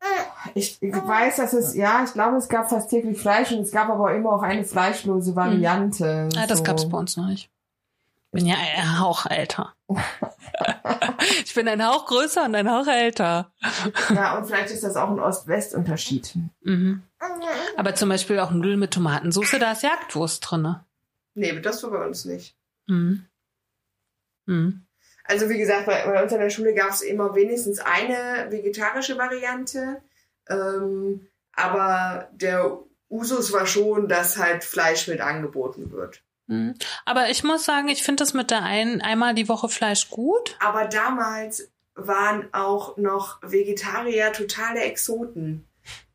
Ich, 0.54 0.78
ich 0.80 0.94
weiß, 0.94 1.36
dass 1.36 1.52
es, 1.52 1.74
ja, 1.74 2.02
ich 2.04 2.12
glaube, 2.14 2.36
es 2.36 2.48
gab 2.48 2.70
fast 2.70 2.88
täglich 2.88 3.18
Fleisch 3.18 3.52
und 3.52 3.60
es 3.60 3.70
gab 3.70 3.90
aber 3.90 4.14
immer 4.14 4.32
auch 4.32 4.42
eine 4.42 4.64
fleischlose 4.64 5.36
Variante. 5.36 6.28
Ah, 6.36 6.46
das 6.46 6.58
so. 6.58 6.64
gab's 6.64 6.88
bei 6.88 6.96
uns 6.96 7.16
noch 7.18 7.26
nicht. 7.26 7.50
Bin 8.32 8.46
ja 8.46 8.56
ein 8.56 9.00
Hauch 9.00 9.26
älter. 9.26 9.74
ich 11.44 11.54
bin 11.54 11.68
ein 11.68 11.84
Hauch 11.86 12.06
größer 12.06 12.44
und 12.44 12.54
ein 12.54 12.70
Hauch 12.70 12.86
älter. 12.86 13.52
Ja, 14.14 14.36
und 14.36 14.46
vielleicht 14.46 14.70
ist 14.70 14.82
das 14.82 14.96
auch 14.96 15.10
ein 15.10 15.20
Ost-West-Unterschied. 15.20 16.34
Mhm. 16.60 17.02
Aber 17.76 17.94
zum 17.94 18.08
Beispiel 18.08 18.38
auch 18.40 18.50
Nudeln 18.50 18.78
mit 18.78 18.92
Tomatensauce, 18.92 19.56
da 19.58 19.72
ist 19.72 19.82
Jagdwurst 19.82 20.50
drinne. 20.50 20.84
Nee, 21.34 21.58
das 21.60 21.82
war 21.82 21.90
bei 21.90 22.06
uns 22.06 22.24
nicht. 22.24 22.56
Mhm. 22.86 23.26
Mhm. 24.46 24.86
Also 25.24 25.48
wie 25.48 25.58
gesagt, 25.58 25.86
bei, 25.86 26.04
bei 26.04 26.22
uns 26.22 26.32
an 26.32 26.40
der 26.40 26.50
Schule 26.50 26.74
gab 26.74 26.90
es 26.90 27.02
immer 27.02 27.34
wenigstens 27.34 27.80
eine 27.80 28.46
vegetarische 28.50 29.18
Variante. 29.18 30.02
Ähm, 30.48 31.26
aber 31.52 32.28
der 32.32 32.78
Usus 33.10 33.52
war 33.52 33.66
schon, 33.66 34.08
dass 34.08 34.36
halt 34.36 34.64
Fleisch 34.64 35.08
mit 35.08 35.20
angeboten 35.20 35.90
wird. 35.90 36.22
Mhm. 36.46 36.74
Aber 37.04 37.30
ich 37.30 37.44
muss 37.44 37.64
sagen, 37.64 37.88
ich 37.88 38.02
finde 38.02 38.22
das 38.22 38.34
mit 38.34 38.50
der 38.50 38.62
ein, 38.62 39.00
einmal 39.00 39.34
die 39.34 39.48
Woche 39.48 39.68
Fleisch 39.68 40.10
gut. 40.10 40.56
Aber 40.60 40.86
damals 40.86 41.70
waren 41.94 42.48
auch 42.52 42.96
noch 42.96 43.38
Vegetarier 43.42 44.32
totale 44.32 44.80
Exoten. 44.80 45.66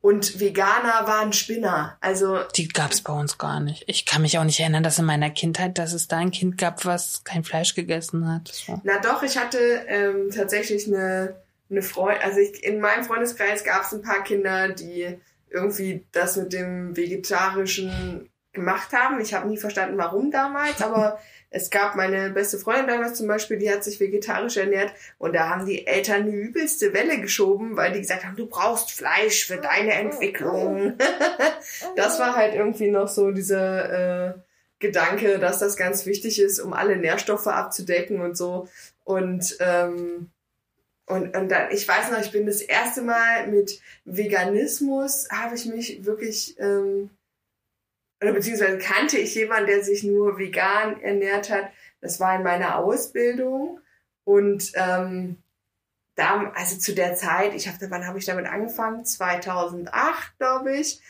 Und 0.02 0.40
Veganer 0.40 1.06
waren 1.06 1.32
Spinner. 1.32 1.98
Also 2.02 2.40
Die 2.56 2.68
gab's 2.68 3.02
bei 3.02 3.14
uns 3.14 3.38
gar 3.38 3.60
nicht. 3.60 3.84
Ich 3.86 4.08
kann 4.08 4.24
mich 4.24 4.40
auch 4.40 4.44
nicht 4.44 4.60
erinnern, 4.60 4.82
dass 4.82 4.98
in 4.98 5.06
meiner 5.06 5.30
Kindheit, 5.30 5.78
dass 5.78 5.94
es 5.94 6.08
da 6.08 6.18
ein 6.18 6.32
Kind 6.32 6.58
gab, 6.58 6.86
was 6.86 7.24
kein 7.24 7.44
Fleisch 7.44 7.76
gegessen 7.76 8.28
hat. 8.28 8.48
So. 8.48 8.82
Na 8.84 9.00
doch, 9.00 9.22
ich 9.22 9.38
hatte 9.38 9.60
ähm, 9.88 10.32
tatsächlich 10.34 10.88
eine, 10.88 11.36
eine 11.70 11.84
Freundin, 11.84 12.24
also 12.24 12.40
ich, 12.40 12.64
in 12.64 12.80
meinem 12.80 13.04
Freundeskreis 13.04 13.64
gab 13.64 13.84
es 13.84 13.94
ein 13.94 14.02
paar 14.02 14.24
Kinder, 14.24 14.70
die 14.70 15.20
irgendwie 15.52 16.08
das 16.12 16.36
mit 16.36 16.52
dem 16.52 16.98
Vegetarischen 16.98 18.31
gemacht 18.54 18.94
haben. 18.94 19.20
Ich 19.22 19.34
habe 19.34 19.48
nie 19.48 19.58
verstanden, 19.58 19.98
warum 19.98 20.32
damals, 20.32 20.82
aber 20.82 21.20
es 21.50 21.70
gab 21.70 21.96
meine 21.96 22.30
beste 22.30 22.58
Freundin 22.58 22.88
damals 22.88 23.18
zum 23.18 23.28
Beispiel, 23.28 23.58
die 23.58 23.72
hat 23.72 23.84
sich 23.84 24.00
vegetarisch 24.00 24.58
ernährt 24.58 24.94
und 25.18 25.34
da 25.34 25.50
haben 25.50 25.66
die 25.66 25.86
Eltern 25.86 26.26
die 26.26 26.38
übelste 26.38 26.94
Welle 26.94 27.20
geschoben, 27.20 27.76
weil 27.76 27.92
die 27.92 28.00
gesagt 28.00 28.26
haben, 28.26 28.36
du 28.36 28.48
brauchst 28.48 28.92
Fleisch 28.92 29.46
für 29.46 29.58
deine 29.58 29.94
Entwicklung. 29.94 30.98
das 31.96 32.20
war 32.20 32.36
halt 32.36 32.56
irgendwie 32.56 32.90
noch 32.90 33.08
so 33.08 33.32
dieser 33.32 34.30
äh, 34.30 34.34
Gedanke, 34.80 35.40
dass 35.40 35.60
das 35.60 35.76
ganz 35.76 36.06
wichtig 36.06 36.42
ist, 36.42 36.60
um 36.60 36.74
alle 36.74 36.98
Nährstoffe 36.98 37.48
abzudecken 37.48 38.22
und 38.22 38.38
so. 38.38 38.68
Und 39.04 39.58
ähm, 39.60 40.32
und, 41.12 41.36
und 41.36 41.50
dann, 41.50 41.72
ich 41.72 41.86
weiß 41.86 42.10
noch, 42.12 42.22
ich 42.22 42.32
bin 42.32 42.46
das 42.46 42.62
erste 42.62 43.02
Mal 43.02 43.48
mit 43.48 43.82
Veganismus, 44.06 45.28
habe 45.30 45.56
ich 45.56 45.66
mich 45.66 46.06
wirklich, 46.06 46.58
ähm, 46.58 47.10
oder 48.22 48.34
beziehungsweise 48.34 48.78
kannte 48.78 49.18
ich 49.18 49.34
jemanden, 49.36 49.68
der 49.68 49.84
sich 49.84 50.04
nur 50.04 50.38
vegan 50.38 51.02
ernährt 51.02 51.50
hat. 51.50 51.70
Das 52.02 52.20
war 52.20 52.36
in 52.36 52.44
meiner 52.44 52.78
Ausbildung. 52.78 53.80
Und 54.24 54.72
ähm, 54.76 55.38
da, 56.16 56.52
also 56.56 56.78
zu 56.78 56.94
der 56.94 57.16
Zeit, 57.16 57.56
ich 57.56 57.68
habe, 57.68 57.78
wann 57.90 58.06
habe 58.06 58.20
ich 58.20 58.26
damit 58.26 58.46
angefangen? 58.46 59.06
2008, 59.06 60.38
glaube 60.38 60.76
ich. 60.76 61.02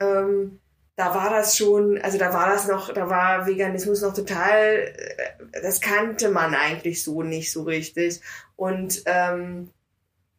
Ähm, 0.00 0.60
da 0.96 1.14
war 1.14 1.30
das 1.30 1.56
schon, 1.56 1.98
also 2.02 2.18
da 2.18 2.32
war 2.32 2.50
das 2.50 2.66
noch, 2.66 2.92
da 2.92 3.08
war 3.08 3.46
Veganismus 3.46 4.02
noch 4.02 4.14
total, 4.14 4.92
äh, 4.96 5.60
das 5.62 5.80
kannte 5.80 6.28
man 6.28 6.54
eigentlich 6.54 7.02
so 7.02 7.22
nicht 7.22 7.52
so 7.52 7.62
richtig. 7.62 8.20
Und 8.56 9.02
ähm, 9.06 9.70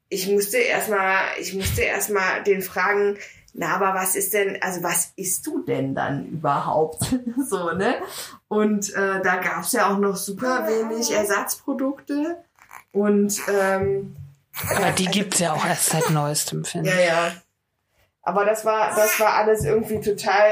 ich 0.10 0.28
musste 0.28 0.58
erstmal, 0.58 1.22
ich 1.40 1.54
musste 1.54 1.82
erstmal 1.82 2.44
den 2.44 2.62
fragen, 2.62 3.18
na, 3.54 3.76
aber 3.76 3.94
was 3.94 4.16
ist 4.16 4.34
denn, 4.34 4.62
also 4.62 4.84
was 4.84 5.14
isst 5.16 5.46
du 5.48 5.64
denn 5.64 5.96
dann 5.96 6.26
überhaupt? 6.28 7.16
so, 7.50 7.72
ne? 7.72 7.96
Und 8.48 8.94
äh, 8.94 9.22
da 9.22 9.38
gab's 9.38 9.72
ja 9.72 9.92
auch 9.92 9.98
noch 9.98 10.16
super 10.16 10.68
wenig 10.68 11.12
Ersatzprodukte. 11.12 12.38
Und 12.92 13.40
ähm, 13.52 14.16
Aber 14.76 14.92
die 14.92 15.06
gibt's 15.06 15.40
ja 15.40 15.54
auch 15.54 15.66
erst 15.66 15.88
seit 15.88 16.10
neuestem, 16.10 16.64
finde 16.64 16.90
ja, 16.90 16.96
ich. 17.00 17.08
ja. 17.08 17.32
Aber 18.22 18.46
das 18.46 18.66
war, 18.66 18.96
das 18.96 19.20
war 19.20 19.34
alles 19.34 19.66
irgendwie 19.66 20.02
total. 20.02 20.52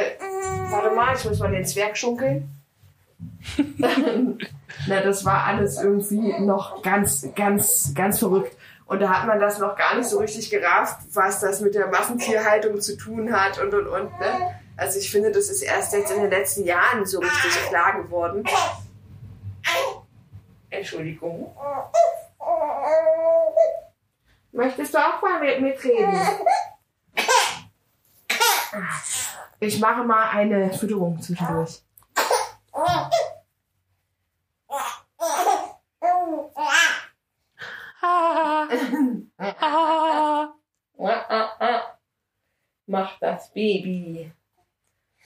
Warte 0.69 0.95
mal, 0.95 1.15
ich 1.15 1.25
muss 1.25 1.39
mal 1.39 1.51
den 1.51 1.65
Zwerg 1.65 1.97
schunkeln. 1.97 2.49
Na, 4.87 5.01
das 5.01 5.25
war 5.25 5.45
alles 5.45 5.81
irgendwie 5.81 6.39
noch 6.39 6.81
ganz, 6.81 7.27
ganz, 7.35 7.93
ganz 7.93 8.19
verrückt. 8.19 8.56
Und 8.87 9.01
da 9.01 9.09
hat 9.09 9.27
man 9.27 9.39
das 9.39 9.59
noch 9.59 9.75
gar 9.75 9.95
nicht 9.95 10.07
so 10.07 10.19
richtig 10.19 10.49
gerafft, 10.49 10.99
was 11.13 11.41
das 11.41 11.59
mit 11.59 11.75
der 11.75 11.87
Massentierhaltung 11.87 12.79
zu 12.79 12.95
tun 12.97 13.31
hat 13.33 13.59
und 13.59 13.73
und 13.73 13.87
und. 13.87 14.19
Ne? 14.19 14.55
Also 14.77 14.97
ich 14.99 15.11
finde, 15.11 15.31
das 15.31 15.49
ist 15.49 15.61
erst 15.61 15.91
jetzt 15.93 16.11
in 16.11 16.21
den 16.21 16.29
letzten 16.29 16.63
Jahren 16.63 17.05
so 17.05 17.19
richtig 17.19 17.51
klar 17.67 18.01
geworden. 18.01 18.45
Entschuldigung. 20.69 21.53
Möchtest 24.53 24.93
du 24.93 24.97
auch 24.97 25.21
mal 25.21 25.39
mit 25.41 25.61
mitreden? 25.61 26.15
Ich 29.59 29.79
mache 29.79 30.03
mal 30.03 30.29
eine 30.29 30.71
Fütterung 30.71 31.21
zwischendurch. 31.21 31.81
Ah, 39.37 40.53
ah. 40.99 41.97
Mach 42.85 43.19
das 43.19 43.51
Baby. 43.53 44.31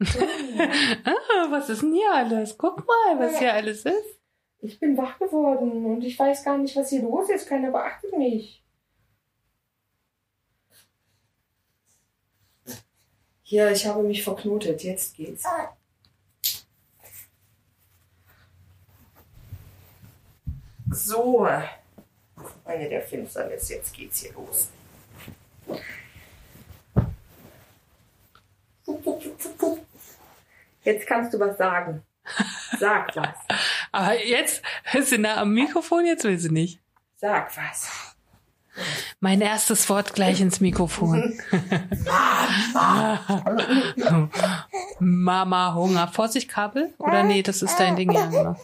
ah, 0.00 1.46
was 1.50 1.68
ist 1.68 1.82
denn 1.82 1.92
hier 1.92 2.12
alles? 2.12 2.56
Guck 2.56 2.86
mal, 2.86 3.18
was 3.18 3.38
hier 3.38 3.52
alles 3.52 3.84
ist. 3.84 4.20
Ich 4.60 4.80
bin 4.80 4.96
wach 4.96 5.18
geworden 5.18 5.84
und 5.86 6.02
ich 6.02 6.18
weiß 6.18 6.44
gar 6.44 6.58
nicht, 6.58 6.74
was 6.76 6.90
hier 6.90 7.02
los 7.02 7.28
ist. 7.30 7.48
Keiner 7.48 7.70
beachtet 7.70 8.16
mich. 8.16 8.64
Hier, 13.42 13.70
ich 13.70 13.86
habe 13.86 14.02
mich 14.02 14.22
verknotet. 14.22 14.82
Jetzt 14.82 15.16
geht's. 15.16 15.44
So. 20.90 21.48
Eine 22.64 22.88
der 22.88 23.02
Finsternis. 23.02 23.68
Jetzt 23.68 23.92
geht's 23.94 24.20
hier 24.20 24.32
los. 24.32 24.68
Jetzt 30.82 31.06
kannst 31.06 31.34
du 31.34 31.40
was 31.40 31.58
sagen. 31.58 32.02
Sag 32.78 33.14
was. 33.16 33.34
Aber 33.92 34.24
jetzt 34.24 34.62
ist 34.92 35.10
sie 35.10 35.18
nah 35.18 35.36
am 35.38 35.52
Mikrofon, 35.52 36.06
jetzt 36.06 36.24
will 36.24 36.38
sie 36.38 36.50
nicht. 36.50 36.80
Sag 37.16 37.56
was. 37.56 38.14
Mein 39.18 39.40
erstes 39.40 39.88
Wort 39.88 40.14
gleich 40.14 40.40
ins 40.40 40.60
Mikrofon. 40.60 41.36
Mama 45.00 45.74
Hunger. 45.74 46.06
Vorsicht, 46.08 46.48
Kabel? 46.48 46.94
Oder 46.98 47.24
nee, 47.24 47.42
das 47.42 47.62
ist 47.62 47.76
dein 47.80 47.96
Ding 47.96 48.12
ja. 48.12 48.26
Genau. 48.26 48.56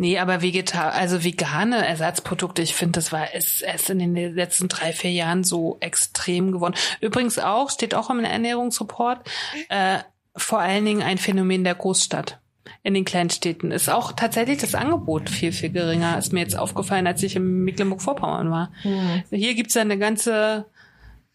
Nee, 0.00 0.20
aber 0.20 0.42
vegetar, 0.42 0.92
also 0.92 1.24
vegane 1.24 1.84
Ersatzprodukte, 1.84 2.62
ich 2.62 2.72
finde, 2.72 2.92
das 2.92 3.10
war 3.10 3.34
es 3.34 3.62
erst 3.62 3.90
in 3.90 3.98
den 3.98 4.14
letzten 4.14 4.68
drei, 4.68 4.92
vier 4.92 5.10
Jahren 5.10 5.42
so 5.42 5.76
extrem 5.80 6.52
geworden. 6.52 6.76
Übrigens 7.00 7.40
auch, 7.40 7.68
steht 7.68 7.96
auch 7.96 8.08
im 8.08 8.20
Ernährungsreport, 8.20 9.28
äh, 9.68 9.98
vor 10.36 10.60
allen 10.60 10.84
Dingen 10.84 11.02
ein 11.02 11.18
Phänomen 11.18 11.64
der 11.64 11.74
Großstadt. 11.74 12.38
In 12.84 12.94
den 12.94 13.04
Kleinstädten 13.04 13.72
ist 13.72 13.90
auch 13.90 14.12
tatsächlich 14.12 14.58
das 14.58 14.76
Angebot 14.76 15.28
viel, 15.30 15.50
viel 15.50 15.70
geringer. 15.70 16.16
Ist 16.16 16.32
mir 16.32 16.40
jetzt 16.40 16.56
aufgefallen, 16.56 17.08
als 17.08 17.24
ich 17.24 17.34
in 17.34 17.64
Mecklenburg-Vorpommern 17.64 18.52
war. 18.52 18.70
Hm. 18.82 19.24
Hier 19.32 19.56
gibt's 19.56 19.74
ja 19.74 19.82
eine 19.82 19.98
ganze, 19.98 20.66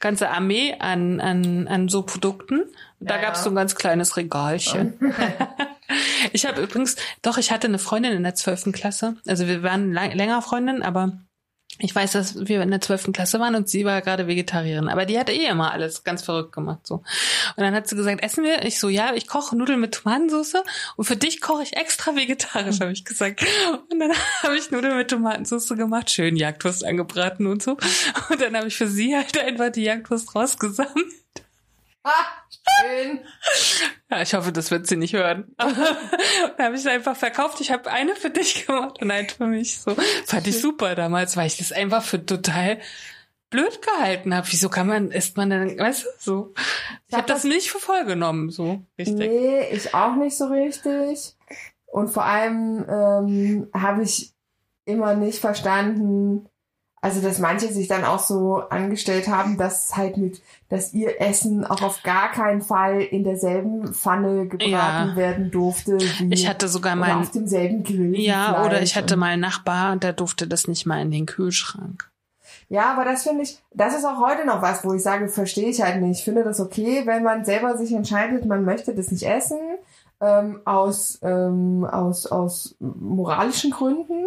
ganze 0.04 0.30
Armee 0.30 0.76
an, 0.78 1.20
an, 1.20 1.68
an 1.68 1.90
so 1.90 2.04
Produkten. 2.04 2.62
Da 3.00 3.16
Ja, 3.16 3.22
gab's 3.22 3.40
ja. 3.40 3.44
so 3.46 3.50
ein 3.50 3.56
ganz 3.56 3.74
kleines 3.76 4.16
Regalchen. 4.18 4.94
Ich 6.32 6.46
habe 6.46 6.62
übrigens, 6.62 6.96
doch, 7.22 7.38
ich 7.38 7.52
hatte 7.52 7.68
eine 7.68 7.78
Freundin 7.78 8.14
in 8.14 8.24
der 8.24 8.34
zwölften 8.36 8.72
Klasse. 8.72 9.18
Also 9.28 9.48
wir 9.48 9.62
waren 9.64 9.92
lang, 9.94 10.12
länger 10.14 10.42
Freundinnen, 10.42 10.82
aber 10.82 11.12
ich 11.84 11.94
weiß, 11.94 12.14
dass 12.14 12.48
wir 12.48 12.62
in 12.62 12.72
der 12.72 12.80
zwölften 12.80 13.12
Klasse 13.12 13.42
waren 13.42 13.56
und 13.56 13.68
sie 13.68 13.84
war 13.84 14.02
gerade 14.02 14.26
Vegetarierin. 14.26 14.88
Aber 14.88 15.06
die 15.06 15.20
hatte 15.20 15.34
eh 15.34 15.48
immer 15.48 15.74
alles 15.74 16.06
ganz 16.06 16.24
verrückt 16.24 16.54
gemacht. 16.54 16.88
so. 16.88 16.96
Und 16.96 17.04
dann 17.58 17.76
hat 17.76 17.90
sie 17.90 17.98
gesagt, 17.98 18.24
essen 18.24 18.46
wir? 18.46 18.64
Ich 18.64 18.80
so, 18.80 18.88
ja, 18.88 19.14
ich 19.14 19.28
koche 19.28 19.58
Nudeln 19.58 19.82
mit 19.82 19.94
Tomatensauce 19.94 20.64
und 20.96 21.04
für 21.04 21.18
dich 21.18 21.42
koche 21.42 21.64
ich 21.64 21.76
extra 21.76 22.16
vegetarisch, 22.16 22.80
habe 22.80 22.94
ich 22.94 23.04
gesagt. 23.04 23.46
Und 23.92 24.00
dann 24.00 24.12
habe 24.44 24.56
ich 24.56 24.72
Nudeln 24.72 24.96
mit 24.96 25.10
Tomatensauce 25.10 25.76
gemacht, 25.76 26.10
schön 26.10 26.38
Jagdwurst 26.38 26.86
angebraten 26.86 27.48
und 27.48 27.62
so. 27.62 27.72
Und 28.30 28.42
dann 28.42 28.56
habe 28.56 28.68
ich 28.68 28.78
für 28.78 28.88
sie 28.88 29.14
halt 29.14 29.38
einfach 29.38 29.70
die 29.70 29.84
Jagdwurst 29.84 30.34
rausgesammelt. 30.34 31.23
Schön. 32.82 33.20
Ja, 34.10 34.22
ich 34.22 34.34
hoffe, 34.34 34.52
das 34.52 34.72
wird 34.72 34.88
sie 34.88 34.98
nicht 34.98 35.14
hören. 35.14 35.54
dann 35.58 35.76
habe 36.60 36.76
ich 36.76 36.82
es 36.82 36.88
einfach 36.88 37.16
verkauft. 37.16 37.62
Ich 37.62 37.72
habe 37.72 37.90
eine 37.90 38.16
für 38.16 38.30
dich 38.30 38.66
gemacht 38.66 39.02
und 39.02 39.12
eine 39.12 39.30
für 39.30 39.48
mich. 39.48 39.80
So 39.80 39.96
fand 40.26 40.48
ich 40.48 40.60
super 40.62 40.96
damals, 40.96 41.38
weil 41.38 41.48
ich 41.48 41.58
das 41.58 41.72
einfach 41.72 42.04
für 42.04 42.26
total 42.26 42.80
blöd 43.50 43.82
gehalten 43.82 44.36
habe. 44.36 44.48
Wieso 44.50 44.70
kann 44.70 44.88
man, 44.88 45.12
isst 45.12 45.38
man 45.38 45.50
denn, 45.50 45.78
weißt 45.78 46.04
du, 46.04 46.10
so. 46.18 46.54
Ich, 47.08 47.16
habe 47.16 47.28
das 47.28 47.44
nicht 47.44 47.72
für 47.72 47.80
voll 47.80 48.06
genommen, 48.06 48.50
so 48.50 48.82
richtig. 48.98 49.16
Nee, 49.16 49.68
ich 49.72 49.94
auch 49.94 50.16
nicht 50.16 50.36
so 50.38 50.48
richtig. 50.48 51.36
Und 51.86 52.10
vor 52.10 52.26
allem 52.26 52.86
ähm, 52.90 53.70
habe 53.74 54.04
ich 54.04 54.34
immer 54.86 55.14
nicht 55.14 55.40
verstanden, 55.40 56.50
also 57.04 57.20
dass 57.22 57.38
manche 57.38 57.68
sich 57.68 57.90
dann 57.90 58.06
auch 58.06 58.20
so 58.20 58.64
angestellt 58.70 59.28
haben, 59.28 59.58
dass 59.58 59.98
halt 59.98 60.16
mit, 60.16 60.42
dass 60.70 60.94
ihr 60.94 61.20
Essen 61.20 61.66
auch 61.66 61.82
auf 61.82 62.02
gar 62.02 62.32
keinen 62.32 62.62
Fall 62.62 63.02
in 63.02 63.26
derselben 63.26 63.94
Pfanne 63.94 64.48
gebraten 64.48 65.10
Ja. 65.10 65.16
werden 65.18 65.52
durfte. 65.52 65.98
Wie, 66.00 66.34
Ich 66.34 66.48
hatte 66.48 66.70
sogar 66.70 66.96
mal, 66.96 67.20
auf 67.20 67.32
demselben 67.32 67.84
Grill. 67.84 68.18
ja, 68.18 68.66
oder 68.66 68.82
ich 68.82 68.96
hatte 68.96 69.18
mal 69.18 69.32
einen 69.32 69.42
Nachbar 69.42 69.92
und 69.92 70.04
der 70.04 70.14
durfte 70.14 70.48
das 70.48 70.70
nicht 70.70 70.86
mal 70.86 71.02
in 71.02 71.12
den 71.12 71.26
Kühlschrank. 71.26 72.10
Ja, 72.70 72.94
aber 72.94 73.04
das 73.04 73.24
finde 73.24 73.44
ich, 73.44 73.62
das 73.74 73.96
ist 73.98 74.06
auch 74.06 74.20
heute 74.26 74.46
noch 74.48 74.62
was, 74.62 74.86
wo 74.86 74.94
ich 74.94 75.04
sage, 75.04 75.28
verstehe 75.28 75.68
ich 75.70 75.82
halt 75.82 76.02
nicht. 76.02 76.20
Ich 76.20 76.24
finde 76.24 76.46
das 76.46 76.62
okay, 76.62 77.02
wenn 77.06 77.22
man 77.24 77.44
selber 77.44 77.78
sich 77.78 77.92
entscheidet, 77.92 78.46
man 78.46 78.64
möchte 78.64 78.96
das 78.96 79.12
nicht 79.12 79.24
essen, 79.24 79.60
ähm, 80.22 80.62
aus, 80.64 81.20
ähm, 81.22 81.84
aus, 81.84 82.28
aus 82.28 82.76
moralischen 82.80 83.72
Gründen. 83.72 84.24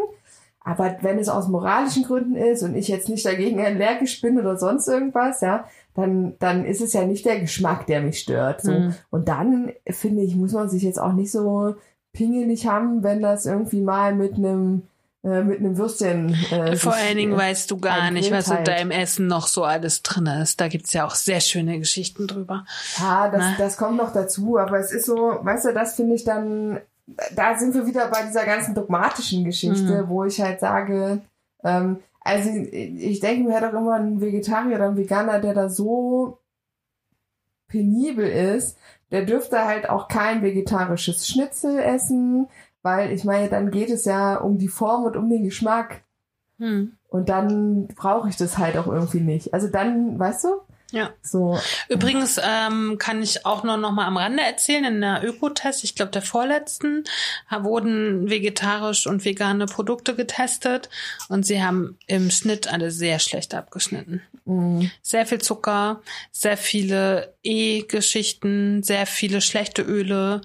Aber 0.66 0.96
wenn 1.00 1.20
es 1.20 1.28
aus 1.28 1.46
moralischen 1.46 2.02
Gründen 2.02 2.34
ist 2.34 2.64
und 2.64 2.74
ich 2.74 2.88
jetzt 2.88 3.08
nicht 3.08 3.24
dagegen 3.24 3.60
allergisch 3.60 4.20
bin 4.20 4.36
oder 4.36 4.58
sonst 4.58 4.88
irgendwas, 4.88 5.40
ja, 5.40 5.64
dann, 5.94 6.34
dann 6.40 6.64
ist 6.64 6.80
es 6.80 6.92
ja 6.92 7.04
nicht 7.04 7.24
der 7.24 7.38
Geschmack, 7.38 7.86
der 7.86 8.00
mich 8.00 8.18
stört. 8.18 8.62
So. 8.62 8.72
Mhm. 8.72 8.94
Und 9.10 9.28
dann, 9.28 9.70
finde 9.88 10.22
ich, 10.24 10.34
muss 10.34 10.52
man 10.52 10.68
sich 10.68 10.82
jetzt 10.82 11.00
auch 11.00 11.12
nicht 11.12 11.30
so 11.30 11.76
pingelig 12.12 12.66
haben, 12.66 13.04
wenn 13.04 13.22
das 13.22 13.46
irgendwie 13.46 13.80
mal 13.80 14.12
mit 14.12 14.34
einem 14.34 14.82
äh, 15.22 15.44
mit 15.44 15.60
einem 15.60 15.78
Würstchen 15.78 16.34
äh, 16.50 16.74
Vor 16.74 16.94
allen 16.94 17.16
Dingen 17.16 17.34
äh, 17.34 17.38
weißt 17.38 17.70
du 17.70 17.78
gar 17.78 18.10
nicht, 18.10 18.32
was 18.32 18.50
in 18.50 18.64
deinem 18.64 18.90
Essen 18.90 19.28
noch 19.28 19.46
so 19.46 19.62
alles 19.62 20.02
drin 20.02 20.26
ist. 20.26 20.60
Da 20.60 20.66
gibt's 20.66 20.92
ja 20.92 21.06
auch 21.06 21.14
sehr 21.14 21.40
schöne 21.40 21.78
Geschichten 21.78 22.26
drüber. 22.26 22.64
Ja, 22.98 23.28
das, 23.28 23.40
Ne? 23.40 23.54
das 23.56 23.76
kommt 23.76 23.98
noch 23.98 24.12
dazu, 24.12 24.58
aber 24.58 24.80
es 24.80 24.90
ist 24.90 25.06
so, 25.06 25.38
weißt 25.42 25.66
du, 25.66 25.74
das 25.74 25.94
finde 25.94 26.16
ich 26.16 26.24
dann, 26.24 26.80
da 27.34 27.56
sind 27.56 27.74
wir 27.74 27.86
wieder 27.86 28.08
bei 28.08 28.22
dieser 28.22 28.44
ganzen 28.44 28.74
dogmatischen 28.74 29.44
Geschichte, 29.44 30.02
Mhm. 30.02 30.08
wo 30.08 30.24
ich 30.24 30.40
halt 30.40 30.60
sage, 30.60 31.20
ähm, 31.64 31.98
also 32.20 32.50
ich 32.50 33.20
denke 33.20 33.48
mir 33.48 33.54
halt 33.54 33.64
auch 33.64 33.78
immer 33.78 33.94
ein 33.94 34.20
Vegetarier 34.20 34.76
oder 34.76 34.88
ein 34.88 34.96
Veganer, 34.96 35.38
der 35.40 35.54
da 35.54 35.68
so 35.68 36.38
penibel 37.68 38.26
ist, 38.26 38.76
der 39.10 39.24
dürfte 39.24 39.64
halt 39.64 39.88
auch 39.88 40.08
kein 40.08 40.42
vegetarisches 40.42 41.26
Schnitzel 41.28 41.78
essen, 41.78 42.48
weil 42.82 43.12
ich 43.12 43.24
meine, 43.24 43.48
dann 43.48 43.70
geht 43.70 43.90
es 43.90 44.04
ja 44.04 44.36
um 44.36 44.58
die 44.58 44.68
Form 44.68 45.04
und 45.04 45.16
um 45.16 45.28
den 45.28 45.44
Geschmack. 45.44 46.02
Hm. 46.58 46.92
Und 47.08 47.28
dann 47.28 47.86
brauche 47.88 48.28
ich 48.28 48.36
das 48.36 48.58
halt 48.58 48.76
auch 48.76 48.86
irgendwie 48.86 49.20
nicht. 49.20 49.54
Also 49.54 49.68
dann, 49.68 50.18
weißt 50.18 50.44
du? 50.44 50.48
Ja. 50.92 51.10
So, 51.20 51.58
Übrigens 51.88 52.40
ähm, 52.42 52.96
kann 52.98 53.22
ich 53.22 53.44
auch 53.44 53.64
nur 53.64 53.76
noch 53.76 53.90
mal 53.92 54.06
am 54.06 54.16
Rande 54.16 54.42
erzählen, 54.42 54.84
in 54.84 55.00
der 55.00 55.22
Ökotest, 55.24 55.82
ich 55.82 55.94
glaube 55.96 56.12
der 56.12 56.22
vorletzten, 56.22 57.04
wurden 57.50 58.30
vegetarisch 58.30 59.06
und 59.06 59.24
vegane 59.24 59.66
Produkte 59.66 60.14
getestet 60.14 60.88
und 61.28 61.44
sie 61.44 61.62
haben 61.62 61.98
im 62.06 62.30
Schnitt 62.30 62.72
alle 62.72 62.90
sehr 62.92 63.18
schlecht 63.18 63.54
abgeschnitten. 63.54 64.22
mh, 64.44 64.86
Sehr 65.02 65.26
viel 65.26 65.40
Zucker, 65.40 66.02
sehr 66.30 66.56
viele 66.56 67.34
E-Geschichten, 67.42 68.82
sehr 68.82 69.06
viele 69.06 69.40
schlechte 69.40 69.82
Öle 69.82 70.40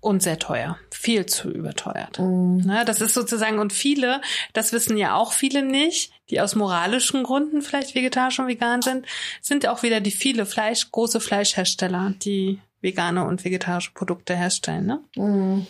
und 0.00 0.22
sehr 0.22 0.38
teuer. 0.38 0.78
Viel 0.90 1.26
zu 1.26 1.50
überteuert. 1.50 2.18
mh. 2.18 2.64
Ne, 2.64 2.84
das 2.84 3.00
ist 3.00 3.14
sozusagen, 3.14 3.58
und 3.58 3.72
viele, 3.72 4.20
das 4.52 4.72
wissen 4.72 4.96
ja 4.96 5.14
auch 5.16 5.32
viele 5.32 5.62
nicht, 5.64 6.11
die 6.30 6.40
aus 6.40 6.54
moralischen 6.54 7.22
Gründen 7.24 7.62
vielleicht 7.62 7.94
vegetarisch 7.94 8.38
und 8.38 8.46
vegan 8.46 8.82
sind, 8.82 9.06
sind 9.40 9.66
auch 9.66 9.82
wieder 9.82 10.00
die 10.00 10.10
viele 10.10 10.46
Fleisch, 10.46 10.90
große 10.90 11.20
Fleischhersteller, 11.20 12.14
die 12.22 12.60
vegane 12.80 13.24
und 13.24 13.44
vegetarische 13.44 13.92
Produkte 13.92 14.34
herstellen, 14.34 14.86
ne? 14.86 15.04
mh. 15.16 15.66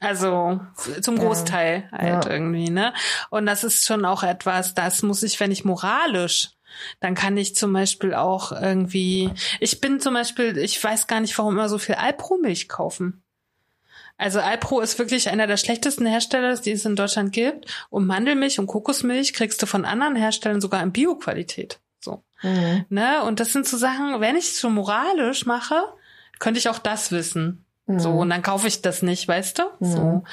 Also 0.00 0.58
zum 1.02 1.16
Ja. 1.16 1.22
Großteil 1.22 1.88
halt 1.92 2.24
Ja. 2.24 2.30
irgendwie, 2.30 2.70
ne? 2.70 2.94
Und 3.30 3.44
das 3.46 3.62
ist 3.62 3.84
schon 3.84 4.04
auch 4.06 4.22
etwas, 4.22 4.72
das 4.74 5.02
muss 5.02 5.22
ich, 5.22 5.38
wenn 5.38 5.52
ich 5.52 5.64
moralisch 5.64 6.50
dann 7.00 7.14
kann 7.14 7.36
ich 7.36 7.56
zum 7.56 7.72
Beispiel 7.72 8.12
auch 8.14 8.52
irgendwie, 8.52 9.30
ich 9.60 9.80
bin 9.80 10.00
zum 10.00 10.14
Beispiel, 10.14 10.58
ich 10.58 10.82
weiß 10.82 11.06
gar 11.06 11.20
nicht, 11.20 11.36
warum 11.38 11.54
immer 11.54 11.68
so 11.68 11.78
viel 11.78 11.94
Alpro-Milch 11.94 12.68
kaufen. 12.68 13.22
Also 14.18 14.40
Alpro 14.40 14.80
ist 14.80 14.98
wirklich 14.98 15.28
einer 15.28 15.46
der 15.46 15.56
schlechtesten 15.56 16.06
Hersteller, 16.06 16.56
die 16.56 16.72
es 16.72 16.84
in 16.84 16.96
Deutschland 16.96 17.32
gibt. 17.32 17.66
Und 17.90 18.06
Mandelmilch 18.06 18.58
und 18.58 18.66
Kokosmilch 18.66 19.32
kriegst 19.32 19.60
du 19.62 19.66
von 19.66 19.84
anderen 19.84 20.16
Herstellern 20.16 20.60
sogar 20.60 20.82
in 20.82 20.92
Bio-Qualität. 20.92 21.80
So. 22.00 22.22
Mhm. 22.42 22.84
Ne? 22.88 23.22
Und 23.24 23.40
das 23.40 23.52
sind 23.52 23.66
so 23.66 23.76
Sachen, 23.76 24.20
wenn 24.20 24.36
ich 24.36 24.44
es 24.44 24.60
schon 24.60 24.74
moralisch 24.74 25.44
mache, 25.46 25.76
könnte 26.38 26.58
ich 26.58 26.68
auch 26.68 26.78
das 26.78 27.12
wissen. 27.12 27.62
So, 27.88 28.10
Mhm. 28.10 28.18
und 28.18 28.30
dann 28.30 28.42
kaufe 28.42 28.66
ich 28.66 28.82
das 28.82 29.02
nicht, 29.02 29.28
weißt 29.28 29.60
du? 29.60 29.62
Mhm. 29.78 29.92
So. 29.92 30.24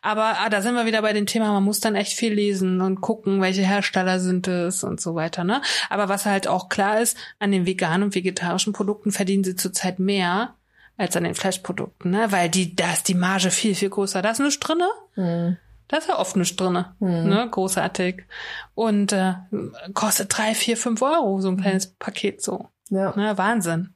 Aber 0.00 0.38
ah, 0.38 0.48
da 0.48 0.62
sind 0.62 0.76
wir 0.76 0.86
wieder 0.86 1.02
bei 1.02 1.12
dem 1.12 1.26
Thema, 1.26 1.52
man 1.52 1.64
muss 1.64 1.80
dann 1.80 1.96
echt 1.96 2.12
viel 2.12 2.32
lesen 2.32 2.80
und 2.80 3.00
gucken, 3.00 3.40
welche 3.40 3.62
Hersteller 3.62 4.20
sind 4.20 4.46
es 4.46 4.84
und 4.84 5.00
so 5.00 5.16
weiter, 5.16 5.42
ne? 5.42 5.60
Aber 5.88 6.08
was 6.08 6.24
halt 6.24 6.46
auch 6.46 6.68
klar 6.68 7.00
ist, 7.00 7.16
an 7.40 7.50
den 7.50 7.66
veganen 7.66 8.04
und 8.04 8.14
vegetarischen 8.14 8.72
Produkten 8.72 9.10
verdienen 9.10 9.42
sie 9.42 9.56
zurzeit 9.56 9.98
mehr 9.98 10.54
als 11.00 11.16
an 11.16 11.24
den 11.24 11.34
Fleischprodukten, 11.34 12.10
ne? 12.10 12.30
Weil 12.30 12.48
die, 12.50 12.76
da 12.76 12.92
ist 12.92 13.08
die 13.08 13.14
Marge 13.14 13.50
viel, 13.50 13.74
viel 13.74 13.88
größer. 13.90 14.20
Da 14.22 14.30
ist 14.30 14.38
nichts 14.38 14.60
drinne. 14.60 14.88
Mhm. 15.16 15.56
Da 15.88 15.96
ist 15.96 16.08
ja 16.08 16.18
oft 16.18 16.36
nichts 16.36 16.56
drinne. 16.56 16.94
Mhm. 17.00 17.28
Ne? 17.28 17.48
Großartig. 17.50 18.24
Und 18.74 19.12
äh, 19.12 19.34
kostet 19.94 20.36
drei, 20.36 20.54
vier, 20.54 20.76
fünf 20.76 21.02
Euro, 21.02 21.40
so 21.40 21.48
ein 21.48 21.60
kleines 21.60 21.88
Paket 21.88 22.42
so. 22.42 22.68
Ja. 22.90 23.16
Ne? 23.16 23.36
Wahnsinn. 23.38 23.94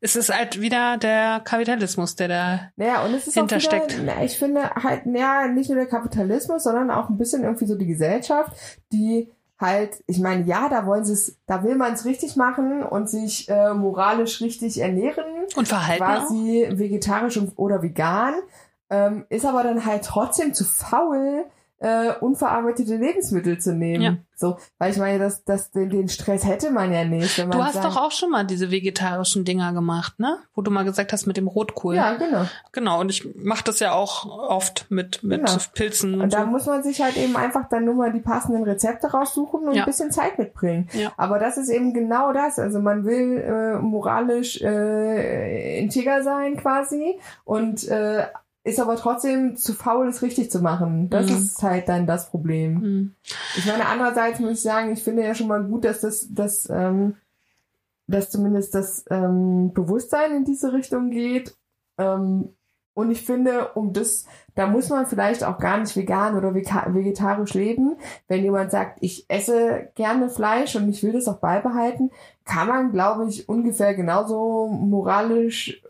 Es 0.00 0.16
ist 0.16 0.34
halt 0.34 0.60
wieder 0.62 0.96
der 0.96 1.40
Kapitalismus, 1.44 2.16
der 2.16 2.28
da 2.28 2.60
Naja, 2.76 3.04
und 3.04 3.12
es 3.12 3.26
ist 3.26 3.38
auch 3.38 3.44
wieder, 3.44 3.56
Hintersteckt. 3.58 4.00
na, 4.02 4.24
ich 4.24 4.38
finde 4.38 4.70
halt, 4.70 5.02
ja, 5.04 5.46
nicht 5.46 5.68
nur 5.68 5.76
der 5.76 5.86
Kapitalismus, 5.86 6.62
sondern 6.64 6.90
auch 6.90 7.10
ein 7.10 7.18
bisschen 7.18 7.44
irgendwie 7.44 7.66
so 7.66 7.76
die 7.76 7.86
Gesellschaft, 7.86 8.52
die 8.92 9.30
halt, 9.60 10.02
ich 10.06 10.18
meine, 10.18 10.44
ja, 10.44 10.68
da 10.68 10.86
wollen 10.86 11.04
sie 11.04 11.12
es, 11.12 11.36
da 11.46 11.62
will 11.62 11.76
man 11.76 11.92
es 11.92 12.04
richtig 12.04 12.36
machen 12.36 12.82
und 12.82 13.10
sich 13.10 13.48
äh, 13.48 13.74
moralisch 13.74 14.40
richtig 14.40 14.80
ernähren, 14.80 15.24
und 15.54 15.68
Verhalten 15.68 16.02
auch. 16.02 16.26
quasi 16.26 16.68
vegetarisch 16.72 17.36
und, 17.36 17.52
oder 17.56 17.82
vegan, 17.82 18.34
ähm, 18.88 19.26
ist 19.28 19.44
aber 19.44 19.62
dann 19.62 19.84
halt 19.84 20.04
trotzdem 20.04 20.54
zu 20.54 20.64
faul, 20.64 21.44
äh, 21.80 22.12
unverarbeitete 22.20 22.96
Lebensmittel 22.96 23.58
zu 23.58 23.74
nehmen. 23.74 24.02
Ja. 24.02 24.16
So, 24.36 24.56
weil 24.78 24.90
ich 24.90 24.96
meine, 24.98 25.18
das, 25.18 25.44
das, 25.44 25.70
den, 25.70 25.90
den 25.90 26.08
Stress 26.08 26.46
hätte 26.46 26.70
man 26.70 26.92
ja 26.92 27.04
nicht. 27.04 27.36
Wenn 27.38 27.48
man 27.48 27.58
Du 27.58 27.64
hast 27.64 27.74
sagt, 27.74 27.84
doch 27.84 27.96
auch 27.96 28.10
schon 28.10 28.30
mal 28.30 28.44
diese 28.46 28.70
vegetarischen 28.70 29.44
Dinger 29.44 29.72
gemacht, 29.74 30.18
ne? 30.18 30.38
Wo 30.54 30.62
du 30.62 30.70
mal 30.70 30.84
gesagt 30.84 31.12
hast 31.12 31.26
mit 31.26 31.36
dem 31.36 31.46
Rotkohl. 31.46 31.96
Ja, 31.96 32.14
genau. 32.14 32.44
Genau, 32.72 33.00
und 33.00 33.10
ich 33.10 33.34
mache 33.34 33.64
das 33.64 33.80
ja 33.80 33.92
auch 33.92 34.26
oft 34.26 34.86
mit, 34.90 35.22
mit 35.22 35.44
Genau. 35.44 35.58
Pilzen 35.74 36.14
und, 36.14 36.20
Und 36.22 36.32
da 36.32 36.40
so. 36.42 36.46
muss 36.46 36.66
man 36.66 36.82
sich 36.82 37.02
halt 37.02 37.16
eben 37.18 37.36
einfach 37.36 37.68
dann 37.68 37.84
nur 37.84 37.94
mal 37.94 38.12
die 38.12 38.20
passenden 38.20 38.62
Rezepte 38.64 39.08
raussuchen 39.10 39.68
und 39.68 39.74
Ja. 39.74 39.82
ein 39.82 39.86
bisschen 39.86 40.10
Zeit 40.10 40.38
mitbringen. 40.38 40.88
Ja. 40.92 41.12
Aber 41.18 41.38
das 41.38 41.56
ist 41.58 41.68
eben 41.68 41.92
genau 41.92 42.32
das. 42.32 42.58
Also 42.58 42.80
man 42.80 43.04
will 43.04 43.38
äh, 43.38 43.78
moralisch 43.78 44.60
äh, 44.60 45.78
integer 45.80 46.22
sein 46.22 46.56
quasi 46.56 47.18
und 47.44 47.86
äh, 47.88 48.26
ist 48.62 48.78
aber 48.80 48.96
trotzdem 48.96 49.56
zu 49.56 49.72
faul, 49.72 50.08
es 50.08 50.22
richtig 50.22 50.50
zu 50.50 50.60
machen. 50.60 51.08
Das 51.10 51.26
Mhm. 51.28 51.36
ist 51.36 51.62
halt 51.62 51.88
dann 51.88 52.06
das 52.06 52.28
Problem. 52.30 52.80
Hm. 52.82 53.14
Ich 53.56 53.66
meine, 53.66 53.86
andererseits 53.86 54.38
muss 54.38 54.52
ich 54.52 54.62
sagen, 54.62 54.92
ich 54.92 55.02
finde 55.02 55.24
ja 55.24 55.34
schon 55.34 55.48
mal 55.48 55.62
gut, 55.64 55.84
dass 55.84 56.00
das, 56.02 56.28
das, 56.30 56.68
ähm, 56.70 57.16
dass 58.06 58.28
zumindest 58.30 58.74
das 58.74 59.04
ähm, 59.10 59.72
Bewusstsein 59.72 60.34
in 60.36 60.44
diese 60.44 60.72
Richtung 60.72 61.10
geht. 61.10 61.56
Ähm, 61.96 62.50
und 62.92 63.10
ich 63.12 63.24
finde, 63.24 63.68
um 63.74 63.92
das, 63.94 64.26
da 64.56 64.66
muss 64.66 64.90
man 64.90 65.06
vielleicht 65.06 65.42
auch 65.44 65.58
gar 65.58 65.78
nicht 65.78 65.96
vegan 65.96 66.36
oder 66.36 66.52
vegetarisch 66.54 67.54
leben. 67.54 67.96
Wenn 68.28 68.42
jemand 68.42 68.72
sagt, 68.72 68.98
ich 69.00 69.24
esse 69.30 69.88
gerne 69.94 70.28
Fleisch 70.28 70.76
und 70.76 70.88
ich 70.90 71.02
will 71.02 71.12
das 71.12 71.28
auch 71.28 71.38
beibehalten, 71.38 72.10
kann 72.44 72.68
man, 72.68 72.92
glaube 72.92 73.26
ich, 73.28 73.48
ungefähr 73.48 73.94
genauso 73.94 74.66
moralisch 74.66 75.82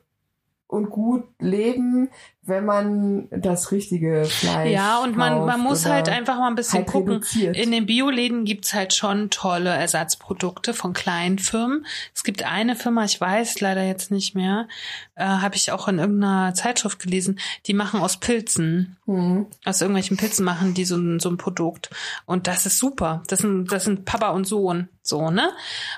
und 0.70 0.88
gut 0.90 1.24
leben, 1.40 2.10
wenn 2.42 2.64
man 2.64 3.28
das 3.30 3.70
richtige 3.72 4.24
Fleisch 4.24 4.70
Ja, 4.72 5.02
und 5.02 5.16
man, 5.16 5.44
man 5.44 5.60
muss 5.60 5.84
halt 5.84 6.08
einfach 6.08 6.36
mal 6.38 6.46
ein 6.48 6.54
bisschen 6.54 6.80
halt 6.80 6.86
gucken. 6.88 7.14
reduziert. 7.14 7.56
In 7.56 7.70
den 7.72 7.86
Bioläden 7.86 8.44
gibt's 8.44 8.72
halt 8.72 8.94
schon 8.94 9.30
tolle 9.30 9.70
Ersatzprodukte 9.70 10.72
von 10.72 10.92
kleinen 10.92 11.38
Firmen. 11.40 11.84
Es 12.14 12.22
gibt 12.24 12.44
eine 12.44 12.76
Firma, 12.76 13.04
ich 13.04 13.20
weiß 13.20 13.60
leider 13.60 13.82
jetzt 13.82 14.10
nicht 14.12 14.34
mehr, 14.36 14.68
äh, 15.16 15.24
habe 15.24 15.56
ich 15.56 15.72
auch 15.72 15.88
in 15.88 15.98
irgendeiner 15.98 16.54
Zeitschrift 16.54 17.00
gelesen, 17.00 17.40
die 17.66 17.74
machen 17.74 18.00
aus 18.00 18.18
Pilzen, 18.18 18.96
Hm. 19.06 19.46
aus 19.64 19.80
irgendwelchen 19.80 20.16
Pilzen 20.16 20.44
machen 20.44 20.72
die 20.74 20.84
so, 20.84 20.96
ein- 20.96 21.18
so 21.20 21.28
ein 21.30 21.36
Produkt. 21.36 21.90
Und 22.26 22.46
das 22.46 22.64
ist 22.64 22.78
super. 22.78 23.22
Das 23.26 23.40
sind, 23.40 23.70
das 23.72 23.84
sind 23.84 24.04
Papa 24.04 24.30
und 24.30 24.46
Sohn, 24.46 24.88
so, 25.02 25.30
ne? 25.30 25.50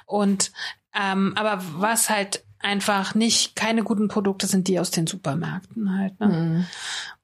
Und, 0.07 0.51
ähm, 0.95 1.35
aber 1.37 1.63
was 1.77 2.11
halt 2.11 2.45
einfach 2.63 3.15
nicht 3.15 3.57
keine 3.57 3.83
guten 3.83 4.09
Produkte 4.09 4.47
sind 4.47 4.69
die 4.69 4.79
aus 4.79 4.91
den 4.91 5.07
Supermärkten 5.07 5.99
halt. 5.99 6.19
Ne? 6.21 6.27
Mhm. 6.27 6.67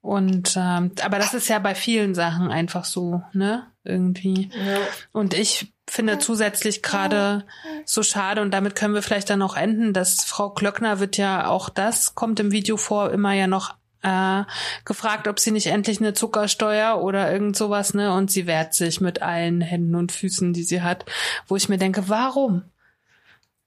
Und 0.01 0.55
ähm, 0.57 0.91
aber 1.01 1.19
das 1.19 1.33
ist 1.33 1.49
ja 1.49 1.59
bei 1.59 1.75
vielen 1.75 2.15
Sachen 2.15 2.49
einfach 2.49 2.85
so, 2.85 3.21
ne? 3.33 3.65
Irgendwie. 3.83 4.49
Ja. 4.53 4.77
Und 5.11 5.33
ich 5.33 5.73
finde 5.89 6.19
zusätzlich 6.19 6.83
gerade 6.83 7.45
so 7.85 8.03
schade 8.03 8.41
und 8.41 8.51
damit 8.51 8.75
können 8.75 8.93
wir 8.93 9.01
vielleicht 9.01 9.29
dann 9.29 9.41
auch 9.41 9.57
enden, 9.57 9.93
dass 9.93 10.23
Frau 10.23 10.51
Klöckner 10.51 10.99
wird 10.99 11.17
ja 11.17 11.47
auch 11.47 11.69
das 11.69 12.13
kommt 12.13 12.39
im 12.39 12.51
Video 12.51 12.77
vor 12.77 13.11
immer 13.11 13.33
ja 13.33 13.47
noch 13.47 13.75
äh, 14.01 14.43
gefragt, 14.85 15.27
ob 15.27 15.39
sie 15.39 15.51
nicht 15.51 15.67
endlich 15.67 15.99
eine 15.99 16.13
Zuckersteuer 16.13 17.01
oder 17.01 17.31
irgend 17.31 17.57
sowas, 17.57 17.93
ne? 17.93 18.13
Und 18.13 18.31
sie 18.31 18.47
wehrt 18.47 18.73
sich 18.73 19.01
mit 19.01 19.21
allen 19.21 19.61
Händen 19.61 19.95
und 19.95 20.11
Füßen, 20.11 20.53
die 20.53 20.63
sie 20.63 20.81
hat, 20.81 21.05
wo 21.47 21.55
ich 21.55 21.69
mir 21.69 21.77
denke, 21.77 22.07
warum? 22.07 22.63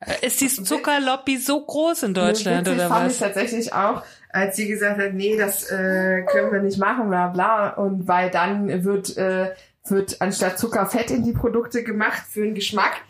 Äh, 0.06 0.26
Ist 0.26 0.40
die 0.40 0.48
Zuckerlobby 0.48 1.38
so 1.38 1.64
groß 1.64 2.04
in 2.04 2.14
Deutschland 2.14 2.68
oder 2.68 2.88
fand 2.88 3.12
ich 3.12 3.20
was? 3.20 3.28
tatsächlich 3.28 3.72
auch, 3.72 4.02
als 4.30 4.56
sie 4.56 4.66
gesagt 4.68 5.00
hat, 5.00 5.14
nee, 5.14 5.36
das 5.36 5.70
äh, 5.70 6.22
können 6.22 6.52
wir 6.52 6.62
nicht 6.62 6.78
machen, 6.78 7.08
bla 7.08 7.28
bla. 7.28 7.70
Und 7.70 8.08
weil 8.08 8.30
dann 8.30 8.84
wird, 8.84 9.16
äh, 9.16 9.50
wird 9.86 10.20
anstatt 10.20 10.58
Zucker 10.58 10.86
Fett 10.86 11.10
in 11.10 11.24
die 11.24 11.32
Produkte 11.32 11.82
gemacht 11.82 12.22
für 12.28 12.42
den 12.42 12.54
Geschmack. 12.54 13.00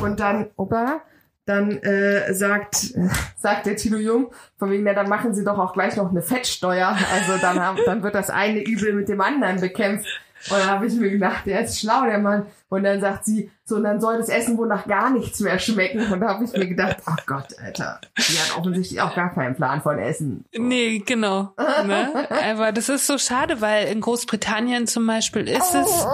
Und 0.00 0.20
dann, 0.20 0.50
opa, 0.56 1.02
dann 1.46 1.78
äh, 1.82 2.32
sagt, 2.34 2.94
sagt 3.36 3.66
der 3.66 3.76
Tilo 3.76 3.98
Jung, 3.98 4.32
von 4.58 4.70
wegen, 4.70 4.86
ja, 4.86 4.94
dann 4.94 5.08
machen 5.08 5.34
sie 5.34 5.44
doch 5.44 5.58
auch 5.58 5.72
gleich 5.72 5.96
noch 5.96 6.10
eine 6.10 6.22
Fettsteuer. 6.22 6.96
Also 7.12 7.40
dann, 7.40 7.60
haben, 7.60 7.78
dann 7.84 8.02
wird 8.02 8.14
das 8.14 8.30
eine 8.30 8.62
Übel 8.62 8.92
mit 8.92 9.08
dem 9.08 9.20
anderen 9.20 9.60
bekämpft. 9.60 10.08
Und 10.48 10.58
dann 10.58 10.68
habe 10.70 10.86
ich 10.86 10.94
mir 10.94 11.10
gedacht, 11.10 11.44
der 11.46 11.60
ist 11.62 11.78
schlau, 11.78 12.04
der 12.06 12.18
Mann. 12.18 12.46
Und 12.70 12.84
dann 12.84 13.00
sagt 13.00 13.24
sie, 13.24 13.50
so, 13.64 13.76
und 13.76 13.84
dann 13.84 14.00
soll 14.00 14.16
das 14.18 14.28
Essen 14.28 14.56
wohl 14.56 14.68
nach 14.68 14.86
gar 14.86 15.10
nichts 15.10 15.40
mehr 15.40 15.58
schmecken. 15.58 16.10
Und 16.12 16.20
da 16.20 16.28
habe 16.28 16.44
ich 16.44 16.52
mir 16.52 16.66
gedacht, 16.68 16.98
ach 17.04 17.26
Gott, 17.26 17.48
Alter, 17.62 18.00
die 18.16 18.38
hat 18.38 18.56
offensichtlich 18.56 19.00
auch 19.02 19.14
gar 19.14 19.34
keinen 19.34 19.56
Plan 19.56 19.82
von 19.82 19.98
Essen. 19.98 20.44
Nee, 20.56 21.02
genau. 21.04 21.52
Ne? 21.84 22.28
Aber 22.50 22.72
das 22.72 22.88
ist 22.88 23.06
so 23.06 23.18
schade, 23.18 23.60
weil 23.60 23.88
in 23.88 24.00
Großbritannien 24.00 24.86
zum 24.86 25.06
Beispiel 25.06 25.48
ist 25.48 25.74
es, 25.74 26.06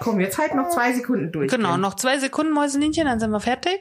Komm, 0.00 0.18
jetzt 0.18 0.38
halt 0.38 0.54
noch 0.54 0.68
zwei 0.70 0.92
Sekunden 0.92 1.30
durch. 1.30 1.50
genau, 1.50 1.76
noch 1.76 1.94
zwei 1.94 2.18
Sekunden 2.18 2.52
Mäuselinchen, 2.52 3.04
dann 3.06 3.20
sind 3.20 3.30
wir 3.30 3.40
fertig. 3.40 3.78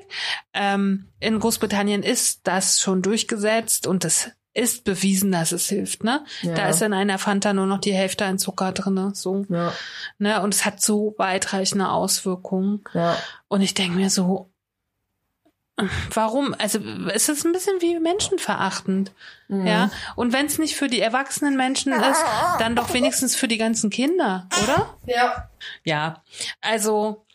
Ähm, 0.53 1.07
in 1.19 1.40
Großbritannien 1.40 2.03
ist 2.03 2.41
das 2.44 2.80
schon 2.80 3.02
durchgesetzt 3.02 3.88
und 3.88 4.06
es 4.06 4.30
ist 4.54 4.84
bewiesen, 4.84 5.32
dass 5.32 5.52
es 5.52 5.70
hilft, 5.70 6.04
ne? 6.04 6.26
Ja. 6.42 6.56
Da 6.56 6.70
ist 6.70 6.82
in 6.82 6.94
einer 6.94 7.20
Fanta 7.20 7.54
nur 7.54 7.66
noch 7.68 7.80
die 7.80 7.94
Hälfte 7.94 8.26
an 8.26 8.40
Zucker 8.40 8.72
drinne, 8.72 9.12
so, 9.14 9.46
Ja, 9.50 9.74
ne? 10.18 10.42
Und 10.42 10.54
es 10.54 10.66
hat 10.66 10.82
so 10.82 11.14
weitreichende 11.18 11.90
Auswirkungen. 11.90 12.84
ja. 12.94 13.16
Und 13.48 13.62
ich 13.62 13.74
denke 13.74 13.96
mir 13.96 14.10
so, 14.10 14.50
warum? 16.14 16.54
Also 16.58 16.80
es 17.14 17.30
ist 17.30 17.46
ein 17.46 17.52
bisschen 17.54 17.80
wie 17.82 18.00
menschenverachtend. 18.00 19.12
Mhm. 19.48 19.66
Ja. 19.68 19.92
Und 20.16 20.34
wenn 20.34 20.46
es 20.48 20.58
nicht 20.58 20.76
für 20.76 20.88
die 20.88 21.00
erwachsenen 21.00 21.56
Menschen 21.56 21.94
ist, 21.94 22.22
dann 22.60 22.76
doch 22.76 22.94
wenigstens 22.94 23.36
für 23.36 23.48
die 23.48 23.58
ganzen 23.58 23.90
Kinder, 23.90 24.48
oder? 24.64 24.98
Ja. 25.06 25.50
Ja. 25.84 26.24
Also, 26.62 27.26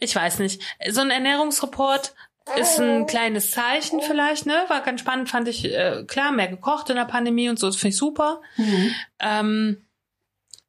ich 0.00 0.14
weiß 0.14 0.38
nicht. 0.38 0.62
So 0.90 1.00
ein 1.00 1.10
Ernährungsreport 1.10 2.14
ist 2.60 2.78
ein 2.78 3.06
kleines 3.06 3.50
Zeichen 3.50 4.00
vielleicht, 4.00 4.46
ne? 4.46 4.54
War 4.68 4.80
ganz 4.82 5.00
spannend, 5.00 5.28
fand 5.30 5.48
ich, 5.48 5.64
äh, 5.64 6.04
klar, 6.06 6.30
mehr 6.32 6.48
gekocht 6.48 6.90
in 6.90 6.96
der 6.96 7.04
Pandemie 7.06 7.48
und 7.48 7.58
so, 7.58 7.66
das 7.68 7.76
finde 7.76 7.90
ich 7.94 7.96
super. 7.98 8.40
Mhm. 8.56 8.90
Ähm, 9.20 9.86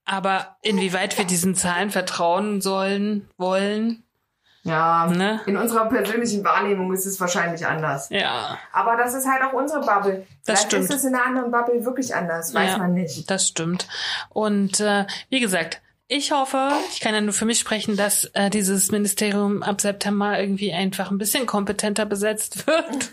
aber 0.06 0.58
inwieweit 0.62 1.18
wir 1.18 1.26
diesen 1.26 1.56
Zahlen 1.56 1.90
vertrauen 1.90 2.62
sollen, 2.62 3.28
wollen, 3.38 4.04
Ja, 4.64 5.08
ne? 5.08 5.42
in 5.48 5.58
unserer 5.58 5.86
persönlichen 5.90 6.44
Wahrnehmung 6.44 6.94
ist 6.94 7.06
es 7.06 7.20
wahrscheinlich 7.20 7.66
anders. 7.68 8.10
Ja, 8.10 8.58
Aber 8.72 8.96
das 8.98 9.14
ist 9.14 9.28
halt 9.28 9.42
auch 9.44 9.54
unsere 9.54 9.82
Bubble. 9.82 10.26
Das 10.46 10.60
Vielleicht 10.62 10.66
stimmt. 10.72 10.84
ist 10.86 10.94
es 10.96 11.04
in 11.06 11.16
einer 11.16 11.26
anderen 11.26 11.52
Bubble 11.52 11.84
wirklich 11.86 12.16
anders, 12.16 12.54
weiß 12.54 12.72
Ja. 12.72 12.78
man 12.78 12.94
nicht. 12.94 13.30
das 13.30 13.48
stimmt. 13.48 13.88
Und 14.30 14.80
äh, 14.80 15.06
wie 15.30 15.40
gesagt, 15.40 15.82
ich 16.08 16.32
hoffe, 16.32 16.72
ich 16.94 17.00
kann 17.00 17.14
ja 17.16 17.22
nur 17.22 17.34
für 17.34 17.46
mich 17.46 17.60
sprechen, 17.60 17.98
dass 17.98 18.26
äh, 18.34 18.50
dieses 18.50 18.92
Ministerium 18.92 19.64
ab 19.64 19.82
September 19.82 20.40
irgendwie 20.40 20.72
einfach 20.72 21.10
ein 21.10 21.18
bisschen 21.18 21.46
kompetenter 21.48 22.06
besetzt 22.06 22.68
wird. 22.68 23.10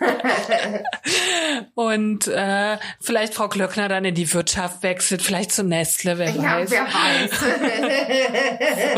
Und 1.75 2.27
äh, 2.29 2.77
vielleicht 3.01 3.35
Frau 3.35 3.49
Glöckner 3.49 3.89
dann 3.89 4.05
in 4.05 4.15
die 4.15 4.33
Wirtschaft 4.33 4.83
wechselt, 4.83 5.23
vielleicht 5.23 5.53
zu 5.53 5.65
Nestle, 5.65 6.19
wer 6.19 6.31
Ja, 6.31 6.43
weiß. 6.59 6.71
wer 6.71 6.85
weiß. 6.85 7.31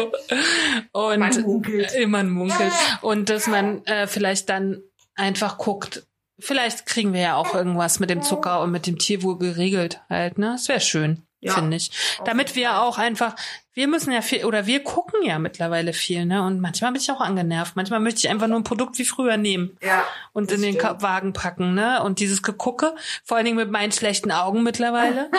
Und 0.92 1.18
Man 1.20 1.40
munkelt. 1.42 1.94
Äh, 1.94 2.06
man 2.06 2.28
munkelt. 2.30 2.72
Und 3.02 3.28
dass 3.30 3.46
man 3.46 3.84
äh, 3.86 4.06
vielleicht 4.06 4.48
dann 4.48 4.80
einfach 5.14 5.58
guckt, 5.58 6.06
vielleicht 6.40 6.86
kriegen 6.86 7.12
wir 7.12 7.20
ja 7.20 7.36
auch 7.36 7.54
irgendwas 7.54 8.00
mit 8.00 8.10
dem 8.10 8.22
Zucker 8.22 8.60
und 8.60 8.72
mit 8.72 8.86
dem 8.88 8.98
Tierwohl 8.98 9.38
geregelt 9.38 10.00
halt, 10.10 10.38
ne? 10.38 10.52
Das 10.56 10.66
wäre 10.68 10.80
schön, 10.80 11.22
Ja, 11.44 11.54
finde 11.54 11.76
ich. 11.76 11.90
Damit 12.24 12.54
wir 12.54 12.80
auch 12.80 12.96
einfach, 12.98 13.36
wir 13.74 13.86
müssen 13.86 14.12
ja 14.12 14.22
viel, 14.22 14.44
oder 14.44 14.66
wir 14.66 14.82
gucken 14.82 15.22
ja 15.24 15.38
mittlerweile 15.38 15.92
viel, 15.92 16.24
ne? 16.24 16.42
Und 16.42 16.60
manchmal 16.60 16.92
bin 16.92 17.00
ich 17.00 17.10
auch 17.10 17.20
angenervt. 17.20 17.76
Manchmal 17.76 18.00
möchte 18.00 18.20
ich 18.20 18.28
einfach 18.30 18.46
nur 18.46 18.58
ein 18.58 18.64
Produkt 18.64 18.98
wie 18.98 19.04
früher 19.04 19.36
nehmen 19.36 19.76
ja. 19.82 20.04
und 20.32 20.50
in 20.52 20.62
den 20.62 20.74
stimmt. 20.74 21.00
Ka- 21.00 21.02
Wagen 21.02 21.32
packen, 21.32 21.74
ne? 21.74 22.02
Und 22.02 22.18
dieses 22.18 22.42
Gegucke, 22.42 22.94
vor 23.24 23.36
allen 23.36 23.44
Dingen 23.44 23.56
mit 23.58 23.70
meinen 23.70 23.92
schlechten 23.92 24.30
Augen 24.32 24.62
mittlerweile, 24.62 25.30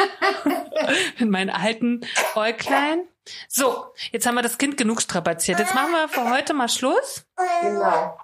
mit 1.19 1.29
meinen 1.29 1.49
alten 1.49 2.01
Äuglein. 2.35 3.01
So, 3.47 3.85
jetzt 4.11 4.27
haben 4.27 4.35
wir 4.35 4.43
das 4.43 4.59
Kind 4.59 4.77
genug 4.77 5.01
strapaziert. 5.01 5.57
Jetzt 5.57 5.73
machen 5.73 5.91
wir 5.91 6.07
für 6.07 6.29
heute 6.29 6.53
mal 6.53 6.69
Schluss. 6.69 7.25
Genau. 7.61 8.15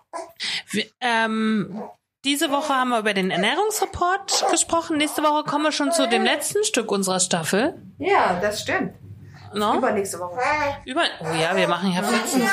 Wir, 0.70 0.86
ähm, 1.00 1.82
diese 2.24 2.52
Woche 2.52 2.76
haben 2.76 2.90
wir 2.90 3.00
über 3.00 3.14
den 3.14 3.32
Ernährungsreport 3.32 4.46
gesprochen. 4.52 4.98
Nächste 4.98 5.24
Woche 5.24 5.44
kommen 5.44 5.64
wir 5.64 5.72
schon 5.72 5.92
zu 5.92 6.08
dem 6.08 6.24
letzten 6.24 6.64
Stück 6.64 6.92
unserer 6.92 7.20
Staffel. 7.20 7.82
Ja, 7.98 8.40
das 8.40 8.62
stimmt. 8.62 8.94
No? 9.54 9.78
Übernächste 9.78 10.20
Woche. 10.20 10.40
Über 10.86 11.04
oh 11.20 11.34
ja, 11.34 11.56
wir 11.56 11.68
machen 11.68 11.92
ja 11.92 12.04
14. 12.04 12.50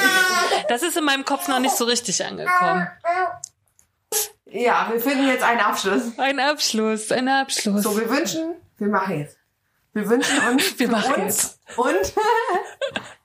Das 0.69 0.83
ist 0.83 0.97
in 0.97 1.05
meinem 1.05 1.25
Kopf 1.25 1.47
noch 1.49 1.61
nicht 1.61 1.77
so 1.77 1.85
richtig 1.85 2.25
angekommen. 2.25 2.89
Ja, 4.47 4.89
wir 4.91 5.01
finden 5.01 5.27
jetzt 5.29 5.45
einen 5.45 5.61
Abschluss. 5.61 6.19
Ein 6.19 6.41
Abschluss, 6.41 7.13
ein 7.13 7.29
Abschluss. 7.29 7.83
So, 7.83 7.97
wir 7.99 8.09
wünschen, 8.09 8.55
wir 8.79 8.89
machen 8.89 9.21
jetzt. 9.21 9.37
Wir 9.93 10.09
wünschen 10.09 10.39
uns, 10.49 10.79
Wir 10.79 10.89
machen 10.89 11.23
uns 11.23 11.59
und 11.77 12.15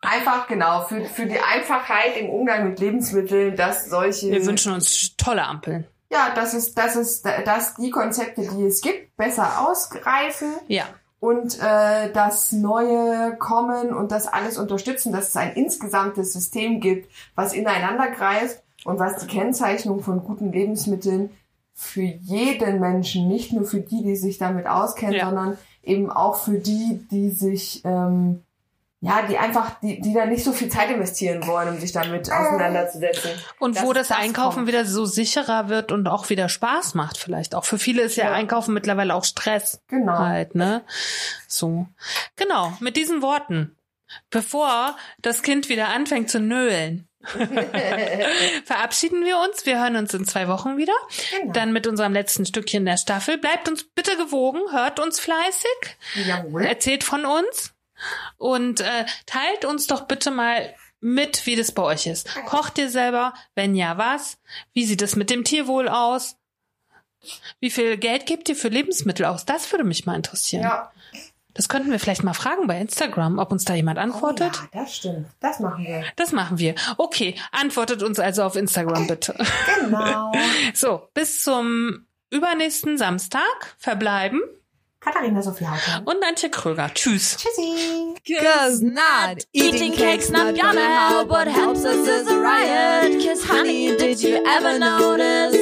einfach 0.00 0.46
genau 0.48 0.82
für, 0.84 1.04
für 1.04 1.26
die 1.26 1.38
Einfachheit 1.38 2.16
im 2.18 2.30
Umgang 2.30 2.68
mit 2.70 2.80
Lebensmitteln, 2.80 3.56
dass 3.56 3.86
solche 3.90 4.30
Wir 4.30 4.46
wünschen 4.46 4.72
uns 4.72 5.16
tolle 5.16 5.44
Ampeln. 5.44 5.86
ja, 6.10 6.32
dass 6.34 6.54
es, 6.54 6.74
dass 6.74 6.96
es, 6.96 7.22
dass 7.22 7.74
die 7.74 7.90
Konzepte, 7.90 8.42
die 8.48 8.64
es 8.64 8.80
gibt, 8.80 9.16
besser 9.16 9.66
ausgreifen 9.68 10.54
Ja. 10.68 10.84
und 11.20 11.58
äh, 11.60 12.10
das 12.12 12.52
Neue 12.52 13.36
kommen 13.38 13.92
und 13.92 14.10
das 14.10 14.26
alles 14.26 14.56
unterstützen, 14.58 15.12
dass 15.12 15.28
es 15.28 15.36
ein 15.36 15.52
insgesamtes 15.52 16.32
System 16.32 16.80
gibt, 16.80 17.10
was 17.34 17.52
ineinander 17.52 18.10
greift 18.10 18.62
und 18.84 18.98
was 18.98 19.18
die 19.18 19.26
Kennzeichnung 19.26 20.00
von 20.02 20.24
guten 20.24 20.50
Lebensmitteln 20.52 21.30
für 21.74 22.02
jeden 22.02 22.80
Menschen, 22.80 23.28
nicht 23.28 23.52
nur 23.52 23.64
für 23.66 23.80
die, 23.80 24.02
die 24.02 24.16
sich 24.16 24.38
damit 24.38 24.66
auskennen, 24.66 25.14
Ja. 25.14 25.26
sondern 25.26 25.58
eben 25.82 26.10
auch 26.10 26.36
für 26.36 26.58
die, 26.58 27.06
die 27.10 27.30
sich 27.30 27.82
ähm, 27.84 28.42
ja, 29.02 29.22
die 29.22 29.38
einfach, 29.38 29.80
die, 29.80 30.00
die 30.00 30.12
da 30.12 30.26
nicht 30.26 30.44
so 30.44 30.52
viel 30.52 30.68
Zeit 30.68 30.90
investieren 30.90 31.46
wollen, 31.46 31.68
um 31.70 31.78
sich 31.80 31.92
damit 31.92 32.30
auseinanderzusetzen. 32.30 33.30
Und 33.58 33.82
wo 33.82 33.92
das, 33.94 34.08
das 34.08 34.18
Einkaufen 34.18 34.56
kommt. 34.56 34.68
wieder 34.68 34.84
so 34.84 35.06
sicherer 35.06 35.68
wird 35.70 35.90
und 35.90 36.06
auch 36.06 36.28
wieder 36.28 36.50
Spaß 36.50 36.94
macht 36.94 37.16
vielleicht. 37.16 37.54
Auch 37.54 37.64
für 37.64 37.78
viele 37.78 38.02
ist 38.02 38.16
ja, 38.16 38.26
Ja. 38.26 38.32
Einkaufen 38.32 38.74
mittlerweile 38.74 39.14
auch 39.14 39.24
Stress 39.24 39.80
Genau. 39.88 40.18
halt, 40.18 40.54
ne? 40.54 40.82
So. 41.48 41.86
Genau, 42.36 42.74
mit 42.80 42.96
diesen 42.96 43.22
Worten. 43.22 43.74
Bevor 44.28 44.96
das 45.22 45.42
Kind 45.42 45.68
wieder 45.70 45.88
anfängt 45.88 46.28
zu 46.30 46.40
nölen, 46.40 47.06
verabschieden 48.64 49.24
wir 49.24 49.38
uns. 49.38 49.66
Wir 49.66 49.80
hören 49.80 49.96
uns 49.96 50.12
in 50.14 50.26
zwei 50.26 50.48
Wochen 50.48 50.76
wieder. 50.76 50.92
Genau. 51.40 51.52
Dann 51.52 51.72
mit 51.72 51.86
unserem 51.86 52.12
letzten 52.12 52.44
Stückchen 52.46 52.84
der 52.84 52.96
Staffel. 52.96 53.38
Bleibt 53.38 53.68
uns 53.68 53.84
bitte 53.84 54.16
gewogen, 54.16 54.60
hört 54.72 55.00
uns 55.00 55.20
fleißig, 55.20 55.70
Jawohl. 56.26 56.64
erzählt 56.64 57.04
von 57.04 57.24
uns 57.24 57.72
und 58.36 58.80
äh, 58.80 59.06
teilt 59.26 59.64
uns 59.64 59.86
doch 59.86 60.02
bitte 60.02 60.30
mal 60.30 60.74
mit, 61.00 61.46
wie 61.46 61.56
das 61.56 61.72
bei 61.72 61.82
euch 61.82 62.06
ist. 62.06 62.28
Kocht 62.46 62.78
ihr 62.78 62.90
selber? 62.90 63.34
Wenn 63.54 63.74
ja, 63.74 63.96
was? 63.96 64.38
Wie 64.72 64.84
sieht 64.84 65.02
es 65.02 65.16
mit 65.16 65.30
dem 65.30 65.44
Tierwohl 65.44 65.88
aus? 65.88 66.36
Wie 67.58 67.70
viel 67.70 67.96
Geld 67.96 68.26
gebt 68.26 68.48
ihr 68.48 68.56
für 68.56 68.68
Lebensmittel 68.68 69.26
aus? 69.26 69.44
Das 69.44 69.70
würde 69.72 69.84
mich 69.84 70.06
mal 70.06 70.16
interessieren. 70.16 70.62
Ja. 70.62 70.90
Das 71.54 71.68
könnten 71.68 71.90
wir 71.90 71.98
vielleicht 71.98 72.22
mal 72.22 72.32
fragen 72.32 72.66
bei 72.66 72.80
Instagram, 72.80 73.38
ob 73.38 73.50
uns 73.50 73.64
da 73.64 73.74
jemand 73.74 73.98
antwortet. 73.98 74.52
Oh, 74.54 74.68
ja, 74.72 74.82
das 74.82 74.96
stimmt. 74.96 75.26
Das 75.40 75.58
machen 75.58 75.84
wir. 75.84 76.04
Das 76.16 76.32
machen 76.32 76.58
wir. 76.58 76.74
Okay, 76.96 77.34
antwortet 77.50 78.02
uns 78.02 78.18
also 78.18 78.44
auf 78.44 78.56
Instagram 78.56 79.06
bitte. 79.06 79.36
Genau. 79.80 80.32
So, 80.74 81.08
bis 81.14 81.42
zum 81.42 82.06
übernächsten 82.30 82.96
Samstag 82.96 83.74
verbleiben 83.78 84.40
Katharina 85.00 85.42
Sophie 85.42 85.64
Hautmann. 85.66 86.04
Und 86.04 86.22
Antje 86.22 86.50
Kröger. 86.50 86.90
Tschüss. 86.92 87.38
Tschüssi. 87.38 88.14
Cause 88.38 88.84
not 88.84 89.46
eating 89.54 89.92
cake's 89.94 90.28
not 90.30 90.54
gonna 90.54 91.08
help. 91.08 91.30
What 91.30 91.48
helps 91.48 91.84
us 91.86 92.06
is 92.06 92.28
a 92.28 92.38
riot. 92.38 93.24
Cause 93.24 93.42
honey, 93.42 93.96
did 93.96 94.22
you 94.22 94.44
ever 94.46 94.78
notice 94.78 95.56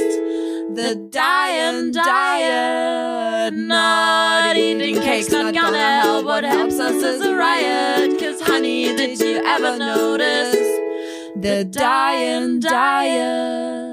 the 0.75 0.97
dying 1.11 1.93
diet? 1.93 3.55
Not 3.55 4.57
eating 4.57 4.97
cake's 5.01 5.31
not 5.31 5.55
gonna 5.55 6.01
help. 6.03 6.25
What 6.27 6.43
helps 6.43 6.81
us 6.81 7.01
is 7.01 7.25
a 7.25 7.37
riot. 7.37 8.19
Cause 8.19 8.41
honey, 8.41 8.97
did 8.97 9.21
you 9.21 9.41
ever 9.45 9.79
notice 9.79 10.57
the 11.37 11.65
dying 11.65 12.59
diet? 12.59 13.88